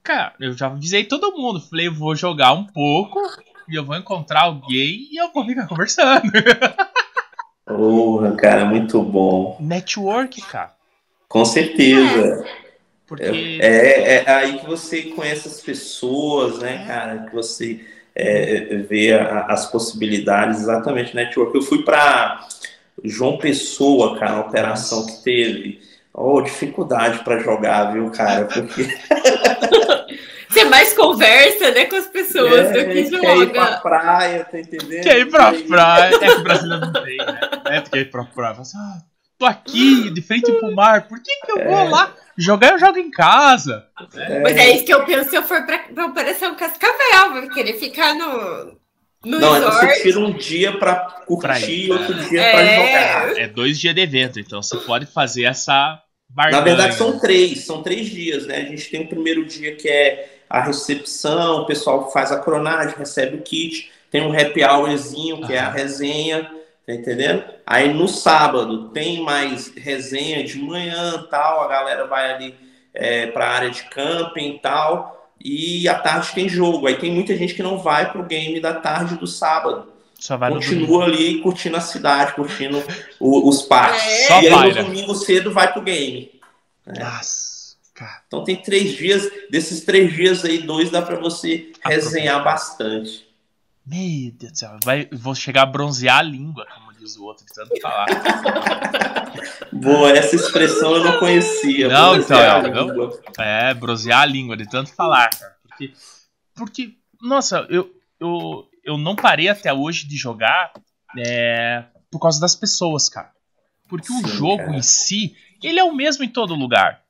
Cara, 0.02 0.34
eu 0.40 0.54
já 0.54 0.68
avisei 0.68 1.04
todo 1.04 1.36
mundo. 1.36 1.60
Falei, 1.60 1.88
eu 1.88 1.94
vou 1.94 2.16
jogar 2.16 2.54
um 2.54 2.64
pouco 2.64 3.20
e 3.68 3.76
eu 3.76 3.84
vou 3.84 3.98
encontrar 3.98 4.44
alguém 4.44 5.10
e 5.12 5.18
eu 5.20 5.34
vou 5.34 5.46
ficar 5.46 5.68
conversando. 5.68 6.32
Porra, 7.66 8.34
cara, 8.38 8.64
muito 8.64 9.02
bom. 9.04 9.58
Network, 9.60 10.42
cara. 10.44 10.77
Com 11.28 11.46
certeza. 11.46 12.46
É. 12.46 12.68
Porque... 13.06 13.60
É, 13.62 13.68
é, 13.68 14.24
é, 14.26 14.32
aí 14.32 14.60
que 14.60 14.66
você 14.66 15.04
conhece 15.04 15.48
as 15.48 15.62
pessoas, 15.62 16.60
né, 16.60 16.82
é. 16.84 16.88
cara? 16.88 17.18
Que 17.20 17.34
você 17.34 17.80
é, 18.14 18.78
vê 18.90 19.14
a, 19.14 19.46
as 19.46 19.72
possibilidades, 19.72 20.62
exatamente, 20.62 21.16
network. 21.16 21.56
Eu 21.56 21.62
fui 21.62 21.84
para 21.84 22.48
João 23.04 23.38
Pessoa, 23.38 24.20
cara, 24.20 24.34
a 24.34 24.42
operação 24.42 25.06
que 25.06 25.24
teve. 25.24 25.82
Oh, 26.14 26.42
dificuldade 26.42 27.24
para 27.24 27.40
jogar, 27.40 27.94
viu, 27.94 28.10
cara? 28.10 28.46
Porque. 28.46 28.88
Você 30.50 30.64
mais 30.66 30.94
conversa, 30.94 31.72
né, 31.72 31.86
com 31.86 31.98
as 31.98 32.08
pessoas 32.08 32.68
é, 32.72 32.84
do 32.84 32.92
que 32.92 33.06
joga. 33.06 33.22
Quer 33.22 33.38
ir 33.38 33.52
pra 33.52 33.78
praia, 33.78 34.46
tá 34.46 34.60
entendendo? 34.60 35.04
Quer 35.04 35.20
ir 35.20 35.30
pra 35.30 35.54
praia. 35.54 36.16
É 36.16 36.18
que 36.18 36.26
o 36.32 36.44
brasileiro 36.44 36.86
não 36.86 36.94
tem, 36.94 37.18
né? 37.18 37.40
É, 37.66 37.82
quer 37.82 38.00
ir 38.00 38.10
pra 38.10 38.24
praia. 38.24 38.56
Você, 38.56 38.76
ah, 38.76 38.98
tô 39.38 39.46
aqui, 39.46 40.10
de 40.10 40.22
frente 40.22 40.52
pro 40.52 40.74
mar, 40.74 41.08
por 41.08 41.22
que 41.22 41.32
que 41.46 41.52
eu 41.52 41.60
é. 41.60 41.66
vou 41.66 41.90
lá? 41.90 42.14
Jogar 42.38 42.74
eu 42.74 42.80
jogo 42.80 42.98
em 42.98 43.10
casa. 43.10 43.86
É. 44.16 44.40
Mas 44.42 44.58
é 44.58 44.72
isso 44.76 44.86
que 44.86 44.94
eu 44.94 45.04
penso 45.06 45.30
se 45.30 45.36
eu 45.36 45.44
for 45.44 45.66
pra, 45.66 45.80
pra 45.80 46.06
Operação 46.06 46.56
Cascavel, 46.56 47.42
vou 47.42 47.50
querer 47.50 47.74
ficar 47.74 48.14
no. 48.14 48.78
No 49.26 49.40
não, 49.40 49.54
resort. 49.54 49.88
você 49.88 50.04
tira 50.04 50.20
um 50.20 50.32
dia 50.32 50.78
pra 50.78 50.96
curtir 51.26 51.88
e 51.88 51.92
outro 51.92 52.14
dia 52.14 52.40
é. 52.40 52.52
pra 52.52 52.66
jogar. 52.66 53.42
É 53.42 53.48
dois 53.48 53.80
dias 53.80 53.94
de 53.94 54.02
evento, 54.02 54.40
então 54.40 54.62
você 54.62 54.78
pode 54.78 55.08
fazer 55.08 55.44
essa 55.44 56.02
barganha. 56.30 56.60
Na 56.60 56.66
verdade, 56.66 56.96
são 56.96 57.20
três, 57.20 57.66
são 57.66 57.82
três 57.82 58.08
dias, 58.08 58.46
né? 58.46 58.58
A 58.58 58.66
gente 58.66 58.90
tem 58.90 59.02
o 59.02 59.08
primeiro 59.08 59.44
dia 59.44 59.76
que 59.76 59.90
é 59.90 60.38
a 60.50 60.62
recepção, 60.62 61.64
o 61.64 61.66
pessoal 61.66 62.12
faz 62.12 62.32
a 62.32 62.40
cronagem, 62.40 62.96
recebe 62.96 63.38
o 63.38 63.42
kit, 63.42 63.92
tem 64.12 64.22
um 64.22 64.32
happy 64.32 64.64
hourzinho, 64.64 65.42
que 65.46 65.54
é 65.54 65.60
a 65.60 65.70
resenha, 65.70 66.50
tá 66.88 66.94
entendendo? 66.94 67.44
Aí 67.66 67.94
no 67.94 68.08
sábado 68.08 68.90
tem 68.90 69.22
mais 69.22 69.74
resenha 69.76 70.42
de 70.44 70.58
manhã 70.58 71.22
tal, 71.30 71.62
a 71.62 71.68
galera 71.68 72.08
vai 72.08 72.32
ali 72.32 72.56
é, 72.94 73.28
para 73.28 73.46
a 73.46 73.50
área 73.50 73.70
de 73.70 73.84
camping 73.84 74.56
e 74.56 74.60
tal, 74.60 75.34
e 75.44 75.88
à 75.90 75.96
tarde 76.00 76.32
tem 76.34 76.48
jogo. 76.48 76.88
Aí 76.88 76.96
tem 76.96 77.12
muita 77.12 77.36
gente 77.36 77.54
que 77.54 77.62
não 77.62 77.78
vai 77.78 78.10
pro 78.10 78.24
game 78.24 78.60
da 78.62 78.74
tarde 78.74 79.18
do 79.18 79.28
sábado. 79.28 79.92
Continua 80.56 81.04
ali 81.04 81.42
curtindo 81.42 81.76
a 81.76 81.82
cidade, 81.82 82.34
curtindo 82.34 82.82
o, 83.20 83.48
os 83.48 83.62
parques. 83.62 84.30
É. 84.30 84.44
E 84.44 84.48
aí 84.48 84.70
no 84.70 84.76
né? 84.76 84.84
domingo 84.84 85.14
cedo 85.14 85.52
vai 85.52 85.72
pro 85.72 85.82
game. 85.82 86.32
É. 86.88 87.00
Nossa. 87.00 87.48
Então 88.28 88.44
tem 88.44 88.56
três 88.56 88.94
dias, 88.94 89.30
desses 89.50 89.82
três 89.82 90.14
dias 90.14 90.46
aí, 90.46 90.60
dois 90.60 90.90
dá 90.90 91.02
para 91.02 91.18
você 91.18 91.72
resenhar 91.84 92.44
bastante. 92.44 93.27
Meu 93.88 94.32
Deus 94.34 94.52
do 94.52 94.58
céu, 94.58 94.78
vai, 94.84 95.08
vou 95.14 95.34
chegar 95.34 95.62
a 95.62 95.66
bronzear 95.66 96.18
a 96.18 96.22
língua, 96.22 96.68
como 96.76 96.94
diz 96.94 97.16
o 97.16 97.24
outro, 97.24 97.46
de 97.46 97.54
tanto 97.54 97.80
falar. 97.80 98.06
Boa, 99.72 100.12
essa 100.12 100.36
expressão 100.36 100.96
eu 100.96 101.04
não 101.06 101.20
conhecia. 101.20 101.88
Não, 101.88 102.18
então, 102.18 102.38
é, 103.40 103.70
é, 103.70 103.74
bronzear 103.74 104.22
a 104.22 104.26
língua, 104.26 104.58
de 104.58 104.70
tanto 104.70 104.94
falar, 104.94 105.30
cara. 105.30 105.56
Porque, 105.64 105.94
porque 106.54 106.98
nossa, 107.22 107.66
eu, 107.70 107.90
eu, 108.20 108.68
eu 108.84 108.98
não 108.98 109.16
parei 109.16 109.48
até 109.48 109.74
hoje 109.74 110.06
de 110.06 110.18
jogar 110.18 110.74
é, 111.18 111.86
por 112.12 112.20
causa 112.20 112.42
das 112.42 112.56
pessoas, 112.56 113.08
cara. 113.08 113.32
Porque 113.88 114.08
Sim, 114.08 114.26
o 114.26 114.28
jogo 114.28 114.58
cara. 114.58 114.76
em 114.76 114.82
si, 114.82 115.36
ele 115.64 115.80
é 115.80 115.84
o 115.84 115.96
mesmo 115.96 116.26
em 116.26 116.30
todo 116.30 116.54
lugar. 116.56 117.02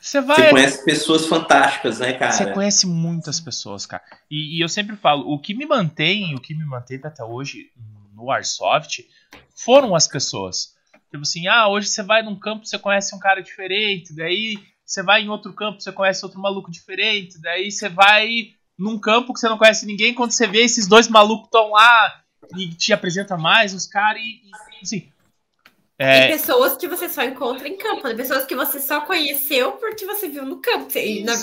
Você 0.00 0.20
vai. 0.20 0.36
Você 0.36 0.50
conhece 0.50 0.84
pessoas 0.84 1.26
fantásticas, 1.26 1.98
né, 1.98 2.14
cara? 2.14 2.32
Você 2.32 2.52
conhece 2.52 2.86
muitas 2.86 3.38
pessoas, 3.38 3.84
cara. 3.84 4.02
E, 4.30 4.58
e, 4.58 4.60
eu 4.60 4.68
sempre 4.68 4.96
falo, 4.96 5.30
o 5.30 5.38
que 5.38 5.54
me 5.54 5.66
mantém, 5.66 6.34
o 6.34 6.40
que 6.40 6.54
me 6.54 6.64
manteve 6.64 7.06
até 7.06 7.22
hoje 7.22 7.70
no 8.14 8.30
Airsoft 8.30 9.04
foram 9.54 9.94
as 9.94 10.08
pessoas. 10.08 10.74
Tipo 11.10 11.22
assim, 11.22 11.48
ah, 11.48 11.68
hoje 11.68 11.88
você 11.88 12.02
vai 12.02 12.22
num 12.22 12.38
campo, 12.38 12.66
você 12.66 12.78
conhece 12.78 13.14
um 13.14 13.18
cara 13.18 13.42
diferente, 13.42 14.14
daí 14.14 14.56
você 14.84 15.02
vai 15.02 15.22
em 15.22 15.28
outro 15.28 15.52
campo, 15.52 15.80
você 15.80 15.92
conhece 15.92 16.24
outro 16.24 16.40
maluco 16.40 16.70
diferente, 16.70 17.40
daí 17.40 17.70
você 17.70 17.88
vai 17.88 18.54
num 18.78 18.98
campo 18.98 19.34
que 19.34 19.40
você 19.40 19.48
não 19.48 19.58
conhece 19.58 19.84
ninguém, 19.84 20.14
quando 20.14 20.32
você 20.32 20.46
vê 20.46 20.62
esses 20.62 20.86
dois 20.86 21.08
malucos 21.08 21.46
estão 21.46 21.72
lá 21.72 22.22
e 22.56 22.68
te 22.68 22.92
apresenta 22.92 23.36
mais 23.36 23.74
os 23.74 23.86
caras 23.86 24.22
e, 24.22 24.40
e 24.46 24.82
assim, 24.82 25.12
é... 26.00 26.28
E 26.28 26.32
pessoas 26.32 26.78
que 26.78 26.88
você 26.88 27.10
só 27.10 27.22
encontra 27.22 27.68
em 27.68 27.76
campo, 27.76 28.08
né? 28.08 28.14
pessoas 28.14 28.46
que 28.46 28.56
você 28.56 28.80
só 28.80 29.02
conheceu 29.02 29.72
porque 29.72 30.06
você 30.06 30.30
viu 30.30 30.46
no 30.46 30.56
campo. 30.56 30.96
E 30.96 31.22
na, 31.22 31.34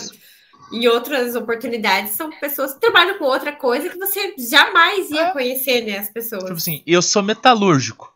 em 0.74 0.88
outras 0.88 1.36
oportunidades, 1.36 2.14
são 2.14 2.32
pessoas 2.40 2.74
que 2.74 2.80
trabalham 2.80 3.20
com 3.20 3.26
outra 3.26 3.56
coisa 3.56 3.88
que 3.88 4.00
você 4.00 4.34
jamais 4.36 5.12
ia 5.12 5.28
é. 5.28 5.32
conhecer, 5.32 5.86
né? 5.86 6.00
As 6.00 6.10
pessoas. 6.10 6.46
Tipo 6.46 6.56
assim, 6.56 6.82
eu 6.88 7.04
sou 7.04 7.22
metalúrgico. 7.22 8.12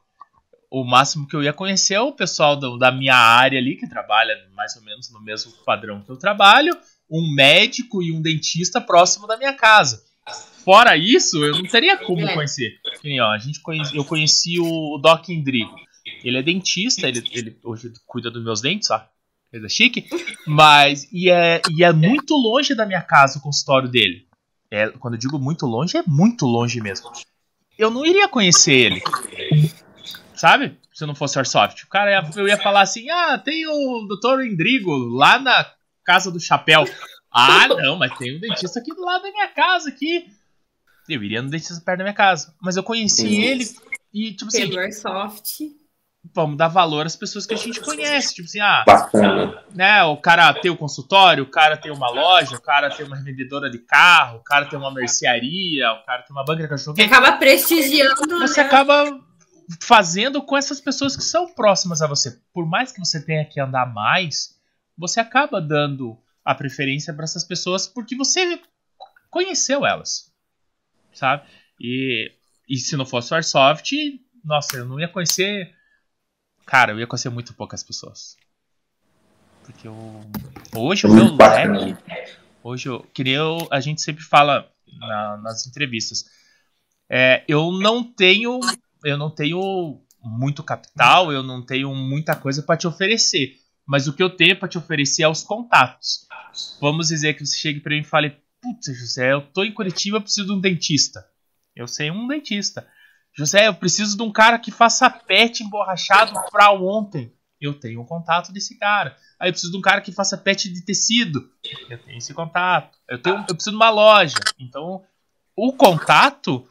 O 0.71 0.83
máximo 0.83 1.27
que 1.27 1.35
eu 1.35 1.43
ia 1.43 1.53
conhecer 1.53 1.93
é 1.93 2.01
o 2.01 2.11
pessoal 2.11 2.55
do, 2.55 2.75
da 2.75 2.91
minha 2.91 3.15
área 3.15 3.59
ali, 3.59 3.75
que 3.75 3.87
trabalha 3.87 4.33
mais 4.55 4.75
ou 4.75 4.81
menos 4.81 5.11
no 5.11 5.21
mesmo 5.21 5.51
padrão 5.63 6.01
que 6.01 6.09
eu 6.09 6.17
trabalho, 6.17 6.75
um 7.07 7.31
médico 7.35 8.01
e 8.01 8.11
um 8.11 8.19
dentista 8.19 8.81
próximo 8.81 9.27
da 9.27 9.37
minha 9.37 9.53
casa. 9.53 10.01
Fora 10.65 10.97
isso, 10.97 11.43
eu 11.43 11.53
não 11.53 11.69
teria 11.69 11.97
como 11.97 12.27
é. 12.27 12.33
conhecer. 12.33 12.79
ó, 13.21 13.31
a 13.31 13.37
gente 13.37 13.59
conhece, 13.61 13.95
eu 13.95 14.03
conheci 14.03 14.59
o 14.59 14.97
Doc 14.97 15.29
Indrigo. 15.29 15.75
Ele 16.23 16.37
é 16.37 16.41
dentista, 16.43 17.07
ele, 17.07 17.23
ele 17.31 17.59
hoje 17.63 17.91
cuida 18.05 18.29
dos 18.31 18.43
meus 18.43 18.61
dentes, 18.61 18.89
ó. 18.89 19.05
Coisa 19.51 19.67
chique. 19.67 20.07
Mas. 20.47 21.07
E 21.11 21.29
é, 21.29 21.61
e 21.69 21.83
é 21.83 21.91
muito 21.91 22.35
longe 22.35 22.73
da 22.73 22.85
minha 22.85 23.01
casa 23.01 23.37
o 23.37 23.41
consultório 23.41 23.89
dele. 23.89 24.25
é, 24.71 24.87
quando 24.89 25.15
eu 25.15 25.19
digo 25.19 25.37
muito 25.37 25.65
longe, 25.65 25.97
é 25.97 26.03
muito 26.07 26.45
longe 26.45 26.79
mesmo. 26.79 27.11
Eu 27.77 27.89
não 27.91 28.05
iria 28.05 28.27
conhecer 28.27 28.73
ele. 28.73 29.03
Sabe? 30.35 30.77
Se 30.93 31.05
não 31.05 31.15
fosse 31.15 31.37
Airsoft. 31.37 31.83
O 31.83 31.87
cara, 31.87 32.29
eu 32.35 32.47
ia 32.47 32.57
falar 32.57 32.81
assim: 32.81 33.09
ah, 33.09 33.37
tem 33.37 33.67
o 33.67 34.07
Dr. 34.07 34.41
Indrigo 34.45 34.95
lá 34.95 35.37
na 35.37 35.69
casa 36.03 36.31
do 36.31 36.39
chapéu. 36.39 36.85
Ah, 37.31 37.67
não, 37.67 37.97
mas 37.97 38.17
tem 38.17 38.35
um 38.35 38.39
dentista 38.39 38.79
aqui 38.79 38.93
do 38.93 39.01
lado 39.01 39.23
da 39.23 39.31
minha 39.31 39.47
casa 39.47 39.89
aqui. 39.89 40.25
Eu 41.07 41.23
iria 41.23 41.41
no 41.41 41.49
dentista 41.49 41.81
perto 41.83 41.99
da 41.99 42.03
minha 42.03 42.13
casa. 42.13 42.53
Mas 42.61 42.77
eu 42.77 42.83
conheci 42.83 43.27
Sim. 43.27 43.41
ele 43.41 43.65
e, 44.13 44.33
tipo 44.33 44.47
assim. 44.47 44.77
Airsoft 44.77 45.80
vamos 46.33 46.57
dar 46.57 46.67
valor 46.67 47.05
às 47.05 47.15
pessoas 47.15 47.45
que 47.45 47.53
a 47.53 47.57
gente 47.57 47.79
conhece. 47.81 48.35
Tipo 48.35 48.47
assim, 48.47 48.59
ah, 48.59 48.85
né, 49.73 50.03
o 50.03 50.17
cara 50.17 50.53
tem 50.53 50.69
o 50.69 50.75
um 50.75 50.77
consultório, 50.77 51.43
o 51.43 51.49
cara 51.49 51.75
tem 51.77 51.91
uma 51.91 52.09
loja, 52.09 52.55
o 52.55 52.61
cara 52.61 52.89
tem 52.89 53.05
uma 53.05 53.15
revendedora 53.15 53.69
de 53.69 53.79
carro, 53.79 54.37
o 54.39 54.43
cara 54.43 54.65
tem 54.65 54.77
uma 54.77 54.93
mercearia, 54.93 55.91
o 55.93 56.05
cara 56.05 56.21
tem 56.23 56.35
uma 56.35 56.45
banca 56.45 56.63
de 56.63 56.69
cachorro. 56.69 56.95
Você 56.95 57.03
acaba 57.03 57.33
prestigiando. 57.33 58.39
Você 58.39 58.61
né? 58.61 58.67
acaba 58.67 59.19
fazendo 59.81 60.41
com 60.41 60.57
essas 60.57 60.81
pessoas 60.81 61.15
que 61.15 61.23
são 61.23 61.53
próximas 61.53 62.01
a 62.01 62.07
você. 62.07 62.39
Por 62.53 62.65
mais 62.65 62.91
que 62.91 62.99
você 62.99 63.23
tenha 63.23 63.45
que 63.45 63.59
andar 63.59 63.91
mais, 63.91 64.55
você 64.97 65.19
acaba 65.19 65.61
dando 65.61 66.17
a 66.43 66.53
preferência 66.53 67.13
para 67.13 67.23
essas 67.23 67.43
pessoas 67.43 67.87
porque 67.87 68.15
você 68.15 68.59
conheceu 69.29 69.85
elas, 69.85 70.31
sabe? 71.13 71.43
E, 71.79 72.31
e 72.67 72.77
se 72.77 72.97
não 72.97 73.05
fosse 73.05 73.31
o 73.31 73.35
Airsoft, 73.35 73.91
nossa, 74.43 74.77
eu 74.77 74.85
não 74.85 74.99
ia 74.99 75.07
conhecer 75.07 75.73
Cara, 76.65 76.91
eu 76.91 76.99
ia 76.99 77.07
conhecer 77.07 77.29
muito 77.29 77.53
poucas 77.53 77.83
pessoas. 77.83 78.37
Porque 79.63 79.87
eu. 79.87 79.95
Hoje 80.75 81.05
o 81.05 81.13
meu 81.13 81.35
leque. 81.35 81.97
Hoje 82.63 82.89
eu. 82.89 83.05
Que 83.13 83.23
nem 83.23 83.33
eu, 83.33 83.67
a 83.71 83.79
gente 83.79 84.01
sempre 84.01 84.23
fala 84.23 84.69
na, 84.99 85.37
nas 85.37 85.67
entrevistas. 85.67 86.25
É, 87.09 87.43
eu 87.47 87.71
não 87.71 88.03
tenho. 88.03 88.59
Eu 89.03 89.17
não 89.17 89.29
tenho 89.29 90.01
muito 90.23 90.63
capital, 90.63 91.31
eu 91.31 91.41
não 91.41 91.65
tenho 91.65 91.93
muita 91.95 92.35
coisa 92.35 92.61
para 92.61 92.77
te 92.77 92.87
oferecer. 92.87 93.57
Mas 93.85 94.07
o 94.07 94.13
que 94.13 94.21
eu 94.21 94.29
tenho 94.29 94.57
para 94.57 94.67
te 94.67 94.77
oferecer 94.77 95.23
é 95.23 95.27
os 95.27 95.43
contatos. 95.43 96.27
Vamos 96.79 97.07
dizer 97.07 97.33
que 97.33 97.45
você 97.45 97.57
chegue 97.57 97.79
para 97.79 97.95
mim 97.95 98.01
e 98.01 98.05
fale: 98.05 98.37
Putz, 98.61 98.97
José, 98.97 99.33
eu 99.33 99.41
tô 99.41 99.63
em 99.63 99.73
Curitiba, 99.73 100.21
preciso 100.21 100.47
de 100.47 100.53
um 100.53 100.59
dentista. 100.59 101.25
Eu 101.75 101.87
sei 101.87 102.11
um 102.11 102.27
dentista. 102.27 102.87
José, 103.33 103.67
eu 103.67 103.73
preciso 103.73 104.17
de 104.17 104.23
um 104.23 104.31
cara 104.31 104.59
que 104.59 104.71
faça 104.71 105.09
pet 105.09 105.63
emborrachado 105.63 106.33
pra 106.51 106.71
ontem. 106.71 107.33
Eu 107.59 107.79
tenho 107.79 108.01
um 108.01 108.05
contato 108.05 108.51
desse 108.51 108.77
cara. 108.77 109.15
Aí 109.39 109.49
eu 109.49 109.53
preciso 109.53 109.71
de 109.71 109.77
um 109.77 109.81
cara 109.81 110.01
que 110.01 110.11
faça 110.11 110.37
pet 110.37 110.67
de 110.67 110.81
tecido. 110.83 111.49
Eu 111.89 111.97
tenho 111.99 112.17
esse 112.17 112.33
contato. 112.33 112.97
Eu, 113.07 113.21
tenho, 113.21 113.37
eu 113.37 113.55
preciso 113.55 113.71
de 113.71 113.75
uma 113.75 113.89
loja. 113.89 114.35
Então, 114.59 115.03
o 115.55 115.71
contato 115.71 116.67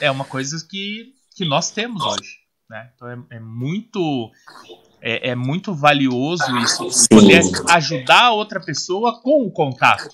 é 0.00 0.10
uma 0.10 0.24
coisa 0.24 0.66
que, 0.68 1.14
que 1.34 1.44
nós 1.44 1.70
temos 1.70 2.02
hoje. 2.02 2.40
Né? 2.68 2.90
Então 2.94 3.08
é, 3.08 3.36
é 3.36 3.40
muito 3.40 4.32
é, 5.00 5.30
é, 5.30 5.34
muito 5.36 5.72
valioso 5.72 6.56
isso. 6.58 7.08
Poder 7.08 7.40
ajudar 7.70 8.32
outra 8.32 8.60
pessoa 8.60 9.20
com 9.22 9.46
o 9.46 9.50
contato. 9.52 10.08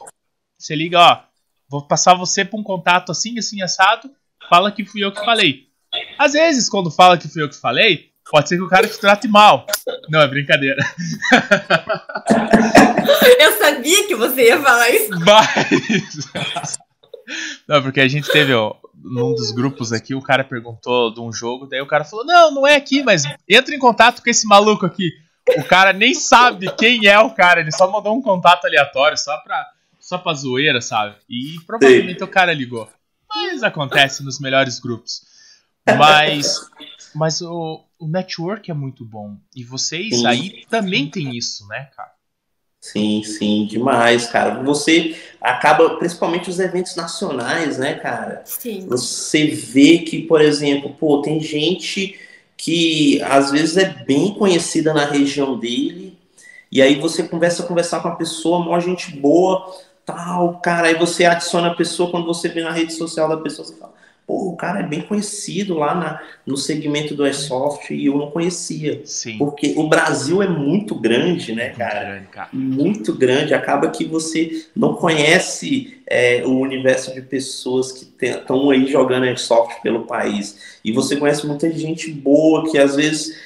Você 0.58 0.76
liga, 0.76 1.00
ó, 1.00 1.22
vou 1.68 1.86
passar 1.86 2.14
você 2.14 2.44
para 2.44 2.60
um 2.60 2.62
contato 2.62 3.10
assim, 3.10 3.38
assim, 3.38 3.62
assado. 3.62 4.10
Fala 4.50 4.70
que 4.70 4.84
fui 4.84 5.02
eu 5.02 5.12
que 5.12 5.24
falei. 5.24 5.71
Às 6.18 6.32
vezes, 6.32 6.68
quando 6.68 6.90
fala 6.90 7.18
que 7.18 7.28
fui 7.28 7.42
eu 7.42 7.48
que 7.48 7.56
falei, 7.56 8.10
pode 8.30 8.48
ser 8.48 8.56
que 8.56 8.62
o 8.62 8.68
cara 8.68 8.86
te 8.86 8.98
trate 8.98 9.28
mal. 9.28 9.66
Não, 10.08 10.20
é 10.20 10.28
brincadeira. 10.28 10.82
Eu 13.38 13.58
sabia 13.58 14.06
que 14.06 14.14
você 14.14 14.48
ia 14.48 14.60
falar 14.60 14.90
isso. 14.90 15.10
Mas. 15.24 16.78
Não, 17.68 17.82
porque 17.82 18.00
a 18.00 18.08
gente 18.08 18.30
teve, 18.30 18.52
ó, 18.52 18.74
num 19.02 19.34
dos 19.34 19.50
grupos 19.52 19.92
aqui, 19.92 20.14
o 20.14 20.22
cara 20.22 20.44
perguntou 20.44 21.12
de 21.12 21.20
um 21.20 21.32
jogo, 21.32 21.66
daí 21.66 21.80
o 21.80 21.86
cara 21.86 22.04
falou: 22.04 22.24
Não, 22.24 22.50
não 22.52 22.66
é 22.66 22.76
aqui, 22.76 23.02
mas 23.02 23.24
entra 23.48 23.74
em 23.74 23.78
contato 23.78 24.22
com 24.22 24.30
esse 24.30 24.46
maluco 24.46 24.86
aqui. 24.86 25.10
O 25.56 25.64
cara 25.64 25.92
nem 25.92 26.14
sabe 26.14 26.72
quem 26.76 27.06
é 27.06 27.18
o 27.18 27.30
cara, 27.30 27.60
ele 27.60 27.72
só 27.72 27.90
mandou 27.90 28.16
um 28.16 28.22
contato 28.22 28.64
aleatório, 28.64 29.18
só 29.18 29.36
pra, 29.38 29.66
só 30.00 30.18
pra 30.18 30.34
zoeira, 30.34 30.80
sabe? 30.80 31.16
E 31.28 31.56
provavelmente 31.66 32.18
Sim. 32.18 32.24
o 32.24 32.28
cara 32.28 32.52
ligou. 32.52 32.88
Mas 33.28 33.62
acontece 33.62 34.22
nos 34.22 34.38
melhores 34.38 34.78
grupos. 34.78 35.31
Mas, 35.86 36.70
mas 37.14 37.42
o, 37.42 37.84
o 37.98 38.06
network 38.06 38.70
é 38.70 38.74
muito 38.74 39.04
bom. 39.04 39.36
E 39.54 39.64
vocês 39.64 40.18
sim. 40.18 40.26
aí 40.26 40.64
também 40.68 41.10
tem 41.10 41.36
isso, 41.36 41.66
né, 41.68 41.88
cara? 41.96 42.12
Sim, 42.80 43.22
sim, 43.22 43.66
demais, 43.66 44.26
cara. 44.26 44.60
Você 44.64 45.16
acaba, 45.40 45.98
principalmente 45.98 46.50
os 46.50 46.58
eventos 46.58 46.96
nacionais, 46.96 47.78
né, 47.78 47.94
cara? 47.94 48.42
Sim. 48.44 48.86
Você 48.88 49.46
vê 49.46 49.98
que, 49.98 50.22
por 50.22 50.40
exemplo, 50.40 50.92
pô, 50.98 51.22
tem 51.22 51.38
gente 51.38 52.18
que 52.56 53.22
às 53.22 53.52
vezes 53.52 53.76
é 53.76 53.88
bem 54.04 54.34
conhecida 54.34 54.92
na 54.92 55.04
região 55.04 55.56
dele, 55.56 56.18
e 56.70 56.82
aí 56.82 56.98
você 57.00 57.22
conversa, 57.22 57.62
conversar 57.64 58.00
com 58.00 58.08
a 58.08 58.16
pessoa, 58.16 58.58
uma 58.58 58.80
gente 58.80 59.16
boa, 59.16 59.72
tal, 60.04 60.60
cara, 60.60 60.88
aí 60.88 60.94
você 60.94 61.24
adiciona 61.24 61.68
a 61.68 61.74
pessoa, 61.74 62.10
quando 62.10 62.26
você 62.26 62.48
vê 62.48 62.62
na 62.62 62.72
rede 62.72 62.92
social 62.94 63.28
da 63.28 63.36
pessoa, 63.36 63.66
você 63.66 63.76
fala, 63.76 63.91
Pô, 64.26 64.50
o 64.50 64.56
cara 64.56 64.80
é 64.80 64.82
bem 64.82 65.02
conhecido 65.02 65.74
lá 65.74 65.94
na, 65.94 66.22
no 66.46 66.56
segmento 66.56 67.14
do 67.14 67.24
Airsoft 67.24 67.90
e 67.90 68.06
eu 68.06 68.16
não 68.16 68.30
conhecia. 68.30 69.02
Sim. 69.04 69.36
Porque 69.36 69.74
o 69.76 69.88
Brasil 69.88 70.42
é 70.42 70.48
muito 70.48 70.94
grande, 70.94 71.52
né, 71.54 71.70
cara? 71.70 71.94
Muito 71.94 72.06
grande, 72.06 72.26
cara. 72.28 72.48
Muito 72.52 73.14
grande. 73.14 73.54
Acaba 73.54 73.90
que 73.90 74.04
você 74.04 74.66
não 74.76 74.94
conhece 74.94 76.02
é, 76.06 76.42
o 76.46 76.58
universo 76.58 77.12
de 77.12 77.20
pessoas 77.20 77.90
que 77.90 78.26
estão 78.26 78.70
aí 78.70 78.86
jogando 78.86 79.24
Airsoft 79.24 79.82
pelo 79.82 80.06
país. 80.06 80.78
E 80.84 80.92
você 80.92 81.16
conhece 81.16 81.46
muita 81.46 81.70
gente 81.70 82.10
boa 82.12 82.70
que 82.70 82.78
às 82.78 82.94
vezes 82.94 83.36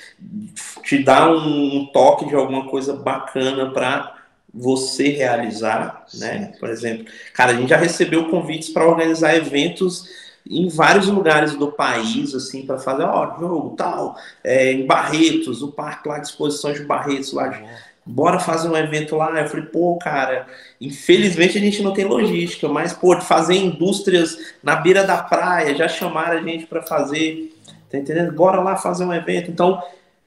te 0.82 1.02
dá 1.02 1.30
um, 1.30 1.78
um 1.78 1.86
toque 1.86 2.26
de 2.26 2.34
alguma 2.34 2.68
coisa 2.68 2.94
bacana 2.94 3.70
para 3.70 4.14
você 4.52 5.08
realizar, 5.08 6.06
né? 6.14 6.52
Por 6.58 6.70
exemplo, 6.70 7.06
cara, 7.34 7.52
a 7.52 7.54
gente 7.54 7.68
já 7.68 7.76
recebeu 7.76 8.28
convites 8.30 8.70
para 8.70 8.88
organizar 8.88 9.36
eventos 9.36 10.08
em 10.48 10.68
vários 10.68 11.08
lugares 11.08 11.54
do 11.56 11.72
país, 11.72 12.34
assim, 12.34 12.64
para 12.64 12.78
fazer, 12.78 13.02
ó, 13.02 13.38
jogo 13.38 13.74
tal, 13.76 14.16
é, 14.44 14.72
em 14.72 14.86
Barretos, 14.86 15.62
o 15.62 15.72
parque 15.72 16.08
lá 16.08 16.18
de 16.18 16.26
exposições 16.26 16.78
de 16.78 16.84
Barretos, 16.84 17.32
lá 17.32 17.48
de, 17.48 17.64
bora 18.06 18.38
fazer 18.38 18.68
um 18.68 18.76
evento 18.76 19.16
lá. 19.16 19.30
Eu 19.40 19.48
falei, 19.48 19.66
pô, 19.66 19.96
cara, 19.96 20.46
infelizmente 20.80 21.58
a 21.58 21.60
gente 21.60 21.82
não 21.82 21.92
tem 21.92 22.04
logística, 22.04 22.68
mas, 22.68 22.92
pô, 22.92 23.20
fazer 23.20 23.56
indústrias 23.56 24.38
na 24.62 24.76
beira 24.76 25.02
da 25.02 25.18
praia, 25.18 25.74
já 25.74 25.88
chamaram 25.88 26.38
a 26.38 26.42
gente 26.42 26.66
para 26.66 26.82
fazer, 26.82 27.52
tá 27.90 27.98
entendendo? 27.98 28.32
Bora 28.32 28.60
lá 28.60 28.76
fazer 28.76 29.04
um 29.04 29.12
evento. 29.12 29.50
Então, 29.50 29.82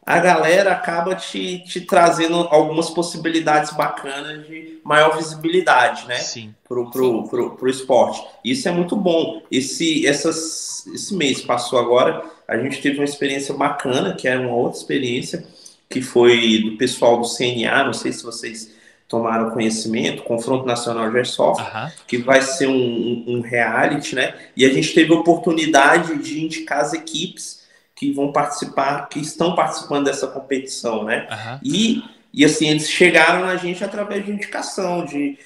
a 0.06 0.20
galera 0.20 0.72
acaba 0.72 1.16
te, 1.16 1.64
te 1.66 1.82
trazendo 1.82 2.48
algumas 2.50 2.90
possibilidades 2.90 3.72
bacanas 3.74 4.48
de 4.48 4.80
maior 4.84 5.16
visibilidade, 5.16 6.08
né? 6.08 6.16
Sim. 6.16 6.54
Pro, 6.68 6.90
pro, 6.90 7.22
Sim. 7.24 7.28
pro, 7.28 7.52
pro 7.52 7.70
esporte. 7.70 8.24
Isso 8.44 8.68
é 8.68 8.72
muito 8.72 8.96
bom. 8.96 9.44
Esse, 9.52 10.08
essas, 10.08 10.88
esse 10.88 11.14
mês 11.16 11.42
passou 11.42 11.78
agora, 11.78 12.24
a 12.48 12.58
gente 12.58 12.82
teve 12.82 12.98
uma 12.98 13.06
experiência 13.06 13.54
bacana, 13.54 14.16
que 14.16 14.28
é 14.28 14.38
uma 14.38 14.54
outra 14.54 14.80
experiência, 14.80 15.46
que 15.90 16.02
foi 16.02 16.60
do 16.64 16.78
pessoal 16.78 17.20
do 17.20 17.28
CNA, 17.28 17.84
não 17.84 17.94
sei 17.94 18.12
se 18.12 18.24
vocês 18.24 18.72
tomaram 19.08 19.50
conhecimento, 19.50 20.22
Confronto 20.22 20.66
Nacional 20.66 21.10
de 21.10 21.18
Airsoft, 21.18 21.64
que 22.08 22.18
vai 22.18 22.44
ser 22.44 22.68
um, 22.68 23.26
um 23.28 23.42
reality, 23.42 24.14
né? 24.14 24.36
E 24.56 24.64
a 24.64 24.70
gente 24.72 24.94
teve 24.94 25.12
a 25.12 25.18
oportunidade 25.18 26.18
de 26.20 26.44
indicar 26.46 26.82
as 26.82 26.94
equipes 26.94 27.59
que 28.00 28.14
vão 28.14 28.32
participar, 28.32 29.10
que 29.10 29.20
estão 29.20 29.54
participando 29.54 30.06
dessa 30.06 30.26
competição, 30.26 31.04
né? 31.04 31.28
Uhum. 31.30 31.60
E, 31.62 32.04
e 32.34 32.46
assim, 32.46 32.70
eles 32.70 32.90
chegaram 32.90 33.42
na 33.42 33.58
gente 33.58 33.84
através 33.84 34.26
de 34.26 34.32
indicação, 34.32 35.04
de 35.04 35.38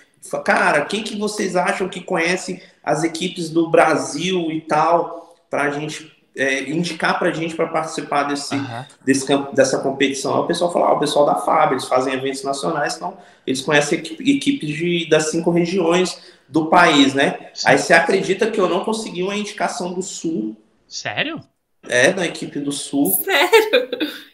cara, 0.46 0.86
quem 0.86 1.02
que 1.04 1.18
vocês 1.18 1.56
acham 1.56 1.90
que 1.90 2.00
conhece 2.00 2.62
as 2.84 3.04
equipes 3.04 3.50
do 3.50 3.72
Brasil 3.72 4.52
e 4.52 4.62
tal, 4.62 5.36
para 5.50 5.64
a 5.64 5.72
gente 5.72 6.16
é, 6.38 6.70
indicar 6.70 7.18
para 7.18 7.30
a 7.30 7.32
gente 7.32 7.56
para 7.56 7.68
participar 7.68 8.24
desse, 8.24 8.54
uhum. 8.54 8.86
desse, 9.04 9.26
dessa 9.54 9.80
competição. 9.80 10.36
Aí 10.36 10.42
o 10.42 10.48
pessoal 10.48 10.72
fala, 10.72 10.90
ah, 10.90 10.94
o 10.94 11.00
pessoal 11.00 11.26
da 11.26 11.36
FAB, 11.36 11.72
eles 11.72 11.86
fazem 11.86 12.14
eventos 12.14 12.44
nacionais, 12.44 12.96
então 12.96 13.18
eles 13.48 13.62
conhecem 13.62 13.98
equipes 13.98 14.70
de, 14.70 15.10
das 15.10 15.32
cinco 15.32 15.50
regiões 15.50 16.22
do 16.48 16.68
país, 16.68 17.16
né? 17.16 17.50
Sim. 17.52 17.70
Aí 17.70 17.80
você 17.80 17.94
acredita 17.94 18.52
que 18.52 18.62
eu 18.62 18.70
não 18.70 18.86
consegui 18.86 19.24
uma 19.24 19.36
indicação 19.36 19.92
do 19.92 20.04
Sul. 20.04 20.56
Sério? 20.88 21.42
É, 21.88 22.14
na 22.14 22.26
equipe 22.26 22.60
do 22.60 22.72
Sul. 22.72 23.22
Sério? 23.24 23.90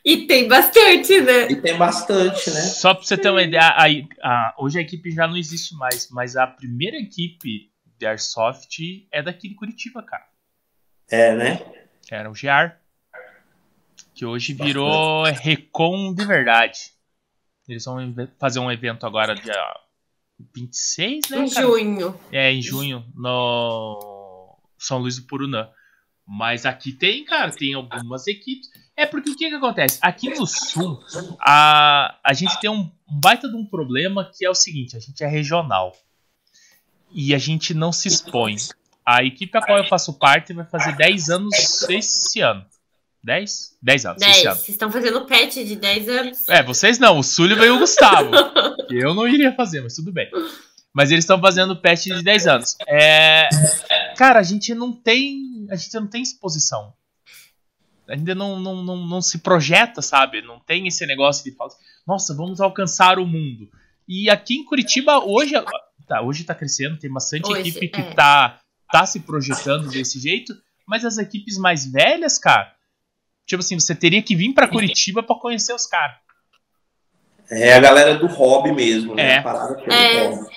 E 0.06 0.28
tem 0.28 0.48
bastante, 0.48 1.20
né? 1.22 1.52
E 1.52 1.56
tem 1.56 1.78
bastante, 1.78 2.50
né? 2.52 2.62
Só 2.62 2.94
pra 2.94 3.04
você 3.04 3.18
ter 3.18 3.30
uma 3.30 3.42
ideia, 3.42 3.64
a, 3.64 3.86
a, 4.24 4.56
hoje 4.58 4.78
a 4.78 4.82
equipe 4.82 5.12
já 5.12 5.28
não 5.28 5.36
existe 5.36 5.76
mais, 5.76 6.10
mas 6.12 6.36
a 6.36 6.48
primeira 6.48 6.98
equipe 6.98 7.72
de 7.98 8.06
Airsoft 8.06 8.80
é 9.12 9.22
daqui 9.22 9.50
de 9.50 9.56
Curitiba, 9.56 10.02
cara. 10.04 10.26
É, 11.12 11.36
né? 11.36 11.62
Era 12.10 12.30
o 12.30 12.34
GR. 12.34 12.76
Que 14.14 14.26
hoje 14.26 14.54
virou 14.54 15.24
Recon 15.24 16.14
de 16.14 16.26
verdade. 16.26 16.92
Eles 17.68 17.86
vão 17.86 18.16
fazer 18.40 18.60
um 18.60 18.72
evento 18.72 19.06
agora 19.06 19.36
dia 19.36 19.56
26, 20.56 21.30
né? 21.30 21.38
Em 21.46 21.50
cara? 21.50 21.66
junho. 21.66 22.20
É, 22.32 22.52
em 22.52 22.62
junho, 22.62 23.06
no 23.16 24.58
São 24.78 25.00
Luís 25.00 25.20
do 25.20 25.28
Purunã. 25.28 25.70
Mas 26.31 26.64
aqui 26.64 26.91
tem, 26.91 27.26
cara, 27.26 27.49
tem 27.49 27.73
algumas 27.73 28.27
equipes. 28.27 28.69
É 28.95 29.03
porque 29.07 29.31
o 29.31 29.35
que, 29.35 29.49
que 29.49 29.56
acontece? 29.56 29.97
Aqui 29.99 30.30
no 30.30 30.45
sul, 30.45 31.01
a, 31.41 32.19
a 32.23 32.34
gente 32.34 32.60
tem 32.60 32.69
um, 32.69 32.91
baita 33.10 33.49
de 33.49 33.56
um 33.56 33.65
problema 33.65 34.30
que 34.31 34.45
é 34.45 34.49
o 34.49 34.53
seguinte: 34.53 34.95
a 34.95 34.99
gente 34.99 35.23
é 35.23 35.27
regional. 35.27 35.91
E 37.11 37.34
a 37.34 37.39
gente 37.39 37.73
não 37.73 37.91
se 37.91 38.07
expõe. 38.07 38.57
A 39.03 39.23
equipe 39.23 39.57
a 39.57 39.61
qual 39.65 39.80
eu 39.80 39.88
faço 39.88 40.14
parte 40.19 40.53
vai 40.53 40.65
fazer 40.65 40.95
10 40.95 41.30
anos 41.31 41.89
esse 41.89 42.41
ano. 42.41 42.64
10? 43.23 43.77
10 43.81 44.06
anos. 44.06 44.19
10. 44.19 44.43
Vocês 44.43 44.69
estão 44.69 44.91
fazendo 44.91 45.26
patch 45.26 45.56
de 45.56 45.76
10 45.76 46.10
anos? 46.10 46.47
É, 46.47 46.61
vocês 46.61 46.99
não. 46.99 47.18
O 47.18 47.23
Súlio 47.23 47.57
e 47.64 47.69
o 47.72 47.80
Gustavo. 47.80 48.30
eu 48.91 49.15
não 49.15 49.27
iria 49.27 49.51
fazer, 49.56 49.81
mas 49.81 49.95
tudo 49.95 50.11
bem. 50.11 50.30
Mas 50.93 51.11
eles 51.11 51.23
estão 51.23 51.39
fazendo 51.39 51.76
patch 51.76 52.06
de 52.06 52.23
10 52.23 52.47
anos. 52.47 52.76
É, 52.88 53.49
cara, 54.15 54.39
a 54.39 54.43
gente 54.43 54.76
não 54.76 54.91
tem. 54.91 55.49
A 55.70 55.76
gente 55.76 55.94
não 55.96 56.08
tem 56.08 56.22
exposição. 56.22 56.94
Ainda 58.08 58.34
não, 58.34 58.60
não, 58.60 58.84
não, 58.84 58.98
não 59.08 59.22
se 59.22 59.38
projeta, 59.38 60.02
sabe? 60.02 60.41
Não 60.41 60.60
tem 60.60 60.88
esse 60.88 61.06
negócio 61.06 61.44
de 61.44 61.56
falar, 61.56 61.72
nossa, 62.08 62.34
vamos 62.34 62.60
alcançar 62.60 63.20
o 63.20 63.26
mundo. 63.26 63.70
E 64.08 64.30
aqui 64.30 64.56
em 64.56 64.66
Curitiba, 64.66 65.20
hoje. 65.20 65.54
Tá, 66.08 66.22
hoje 66.24 66.44
tá 66.44 66.56
crescendo, 66.56 66.98
tem 66.98 67.12
bastante 67.12 67.48
hoje, 67.48 67.70
equipe 67.70 67.88
que 67.88 68.02
é. 68.02 68.14
tá 68.16 68.60
tá 68.91 69.06
se 69.06 69.20
projetando 69.20 69.88
desse 69.90 70.20
jeito, 70.20 70.54
mas 70.88 71.06
as 71.06 71.18
equipes 71.18 71.58
mais 71.58 71.86
velhas, 71.86 72.38
cara, 72.38 72.74
tipo 73.46 73.62
assim, 73.62 73.80
você 73.80 73.94
teria 73.94 74.22
que 74.22 74.36
vir 74.36 74.54
para 74.54 74.68
Curitiba 74.68 75.22
para 75.22 75.40
conhecer 75.40 75.74
os 75.74 75.86
caras. 75.86 76.18
É 77.52 77.74
a 77.74 77.80
galera 77.80 78.16
do 78.16 78.28
hobby 78.28 78.72
mesmo, 78.72 79.16
né? 79.16 79.34
É. 79.34 79.38
A 79.38 79.44
parada 79.44 79.76
pelo 79.76 80.50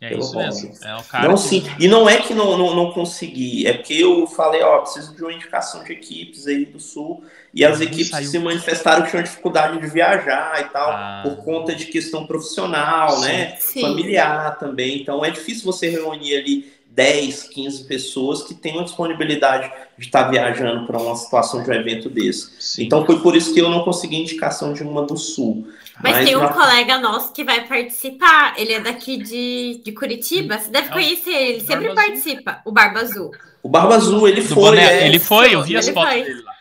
é. 0.00 0.12
É 0.12 0.18
isso 0.18 0.36
mesmo. 0.36 0.72
É 0.82 0.96
o 0.96 1.02
cara 1.04 1.28
não, 1.28 1.34
que... 1.34 1.40
sim. 1.40 1.64
E 1.78 1.88
não 1.88 2.08
é 2.08 2.18
que 2.18 2.34
não, 2.34 2.56
não, 2.56 2.74
não, 2.74 2.92
consegui, 2.92 3.66
é 3.66 3.72
porque 3.72 3.94
eu 3.94 4.26
falei, 4.26 4.62
ó, 4.62 4.78
preciso 4.80 5.14
de 5.14 5.22
uma 5.22 5.32
indicação 5.32 5.82
de 5.82 5.92
equipes 5.92 6.46
aí 6.46 6.66
do 6.66 6.78
Sul. 6.78 7.24
E 7.54 7.64
as 7.64 7.80
equipes 7.80 8.08
saiu. 8.08 8.28
se 8.28 8.38
manifestaram 8.38 9.02
que 9.02 9.10
tinham 9.10 9.22
dificuldade 9.22 9.80
de 9.80 9.86
viajar 9.86 10.60
e 10.60 10.64
tal, 10.64 10.90
ah. 10.90 11.22
por 11.24 11.36
conta 11.42 11.74
de 11.74 11.86
questão 11.86 12.26
profissional, 12.26 13.10
sim. 13.12 13.24
né? 13.24 13.56
Sim. 13.58 13.80
Familiar 13.80 14.58
também. 14.58 15.00
Então 15.00 15.24
é 15.24 15.30
difícil 15.30 15.64
você 15.64 15.88
reunir 15.88 16.36
ali 16.36 16.75
10, 16.96 17.42
15 17.42 17.84
pessoas 17.84 18.42
que 18.42 18.54
tenham 18.54 18.82
disponibilidade 18.82 19.70
de 19.98 20.06
estar 20.06 20.30
viajando 20.30 20.86
para 20.86 20.98
uma 20.98 21.14
situação 21.14 21.62
de 21.62 21.70
um 21.70 21.74
evento 21.74 22.08
desse. 22.08 22.50
Sim. 22.58 22.84
Então 22.84 23.04
foi 23.04 23.20
por 23.20 23.36
isso 23.36 23.52
que 23.52 23.60
eu 23.60 23.68
não 23.68 23.84
consegui 23.84 24.16
indicação 24.16 24.72
de 24.72 24.82
uma 24.82 25.02
do 25.02 25.14
Sul. 25.14 25.68
Mas, 26.02 26.16
Mas 26.16 26.24
tem 26.24 26.36
um 26.36 26.48
colega 26.48 26.98
nosso 26.98 27.34
que 27.34 27.44
vai 27.44 27.66
participar, 27.66 28.54
ele 28.56 28.72
é 28.72 28.80
daqui 28.80 29.18
de, 29.18 29.82
de 29.84 29.92
Curitiba, 29.92 30.58
você 30.58 30.70
deve 30.70 30.88
conhecer 30.88 31.30
ele, 31.30 31.52
ele 31.52 31.60
sempre 31.60 31.88
Barba 31.88 32.02
participa, 32.02 32.50
Azul. 32.50 32.62
o 32.64 32.72
Barba 32.72 33.00
Azul. 33.00 33.30
O 33.62 33.68
Barba 33.68 33.94
Azul, 33.94 34.28
ele 34.28 34.40
foi. 34.40 34.78
É, 34.78 35.06
ele 35.06 35.18
foi, 35.18 35.54
eu 35.54 35.62
vi 35.62 35.76
as 35.76 35.88
fotos 35.90 36.14
dele 36.14 36.42
lá. 36.42 36.52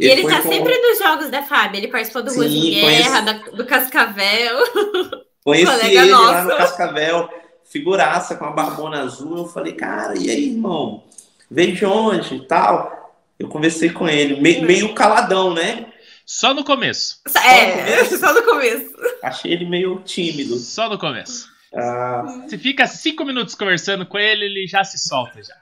E 0.00 0.06
ele, 0.06 0.22
ele 0.22 0.30
tá 0.30 0.40
com... 0.40 0.48
sempre 0.48 0.78
nos 0.78 0.98
jogos 0.98 1.28
da 1.28 1.42
Fábio, 1.42 1.76
ele 1.76 1.88
participou 1.88 2.22
do 2.22 2.30
Sim, 2.30 2.48
de 2.48 2.70
Guerra, 2.70 3.22
conheci... 3.22 3.24
da, 3.24 3.32
do 3.56 3.66
Cascavel. 3.66 4.56
Conheci 5.44 5.86
ele 5.86 6.12
nosso. 6.12 6.24
lá 6.24 6.44
no 6.44 6.56
Cascavel 6.56 7.41
figuraça 7.72 8.36
com 8.36 8.44
a 8.44 8.50
barbona 8.50 9.00
azul. 9.00 9.38
Eu 9.38 9.46
falei, 9.46 9.72
cara, 9.72 10.16
e 10.18 10.30
aí, 10.30 10.50
irmão? 10.50 11.02
Veio 11.50 11.74
de 11.74 11.86
onde 11.86 12.36
e 12.36 12.46
tal? 12.46 13.16
Eu 13.38 13.48
conversei 13.48 13.90
com 13.90 14.08
ele, 14.08 14.40
meio, 14.40 14.62
meio 14.62 14.94
caladão, 14.94 15.54
né? 15.54 15.86
Só 16.24 16.54
no 16.54 16.62
começo. 16.64 17.20
É, 17.44 18.04
só 18.04 18.32
no 18.32 18.42
começo. 18.42 18.92
Achei 19.22 19.52
ele 19.52 19.64
meio 19.64 20.00
tímido. 20.04 20.56
Só 20.58 20.88
no 20.88 20.98
começo. 20.98 21.50
Ah, 21.74 22.44
Você 22.46 22.58
fica 22.58 22.86
cinco 22.86 23.24
minutos 23.24 23.54
conversando 23.54 24.06
com 24.06 24.18
ele, 24.18 24.44
ele 24.44 24.66
já 24.66 24.84
se 24.84 24.98
solta 24.98 25.42
já. 25.42 25.54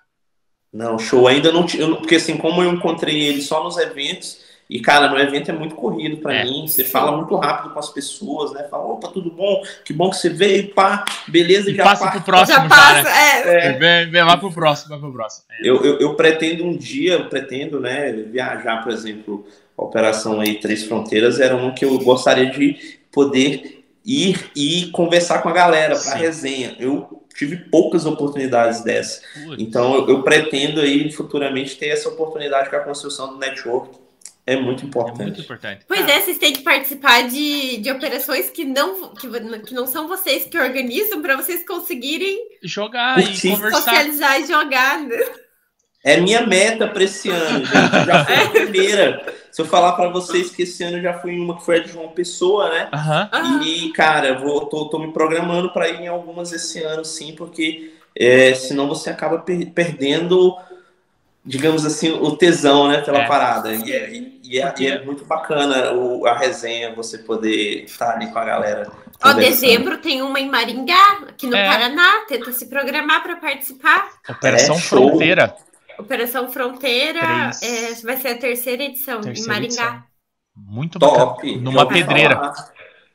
Não, 0.72 0.98
show. 0.98 1.26
Ainda 1.26 1.50
não. 1.50 1.66
Eu, 1.74 1.96
porque 1.96 2.16
assim, 2.16 2.36
como 2.36 2.62
eu 2.62 2.72
encontrei 2.72 3.20
ele 3.22 3.40
só 3.40 3.62
nos 3.64 3.76
eventos, 3.78 4.38
e, 4.70 4.78
cara, 4.78 5.08
no 5.08 5.18
evento 5.18 5.50
é 5.50 5.52
muito 5.52 5.74
corrido 5.74 6.18
para 6.18 6.32
é. 6.32 6.44
mim. 6.44 6.64
Você 6.68 6.84
fala 6.84 7.16
muito 7.16 7.34
rápido 7.34 7.74
com 7.74 7.78
as 7.80 7.90
pessoas, 7.90 8.52
né? 8.52 8.68
Fala, 8.70 8.84
opa, 8.84 9.08
tudo 9.08 9.28
bom? 9.28 9.60
Que 9.84 9.92
bom 9.92 10.08
que 10.10 10.16
você 10.16 10.28
veio, 10.28 10.72
pá, 10.72 11.04
beleza, 11.26 11.72
e 11.72 11.74
já 11.74 11.82
passa 11.82 12.08
pro 12.12 12.20
próximo, 12.20 12.56
já, 12.56 12.68
passa, 12.68 13.08
é. 13.08 13.66
é. 13.66 13.72
Vem, 13.72 14.10
vem 14.12 14.22
lá 14.22 14.36
pro 14.36 14.52
próximo, 14.52 14.90
vai 14.90 15.00
pro 15.00 15.12
próximo. 15.12 15.44
É. 15.50 15.68
Eu, 15.68 15.82
eu, 15.82 15.98
eu, 15.98 16.14
pretendo 16.14 16.64
um 16.64 16.76
dia, 16.76 17.14
eu 17.14 17.28
pretendo, 17.28 17.80
né, 17.80 18.12
viajar, 18.12 18.84
por 18.84 18.92
exemplo, 18.92 19.44
a 19.76 19.82
operação 19.82 20.40
aí 20.40 20.60
Três 20.60 20.84
Fronteiras 20.84 21.40
era 21.40 21.56
um 21.56 21.74
que 21.74 21.84
eu 21.84 21.98
gostaria 21.98 22.48
de 22.48 23.00
poder 23.10 23.84
ir 24.06 24.52
e 24.54 24.86
conversar 24.92 25.42
com 25.42 25.48
a 25.48 25.52
galera 25.52 25.98
para 25.98 26.14
resenha. 26.14 26.76
Eu 26.78 27.24
tive 27.34 27.56
poucas 27.56 28.06
oportunidades 28.06 28.84
dessa. 28.84 29.20
Então 29.58 29.96
eu, 29.96 30.08
eu 30.08 30.22
pretendo 30.22 30.80
aí 30.80 31.10
futuramente 31.10 31.76
ter 31.76 31.88
essa 31.88 32.08
oportunidade 32.08 32.70
com 32.70 32.76
a 32.76 32.80
construção 32.80 33.32
do 33.32 33.38
network 33.38 33.99
é 34.50 34.56
muito 34.60 34.84
importante. 34.84 35.20
É 35.20 35.24
muito 35.24 35.40
importante. 35.40 35.84
Pois 35.86 36.00
ah. 36.00 36.10
é, 36.10 36.20
vocês 36.20 36.38
têm 36.38 36.52
que 36.52 36.62
participar 36.62 37.28
de, 37.28 37.76
de 37.76 37.90
operações 37.90 38.50
que 38.50 38.64
não, 38.64 39.14
que, 39.14 39.28
que 39.66 39.74
não 39.74 39.86
são 39.86 40.08
vocês 40.08 40.44
que 40.44 40.58
organizam 40.58 41.22
para 41.22 41.36
vocês 41.36 41.64
conseguirem 41.66 42.36
jogar 42.62 43.14
Curtir. 43.14 43.46
e 43.46 43.50
conversar. 43.52 43.78
Socializar 43.78 44.40
e 44.40 44.46
jogar. 44.46 45.00
Né? 45.00 45.16
É 46.02 46.20
minha 46.20 46.44
meta 46.46 46.88
para 46.88 47.04
esse 47.04 47.28
ano, 47.28 47.64
gente. 47.64 48.06
Já 48.06 48.24
foi 48.24 48.34
a 48.34 48.48
primeira. 48.50 49.34
Se 49.52 49.62
eu 49.62 49.66
falar 49.66 49.92
para 49.92 50.08
vocês 50.08 50.50
que 50.50 50.62
esse 50.62 50.82
ano 50.82 51.00
já 51.00 51.14
fui 51.14 51.32
em 51.32 51.40
uma 51.40 51.56
que 51.56 51.64
foi 51.64 51.76
a 51.76 51.82
de 51.82 51.92
João 51.92 52.08
Pessoa, 52.08 52.70
né? 52.70 52.88
Uhum. 52.92 53.62
E, 53.62 53.92
cara, 53.92 54.38
vou, 54.38 54.66
tô, 54.66 54.86
tô 54.86 54.98
me 54.98 55.12
programando 55.12 55.72
para 55.72 55.88
ir 55.88 56.00
em 56.00 56.08
algumas 56.08 56.52
esse 56.52 56.82
ano, 56.82 57.04
sim, 57.04 57.34
porque 57.36 57.92
é, 58.16 58.54
senão 58.54 58.88
você 58.88 59.10
acaba 59.10 59.38
per 59.38 59.70
perdendo 59.72 60.56
digamos 61.44 61.86
assim, 61.86 62.10
o 62.10 62.36
tesão, 62.36 62.88
né, 62.88 63.00
pela 63.00 63.22
é. 63.22 63.26
parada. 63.26 63.74
E 63.74 63.92
é, 63.92 64.10
e 64.50 64.58
é, 64.60 64.74
e 64.80 64.86
é, 64.88 65.04
muito 65.04 65.24
bacana 65.24 65.92
o, 65.92 66.26
a 66.26 66.36
resenha, 66.36 66.92
você 66.92 67.18
poder 67.18 67.84
estar 67.84 68.16
ali 68.16 68.32
com 68.32 68.38
a 68.40 68.44
galera. 68.44 68.90
Ó, 69.22 69.32
dezembro 69.32 69.98
tem 69.98 70.22
uma 70.22 70.40
em 70.40 70.50
Maringá, 70.50 71.20
aqui 71.28 71.46
no 71.46 71.54
é. 71.54 71.68
Paraná, 71.68 72.24
tenta 72.26 72.50
se 72.50 72.66
programar 72.66 73.22
para 73.22 73.36
participar. 73.36 74.10
Operação 74.28 74.74
é, 74.74 74.80
Fronteira. 74.80 75.56
Operação 75.96 76.50
Fronteira 76.50 77.52
é, 77.62 77.94
vai 78.02 78.16
ser 78.16 78.28
a 78.28 78.38
terceira 78.38 78.82
edição 78.82 79.20
terceira 79.20 79.40
em 79.40 79.46
Maringá. 79.46 79.84
Edição. 79.84 80.04
Muito 80.56 80.98
Top. 80.98 81.46
bacana. 81.46 81.62
Numa 81.62 81.86
pedreira. 81.86 82.52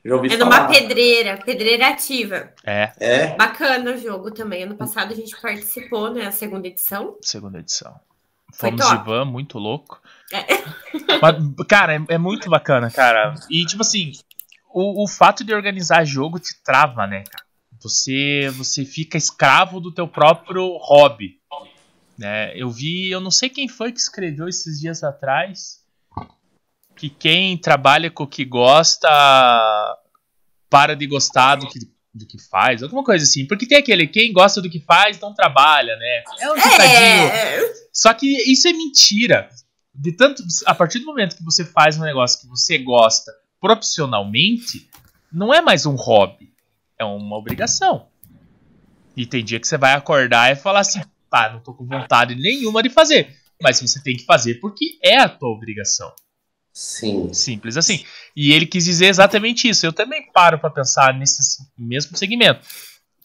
é 0.06 0.38
numa 0.38 0.68
pedreira, 0.70 1.38
pedreira 1.46 1.90
ativa. 1.90 2.54
É. 2.64 2.94
é. 2.98 3.28
Bacana 3.36 3.92
o 3.92 3.98
jogo 3.98 4.32
também. 4.32 4.64
Ano 4.64 4.78
passado 4.78 5.12
a 5.12 5.16
gente 5.16 5.36
participou, 5.42 6.14
né? 6.14 6.28
A 6.28 6.32
segunda 6.32 6.66
edição. 6.66 7.18
Segunda 7.22 7.60
edição. 7.60 7.94
Fomos 8.54 8.88
de 8.88 8.98
van, 9.04 9.26
muito 9.26 9.60
louco. 9.60 10.00
É. 10.32 10.46
Mas, 11.22 11.68
cara, 11.68 11.96
é, 11.96 12.06
é, 12.10 12.18
muito 12.18 12.50
bacana, 12.50 12.90
cara. 12.90 13.36
E, 13.50 13.66
tipo 13.66 13.82
assim, 13.82 14.12
o, 14.74 15.04
o 15.04 15.08
fato 15.08 15.44
de 15.44 15.54
organizar 15.54 16.06
jogo 16.06 16.40
te 16.40 16.62
trava, 16.64 17.06
né, 17.06 17.24
cara? 17.30 17.46
Você, 17.82 18.50
você 18.56 18.84
fica 18.84 19.18
escravo 19.18 19.80
do 19.80 19.94
teu 19.94 20.08
próprio 20.08 20.78
hobby. 20.78 21.40
Né? 22.18 22.58
Eu 22.58 22.70
vi, 22.70 23.10
eu 23.12 23.20
não 23.20 23.30
sei 23.30 23.50
quem 23.50 23.68
foi 23.68 23.92
que 23.92 24.00
escreveu 24.00 24.48
esses 24.48 24.80
dias 24.80 25.04
atrás, 25.04 25.84
que 26.96 27.10
quem 27.10 27.58
trabalha 27.58 28.10
com 28.10 28.24
o 28.24 28.28
que 28.28 28.46
gosta 28.46 29.08
para 30.70 30.96
de 30.96 31.06
gostar 31.06 31.58
do 31.58 31.68
que 31.68 31.80
do 32.16 32.26
que 32.26 32.42
faz, 32.42 32.82
alguma 32.82 33.04
coisa 33.04 33.26
assim. 33.26 33.46
Porque 33.46 33.68
tem 33.68 33.78
aquele, 33.78 34.08
quem 34.08 34.32
gosta 34.32 34.62
do 34.62 34.70
que 34.70 34.80
faz 34.80 35.20
não 35.20 35.34
trabalha, 35.34 35.98
né? 35.98 36.24
É 36.40 36.50
um 36.50 36.56
ditadinho. 36.56 37.28
É. 37.28 37.74
Só 37.92 38.14
que 38.14 38.26
isso 38.50 38.68
é 38.70 38.74
mentira. 38.74 39.50
De 39.98 40.12
tanto, 40.12 40.44
a 40.66 40.76
partir 40.76 41.00
do 41.00 41.06
momento 41.06 41.38
que 41.38 41.44
você 41.44 41.64
faz 41.64 41.98
um 41.98 42.04
negócio 42.04 42.42
que 42.42 42.48
você 42.48 42.78
gosta 42.78 43.32
profissionalmente, 43.60 44.90
não 45.32 45.54
é 45.54 45.62
mais 45.62 45.86
um 45.86 45.96
hobby, 45.96 46.52
é 47.00 47.06
uma 47.06 47.38
obrigação. 47.38 48.08
E 49.16 49.26
tem 49.26 49.44
dia 49.44 49.60
que 49.60 49.68
você 49.68 49.78
vai 49.78 49.94
acordar 49.94 50.52
e 50.52 50.56
falar 50.56 50.82
assim, 50.82 51.02
pá, 51.30 51.50
não 51.50 51.62
tô 51.62 51.74
com 51.74 51.86
vontade 51.86 52.36
nenhuma 52.36 52.84
de 52.84 52.90
fazer. 52.90 53.34
Mas 53.62 53.80
você 53.80 54.02
tem 54.02 54.18
que 54.18 54.26
fazer 54.26 54.56
porque 54.56 54.98
é 55.02 55.18
a 55.18 55.30
tua 55.30 55.50
obrigação. 55.50 56.12
Sim. 56.74 57.34
Simples 57.34 57.78
assim. 57.78 58.04
E 58.36 58.52
ele 58.52 58.66
quis 58.66 58.84
dizer 58.84 59.06
exatamente 59.06 59.70
isso. 59.70 59.86
Eu 59.86 59.94
também 59.94 60.30
paro 60.34 60.60
para 60.60 60.70
pensar 60.70 61.14
nesse 61.14 61.42
mesmo 61.78 62.18
segmento. 62.18 62.68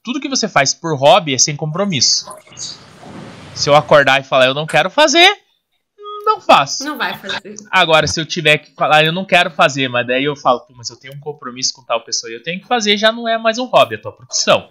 Tudo 0.04 0.20
que 0.20 0.28
você 0.28 0.48
faz 0.48 0.72
por 0.72 0.96
hobby 0.96 1.34
é 1.34 1.38
sem 1.38 1.56
compromisso. 1.56 2.32
Se 3.54 3.68
eu 3.68 3.74
acordar 3.74 4.20
e 4.20 4.24
falar 4.24 4.46
eu 4.46 4.54
não 4.54 4.66
quero 4.66 4.88
fazer, 4.88 5.28
não 6.30 6.40
faço. 6.40 6.84
Não 6.84 6.96
vai 6.96 7.16
fazer. 7.16 7.54
Agora, 7.70 8.06
se 8.06 8.20
eu 8.20 8.26
tiver 8.26 8.58
que 8.58 8.72
falar 8.74 9.04
eu 9.04 9.12
não 9.12 9.24
quero 9.24 9.50
fazer, 9.50 9.88
mas 9.88 10.06
daí 10.06 10.24
eu 10.24 10.36
falo, 10.36 10.64
mas 10.76 10.88
eu 10.90 10.96
tenho 10.96 11.14
um 11.14 11.20
compromisso 11.20 11.72
com 11.74 11.82
tal 11.82 12.04
pessoa 12.04 12.30
e 12.30 12.36
eu 12.36 12.42
tenho 12.42 12.60
que 12.60 12.66
fazer, 12.66 12.96
já 12.96 13.10
não 13.10 13.28
é 13.28 13.36
mais 13.36 13.58
um 13.58 13.64
hobby, 13.64 13.96
é 13.96 13.98
a 13.98 14.02
tua 14.02 14.12
profissão. 14.12 14.68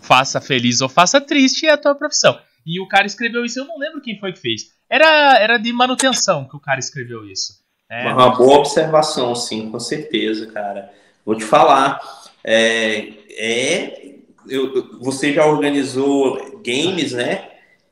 Faça 0.00 0.40
feliz 0.40 0.80
ou 0.80 0.88
faça 0.88 1.20
triste 1.20 1.66
é 1.66 1.72
a 1.72 1.76
tua 1.76 1.94
profissão. 1.94 2.38
E 2.64 2.80
o 2.80 2.88
cara 2.88 3.06
escreveu 3.06 3.44
isso, 3.44 3.58
eu 3.58 3.64
não 3.64 3.78
lembro 3.78 4.00
quem 4.00 4.18
foi 4.18 4.32
que 4.32 4.40
fez. 4.40 4.70
Era, 4.88 5.38
era 5.38 5.58
de 5.58 5.72
manutenção 5.72 6.48
que 6.48 6.56
o 6.56 6.60
cara 6.60 6.78
escreveu 6.78 7.28
isso. 7.28 7.54
É, 7.90 8.08
uma 8.12 8.34
boa 8.36 8.58
observação, 8.58 9.34
sim, 9.34 9.70
com 9.70 9.78
certeza, 9.78 10.46
cara. 10.46 10.92
Vou 11.24 11.36
te 11.36 11.44
falar. 11.44 12.00
É, 12.42 13.12
é 13.30 14.16
eu, 14.48 14.98
você 15.00 15.32
já 15.32 15.44
organizou 15.44 16.60
games, 16.64 17.12
né? 17.12 17.45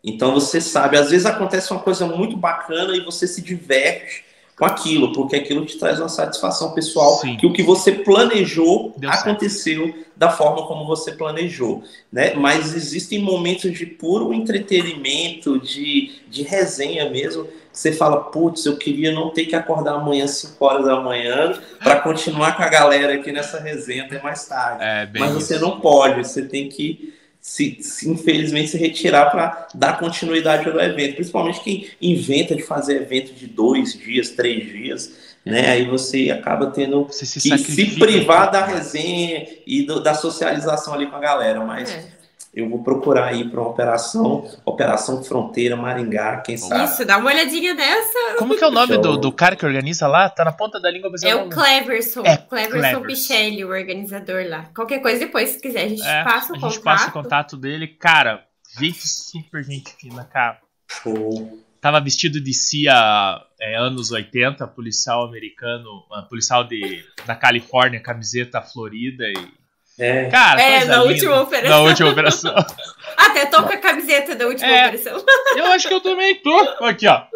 Então 0.05 0.35
você 0.35 0.61
sabe, 0.61 0.99
às 0.99 1.11
vezes 1.11 1.25
acontece 1.25 1.73
uma 1.73 1.81
coisa 1.81 2.07
muito 2.07 2.37
bacana 2.37 2.95
e 2.95 3.01
você 3.01 3.27
se 3.27 3.41
diverte 3.41 4.25
com 4.57 4.65
aquilo, 4.65 5.13
porque 5.13 5.35
aquilo 5.35 5.65
te 5.65 5.79
traz 5.79 5.99
uma 5.99 6.09
satisfação 6.09 6.73
pessoal 6.73 7.15
Sim. 7.15 7.37
que 7.37 7.47
o 7.47 7.53
que 7.53 7.63
você 7.63 7.91
planejou 7.91 8.95
Deu 8.97 9.11
aconteceu 9.11 9.87
certo. 9.87 10.07
da 10.17 10.31
forma 10.31 10.65
como 10.67 10.87
você 10.87 11.11
planejou, 11.11 11.83
né? 12.13 12.35
Mas 12.35 12.75
existem 12.75 13.21
momentos 13.21 13.77
de 13.77 13.85
puro 13.85 14.33
entretenimento, 14.33 15.59
de, 15.59 16.13
de 16.29 16.43
resenha 16.43 17.11
mesmo, 17.11 17.49
você 17.73 17.91
fala, 17.91 18.21
putz, 18.21 18.65
eu 18.67 18.77
queria 18.77 19.11
não 19.11 19.31
ter 19.31 19.47
que 19.47 19.57
acordar 19.57 19.95
amanhã 19.95 20.25
às 20.25 20.37
5 20.37 20.65
horas 20.65 20.87
da 20.87 21.01
manhã 21.01 21.59
para 21.83 21.99
continuar 22.01 22.57
com 22.57 22.63
a 22.63 22.69
galera 22.69 23.15
aqui 23.15 23.33
nessa 23.33 23.59
resenha 23.59 24.05
até 24.05 24.23
mais 24.23 24.47
tarde. 24.47 24.85
É, 24.85 25.09
Mas 25.19 25.33
você 25.33 25.55
isso. 25.57 25.65
não 25.65 25.81
pode, 25.81 26.25
você 26.25 26.43
tem 26.43 26.69
que 26.69 27.14
se, 27.47 27.77
se 27.83 28.11
infelizmente 28.11 28.71
se 28.71 28.79
retirar 28.79 29.31
para 29.31 29.69
dar 29.75 29.99
continuidade 29.99 30.67
ao 30.67 30.81
evento, 30.81 31.17
principalmente 31.17 31.61
quem 31.61 31.87
inventa 32.01 32.57
de 32.57 32.63
fazer 32.63 33.03
evento 33.03 33.35
de 33.35 33.47
dois 33.47 33.93
dias, 33.93 34.31
três 34.31 34.67
dias, 34.67 35.13
né? 35.45 35.69
Aí 35.69 35.85
você 35.85 36.31
acaba 36.31 36.69
tendo 36.69 37.05
você 37.05 37.27
se 37.27 37.51
que 37.51 37.59
se 37.59 37.99
privar 37.99 38.51
da 38.51 38.65
resenha 38.65 39.47
e 39.67 39.83
do, 39.83 40.01
da 40.03 40.15
socialização 40.15 40.95
ali 40.95 41.07
com 41.07 41.17
a 41.17 41.21
galera, 41.21 41.63
mas 41.63 41.91
é 41.91 42.07
eu 42.55 42.69
vou 42.69 42.83
procurar 42.83 43.35
ir 43.35 43.51
para 43.51 43.61
uma 43.61 43.71
operação, 43.71 44.49
Operação 44.65 45.25
Fronteira 45.25 45.77
Maringá, 45.77 46.41
quem 46.41 46.57
sabe. 46.57 46.85
Isso, 46.85 47.05
dá 47.05 47.19
uma 47.19 47.31
olhadinha 47.31 47.75
dessa. 47.75 48.37
Como 48.39 48.57
que 48.57 48.63
é 48.63 48.67
o 48.67 48.71
nome 48.71 48.97
do, 48.99 49.17
do 49.17 49.33
cara 49.33 49.57
que 49.57 49.67
organiza 49.67 50.07
lá? 50.07 50.31
Tá 50.31 50.45
na 50.45 50.53
ponta 50.53 50.81
da 50.81 50.91
língua. 50.91 51.11
É 51.25 51.35
o 51.35 51.49
Cleverson. 51.49 52.23
É, 52.25 52.37
Cleverson 52.37 53.03
Pichelli, 53.03 53.65
o 53.65 53.71
organizador 53.71 54.47
lá. 54.49 54.71
Qualquer 54.75 55.01
coisa 55.01 55.19
depois, 55.19 55.51
se 55.51 55.61
quiser, 55.61 55.85
a 55.85 55.89
gente 55.89 56.07
é, 56.07 56.23
passa 56.23 56.53
o 56.53 56.57
a 56.57 56.61
contato. 56.61 56.65
A 56.65 56.71
gente 56.71 56.83
passa 56.83 57.09
o 57.09 57.13
contato 57.13 57.57
dele. 57.57 57.89
Cara, 57.89 58.45
gente 58.79 59.07
super 59.09 59.65
gente 59.65 59.93
fina, 59.97 60.25
cara. 60.25 60.61
Show. 60.89 61.59
Tava 61.81 62.01
vestido 62.01 62.41
de 62.41 62.55
CIA 62.55 63.43
é, 63.61 63.77
anos 63.77 64.11
80, 64.11 64.67
policial 64.69 65.27
americano, 65.27 66.05
uh, 66.11 66.27
policial 66.29 66.65
de, 66.65 67.05
da 67.27 67.35
Califórnia, 67.35 68.01
camiseta 68.01 68.63
florida 68.63 69.25
e 69.27 69.64
é, 69.99 70.29
Cara, 70.29 70.61
é 70.61 70.85
na 70.85 70.97
linda. 70.97 71.03
última 71.05 71.41
operação. 71.41 71.71
Na 71.71 71.89
última 71.89 72.11
operação. 72.11 72.55
Até 73.17 73.47
tô 73.47 73.63
com 73.63 73.73
a 73.73 73.77
camiseta 73.77 74.35
da 74.35 74.47
última 74.47 74.69
é, 74.69 74.89
operação. 74.89 75.25
Eu 75.57 75.67
acho 75.67 75.89
que 75.89 75.95
eu 75.95 76.01
também 76.01 76.41
tô. 76.43 76.59
Aqui, 76.85 77.07
ó. 77.07 77.27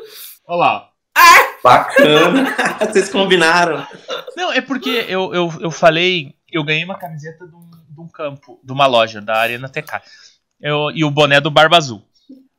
Olha 0.47 0.59
lá. 0.59 0.91
Ah! 1.15 1.59
Bacana. 1.63 2.57
Vocês 2.81 3.09
combinaram. 3.09 3.87
Não, 4.37 4.53
é 4.53 4.61
porque 4.61 5.07
eu, 5.09 5.35
eu, 5.35 5.53
eu 5.61 5.71
falei, 5.71 6.35
eu 6.51 6.63
ganhei 6.63 6.85
uma 6.85 6.97
camiseta 6.97 7.47
de 7.47 7.55
um, 7.55 7.71
de 7.71 8.01
um 8.01 8.09
campo, 8.09 8.61
de 8.63 8.73
uma 8.73 8.87
loja, 8.87 9.21
da 9.21 9.37
Arena 9.37 9.69
TK. 9.69 10.01
Eu, 10.61 10.91
e 10.93 11.05
o 11.05 11.11
boné 11.11 11.41
do 11.41 11.51
Barba 11.51 11.77
Azul. 11.77 12.03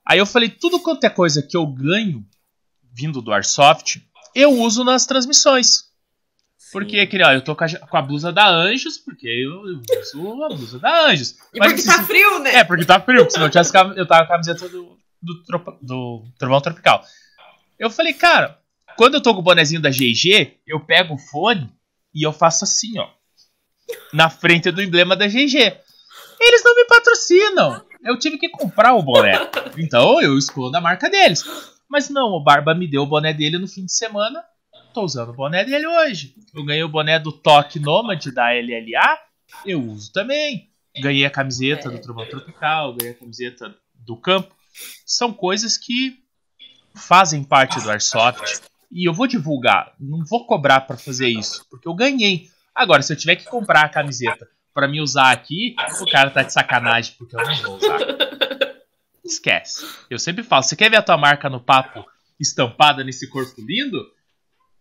Aí 0.05 0.19
eu 0.19 0.26
falei, 0.26 0.49
tudo 0.49 0.80
quanto 0.80 1.03
é 1.05 1.09
coisa 1.09 1.41
que 1.41 1.55
eu 1.55 1.65
ganho 1.65 2.26
vindo 2.91 3.21
do 3.21 3.31
Airsoft, 3.31 4.01
eu 4.35 4.51
uso 4.51 4.84
nas 4.84 5.05
transmissões. 5.05 5.89
Porque, 6.72 7.00
aquele, 7.00 7.24
ó, 7.24 7.32
eu 7.32 7.41
tô 7.41 7.56
com 7.56 7.64
a, 7.64 7.70
com 7.70 7.98
a, 7.98 8.02
blusa 8.02 8.32
da 8.32 8.48
Anjos, 8.48 8.98
porque 8.98 9.28
eu, 9.28 9.62
uso 10.02 10.44
a 10.44 10.50
blusa 10.50 10.80
da 10.80 11.08
Anjos. 11.08 11.36
E 11.54 11.60
Mas, 11.60 11.74
porque 11.74 11.88
tá 11.88 12.04
frio, 12.04 12.40
né? 12.40 12.56
É, 12.58 12.64
porque 12.64 12.86
tá 12.86 13.00
frio, 13.00 13.20
porque 13.20 13.32
senão 13.32 13.48
eu, 13.48 13.52
tivesse, 13.52 13.76
eu 13.76 14.08
tava 14.08 14.28
com 14.28 14.34
a 14.34 14.38
camiseta 14.38 14.70
do, 14.70 14.98
do, 15.22 15.44
do 15.82 16.24
Trovão 16.38 16.62
Tropical. 16.62 17.04
Eu 17.80 17.90
falei, 17.90 18.14
cara, 18.14 18.60
quando 18.96 19.16
eu 19.16 19.22
tô 19.22 19.34
com 19.34 19.40
o 19.40 19.44
bonezinho 19.44 19.82
da 19.82 19.90
GG, 19.90 20.60
eu 20.68 20.80
pego 20.80 21.16
o 21.16 21.18
fone 21.18 21.72
e 22.14 22.26
eu 22.26 22.32
faço 22.32 22.64
assim, 22.64 23.00
ó. 23.00 23.10
Na 24.14 24.30
frente 24.30 24.70
do 24.70 24.82
emblema 24.82 25.16
da 25.16 25.28
GG. 25.28 25.58
Eles 26.40 26.64
não 26.64 26.76
me 26.76 26.86
patrocinam. 26.86 27.84
Eu 28.04 28.18
tive 28.20 28.38
que 28.38 28.50
comprar 28.50 28.94
o 28.94 29.02
boné. 29.02 29.50
Então 29.78 30.22
eu 30.22 30.38
escolho 30.38 30.76
a 30.76 30.82
marca 30.82 31.10
deles. 31.10 31.44
Mas 31.90 32.10
não, 32.10 32.28
o 32.28 32.44
Barba 32.44 32.76
me 32.76 32.88
deu 32.88 33.02
o 33.02 33.08
boné 33.08 33.34
dele 33.34 33.58
no 33.58 33.68
fim 33.68 33.86
de 33.86 33.94
semana 33.94 34.44
tô 34.94 35.03
usando 35.03 35.30
o 35.30 35.34
boné 35.34 35.64
dele 35.64 35.88
hoje. 35.88 36.36
Eu 36.53 36.64
ganhei 36.64 36.84
o 36.84 36.90
boné 36.90 37.20
do 37.20 37.32
Toque 37.32 37.80
Nomad 37.80 38.26
da 38.28 38.49
LLA, 38.52 39.20
eu 39.66 39.82
uso 39.82 40.11
também. 40.11 40.70
Ganhei 40.99 41.26
a 41.26 41.32
camiseta 41.32 41.90
do 41.90 41.99
Trovão 41.99 42.28
Tropical, 42.28 42.94
ganhei 42.94 43.14
a 43.14 43.18
camiseta 43.18 43.76
do 43.94 44.18
campo. 44.18 44.53
São 45.06 45.32
coisas 45.32 45.78
que 45.78 46.20
fazem 46.95 47.44
parte 47.44 47.80
do 47.82 47.90
Airsoft. 47.90 48.61
E 48.91 49.07
eu 49.07 49.14
vou 49.14 49.28
divulgar, 49.28 49.94
não 49.99 50.26
vou 50.26 50.45
cobrar 50.45 50.82
para 50.82 50.98
fazer 50.98 51.28
isso, 51.28 51.64
porque 51.70 51.88
eu 51.88 51.94
ganhei. 51.94 52.49
Agora, 52.74 53.03
se 53.03 53.14
eu 53.14 53.18
tiver 53.18 53.36
que 53.36 53.45
comprar 53.45 53.84
a 53.84 53.90
camiseta 53.90 54.48
para 54.74 54.88
me 54.88 54.99
usar 54.99 55.32
aqui, 55.32 55.76
o 56.02 56.10
cara 56.10 56.32
tá 56.32 56.41
de 56.41 56.52
sacanagem, 56.52 57.14
porque 57.18 57.36
eu 57.36 57.45
não 57.45 57.56
vou 57.56 57.78
usar. 57.78 57.99
Esquece. 59.24 59.86
Eu 60.10 60.18
sempre 60.18 60.44
falo, 60.44 60.64
você 60.64 60.76
quer 60.76 60.90
ver 60.90 60.98
a 60.98 61.03
tua 61.03 61.18
marca 61.18 61.49
no 61.49 61.60
papo 61.60 62.03
estampada 62.40 63.03
nesse 63.03 63.28
corpo 63.28 63.61
lindo? 63.61 64.03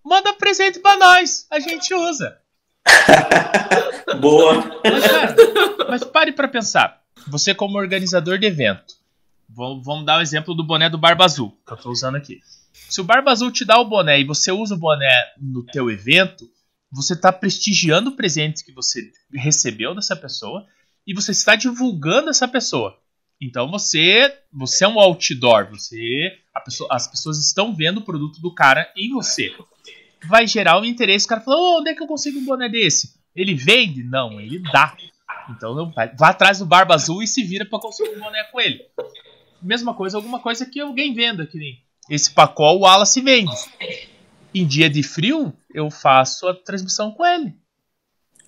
Manda 0.05 0.33
presente 0.35 0.79
pra 0.81 0.97
nós, 0.97 1.47
a 1.51 1.61
gente 1.61 1.93
usa. 1.95 2.39
Boa. 4.21 4.81
Mas, 4.83 5.07
cara, 5.07 5.37
mas 5.89 6.05
pare 6.05 6.33
para 6.33 6.49
pensar. 6.49 7.03
Você 7.27 7.55
como 7.55 7.79
organizador 7.79 8.39
de 8.39 8.47
evento, 8.47 8.95
vamos 9.49 10.07
dar 10.07 10.19
o 10.19 10.23
exemplo 10.23 10.55
do 10.55 10.65
boné 10.65 10.89
do 10.89 10.97
Barba 10.97 11.25
Azul, 11.25 11.57
que 11.67 11.73
eu 11.73 11.77
tô 11.77 11.91
usando 11.91 12.17
aqui. 12.17 12.41
Se 12.89 13.01
o 13.01 13.05
Barba 13.05 13.31
Azul 13.31 13.51
te 13.51 13.65
dá 13.65 13.79
o 13.79 13.85
boné 13.85 14.21
e 14.21 14.25
você 14.25 14.51
usa 14.51 14.75
o 14.75 14.79
boné 14.79 15.13
no 15.39 15.65
teu 15.65 15.91
evento, 15.91 16.49
você 16.91 17.13
está 17.13 17.31
prestigiando 17.31 18.11
o 18.11 18.17
presente 18.17 18.65
que 18.65 18.73
você 18.73 19.11
recebeu 19.35 19.95
dessa 19.95 20.17
pessoa 20.17 20.65
e 21.07 21.13
você 21.13 21.33
está 21.33 21.55
divulgando 21.55 22.31
essa 22.31 22.49
pessoa. 22.49 22.99
Então 23.41 23.71
você, 23.71 24.37
você 24.53 24.85
é 24.85 24.89
um 24.89 24.99
outdoor, 24.99 25.69
você, 25.71 26.39
pessoa, 26.65 26.89
as 26.91 27.07
pessoas 27.07 27.39
estão 27.39 27.75
vendo 27.75 27.99
o 27.99 28.05
produto 28.05 28.41
do 28.41 28.55
cara 28.55 28.91
em 28.97 29.11
você 29.11 29.55
vai 30.27 30.47
gerar 30.47 30.81
um 30.81 30.85
interesse. 30.85 31.27
O 31.27 31.29
cara 31.29 31.41
fala, 31.41 31.57
oh, 31.57 31.81
onde 31.81 31.91
é 31.91 31.95
que 31.95 32.03
eu 32.03 32.07
consigo 32.07 32.39
um 32.39 32.45
boné 32.45 32.69
desse? 32.69 33.15
Ele 33.35 33.55
vende? 33.55 34.03
Não, 34.03 34.41
ele 34.41 34.59
dá. 34.73 34.97
Então 35.51 35.75
não 35.75 35.93
vá 36.17 36.29
atrás 36.29 36.59
do 36.59 36.67
Barba 36.67 36.95
Azul 36.95 37.23
e 37.23 37.27
se 37.27 37.43
vira 37.43 37.65
para 37.65 37.79
conseguir 37.79 38.11
um 38.17 38.21
boné 38.21 38.45
com 38.45 38.61
ele. 38.61 38.85
Mesma 39.63 39.95
coisa, 39.95 40.17
alguma 40.17 40.41
coisa 40.41 40.67
que 40.67 40.81
alguém 40.81 41.15
venda, 41.15 41.47
que 41.47 41.59
nem 41.59 41.83
esse 42.09 42.31
pacol, 42.31 42.79
o 42.79 42.81
Wallace 42.81 43.21
vende. 43.21 43.55
Em 44.55 44.67
dia 44.67 44.89
de 44.89 45.03
frio, 45.03 45.53
eu 45.73 45.91
faço 45.91 46.49
a 46.49 46.55
transmissão 46.55 47.13
com 47.13 47.25
ele. 47.25 47.55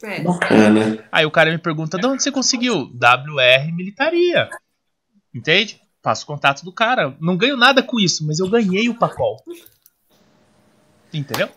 É. 0.02 0.22
Bacana. 0.22 1.04
Aí 1.12 1.26
o 1.26 1.30
cara 1.30 1.50
me 1.50 1.58
pergunta, 1.58 1.98
de 1.98 2.06
onde 2.06 2.22
você 2.22 2.32
conseguiu? 2.32 2.90
WR 2.94 3.72
Militaria. 3.74 4.48
Entende? 5.34 5.78
Faço 6.02 6.24
contato 6.24 6.64
do 6.64 6.72
cara. 6.72 7.14
Não 7.20 7.36
ganho 7.36 7.56
nada 7.56 7.82
com 7.82 8.00
isso, 8.00 8.26
mas 8.26 8.38
eu 8.38 8.48
ganhei 8.48 8.88
o 8.88 8.98
pacol. 8.98 9.44
Entendeu? 11.12 11.50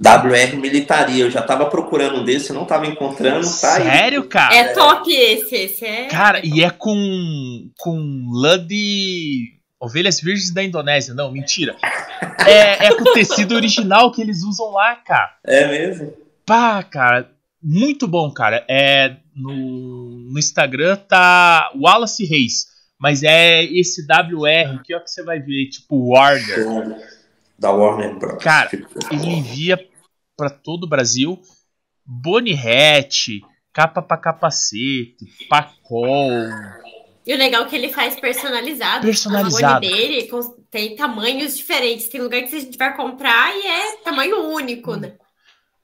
WR 0.00 0.56
Militaria, 0.56 1.24
eu 1.24 1.30
já 1.30 1.42
tava 1.42 1.66
procurando 1.66 2.20
um 2.20 2.24
desse, 2.24 2.52
não 2.52 2.64
tava 2.64 2.86
encontrando, 2.86 3.40
tá 3.40 3.80
Sério, 3.80 4.22
aí. 4.22 4.28
cara? 4.28 4.54
É 4.54 4.72
top 4.72 5.12
esse, 5.12 5.54
esse 5.56 5.84
é. 5.84 6.06
Cara, 6.06 6.40
e 6.44 6.62
é 6.62 6.70
com 6.70 7.68
com 7.76 8.30
lã 8.32 8.64
de 8.64 9.54
ovelhas 9.80 10.20
virgens 10.20 10.52
da 10.54 10.62
Indonésia, 10.62 11.14
não, 11.14 11.32
mentira. 11.32 11.76
É, 12.46 12.86
é 12.86 12.94
com 12.94 13.12
tecido 13.12 13.56
original 13.56 14.12
que 14.12 14.22
eles 14.22 14.44
usam 14.44 14.70
lá, 14.70 14.94
cara. 14.96 15.32
É 15.44 15.66
mesmo? 15.66 16.14
Pá, 16.46 16.80
cara, 16.84 17.30
muito 17.60 18.06
bom, 18.06 18.30
cara. 18.30 18.64
É 18.68 19.16
no, 19.34 19.52
no 20.30 20.38
Instagram 20.38 20.96
tá 20.96 21.72
Wallace 21.74 22.24
Reis, 22.24 22.66
mas 22.98 23.24
é 23.24 23.64
esse 23.64 24.02
WR 24.02 24.80
que 24.84 24.92
é 24.92 24.96
o 24.96 25.02
que 25.02 25.10
você 25.10 25.24
vai 25.24 25.40
ver, 25.40 25.68
tipo 25.70 26.12
Warder 26.12 26.66
da 27.58 27.72
Warner 27.72 28.14
Bros. 28.14 28.42
Cara, 28.42 28.68
tipo, 28.68 28.86
ele 29.10 29.26
envia 29.26 29.76
para 30.38 30.48
todo 30.48 30.84
o 30.84 30.88
Brasil 30.88 31.42
Hatch, 32.06 33.42
capa 33.72 34.00
para 34.00 34.16
capacete, 34.16 35.26
pacol. 35.48 36.22
E 37.26 37.34
o 37.34 37.36
legal 37.36 37.64
é 37.64 37.68
que 37.68 37.76
ele 37.76 37.90
faz 37.90 38.18
personalizado. 38.18 39.04
Personalizado. 39.04 39.84
O 39.84 39.90
dele 39.90 40.30
tem 40.70 40.96
tamanhos 40.96 41.56
diferentes. 41.56 42.08
Tem 42.08 42.22
lugar 42.22 42.40
que 42.42 42.56
a 42.56 42.60
gente 42.60 42.78
vai 42.78 42.96
comprar 42.96 43.54
e 43.54 43.66
é 43.66 43.96
tamanho 43.96 44.48
único, 44.48 44.96
né? 44.96 45.14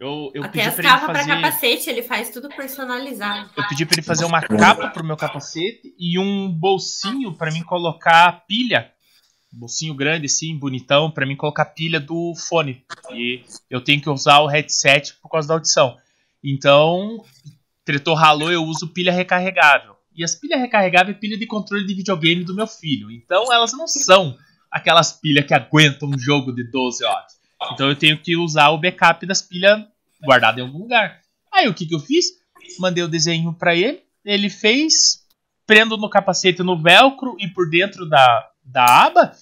Eu, 0.01 0.31
eu 0.35 0.45
Até 0.45 0.65
as 0.65 0.77
capas 0.77 1.07
para 1.07 1.19
fazer... 1.19 1.31
capacete, 1.31 1.91
ele 1.91 2.03
faz 2.03 2.31
tudo 2.31 2.49
personalizado. 2.49 3.51
Eu 3.57 3.69
pedi 3.69 3.85
para 3.85 3.97
ele 3.97 4.07
fazer 4.07 4.25
uma 4.25 4.41
capa 4.41 4.89
pro 4.89 5.05
meu 5.05 5.17
capacete 5.17 5.95
e 5.99 6.19
um 6.19 6.49
bolsinho 6.49 7.35
para 7.35 7.51
mim 7.51 7.63
colocar 7.63 8.45
pilha 8.47 8.94
bolsinho 9.55 9.95
grande 9.95 10.27
assim, 10.27 10.57
bonitão, 10.57 11.11
para 11.11 11.27
mim 11.27 11.37
colocar 11.37 11.65
pilha 11.67 12.01
do 12.01 12.35
fone. 12.35 12.85
E 13.13 13.43
eu 13.71 13.81
tenho 13.81 14.01
que 14.01 14.11
usar 14.11 14.41
o 14.41 14.47
headset 14.47 15.15
por 15.23 15.31
causa 15.31 15.49
da 15.49 15.55
audição. 15.55 15.97
Então, 16.43 17.25
tretou 17.85 18.15
ralou, 18.15 18.53
eu 18.53 18.63
uso 18.63 18.89
pilha 18.89 19.13
recarregável. 19.13 19.97
E 20.15 20.23
as 20.23 20.35
pilhas 20.35 20.61
recarregáveis 20.61 21.17
é 21.17 21.21
pilha 21.21 21.39
de 21.39 21.47
controle 21.47 21.87
de 21.87 21.95
videogame 21.95 22.45
do 22.45 22.55
meu 22.55 22.67
filho. 22.67 23.11
Então, 23.11 23.53
elas 23.53 23.73
não 23.73 23.89
são 23.89 24.37
aquelas 24.71 25.13
pilhas 25.13 25.47
que 25.47 25.55
aguentam 25.55 26.09
um 26.09 26.19
jogo 26.19 26.53
de 26.53 26.65
12 26.71 27.05
horas. 27.05 27.33
Então, 27.73 27.89
eu 27.89 27.97
tenho 27.97 28.19
que 28.19 28.37
usar 28.37 28.71
o 28.71 28.79
backup 28.79 29.25
das 29.27 29.43
pilhas 29.43 29.85
guardado 30.23 30.59
em 30.59 30.63
algum 30.63 30.79
lugar. 30.79 31.21
Aí, 31.53 31.69
o 31.69 31.75
que, 31.75 31.87
que 31.87 31.95
eu 31.95 32.01
fiz? 32.01 32.27
Mandei 32.79 33.03
o 33.03 33.09
desenho 33.09 33.53
para 33.53 33.75
ele, 33.75 34.03
ele 34.25 34.49
fez, 34.49 35.25
prendo 35.67 35.97
no 35.97 36.09
capacete 36.09 36.63
no 36.63 36.81
velcro 36.81 37.37
e 37.39 37.47
por 37.49 37.69
dentro 37.69 38.09
da, 38.09 38.49
da 38.65 39.07
aba, 39.07 39.33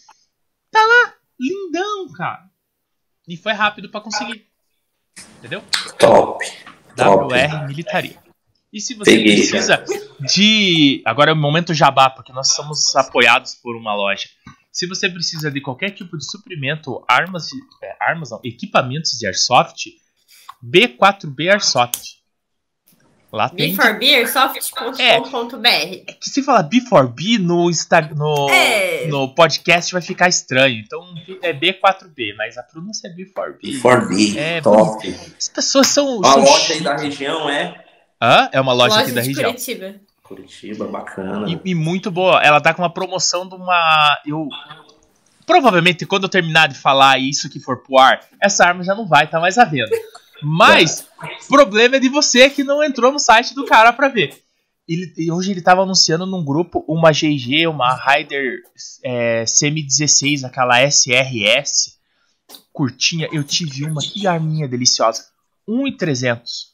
tá 0.70 0.80
lá, 0.80 1.14
lindão, 1.38 2.12
cara. 2.12 2.50
E 3.28 3.36
foi 3.36 3.52
rápido 3.52 3.88
para 3.90 4.00
conseguir. 4.00 4.46
Entendeu? 5.38 5.62
Top. 5.98 6.44
WR 6.96 7.66
Militaria. 7.66 8.18
E 8.72 8.80
se 8.80 8.94
você 8.94 9.10
Peguei, 9.10 9.36
precisa 9.36 9.78
cara. 9.78 10.00
de. 10.20 11.02
Agora 11.04 11.30
é 11.30 11.34
o 11.34 11.36
momento 11.36 11.74
jabá, 11.74 12.08
porque 12.08 12.32
nós 12.32 12.54
somos 12.54 12.96
apoiados 12.96 13.54
por 13.54 13.76
uma 13.76 13.94
loja. 13.94 14.28
Se 14.72 14.86
você 14.86 15.10
precisa 15.10 15.50
de 15.50 15.60
qualquer 15.60 15.90
tipo 15.90 16.16
de 16.16 16.24
suprimento, 16.24 17.04
armas, 17.06 17.48
é, 17.82 17.96
armas 18.00 18.30
não, 18.30 18.40
equipamentos 18.42 19.18
de 19.18 19.26
airsoft, 19.26 19.90
B4B 20.64 21.50
Airsoft. 21.50 22.21
Lá 23.32 23.48
tem. 23.48 23.74
B4B 23.74 24.14
Airsoft.com.br. 24.14 25.00
É, 25.66 26.02
é 26.06 26.12
que 26.12 26.28
se 26.28 26.42
falar 26.42 26.68
B4B 26.68 27.38
no, 27.38 27.70
Insta, 27.70 28.02
no, 28.14 28.50
é. 28.50 29.06
no 29.06 29.34
podcast 29.34 29.90
vai 29.90 30.02
ficar 30.02 30.28
estranho. 30.28 30.78
Então 30.84 31.02
é 31.40 31.54
B4B, 31.54 32.34
mas 32.36 32.58
a 32.58 32.62
pronúncia 32.62 33.08
é 33.08 33.10
B4B. 33.10 33.80
B4B, 33.80 34.36
é, 34.36 34.60
top. 34.60 35.08
As 35.38 35.48
pessoas 35.48 35.86
são. 35.86 36.20
A 36.22 36.32
são 36.32 36.44
loja 36.44 36.74
aí 36.74 36.80
da 36.82 36.94
região 36.94 37.48
é. 37.48 37.82
Hã? 38.20 38.50
É 38.52 38.60
uma 38.60 38.74
loja, 38.74 38.96
loja 38.96 39.06
aqui 39.06 39.12
da 39.12 39.22
região. 39.22 39.50
Curitiba. 39.50 39.94
Curitiba, 40.22 40.86
bacana. 40.86 41.50
E, 41.50 41.70
e, 41.70 41.74
muito 41.74 42.10
boa. 42.10 42.38
Ela 42.42 42.60
tá 42.60 42.74
com 42.74 42.82
uma 42.82 42.92
promoção 42.92 43.48
de 43.48 43.54
uma. 43.54 44.18
Eu. 44.26 44.46
Provavelmente, 45.46 46.04
quando 46.04 46.24
eu 46.24 46.28
terminar 46.28 46.68
de 46.68 46.74
falar 46.74 47.18
isso 47.18 47.48
que 47.48 47.58
for 47.58 47.82
pro 47.82 47.98
ar, 47.98 48.20
essa 48.40 48.66
arma 48.66 48.84
já 48.84 48.94
não 48.94 49.06
vai 49.06 49.24
estar 49.24 49.38
tá 49.38 49.40
mais 49.40 49.56
à 49.56 49.64
venda. 49.64 49.90
Mas, 50.42 51.06
o 51.44 51.48
problema 51.48 51.96
é 51.96 52.00
de 52.00 52.08
você 52.08 52.50
que 52.50 52.64
não 52.64 52.82
entrou 52.82 53.12
no 53.12 53.18
site 53.18 53.54
do 53.54 53.64
cara 53.64 53.92
pra 53.92 54.08
ver. 54.08 54.42
Ele, 54.88 55.30
hoje 55.30 55.52
ele 55.52 55.62
tava 55.62 55.82
anunciando 55.82 56.26
num 56.26 56.44
grupo 56.44 56.84
uma 56.88 57.12
GG, 57.12 57.66
uma 57.68 57.94
Raider 57.94 58.62
é, 59.04 59.44
CM16, 59.44 60.44
aquela 60.44 60.82
SRS, 60.82 61.98
curtinha. 62.72 63.28
Eu 63.32 63.44
tive 63.44 63.84
uma, 63.84 64.00
que 64.00 64.26
arminha 64.26 64.66
deliciosa. 64.66 65.24
1,300. 65.68 66.72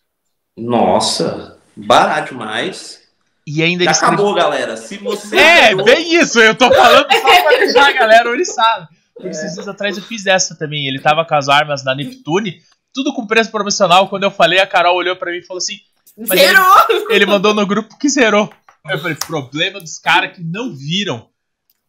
Nossa, 0.57 1.59
barato 1.77 2.33
demais. 2.33 3.03
E 3.47 3.63
ainda 3.63 3.85
Já 3.85 3.93
acabou, 3.93 4.35
galera. 4.35 4.77
Se 4.77 4.99
você. 4.99 5.37
É, 5.37 5.71
ganhou... 5.71 5.85
bem 5.85 6.15
isso. 6.17 6.39
Eu 6.39 6.55
tô 6.55 6.71
falando 6.71 7.11
só 7.11 7.43
pra 7.43 7.57
deixar 7.59 7.89
a 7.89 7.93
galera 7.93 8.29
oriçada. 8.29 8.89
Por 9.15 9.27
esses 9.27 9.55
dias 9.55 9.67
atrás 9.67 9.97
eu 9.97 10.03
fiz 10.03 10.27
essa 10.27 10.55
também. 10.55 10.87
Ele 10.87 11.01
tava 11.01 11.25
com 11.25 11.35
as 11.35 11.49
armas 11.49 11.83
da 11.83 11.95
Neptune, 11.95 12.63
tudo 12.93 13.13
com 13.15 13.27
preço 13.27 13.51
promocional. 13.51 14.09
Quando 14.09 14.25
eu 14.25 14.31
falei, 14.31 14.59
a 14.59 14.67
Carol 14.67 14.97
olhou 14.97 15.17
para 15.17 15.31
mim 15.31 15.39
e 15.39 15.47
falou 15.47 15.59
assim: 15.59 15.79
Zerou! 16.27 16.85
Ele, 16.89 17.15
ele, 17.15 17.27
mandou 17.27 17.55
no 17.55 17.67
grupo 17.67 17.99
que 17.99 18.09
zerou. 18.09 18.53
Eu 18.89 18.99
falei: 18.99 19.15
problema 19.17 19.81
dos 19.81 19.99
caras 19.99 20.37
que 20.37 20.43
não 20.43 20.75
viram. 20.75 21.29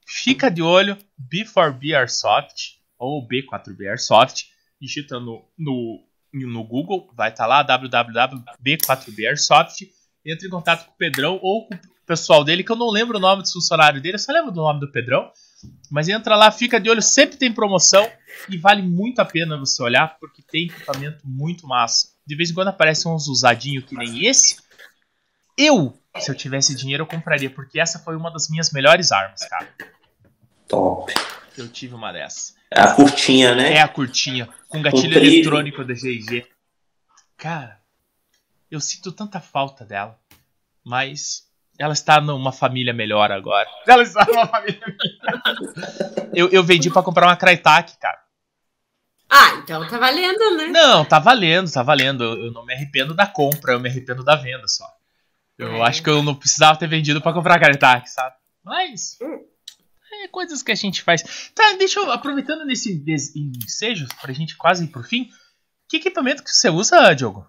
Fica 0.05 0.49
de 0.49 0.61
olho, 0.61 0.97
B4B 1.31 1.95
Airsoft 1.95 2.79
ou 2.97 3.27
B4B 3.27 3.87
Airsoft. 3.87 4.45
Digita 4.81 5.19
no, 5.19 5.45
no 5.57 5.99
no 6.33 6.63
Google, 6.63 7.09
vai 7.15 7.29
estar 7.29 7.43
tá 7.43 7.47
lá 7.47 7.63
www.b4b 7.63 9.27
Airsoft. 9.27 9.87
Entre 10.25 10.47
em 10.47 10.51
contato 10.51 10.85
com 10.85 10.91
o 10.91 10.97
Pedrão 10.97 11.39
ou 11.41 11.67
com 11.67 11.75
o 11.75 11.79
pessoal 12.05 12.43
dele, 12.43 12.63
que 12.63 12.71
eu 12.71 12.75
não 12.75 12.89
lembro 12.89 13.17
o 13.17 13.21
nome 13.21 13.41
do 13.41 13.51
funcionário 13.51 14.01
dele, 14.01 14.15
eu 14.15 14.19
só 14.19 14.31
lembro 14.31 14.51
do 14.51 14.61
nome 14.61 14.79
do 14.79 14.91
Pedrão. 14.91 15.31
Mas 15.89 16.07
entra 16.07 16.35
lá, 16.35 16.51
fica 16.51 16.79
de 16.79 16.89
olho, 16.89 17.01
sempre 17.01 17.37
tem 17.37 17.51
promoção 17.51 18.09
e 18.47 18.57
vale 18.57 18.81
muito 18.81 19.19
a 19.19 19.25
pena 19.25 19.57
você 19.57 19.81
olhar, 19.81 20.17
porque 20.19 20.41
tem 20.41 20.65
equipamento 20.65 21.27
muito 21.27 21.67
massa. 21.67 22.09
De 22.25 22.35
vez 22.35 22.51
em 22.51 22.53
quando 22.53 22.69
aparecem 22.69 23.11
uns 23.11 23.27
usadinhos 23.27 23.85
que 23.85 23.95
nem 23.95 24.25
esse. 24.25 24.57
Eu, 25.57 25.97
se 26.17 26.31
eu 26.31 26.35
tivesse 26.35 26.75
dinheiro, 26.75 27.03
eu 27.03 27.07
compraria, 27.07 27.49
porque 27.49 27.79
essa 27.79 27.99
foi 27.99 28.15
uma 28.15 28.31
das 28.31 28.49
minhas 28.49 28.71
melhores 28.71 29.11
armas, 29.11 29.41
cara. 29.47 29.67
Top. 30.67 31.13
Eu 31.57 31.67
tive 31.67 31.95
uma 31.95 32.13
dessa. 32.13 32.53
É 32.71 32.79
a 32.79 32.93
curtinha, 32.93 33.55
né? 33.55 33.73
É 33.73 33.81
a 33.81 33.87
curtinha, 33.87 34.47
com 34.69 34.81
gatilho 34.81 35.17
eletrônico 35.17 35.83
da 35.83 35.93
GG. 35.93 36.45
Cara, 37.35 37.79
eu 38.69 38.79
sinto 38.79 39.11
tanta 39.11 39.39
falta 39.41 39.83
dela, 39.83 40.17
mas 40.85 41.48
ela 41.79 41.93
está 41.93 42.19
numa 42.19 42.51
família 42.51 42.93
melhor 42.93 43.31
agora. 43.31 43.67
Ela 43.87 44.03
está 44.03 44.25
numa 44.25 44.45
família 44.45 44.81
melhor. 44.85 46.29
Eu, 46.35 46.49
eu 46.49 46.61
vendi 46.61 46.91
para 46.91 47.01
comprar 47.01 47.27
uma 47.27 47.37
Crytek, 47.37 47.97
cara. 47.97 48.19
Ah, 49.29 49.55
então 49.63 49.87
tá 49.87 49.97
valendo, 49.97 50.57
né? 50.57 50.67
Não, 50.67 51.05
tá 51.05 51.19
valendo, 51.19 51.71
tá 51.71 51.81
valendo. 51.81 52.23
Eu 52.23 52.51
não 52.51 52.65
me 52.65 52.73
arrependo 52.73 53.13
da 53.13 53.25
compra, 53.25 53.73
eu 53.73 53.79
me 53.79 53.87
arrependo 53.87 54.23
da 54.23 54.35
venda 54.35 54.67
só. 54.67 54.85
Eu 55.57 55.75
é. 55.75 55.81
acho 55.87 56.03
que 56.03 56.09
eu 56.09 56.21
não 56.21 56.35
precisava 56.35 56.77
ter 56.77 56.87
vendido 56.87 57.21
para 57.21 57.33
comprar 57.33 57.55
a 57.55 57.59
Crytek, 57.59 58.09
sabe? 58.09 58.35
Mas. 58.63 59.17
Hum. 59.21 59.45
É 60.23 60.27
coisas 60.27 60.63
que 60.63 60.71
a 60.71 60.75
gente 60.75 61.01
faz. 61.01 61.51
Tá, 61.53 61.73
deixa 61.77 61.99
eu. 61.99 62.11
Aproveitando 62.11 62.65
nesse 62.65 63.01
ensejo, 63.35 64.07
pra 64.19 64.33
gente 64.33 64.57
quase 64.57 64.83
ir 64.83 64.87
pro 64.87 65.03
fim. 65.03 65.29
Que 65.87 65.97
equipamento 65.97 66.43
que 66.43 66.49
você 66.49 66.69
usa, 66.69 67.13
Diogo? 67.13 67.47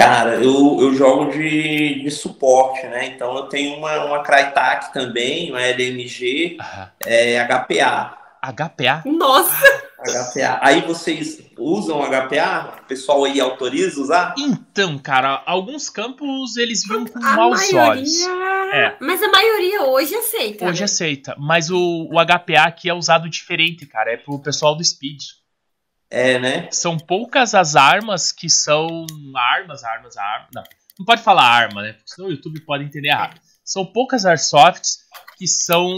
Cara, 0.00 0.36
eu, 0.36 0.78
eu 0.80 0.94
jogo 0.94 1.30
de, 1.30 2.02
de 2.02 2.10
suporte, 2.10 2.86
né? 2.86 3.08
Então 3.08 3.36
eu 3.36 3.42
tenho 3.50 3.76
uma, 3.76 4.02
uma 4.06 4.22
Crytek 4.22 4.94
também, 4.94 5.50
uma 5.50 5.60
LMG, 5.60 6.56
é, 7.04 7.44
HPA. 7.44 8.16
HPA? 8.42 9.02
Nossa! 9.04 9.90
HPA. 10.00 10.58
Aí 10.62 10.80
vocês 10.80 11.42
usam 11.58 12.00
HPA? 12.00 12.80
O 12.82 12.86
pessoal 12.86 13.24
aí 13.24 13.38
autoriza 13.38 14.00
usar? 14.00 14.34
Então, 14.38 14.96
cara, 14.96 15.42
alguns 15.44 15.90
campos 15.90 16.56
eles 16.56 16.82
viam 16.88 17.04
com 17.04 17.18
a 17.18 17.36
maus 17.36 17.70
maioria... 17.70 17.90
olhos. 17.90 18.22
É. 18.72 18.96
Mas 19.02 19.22
a 19.22 19.28
maioria 19.28 19.82
hoje 19.82 20.14
aceita. 20.14 20.64
Hoje 20.64 20.80
né? 20.80 20.84
aceita. 20.86 21.36
Mas 21.38 21.68
o, 21.68 22.08
o 22.10 22.14
HPA 22.24 22.62
aqui 22.62 22.88
é 22.88 22.94
usado 22.94 23.28
diferente, 23.28 23.84
cara. 23.84 24.14
É 24.14 24.16
pro 24.16 24.38
pessoal 24.38 24.74
do 24.74 24.82
Speed. 24.82 25.20
É, 26.10 26.38
né? 26.38 26.68
São 26.72 26.98
poucas 26.98 27.54
as 27.54 27.76
armas 27.76 28.32
que 28.32 28.50
são 28.50 29.06
armas, 29.34 29.84
armas, 29.84 30.16
armas. 30.16 30.48
Não, 30.52 30.64
não 30.98 31.06
pode 31.06 31.22
falar 31.22 31.44
arma, 31.44 31.82
né? 31.82 31.92
Porque 31.92 32.10
senão 32.12 32.28
o 32.28 32.32
YouTube 32.32 32.60
pode 32.62 32.84
entender 32.84 33.08
errado. 33.08 33.40
São 33.64 33.86
poucas 33.86 34.26
airsofts 34.26 34.98
que 35.38 35.46
são. 35.46 35.88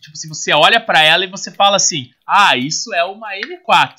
Tipo, 0.00 0.16
se 0.16 0.28
você 0.28 0.52
olha 0.52 0.80
para 0.80 1.02
ela 1.02 1.24
e 1.24 1.30
você 1.30 1.50
fala 1.50 1.76
assim: 1.76 2.10
ah, 2.24 2.56
isso 2.56 2.94
é 2.94 3.04
uma 3.04 3.34
M4. 3.34 3.96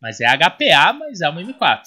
Mas 0.00 0.20
é 0.20 0.26
HPA, 0.26 0.92
mas 0.92 1.20
é 1.20 1.28
uma 1.28 1.42
M4. 1.42 1.82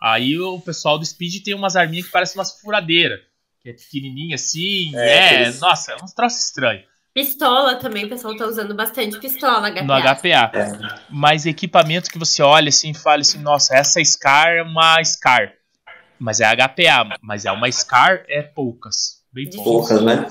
Aí 0.00 0.36
o 0.38 0.58
pessoal 0.60 0.98
do 0.98 1.04
Speed 1.04 1.44
tem 1.44 1.54
umas 1.54 1.76
arminhas 1.76 2.06
que 2.06 2.12
parecem 2.12 2.38
umas 2.38 2.58
furadeiras. 2.58 3.20
Que 3.62 3.70
é 3.70 3.72
pequenininha 3.74 4.34
assim. 4.34 4.96
É, 4.96 5.42
é 5.44 5.52
nossa, 5.52 5.92
é 5.92 5.96
uns 6.02 6.12
troços 6.12 6.46
estranhos. 6.46 6.84
Pistola 7.14 7.76
também, 7.76 8.06
o 8.06 8.08
pessoal 8.08 8.34
tá 8.36 8.46
usando 8.46 8.74
bastante 8.74 9.18
pistola 9.18 9.70
HPA. 9.70 9.82
No 9.82 9.94
HPA. 9.94 10.50
É. 10.54 11.00
Mas 11.10 11.44
equipamento 11.44 12.10
que 12.10 12.18
você 12.18 12.42
olha 12.42 12.70
assim 12.70 12.92
e 12.92 12.94
fala 12.94 13.20
assim, 13.20 13.38
nossa, 13.38 13.76
essa 13.76 14.02
Scar 14.02 14.48
é 14.48 14.62
uma 14.62 15.02
Scar. 15.04 15.52
Mas 16.18 16.40
é 16.40 16.46
HPA, 16.56 17.18
mas 17.20 17.44
é 17.44 17.52
uma 17.52 17.70
Scar, 17.70 18.24
é 18.28 18.40
poucas. 18.40 19.22
Bem 19.30 19.50
poucas, 19.50 20.00
poucas 20.00 20.02
né? 20.02 20.26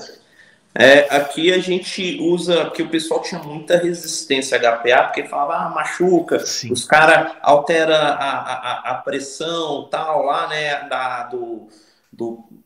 É, 0.74 1.14
aqui 1.14 1.52
a 1.52 1.58
gente 1.58 2.18
usa, 2.18 2.64
porque 2.64 2.82
o 2.82 2.88
pessoal 2.88 3.20
tinha 3.20 3.42
muita 3.42 3.76
resistência 3.76 4.56
a 4.56 4.76
HPA, 4.76 5.04
porque 5.04 5.24
falava, 5.24 5.66
ah, 5.66 5.68
machuca, 5.68 6.38
Sim. 6.40 6.72
os 6.72 6.84
caras 6.86 7.32
altera 7.42 7.96
a, 7.96 8.30
a, 8.30 8.90
a, 8.90 8.94
pressão 8.94 9.86
tal 9.90 10.24
lá, 10.24 10.48
né, 10.48 10.88
da, 10.88 11.24
do, 11.24 11.68
do 12.10 12.61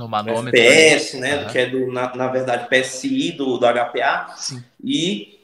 no 0.00 0.08
manômetro, 0.08 0.58
FPS, 0.58 1.18
né, 1.18 1.42
uhum. 1.42 1.48
que 1.48 1.58
é 1.58 1.66
do, 1.66 1.92
na, 1.92 2.16
na 2.16 2.28
verdade, 2.28 2.68
PSI 2.68 3.32
do, 3.32 3.58
do 3.58 3.66
HPA, 3.66 4.34
Sim. 4.36 4.64
e 4.82 5.38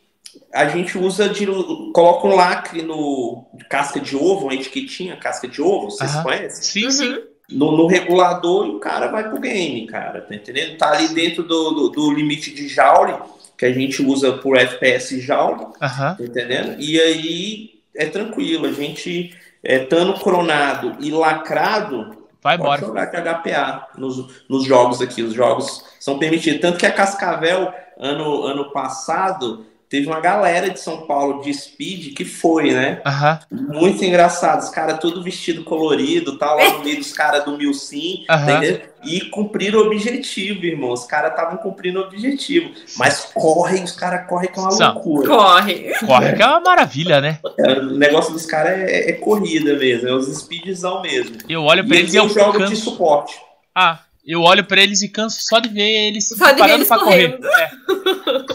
a 0.52 0.66
gente 0.68 0.96
usa 0.96 1.28
de, 1.28 1.46
coloca 1.92 2.26
um 2.26 2.34
lacre 2.34 2.82
no 2.82 3.44
casca 3.68 4.00
de 4.00 4.16
ovo, 4.16 4.44
uma 4.46 4.54
etiquetinha, 4.54 5.16
casca 5.16 5.46
de 5.46 5.60
ovo, 5.60 5.90
vocês 5.90 6.14
uhum. 6.14 6.22
conhecem? 6.22 6.62
Sim, 6.62 6.84
uhum. 6.84 6.90
sim 6.90 7.22
no, 7.48 7.76
no, 7.76 7.86
regulador 7.86 8.66
e 8.66 8.70
o 8.70 8.80
cara 8.80 9.06
vai 9.06 9.28
pro 9.28 9.38
game, 9.38 9.86
cara, 9.86 10.20
tá 10.20 10.34
entendendo? 10.34 10.76
Tá 10.76 10.90
ali 10.90 11.08
dentro 11.14 11.44
do, 11.44 11.70
do, 11.70 11.88
do 11.90 12.12
limite 12.12 12.52
de 12.52 12.66
joule, 12.66 13.14
que 13.56 13.64
a 13.64 13.72
gente 13.72 14.02
usa 14.02 14.32
por 14.32 14.56
FPS 14.56 15.20
joule, 15.20 15.64
uhum. 15.64 15.76
tá 15.80 16.16
entendendo? 16.18 16.76
E 16.80 17.00
aí 17.00 17.70
é 17.94 18.06
tranquilo, 18.06 18.66
a 18.66 18.72
gente 18.72 19.34
é, 19.62 19.82
estando 19.82 20.14
cronado 20.14 20.96
e 21.00 21.10
lacrado, 21.10 22.25
vai 22.46 22.56
embora. 22.56 22.80
jogar 22.80 23.06
com 23.08 23.16
HPA 23.16 23.88
nos, 23.98 24.44
nos 24.48 24.64
jogos 24.64 25.02
aqui, 25.02 25.20
os 25.20 25.34
jogos 25.34 25.84
são 25.98 26.18
permitidos. 26.18 26.60
Tanto 26.60 26.78
que 26.78 26.86
a 26.86 26.92
Cascavel, 26.92 27.72
ano, 27.98 28.44
ano 28.44 28.70
passado, 28.70 29.66
teve 29.88 30.06
uma 30.06 30.20
galera 30.20 30.68
de 30.68 30.80
São 30.80 31.06
Paulo 31.06 31.42
de 31.42 31.52
speed 31.52 32.14
que 32.14 32.24
foi, 32.24 32.72
né? 32.72 33.00
Uhum. 33.06 33.80
Muito 33.80 34.04
engraçado. 34.04 34.62
Os 34.62 34.68
caras 34.68 34.98
tudo 34.98 35.22
vestido 35.22 35.64
colorido, 35.64 36.38
tal, 36.38 36.56
lá 36.58 36.70
no 36.70 36.84
meio 36.84 36.98
dos 36.98 37.12
caras 37.12 37.44
do 37.44 37.56
Mil 37.56 37.72
Sim, 37.72 38.24
uhum. 38.28 38.42
entendeu? 38.42 38.80
E 39.04 39.20
cumpriram 39.30 39.80
o 39.80 39.86
objetivo, 39.86 40.64
irmão. 40.64 40.92
Os 40.92 41.04
caras 41.04 41.30
estavam 41.30 41.58
cumprindo 41.58 42.00
o 42.00 42.04
objetivo. 42.04 42.72
Mas 42.96 43.30
correm, 43.32 43.84
os 43.84 43.92
caras 43.92 44.28
correm 44.28 44.50
com 44.50 44.62
é 44.62 44.64
uma 44.64 44.92
loucura. 44.92 45.28
Corre. 45.28 45.94
Corre 46.04 46.32
que 46.32 46.42
é 46.42 46.46
uma 46.46 46.60
maravilha, 46.60 47.20
né? 47.20 47.38
É, 47.58 47.72
o 47.74 47.96
negócio 47.96 48.32
dos 48.32 48.46
caras 48.46 48.72
é, 48.72 49.10
é, 49.10 49.12
corrida 49.12 49.74
mesmo, 49.74 50.08
é 50.08 50.12
os 50.12 50.26
speedzão 50.26 51.02
mesmo. 51.02 51.36
Eu 51.48 51.62
olho 51.62 51.86
pra 51.86 51.96
e 51.96 51.98
eles 52.00 52.14
e 52.14 52.16
eu 52.16 52.28
jogo 52.28 52.66
de 52.66 52.74
suporte. 52.74 53.36
Ah, 53.74 54.00
Eu 54.24 54.42
olho 54.42 54.64
para 54.64 54.82
eles 54.82 55.02
e 55.02 55.08
canso 55.08 55.38
só 55.42 55.60
de 55.60 55.68
ver 55.68 56.08
eles 56.08 56.28
só 56.28 56.50
de 56.50 56.58
parando 56.58 56.84
para 56.84 56.98
correr. 56.98 57.38
É. 57.44 57.70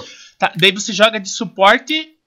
Tá, 0.41 0.51
daí 0.55 0.71
você 0.71 0.91
joga 0.91 1.19
de 1.19 1.29
suporte. 1.29 2.17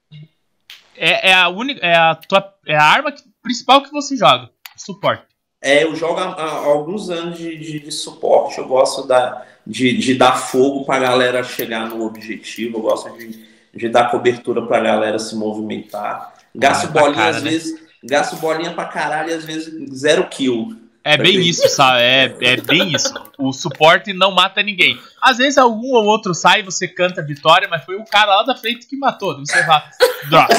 É, 0.96 1.30
é 1.30 1.34
a 1.34 1.48
única. 1.48 1.84
É 1.84 1.96
a, 1.96 2.14
tua, 2.14 2.54
é 2.64 2.76
a 2.76 2.84
arma 2.84 3.10
que, 3.10 3.24
principal 3.42 3.82
que 3.82 3.90
você 3.90 4.16
joga. 4.16 4.48
Suporte. 4.76 5.24
É, 5.60 5.82
eu 5.82 5.96
jogo 5.96 6.20
há, 6.20 6.26
há 6.26 6.50
alguns 6.64 7.10
anos 7.10 7.36
de, 7.36 7.58
de, 7.58 7.80
de, 7.80 7.90
suporte. 7.90 8.58
Eu 8.58 8.68
gosto 8.68 9.04
da, 9.04 9.44
de, 9.66 9.98
de 9.98 10.14
dar 10.14 10.36
fogo 10.36 10.84
para 10.84 10.94
a 10.94 11.10
galera 11.10 11.42
chegar 11.42 11.88
no 11.88 12.06
objetivo. 12.06 12.78
Eu 12.78 12.82
gosto 12.82 13.18
de, 13.18 13.48
de 13.74 13.88
dar 13.88 14.12
cobertura 14.12 14.64
para 14.64 14.78
a 14.78 14.82
galera 14.82 15.18
se 15.18 15.34
movimentar. 15.34 16.34
Gasto 16.54 16.84
ah, 16.84 16.90
bolinha 16.92 17.14
cara, 17.14 17.36
às 17.36 17.42
né? 17.42 17.50
vezes. 17.50 17.82
Gasto 18.00 18.36
bolinha 18.36 18.74
pra 18.74 18.84
caralho 18.84 19.30
e 19.30 19.34
às 19.34 19.44
vezes 19.44 19.92
zero 19.92 20.28
kill. 20.28 20.83
É 21.04 21.18
bem 21.18 21.38
isso, 21.40 21.68
sabe? 21.68 22.00
É, 22.00 22.34
é 22.40 22.56
bem 22.56 22.92
isso. 22.94 23.12
O 23.38 23.52
suporte 23.52 24.14
não 24.14 24.30
mata 24.30 24.62
ninguém. 24.62 24.98
Às 25.20 25.36
vezes 25.36 25.58
algum 25.58 25.92
ou 25.92 26.04
outro 26.04 26.34
sai, 26.34 26.62
você 26.62 26.88
canta 26.88 27.22
vitória, 27.22 27.68
mas 27.68 27.84
foi 27.84 27.96
o 27.96 28.04
cara 28.06 28.36
lá 28.36 28.42
da 28.42 28.56
frente 28.56 28.86
que 28.86 28.96
matou. 28.96 29.38
Você 29.38 29.62
fala, 29.64 29.84
droga. 30.30 30.54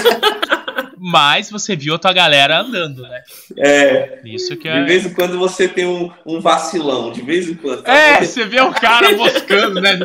Mas 0.98 1.50
você 1.50 1.76
viu 1.76 1.96
a 1.96 2.00
tua 2.00 2.14
galera 2.14 2.60
andando, 2.60 3.02
né? 3.02 3.24
É. 3.58 4.20
Isso 4.24 4.56
que 4.56 4.68
é. 4.68 4.82
De 4.82 4.86
vez 4.86 5.06
em 5.06 5.14
quando 5.14 5.38
você 5.38 5.68
tem 5.68 5.86
um, 5.86 6.12
um 6.26 6.40
vacilão, 6.40 7.12
de 7.12 7.22
vez 7.22 7.50
em 7.50 7.56
quando. 7.56 7.88
É, 7.88 8.24
você 8.24 8.46
vê 8.46 8.62
o 8.62 8.72
cara 8.72 9.12
moscando, 9.18 9.82
né? 9.82 9.98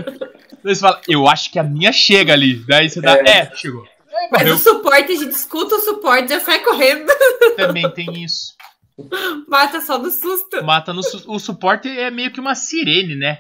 Você 0.62 0.81
fala, 0.81 1.01
eu 1.09 1.29
acho 1.29 1.51
que 1.51 1.59
a 1.59 1.62
minha 1.62 1.93
chega 1.93 2.33
ali. 2.33 2.65
Daí 2.67 2.89
você 2.89 3.01
dá, 3.01 3.17
é, 3.19 3.31
é 3.31 3.51
chegou. 3.55 3.85
Mas 4.31 4.51
o 4.51 4.59
suporte, 4.59 5.12
a 5.12 5.17
gente 5.17 5.33
escuta 5.33 5.75
o 5.77 5.81
suporte 5.81 6.29
já 6.29 6.41
sai 6.41 6.61
correndo. 6.61 7.11
Também 7.57 7.89
tem 7.91 8.23
isso. 8.23 8.55
Mata 9.49 9.81
só 9.81 9.99
no 9.99 10.11
susto. 10.11 10.65
Mata 10.65 10.93
no 10.93 11.03
su 11.03 11.23
O 11.27 11.39
suporte 11.39 11.89
é 11.89 12.11
meio 12.11 12.31
que 12.31 12.41
uma 12.41 12.55
sirene, 12.55 13.17
né? 13.17 13.39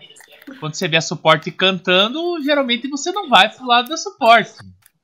Quando 0.58 0.74
você 0.74 0.88
vê 0.88 0.96
a 0.96 1.02
suporte 1.02 1.50
cantando, 1.50 2.42
geralmente 2.42 2.88
você 2.88 3.12
não 3.12 3.28
vai 3.28 3.48
pro 3.48 3.66
lado 3.66 3.88
da 3.88 3.96
suporte. 3.96 4.52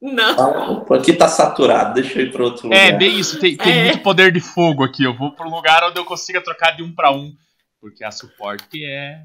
Não. 0.01 0.85
Ah, 0.89 0.97
aqui 0.97 1.13
tá 1.13 1.29
saturado, 1.29 1.95
deixa 1.95 2.19
eu 2.19 2.27
ir 2.27 2.33
para 2.33 2.45
outro 2.45 2.67
é, 2.67 2.69
lugar. 2.69 2.95
É, 2.95 2.99
bem 2.99 3.19
isso. 3.19 3.39
Tem, 3.39 3.57
tem 3.57 3.73
é. 3.73 3.85
muito 3.85 4.03
poder 4.03 4.33
de 4.33 4.41
fogo 4.41 4.85
aqui. 4.85 5.05
Eu 5.05 5.17
vou 5.17 5.35
um 5.41 5.55
lugar 5.55 5.83
onde 5.85 5.99
eu 5.99 6.05
consiga 6.05 6.43
trocar 6.43 6.77
de 6.77 6.83
um 6.83 6.95
para 6.95 7.11
um. 7.11 7.33
Porque 7.81 8.05
a 8.05 8.11
suporte 8.11 8.85
é, 8.85 9.23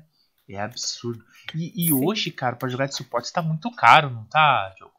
é 0.50 0.62
absurdo. 0.62 1.24
E, 1.56 1.88
e 1.88 1.94
hoje, 1.94 2.32
cara, 2.32 2.56
para 2.56 2.70
jogar 2.70 2.86
de 2.86 2.96
suporte 2.96 3.26
está 3.26 3.42
muito 3.42 3.70
caro, 3.72 4.10
não 4.10 4.24
tá, 4.26 4.74
Diogo? 4.78 4.94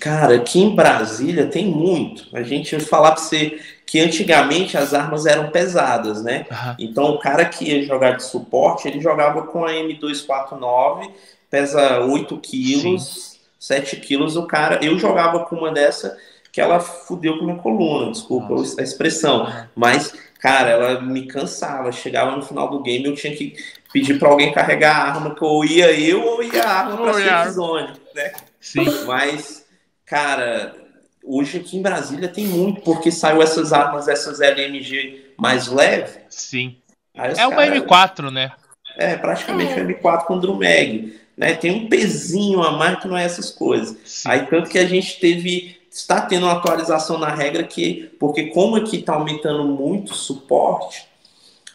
Cara, 0.00 0.36
aqui 0.36 0.60
em 0.60 0.74
Brasília 0.74 1.46
tem 1.46 1.66
muito. 1.66 2.24
A 2.36 2.42
gente 2.42 2.78
falar 2.78 3.12
para 3.12 3.22
você 3.22 3.60
que 3.84 3.98
antigamente 3.98 4.76
as 4.76 4.94
armas 4.94 5.26
eram 5.26 5.50
pesadas, 5.50 6.22
né? 6.22 6.46
Uhum. 6.50 6.74
Então 6.78 7.04
o 7.06 7.18
cara 7.18 7.44
que 7.44 7.64
ia 7.64 7.82
jogar 7.84 8.12
de 8.12 8.24
suporte, 8.24 8.86
ele 8.86 9.00
jogava 9.00 9.42
com 9.42 9.64
a 9.64 9.72
M249, 9.72 11.10
pesa 11.50 12.00
8 12.00 12.36
quilos. 12.38 13.30
Sim 13.30 13.36
7 13.66 13.96
quilos, 13.96 14.36
o 14.36 14.46
cara. 14.46 14.84
Eu 14.84 14.98
jogava 14.98 15.40
com 15.40 15.56
uma 15.56 15.72
dessa 15.72 16.16
que 16.52 16.60
ela 16.60 16.80
fudeu 16.80 17.38
com 17.38 17.44
minha 17.44 17.58
coluna, 17.58 18.12
desculpa 18.12 18.54
Nossa. 18.54 18.80
a 18.80 18.84
expressão. 18.84 19.52
Mas, 19.74 20.14
cara, 20.40 20.70
ela 20.70 21.00
me 21.00 21.26
cansava. 21.26 21.90
Chegava 21.92 22.36
no 22.36 22.42
final 22.42 22.70
do 22.70 22.82
game, 22.82 23.04
eu 23.04 23.14
tinha 23.14 23.34
que 23.34 23.56
pedir 23.92 24.18
para 24.18 24.28
alguém 24.28 24.52
carregar 24.52 24.96
a 24.96 25.04
arma, 25.12 25.34
que 25.34 25.44
ou 25.44 25.64
ia 25.64 25.90
eu 25.92 26.22
ou 26.22 26.42
ia 26.42 26.62
a 26.62 26.70
arma 26.70 26.96
pra 26.96 27.14
safe 27.14 27.50
zone, 27.50 27.92
né? 28.14 28.32
Sim. 28.66 29.04
Mas, 29.06 29.64
cara, 30.04 30.74
hoje 31.22 31.58
aqui 31.58 31.76
em 31.76 31.82
Brasília 31.82 32.28
tem 32.28 32.46
muito, 32.46 32.80
porque 32.82 33.10
saiu 33.10 33.42
essas 33.42 33.72
armas, 33.72 34.08
essas 34.08 34.40
LMG 34.40 35.34
mais 35.36 35.68
leve. 35.68 36.20
Sim. 36.28 36.76
É 37.14 37.46
uma 37.46 37.66
M4, 37.66 38.30
né? 38.30 38.52
É, 38.96 39.16
praticamente 39.16 39.72
é. 39.72 39.82
uma 39.82 39.92
M4 39.92 40.24
com 40.24 40.38
Drumeg 40.38 41.26
né? 41.36 41.54
Tem 41.54 41.70
um 41.70 41.88
pezinho 41.88 42.62
a 42.62 42.72
mais 42.72 42.98
que 42.98 43.06
não 43.06 43.16
é 43.16 43.24
essas 43.24 43.50
coisas. 43.50 43.96
Sim. 44.04 44.28
Aí 44.30 44.46
tanto 44.46 44.70
que 44.70 44.78
a 44.78 44.86
gente 44.86 45.20
teve 45.20 45.76
está 45.90 46.20
tendo 46.20 46.44
uma 46.44 46.52
atualização 46.52 47.18
na 47.18 47.34
regra 47.34 47.64
que 47.64 48.14
porque 48.18 48.46
como 48.48 48.76
aqui 48.76 48.98
está 48.98 49.14
aumentando 49.14 49.64
muito 49.64 50.12
o 50.12 50.16
suporte, 50.16 51.06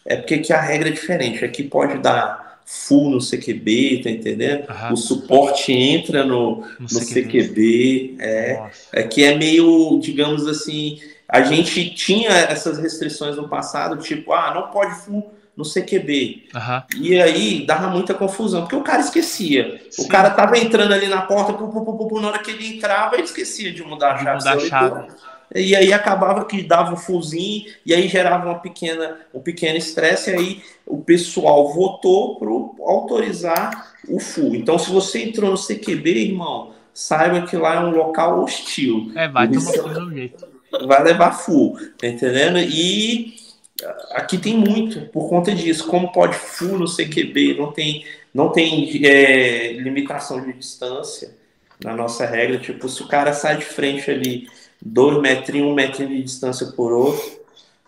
é 0.04 0.16
porque 0.16 0.34
aqui 0.34 0.52
a 0.52 0.60
regra 0.60 0.88
é 0.88 0.92
diferente. 0.92 1.44
Aqui 1.44 1.62
pode 1.62 1.98
dar 1.98 2.51
full 2.64 3.10
no 3.10 3.18
CQB, 3.18 4.02
tá 4.02 4.10
entendendo? 4.10 4.66
O 4.90 4.96
suporte 4.96 5.72
entra 5.72 6.24
no, 6.24 6.60
no, 6.60 6.66
no 6.80 6.88
CQB. 6.88 7.22
CQB 7.22 8.16
é, 8.20 8.70
é 8.92 9.02
que 9.02 9.24
é 9.24 9.36
meio, 9.36 9.98
digamos 10.00 10.46
assim, 10.46 10.98
a 11.28 11.42
gente 11.42 11.90
tinha 11.94 12.30
essas 12.30 12.78
restrições 12.78 13.36
no 13.36 13.48
passado, 13.48 13.96
tipo, 13.96 14.32
ah, 14.32 14.52
não 14.54 14.68
pode 14.70 14.94
full 14.96 15.32
no 15.56 15.64
CQB. 15.64 16.48
E 16.96 17.20
aí 17.20 17.66
dava 17.66 17.88
muita 17.88 18.14
confusão, 18.14 18.62
porque 18.62 18.76
o 18.76 18.82
cara 18.82 19.00
esquecia. 19.00 19.82
Sim. 19.90 20.04
O 20.04 20.08
cara 20.08 20.30
tava 20.30 20.58
entrando 20.58 20.92
ali 20.92 21.08
na 21.08 21.22
porta, 21.22 21.52
pu, 21.52 21.68
pu, 21.68 22.08
pu, 22.08 22.20
na 22.20 22.28
hora 22.28 22.38
que 22.38 22.50
ele 22.50 22.76
entrava, 22.76 23.14
ele 23.14 23.24
esquecia 23.24 23.72
de 23.72 23.82
mudar 23.82 24.12
a 24.12 24.18
chave. 24.18 24.38
Mudar 24.38 24.56
a 24.56 24.60
chave. 24.60 25.08
E 25.54 25.76
aí 25.76 25.92
acabava 25.92 26.44
que 26.44 26.62
dava 26.62 26.92
um 26.92 26.96
fuzinho, 26.96 27.66
e 27.84 27.92
aí 27.92 28.08
gerava 28.08 28.46
uma 28.46 28.58
pequena, 28.58 29.18
um 29.34 29.40
pequeno 29.40 29.76
estresse, 29.76 30.30
e 30.30 30.34
aí 30.34 30.62
o 30.86 30.98
pessoal 30.98 31.72
votou 31.72 32.36
para 32.36 32.48
autorizar 32.86 33.94
o 34.08 34.18
full. 34.18 34.54
Então, 34.54 34.78
se 34.78 34.90
você 34.90 35.22
entrou 35.22 35.50
no 35.50 35.58
CQB, 35.58 36.10
irmão, 36.10 36.72
saiba 36.94 37.46
que 37.46 37.56
lá 37.56 37.76
é 37.76 37.80
um 37.80 37.90
local 37.90 38.42
hostil. 38.42 39.12
É, 39.14 39.28
vai 39.28 39.48
tomar 39.48 39.98
um 39.98 40.12
jeito. 40.12 40.46
Vai 40.86 41.02
levar 41.02 41.32
full, 41.32 41.76
tá 41.98 42.06
entendendo? 42.06 42.58
E 42.58 43.34
aqui 44.12 44.38
tem 44.38 44.56
muito 44.56 45.02
por 45.08 45.28
conta 45.28 45.54
disso. 45.54 45.86
Como 45.86 46.12
pode 46.12 46.34
full 46.34 46.78
no 46.78 46.86
CQB, 46.86 47.56
não 47.58 47.72
tem, 47.72 48.04
não 48.32 48.50
tem 48.50 49.04
é, 49.04 49.72
limitação 49.72 50.40
de 50.40 50.52
distância 50.54 51.36
na 51.82 51.94
nossa 51.94 52.24
regra. 52.24 52.58
Tipo, 52.58 52.88
se 52.88 53.02
o 53.02 53.08
cara 53.08 53.32
sai 53.32 53.58
de 53.58 53.64
frente 53.64 54.10
ali, 54.10 54.48
dois 54.84 55.20
metrinhos, 55.20 55.70
um 55.70 55.74
metrinho 55.74 56.10
de 56.10 56.22
distância 56.22 56.66
por 56.68 56.92
outro, 56.92 57.22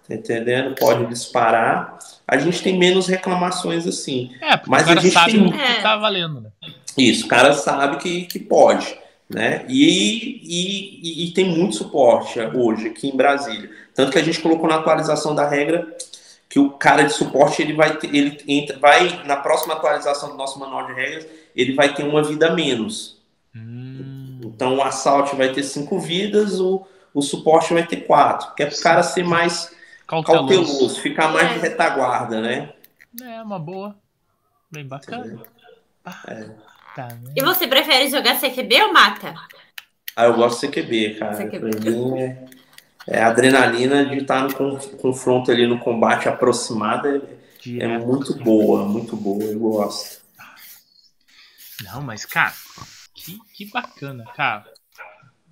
tá 0.08 0.14
entendendo? 0.14 0.74
Pode 0.76 1.06
disparar. 1.06 1.98
A 2.26 2.36
gente 2.38 2.62
tem 2.62 2.78
menos 2.78 3.06
reclamações 3.06 3.86
assim. 3.86 4.30
É, 4.40 4.60
mas 4.66 4.88
a 4.88 4.94
gente 4.94 5.10
sabe 5.10 5.32
tem... 5.32 5.52
que 5.52 5.82
tá 5.82 5.96
valendo, 5.96 6.40
né? 6.40 6.50
Isso, 6.96 7.26
o 7.26 7.28
cara 7.28 7.52
sabe 7.52 7.96
que, 7.98 8.22
que 8.26 8.38
pode. 8.38 8.96
Né? 9.28 9.64
E, 9.68 10.40
e, 10.44 11.24
e, 11.24 11.30
tem 11.32 11.46
muito 11.46 11.76
suporte 11.76 12.38
hoje 12.38 12.88
aqui 12.88 13.08
em 13.08 13.16
Brasília. 13.16 13.70
Tanto 13.94 14.12
que 14.12 14.18
a 14.18 14.22
gente 14.22 14.38
colocou 14.38 14.68
na 14.68 14.76
atualização 14.76 15.34
da 15.34 15.48
regra 15.48 15.86
que 16.48 16.58
o 16.58 16.70
cara 16.70 17.02
de 17.02 17.12
suporte 17.14 17.60
ele 17.62 17.72
vai 17.72 17.96
ter, 17.96 18.14
ele 18.14 18.38
entra, 18.46 18.78
vai 18.78 19.24
na 19.24 19.36
próxima 19.36 19.74
atualização 19.74 20.28
do 20.28 20.36
nosso 20.36 20.58
manual 20.60 20.86
de 20.86 20.92
regras 20.92 21.26
ele 21.54 21.74
vai 21.74 21.94
ter 21.94 22.04
uma 22.04 22.22
vida 22.22 22.52
menos. 22.52 23.13
Então 24.54 24.76
o 24.76 24.82
assalto 24.82 25.36
vai 25.36 25.52
ter 25.52 25.62
cinco 25.62 25.98
vidas, 25.98 26.60
o, 26.60 26.86
o 27.12 27.20
suporte 27.20 27.74
vai 27.74 27.86
ter 27.86 28.06
quatro, 28.06 28.54
que 28.54 28.62
é 28.62 28.66
para 28.66 28.78
o 28.78 28.80
cara 28.80 29.02
ser 29.02 29.24
mais 29.24 29.74
cauteloso. 30.06 30.48
cauteloso, 30.48 31.00
ficar 31.00 31.32
mais 31.32 31.52
de 31.52 31.58
retaguarda, 31.58 32.40
né? 32.40 32.72
É 33.22 33.42
uma 33.42 33.58
boa, 33.58 33.96
bem 34.70 34.86
bacana. 34.86 35.42
É. 36.28 36.50
Tá, 36.94 37.08
né? 37.08 37.32
E 37.34 37.42
você 37.42 37.66
prefere 37.66 38.08
jogar 38.08 38.38
CQB 38.38 38.82
ou 38.82 38.92
mata? 38.92 39.34
Ah, 40.14 40.26
eu 40.26 40.34
gosto 40.34 40.60
de 40.60 40.68
CQB, 40.68 41.14
cara. 41.18 41.36
CQB. 41.36 41.70
Pra 41.70 41.90
mim 41.90 42.18
é, 42.20 42.44
é 43.08 43.22
adrenalina 43.22 44.04
de 44.04 44.18
estar 44.18 44.42
no 44.42 44.78
confronto 44.98 45.50
ali 45.50 45.66
no 45.66 45.80
combate 45.80 46.28
aproximado. 46.28 47.08
É, 47.66 47.84
é 47.84 47.98
muito 47.98 48.34
boa, 48.36 48.84
muito 48.84 49.16
boa, 49.16 49.42
eu 49.42 49.58
gosto. 49.58 50.22
Não, 51.82 52.00
mas, 52.00 52.24
cara, 52.24 52.52
que, 53.24 53.38
que 53.54 53.64
bacana, 53.70 54.24
cara. 54.36 54.72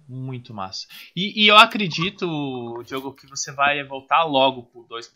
Muito 0.09 0.53
massa. 0.53 0.87
E, 1.17 1.43
e 1.43 1.49
eu 1.49 1.57
acredito, 1.57 2.83
Diogo, 2.85 3.15
que 3.15 3.27
você 3.27 3.51
vai 3.53 3.83
voltar 3.83 4.25
logo 4.25 4.65
pro 4.65 4.85
2.0. 4.85 5.09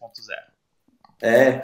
É. 1.21 1.63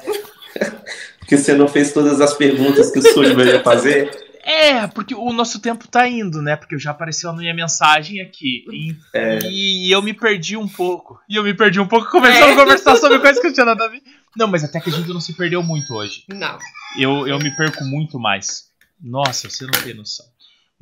Porque 1.19 1.37
você 1.37 1.55
não 1.55 1.69
fez 1.69 1.93
todas 1.93 2.21
as 2.21 2.35
perguntas 2.35 2.91
que 2.91 2.99
o 2.99 3.03
Sullivan 3.03 3.45
ia 3.45 3.63
fazer. 3.63 4.11
É, 4.45 4.89
porque 4.89 5.15
o 5.15 5.33
nosso 5.33 5.61
tempo 5.61 5.87
tá 5.87 6.09
indo, 6.09 6.43
né? 6.43 6.57
Porque 6.57 6.77
já 6.77 6.91
apareceu 6.91 7.31
a 7.31 7.33
minha 7.33 7.55
mensagem 7.55 8.21
aqui. 8.21 8.65
E, 8.73 8.97
é. 9.15 9.39
e, 9.45 9.91
eu 9.93 10.03
me 10.03 10.13
perdi 10.13 10.57
um 10.57 10.67
pouco. 10.67 11.21
E 11.29 11.37
eu 11.37 11.45
me 11.45 11.55
perdi 11.55 11.79
um 11.79 11.87
pouco 11.87 12.11
começando 12.11 12.49
é. 12.49 12.53
a 12.53 12.57
conversar 12.57 12.97
sobre 12.97 13.21
coisas 13.21 13.41
que 13.41 13.47
eu 13.47 13.53
tinha 13.53 13.67
nada 13.67 13.85
a 13.85 13.89
ver. 13.89 14.03
Não, 14.37 14.49
mas 14.49 14.65
até 14.65 14.81
que 14.81 14.91
a 14.91 14.93
gente 14.93 15.09
não 15.11 15.21
se 15.21 15.33
perdeu 15.35 15.63
muito 15.63 15.95
hoje. 15.95 16.25
Não. 16.29 16.59
Eu, 16.99 17.29
eu 17.29 17.39
me 17.39 17.55
perco 17.57 17.85
muito 17.85 18.19
mais. 18.19 18.65
Nossa, 19.01 19.49
você 19.49 19.65
não 19.65 19.81
tem 19.81 19.95
noção. 19.95 20.27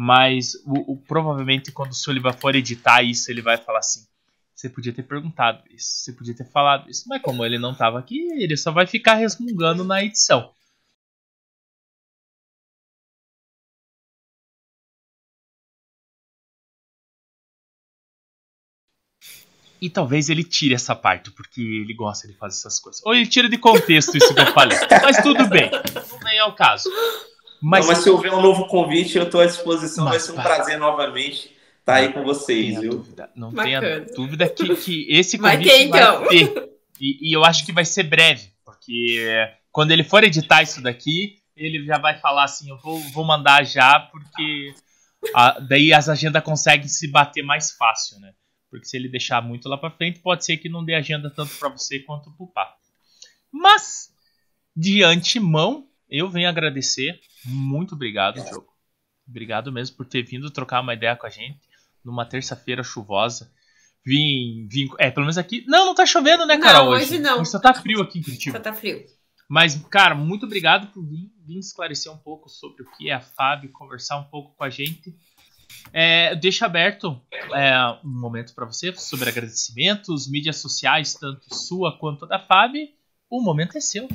Mas 0.02 0.54
o, 0.64 0.94
o, 0.94 0.96
provavelmente 0.96 1.70
quando 1.70 1.90
o 1.90 1.94
Sullivan 1.94 2.32
for 2.32 2.54
editar 2.54 3.02
isso, 3.02 3.30
ele 3.30 3.42
vai 3.42 3.58
falar 3.58 3.80
assim: 3.80 4.06
você 4.54 4.66
podia 4.66 4.94
ter 4.94 5.02
perguntado 5.02 5.62
isso, 5.70 5.88
você 5.88 6.10
podia 6.14 6.34
ter 6.34 6.50
falado 6.50 6.88
isso. 6.88 7.04
Mas 7.06 7.20
como 7.20 7.44
ele 7.44 7.58
não 7.58 7.72
estava 7.72 7.98
aqui, 7.98 8.18
ele 8.42 8.56
só 8.56 8.72
vai 8.72 8.86
ficar 8.86 9.16
resmungando 9.16 9.84
na 9.84 10.02
edição. 10.02 10.54
E 19.82 19.90
talvez 19.90 20.30
ele 20.30 20.42
tire 20.42 20.74
essa 20.74 20.96
parte, 20.96 21.30
porque 21.30 21.60
ele 21.60 21.92
gosta 21.92 22.26
de 22.26 22.32
fazer 22.38 22.56
essas 22.56 22.78
coisas. 22.78 23.02
Ou 23.04 23.14
ele 23.14 23.26
tira 23.26 23.50
de 23.50 23.58
contexto 23.58 24.16
isso 24.16 24.34
que 24.34 24.40
eu 24.40 24.52
falei. 24.54 24.78
Mas 25.02 25.22
tudo 25.22 25.46
bem, 25.46 25.70
não 25.70 26.18
vem 26.20 26.38
ao 26.38 26.54
caso. 26.54 26.88
Mas, 27.60 27.86
não, 27.86 27.92
mas 27.92 28.02
se 28.02 28.10
houver 28.10 28.32
um 28.32 28.40
novo 28.40 28.66
convite, 28.66 29.18
eu 29.18 29.24
estou 29.24 29.40
à 29.40 29.46
disposição. 29.46 30.04
Mas, 30.04 30.12
vai 30.12 30.20
ser 30.20 30.32
um 30.32 30.36
vai. 30.36 30.44
prazer 30.44 30.78
novamente 30.78 31.54
estar 31.80 31.94
aí 31.94 32.12
com 32.12 32.22
vocês, 32.22 32.80
viu? 32.80 32.90
Dúvida, 32.90 33.30
não 33.34 33.50
Bacana. 33.52 33.80
tenha 33.80 34.14
dúvida 34.14 34.48
que, 34.48 34.76
que 34.76 35.06
esse 35.10 35.38
convite 35.38 35.56
vai 35.56 35.64
ter. 35.64 35.82
Então. 35.82 36.20
Vai 36.20 36.28
ter. 36.28 36.70
E, 37.00 37.30
e, 37.30 37.34
eu 37.34 37.44
acho 37.44 37.64
que 37.64 37.72
vai 37.72 37.84
ser 37.84 38.04
breve, 38.04 38.50
porque 38.64 39.18
quando 39.72 39.90
ele 39.90 40.04
for 40.04 40.22
editar 40.22 40.62
isso 40.62 40.82
daqui, 40.82 41.38
ele 41.56 41.84
já 41.84 41.98
vai 41.98 42.18
falar 42.18 42.44
assim: 42.44 42.70
eu 42.70 42.78
vou, 42.78 42.98
vou 43.12 43.24
mandar 43.24 43.64
já, 43.64 43.98
porque 44.00 44.74
a, 45.34 45.58
daí 45.60 45.92
as 45.92 46.08
agendas 46.08 46.42
conseguem 46.42 46.88
se 46.88 47.08
bater 47.08 47.42
mais 47.42 47.72
fácil, 47.72 48.18
né? 48.20 48.32
Porque 48.70 48.86
se 48.86 48.96
ele 48.96 49.08
deixar 49.08 49.42
muito 49.42 49.68
lá 49.68 49.76
para 49.76 49.90
frente, 49.90 50.20
pode 50.20 50.44
ser 50.44 50.56
que 50.56 50.68
não 50.68 50.84
dê 50.84 50.94
agenda 50.94 51.30
tanto 51.34 51.56
para 51.56 51.70
você 51.70 51.98
quanto 52.00 52.30
para 52.30 52.44
o 52.44 52.46
papo. 52.46 52.78
Mas, 53.52 54.10
de 54.76 55.02
antemão, 55.02 55.88
eu 56.10 56.28
venho 56.28 56.48
agradecer. 56.48 57.20
Muito 57.44 57.94
obrigado, 57.94 58.42
Diogo. 58.44 58.68
Obrigado 59.28 59.70
mesmo 59.70 59.96
por 59.96 60.06
ter 60.06 60.22
vindo 60.22 60.50
trocar 60.50 60.80
uma 60.80 60.94
ideia 60.94 61.16
com 61.16 61.26
a 61.26 61.30
gente 61.30 61.60
numa 62.04 62.26
terça-feira 62.26 62.82
chuvosa. 62.82 63.50
Vim, 64.04 64.66
vim. 64.68 64.88
É, 64.98 65.10
pelo 65.10 65.26
menos 65.26 65.38
aqui. 65.38 65.64
Não, 65.66 65.86
não 65.86 65.94
tá 65.94 66.06
chovendo, 66.06 66.46
né, 66.46 66.58
Carol? 66.58 66.86
Não, 66.86 66.92
hoje, 66.92 67.04
hoje 67.04 67.18
não. 67.18 67.40
Hoje 67.40 67.50
só 67.50 67.58
tá 67.58 67.74
frio 67.74 68.00
aqui 68.02 68.18
em 68.18 68.22
Curitiba. 68.22 68.56
Só 68.56 68.62
tá 68.62 68.72
frio. 68.72 69.04
Mas, 69.48 69.74
cara, 69.90 70.14
muito 70.14 70.46
obrigado 70.46 70.92
por 70.92 71.04
vir, 71.04 71.30
vir 71.44 71.58
esclarecer 71.58 72.10
um 72.12 72.16
pouco 72.16 72.48
sobre 72.48 72.82
o 72.82 72.90
que 72.92 73.10
é 73.10 73.14
a 73.14 73.20
FAB, 73.20 73.68
conversar 73.68 74.16
um 74.18 74.24
pouco 74.24 74.54
com 74.56 74.64
a 74.64 74.70
gente. 74.70 75.14
É, 75.92 76.34
deixa 76.36 76.66
aberto 76.66 77.20
é, 77.52 77.76
um 78.04 78.20
momento 78.20 78.54
para 78.54 78.64
você 78.64 78.94
sobre 78.94 79.28
agradecimentos, 79.28 80.28
mídias 80.28 80.56
sociais, 80.56 81.14
tanto 81.14 81.54
sua 81.54 81.96
quanto 81.98 82.26
da 82.26 82.38
FAB. 82.38 82.90
O 83.28 83.40
momento 83.40 83.76
é 83.76 83.80
seu. 83.80 84.08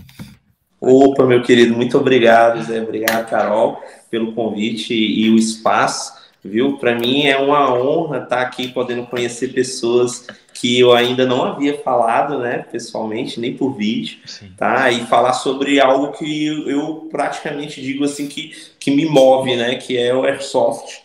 Opa, 0.85 1.25
meu 1.25 1.41
querido, 1.41 1.75
muito 1.75 1.97
obrigado, 1.97 2.61
Zé. 2.63 2.79
Obrigado, 2.79 3.27
Carol, 3.27 3.81
pelo 4.09 4.33
convite 4.33 4.93
e 4.93 5.27
o 5.31 5.35
espaço, 5.35 6.13
viu? 6.43 6.77
Para 6.77 6.93
mim 6.93 7.25
é 7.25 7.37
uma 7.37 7.73
honra 7.73 8.19
estar 8.19 8.41
aqui 8.41 8.67
podendo 8.67 9.07
conhecer 9.07 9.47
pessoas 9.47 10.27
que 10.53 10.79
eu 10.79 10.93
ainda 10.93 11.25
não 11.25 11.43
havia 11.43 11.79
falado, 11.79 12.37
né, 12.37 12.65
pessoalmente, 12.71 13.39
nem 13.39 13.57
por 13.57 13.75
vídeo, 13.75 14.19
Sim. 14.25 14.51
tá? 14.55 14.91
E 14.91 15.05
falar 15.07 15.33
sobre 15.33 15.79
algo 15.79 16.11
que 16.11 16.45
eu 16.69 17.07
praticamente 17.11 17.81
digo 17.81 18.03
assim 18.03 18.27
que, 18.27 18.51
que 18.79 18.91
me 18.91 19.05
move, 19.05 19.55
né, 19.55 19.75
que 19.75 19.97
é 19.97 20.13
o 20.13 20.23
airsoft 20.23 21.03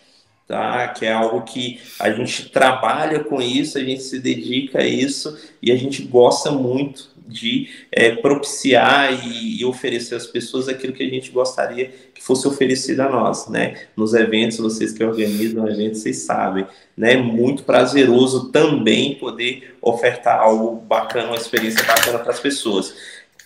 tá? 0.50 0.88
Que 0.88 1.06
é 1.06 1.12
algo 1.12 1.42
que 1.42 1.78
a 2.00 2.10
gente 2.10 2.48
trabalha 2.50 3.22
com 3.22 3.40
isso, 3.40 3.78
a 3.78 3.84
gente 3.84 4.02
se 4.02 4.18
dedica 4.18 4.80
a 4.80 4.86
isso 4.86 5.38
e 5.62 5.70
a 5.70 5.76
gente 5.76 6.02
gosta 6.02 6.50
muito 6.50 7.09
de 7.30 7.68
é, 7.92 8.16
propiciar 8.16 9.12
e, 9.26 9.60
e, 9.60 9.64
oferecer 9.64 10.16
às 10.16 10.26
pessoas 10.26 10.68
aquilo 10.68 10.92
que 10.92 11.02
a 11.02 11.08
gente 11.08 11.30
gostaria 11.30 11.90
que 12.14 12.22
fosse 12.22 12.46
oferecido 12.46 13.00
a 13.00 13.08
nós, 13.08 13.48
né? 13.48 13.86
Nos 13.96 14.12
eventos, 14.12 14.58
vocês 14.58 14.92
que 14.92 15.02
organizam 15.02 15.66
eventos, 15.68 16.00
vocês 16.00 16.18
sabem, 16.18 16.66
né? 16.96 17.16
Muito 17.16 17.62
prazeroso 17.62 18.50
também 18.50 19.14
poder 19.14 19.76
ofertar 19.80 20.40
algo 20.40 20.76
bacana, 20.76 21.28
uma 21.28 21.36
experiência 21.36 21.82
bacana 21.84 22.18
para 22.18 22.32
as 22.32 22.40
pessoas. 22.40 22.94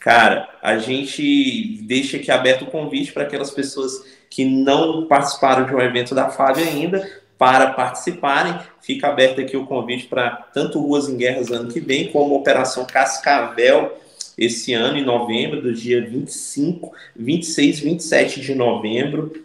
Cara, 0.00 0.48
a 0.62 0.76
gente 0.76 1.78
deixa 1.82 2.16
aqui 2.18 2.30
aberto 2.30 2.62
o 2.62 2.66
convite 2.66 3.12
para 3.12 3.22
aquelas 3.22 3.50
pessoas 3.50 4.04
que 4.28 4.44
não 4.44 5.06
participaram 5.06 5.64
de 5.64 5.74
um 5.74 5.80
evento 5.80 6.14
da 6.14 6.28
FAB 6.28 6.58
ainda, 6.58 7.08
para 7.38 7.70
participarem. 7.70 8.58
Fica 8.80 9.08
aberto 9.08 9.40
aqui 9.40 9.56
o 9.56 9.66
convite 9.66 10.06
para 10.06 10.30
tanto 10.52 10.80
Ruas 10.80 11.08
em 11.08 11.16
Guerras 11.16 11.50
ano 11.50 11.72
que 11.72 11.80
vem, 11.80 12.08
como 12.08 12.34
Operação 12.34 12.84
Cascavel 12.84 14.00
esse 14.36 14.72
ano, 14.72 14.98
em 14.98 15.04
novembro, 15.04 15.62
do 15.62 15.72
dia 15.72 16.04
25, 16.04 16.92
26, 17.14 17.80
27 17.80 18.40
de 18.40 18.54
novembro. 18.54 19.44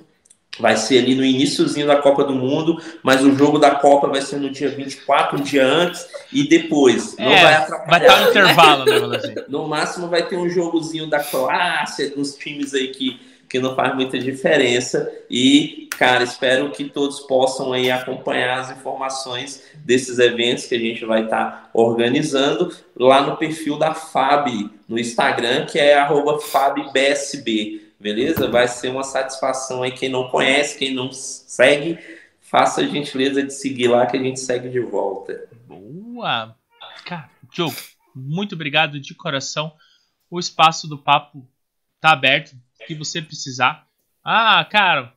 Vai 0.59 0.75
ser 0.75 0.97
ali 0.97 1.15
no 1.15 1.23
iníciozinho 1.23 1.87
da 1.87 1.95
Copa 1.97 2.23
do 2.23 2.33
Mundo, 2.33 2.81
mas 3.01 3.23
o 3.23 3.33
jogo 3.33 3.59
da 3.59 3.75
Copa 3.75 4.07
vai 4.07 4.21
ser 4.21 4.37
no 4.37 4.49
dia 4.49 4.67
24, 4.69 5.37
um 5.37 5.41
dia 5.41 5.65
antes, 5.65 6.05
e 6.33 6.49
depois. 6.49 7.15
Não 7.17 7.31
é, 7.31 7.43
vai 7.43 7.53
atrapalhar. 7.53 7.87
Vai 7.87 8.01
estar 8.01 8.19
no 8.19 8.29
intervalo, 8.29 9.07
né, 9.07 9.19
No 9.47 9.67
máximo 9.67 10.07
vai 10.07 10.27
ter 10.27 10.35
um 10.35 10.49
jogozinho 10.49 11.07
da 11.07 11.23
Croácia, 11.23 12.09
dos 12.09 12.35
times 12.35 12.73
aí 12.73 12.89
que 12.89 13.28
que 13.49 13.59
não 13.59 13.75
faz 13.75 13.95
muita 13.95 14.19
diferença. 14.19 15.11
E, 15.29 15.87
cara, 15.97 16.23
espero 16.23 16.71
que 16.71 16.85
todos 16.85 17.21
possam 17.21 17.73
aí 17.73 17.89
acompanhar 17.89 18.59
as 18.59 18.71
informações 18.71 19.63
desses 19.77 20.19
eventos 20.19 20.67
que 20.67 20.75
a 20.75 20.79
gente 20.79 21.03
vai 21.03 21.23
estar 21.23 21.45
tá 21.45 21.69
organizando 21.73 22.73
lá 22.95 23.21
no 23.21 23.37
perfil 23.37 23.77
da 23.77 23.93
FAB 23.93 24.69
no 24.87 24.99
Instagram, 24.99 25.65
que 25.65 25.79
é 25.79 25.97
FabBSB. 26.51 27.89
Beleza? 27.99 28.47
Vai 28.47 28.67
ser 28.67 28.89
uma 28.89 29.03
satisfação 29.03 29.83
aí. 29.83 29.91
Quem 29.91 30.07
não 30.07 30.29
conhece, 30.29 30.77
quem 30.77 30.93
não 30.93 31.11
segue, 31.11 31.97
faça 32.39 32.81
a 32.81 32.87
gentileza 32.87 33.43
de 33.43 33.53
seguir 33.53 33.87
lá 33.87 34.05
que 34.05 34.15
a 34.15 34.21
gente 34.21 34.39
segue 34.39 34.69
de 34.69 34.79
volta. 34.79 35.49
Boa! 35.67 36.55
Cara, 37.05 37.29
Diogo, 37.51 37.75
muito 38.15 38.55
obrigado 38.55 38.99
de 38.99 39.13
coração. 39.15 39.73
O 40.29 40.39
espaço 40.39 40.87
do 40.87 40.97
papo 40.97 41.45
tá 41.99 42.11
aberto 42.11 42.55
que 42.85 42.95
você 42.95 43.21
precisar. 43.21 43.87
Ah, 44.23 44.65
cara, 44.65 45.13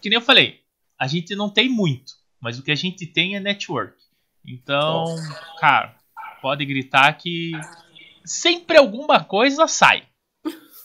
que 0.00 0.08
nem 0.08 0.18
eu 0.18 0.24
falei, 0.24 0.60
a 0.98 1.06
gente 1.06 1.34
não 1.34 1.48
tem 1.48 1.68
muito, 1.68 2.14
mas 2.40 2.58
o 2.58 2.62
que 2.62 2.70
a 2.70 2.76
gente 2.76 3.06
tem 3.06 3.36
é 3.36 3.40
network. 3.40 3.94
Então, 4.46 5.04
cara, 5.58 5.94
pode 6.40 6.64
gritar 6.64 7.12
que 7.14 7.52
sempre 8.24 8.76
alguma 8.76 9.22
coisa 9.22 9.66
sai. 9.66 10.02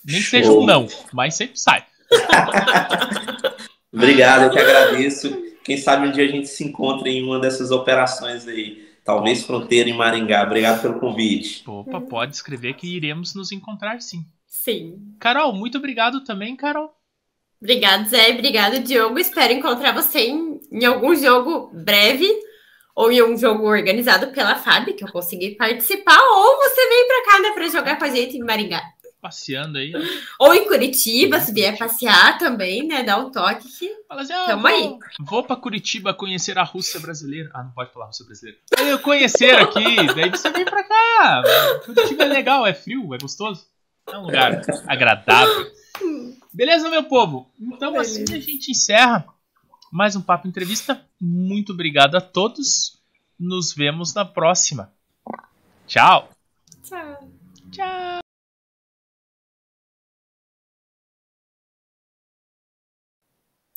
Nem 0.05 0.21
que 0.21 0.27
seja 0.27 0.51
um 0.51 0.65
não, 0.65 0.87
mas 1.11 1.35
sempre 1.35 1.59
sai. 1.59 1.85
Obrigado, 3.91 4.43
eu 4.43 4.49
que 4.51 4.59
agradeço. 4.59 5.45
Quem 5.63 5.75
sabe 5.75 6.07
um 6.07 6.11
dia 6.11 6.23
a 6.25 6.27
gente 6.27 6.47
se 6.47 6.63
encontra 6.63 7.09
em 7.09 7.23
uma 7.23 7.39
dessas 7.39 7.71
operações 7.71 8.47
aí. 8.47 8.87
Talvez 9.03 9.43
fronteira 9.43 9.89
em 9.89 9.97
Maringá. 9.97 10.43
Obrigado 10.43 10.81
pelo 10.81 10.99
convite. 10.99 11.63
Opa, 11.67 11.99
pode 11.99 12.35
escrever 12.35 12.73
que 12.75 12.95
iremos 12.95 13.33
nos 13.33 13.51
encontrar 13.51 14.01
sim. 14.01 14.25
Sim. 14.47 15.15
Carol, 15.19 15.53
muito 15.53 15.77
obrigado 15.77 16.23
também, 16.23 16.55
Carol. 16.55 16.95
Obrigado, 17.61 18.07
Zé. 18.07 18.31
Obrigado, 18.31 18.79
Diogo. 18.79 19.19
Espero 19.19 19.53
encontrar 19.53 19.91
você 19.91 20.19
em, 20.19 20.59
em 20.71 20.85
algum 20.85 21.15
jogo 21.15 21.71
breve 21.73 22.27
ou 22.95 23.11
em 23.11 23.21
um 23.21 23.37
jogo 23.37 23.67
organizado 23.67 24.27
pela 24.31 24.55
FAB, 24.55 24.93
que 24.93 25.03
eu 25.03 25.11
consegui 25.11 25.51
participar, 25.51 26.19
ou 26.19 26.57
você 26.57 26.89
vem 26.89 27.07
para 27.07 27.25
cá, 27.25 27.39
né, 27.41 27.51
para 27.51 27.67
jogar 27.67 27.95
com 27.95 28.05
a 28.05 28.09
gente 28.09 28.37
em 28.37 28.43
Maringá. 28.43 28.81
Passeando 29.21 29.77
aí. 29.77 29.93
Ou 30.39 30.53
em 30.53 30.67
Curitiba, 30.67 31.39
se 31.39 31.53
vier 31.53 31.77
passear 31.77 32.37
também, 32.37 32.87
né? 32.87 33.03
Dá 33.03 33.17
um 33.17 33.31
toque 33.31 33.67
que. 33.67 33.89
Fala 34.07 34.21
assim, 34.21 34.33
ah, 34.33 34.45
Tamo 34.45 34.61
vou, 34.61 34.71
aí. 34.71 34.97
Vou 35.19 35.43
para 35.43 35.55
Curitiba 35.55 36.13
conhecer 36.13 36.57
a 36.57 36.63
Rússia 36.63 36.99
brasileira. 36.99 37.49
Ah, 37.53 37.63
não 37.63 37.71
pode 37.71 37.91
falar 37.91 38.05
Rússia 38.05 38.25
brasileira. 38.25 38.59
Eu 38.79 38.99
conhecer 38.99 39.55
aqui, 39.55 39.95
daí 40.15 40.29
você 40.29 40.49
vem 40.51 40.65
para 40.65 40.83
cá. 40.83 41.43
Curitiba 41.85 42.23
é 42.23 42.27
legal, 42.27 42.65
é 42.65 42.73
frio, 42.73 43.13
é 43.13 43.17
gostoso. 43.17 43.65
É 44.07 44.17
um 44.17 44.23
lugar 44.23 44.61
agradável. 44.87 45.71
Beleza, 46.53 46.89
meu 46.89 47.03
povo? 47.03 47.51
Então 47.59 47.99
assim 47.99 48.23
a 48.23 48.39
gente 48.39 48.71
encerra 48.71 49.27
mais 49.91 50.15
um 50.15 50.21
Papo 50.21 50.47
Entrevista. 50.47 51.05
Muito 51.19 51.73
obrigado 51.73 52.15
a 52.15 52.21
todos. 52.21 53.01
Nos 53.37 53.73
vemos 53.73 54.13
na 54.13 54.23
próxima. 54.23 54.93
Tchau. 55.85 56.29
Tchau. 56.83 57.31
Tchau. 57.71 58.19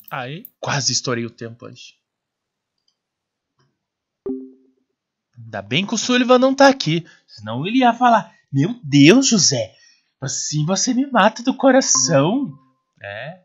Aí, 0.09 0.49
quase 0.59 0.91
estourei 0.91 1.25
o 1.25 1.29
tempo 1.29 1.65
hoje. 1.65 1.95
Ainda 5.37 5.61
bem 5.61 5.85
que 5.85 5.93
o 5.93 5.97
Sullivan 5.97 6.39
não 6.39 6.55
tá 6.55 6.67
aqui. 6.67 7.05
Senão 7.27 7.65
ele 7.65 7.79
ia 7.79 7.93
falar: 7.93 8.35
Meu 8.51 8.79
Deus, 8.83 9.27
José, 9.27 9.75
Assim 10.21 10.63
você 10.65 10.93
me 10.93 11.09
mata 11.09 11.41
do 11.41 11.55
coração. 11.57 12.53
É. 13.01 13.39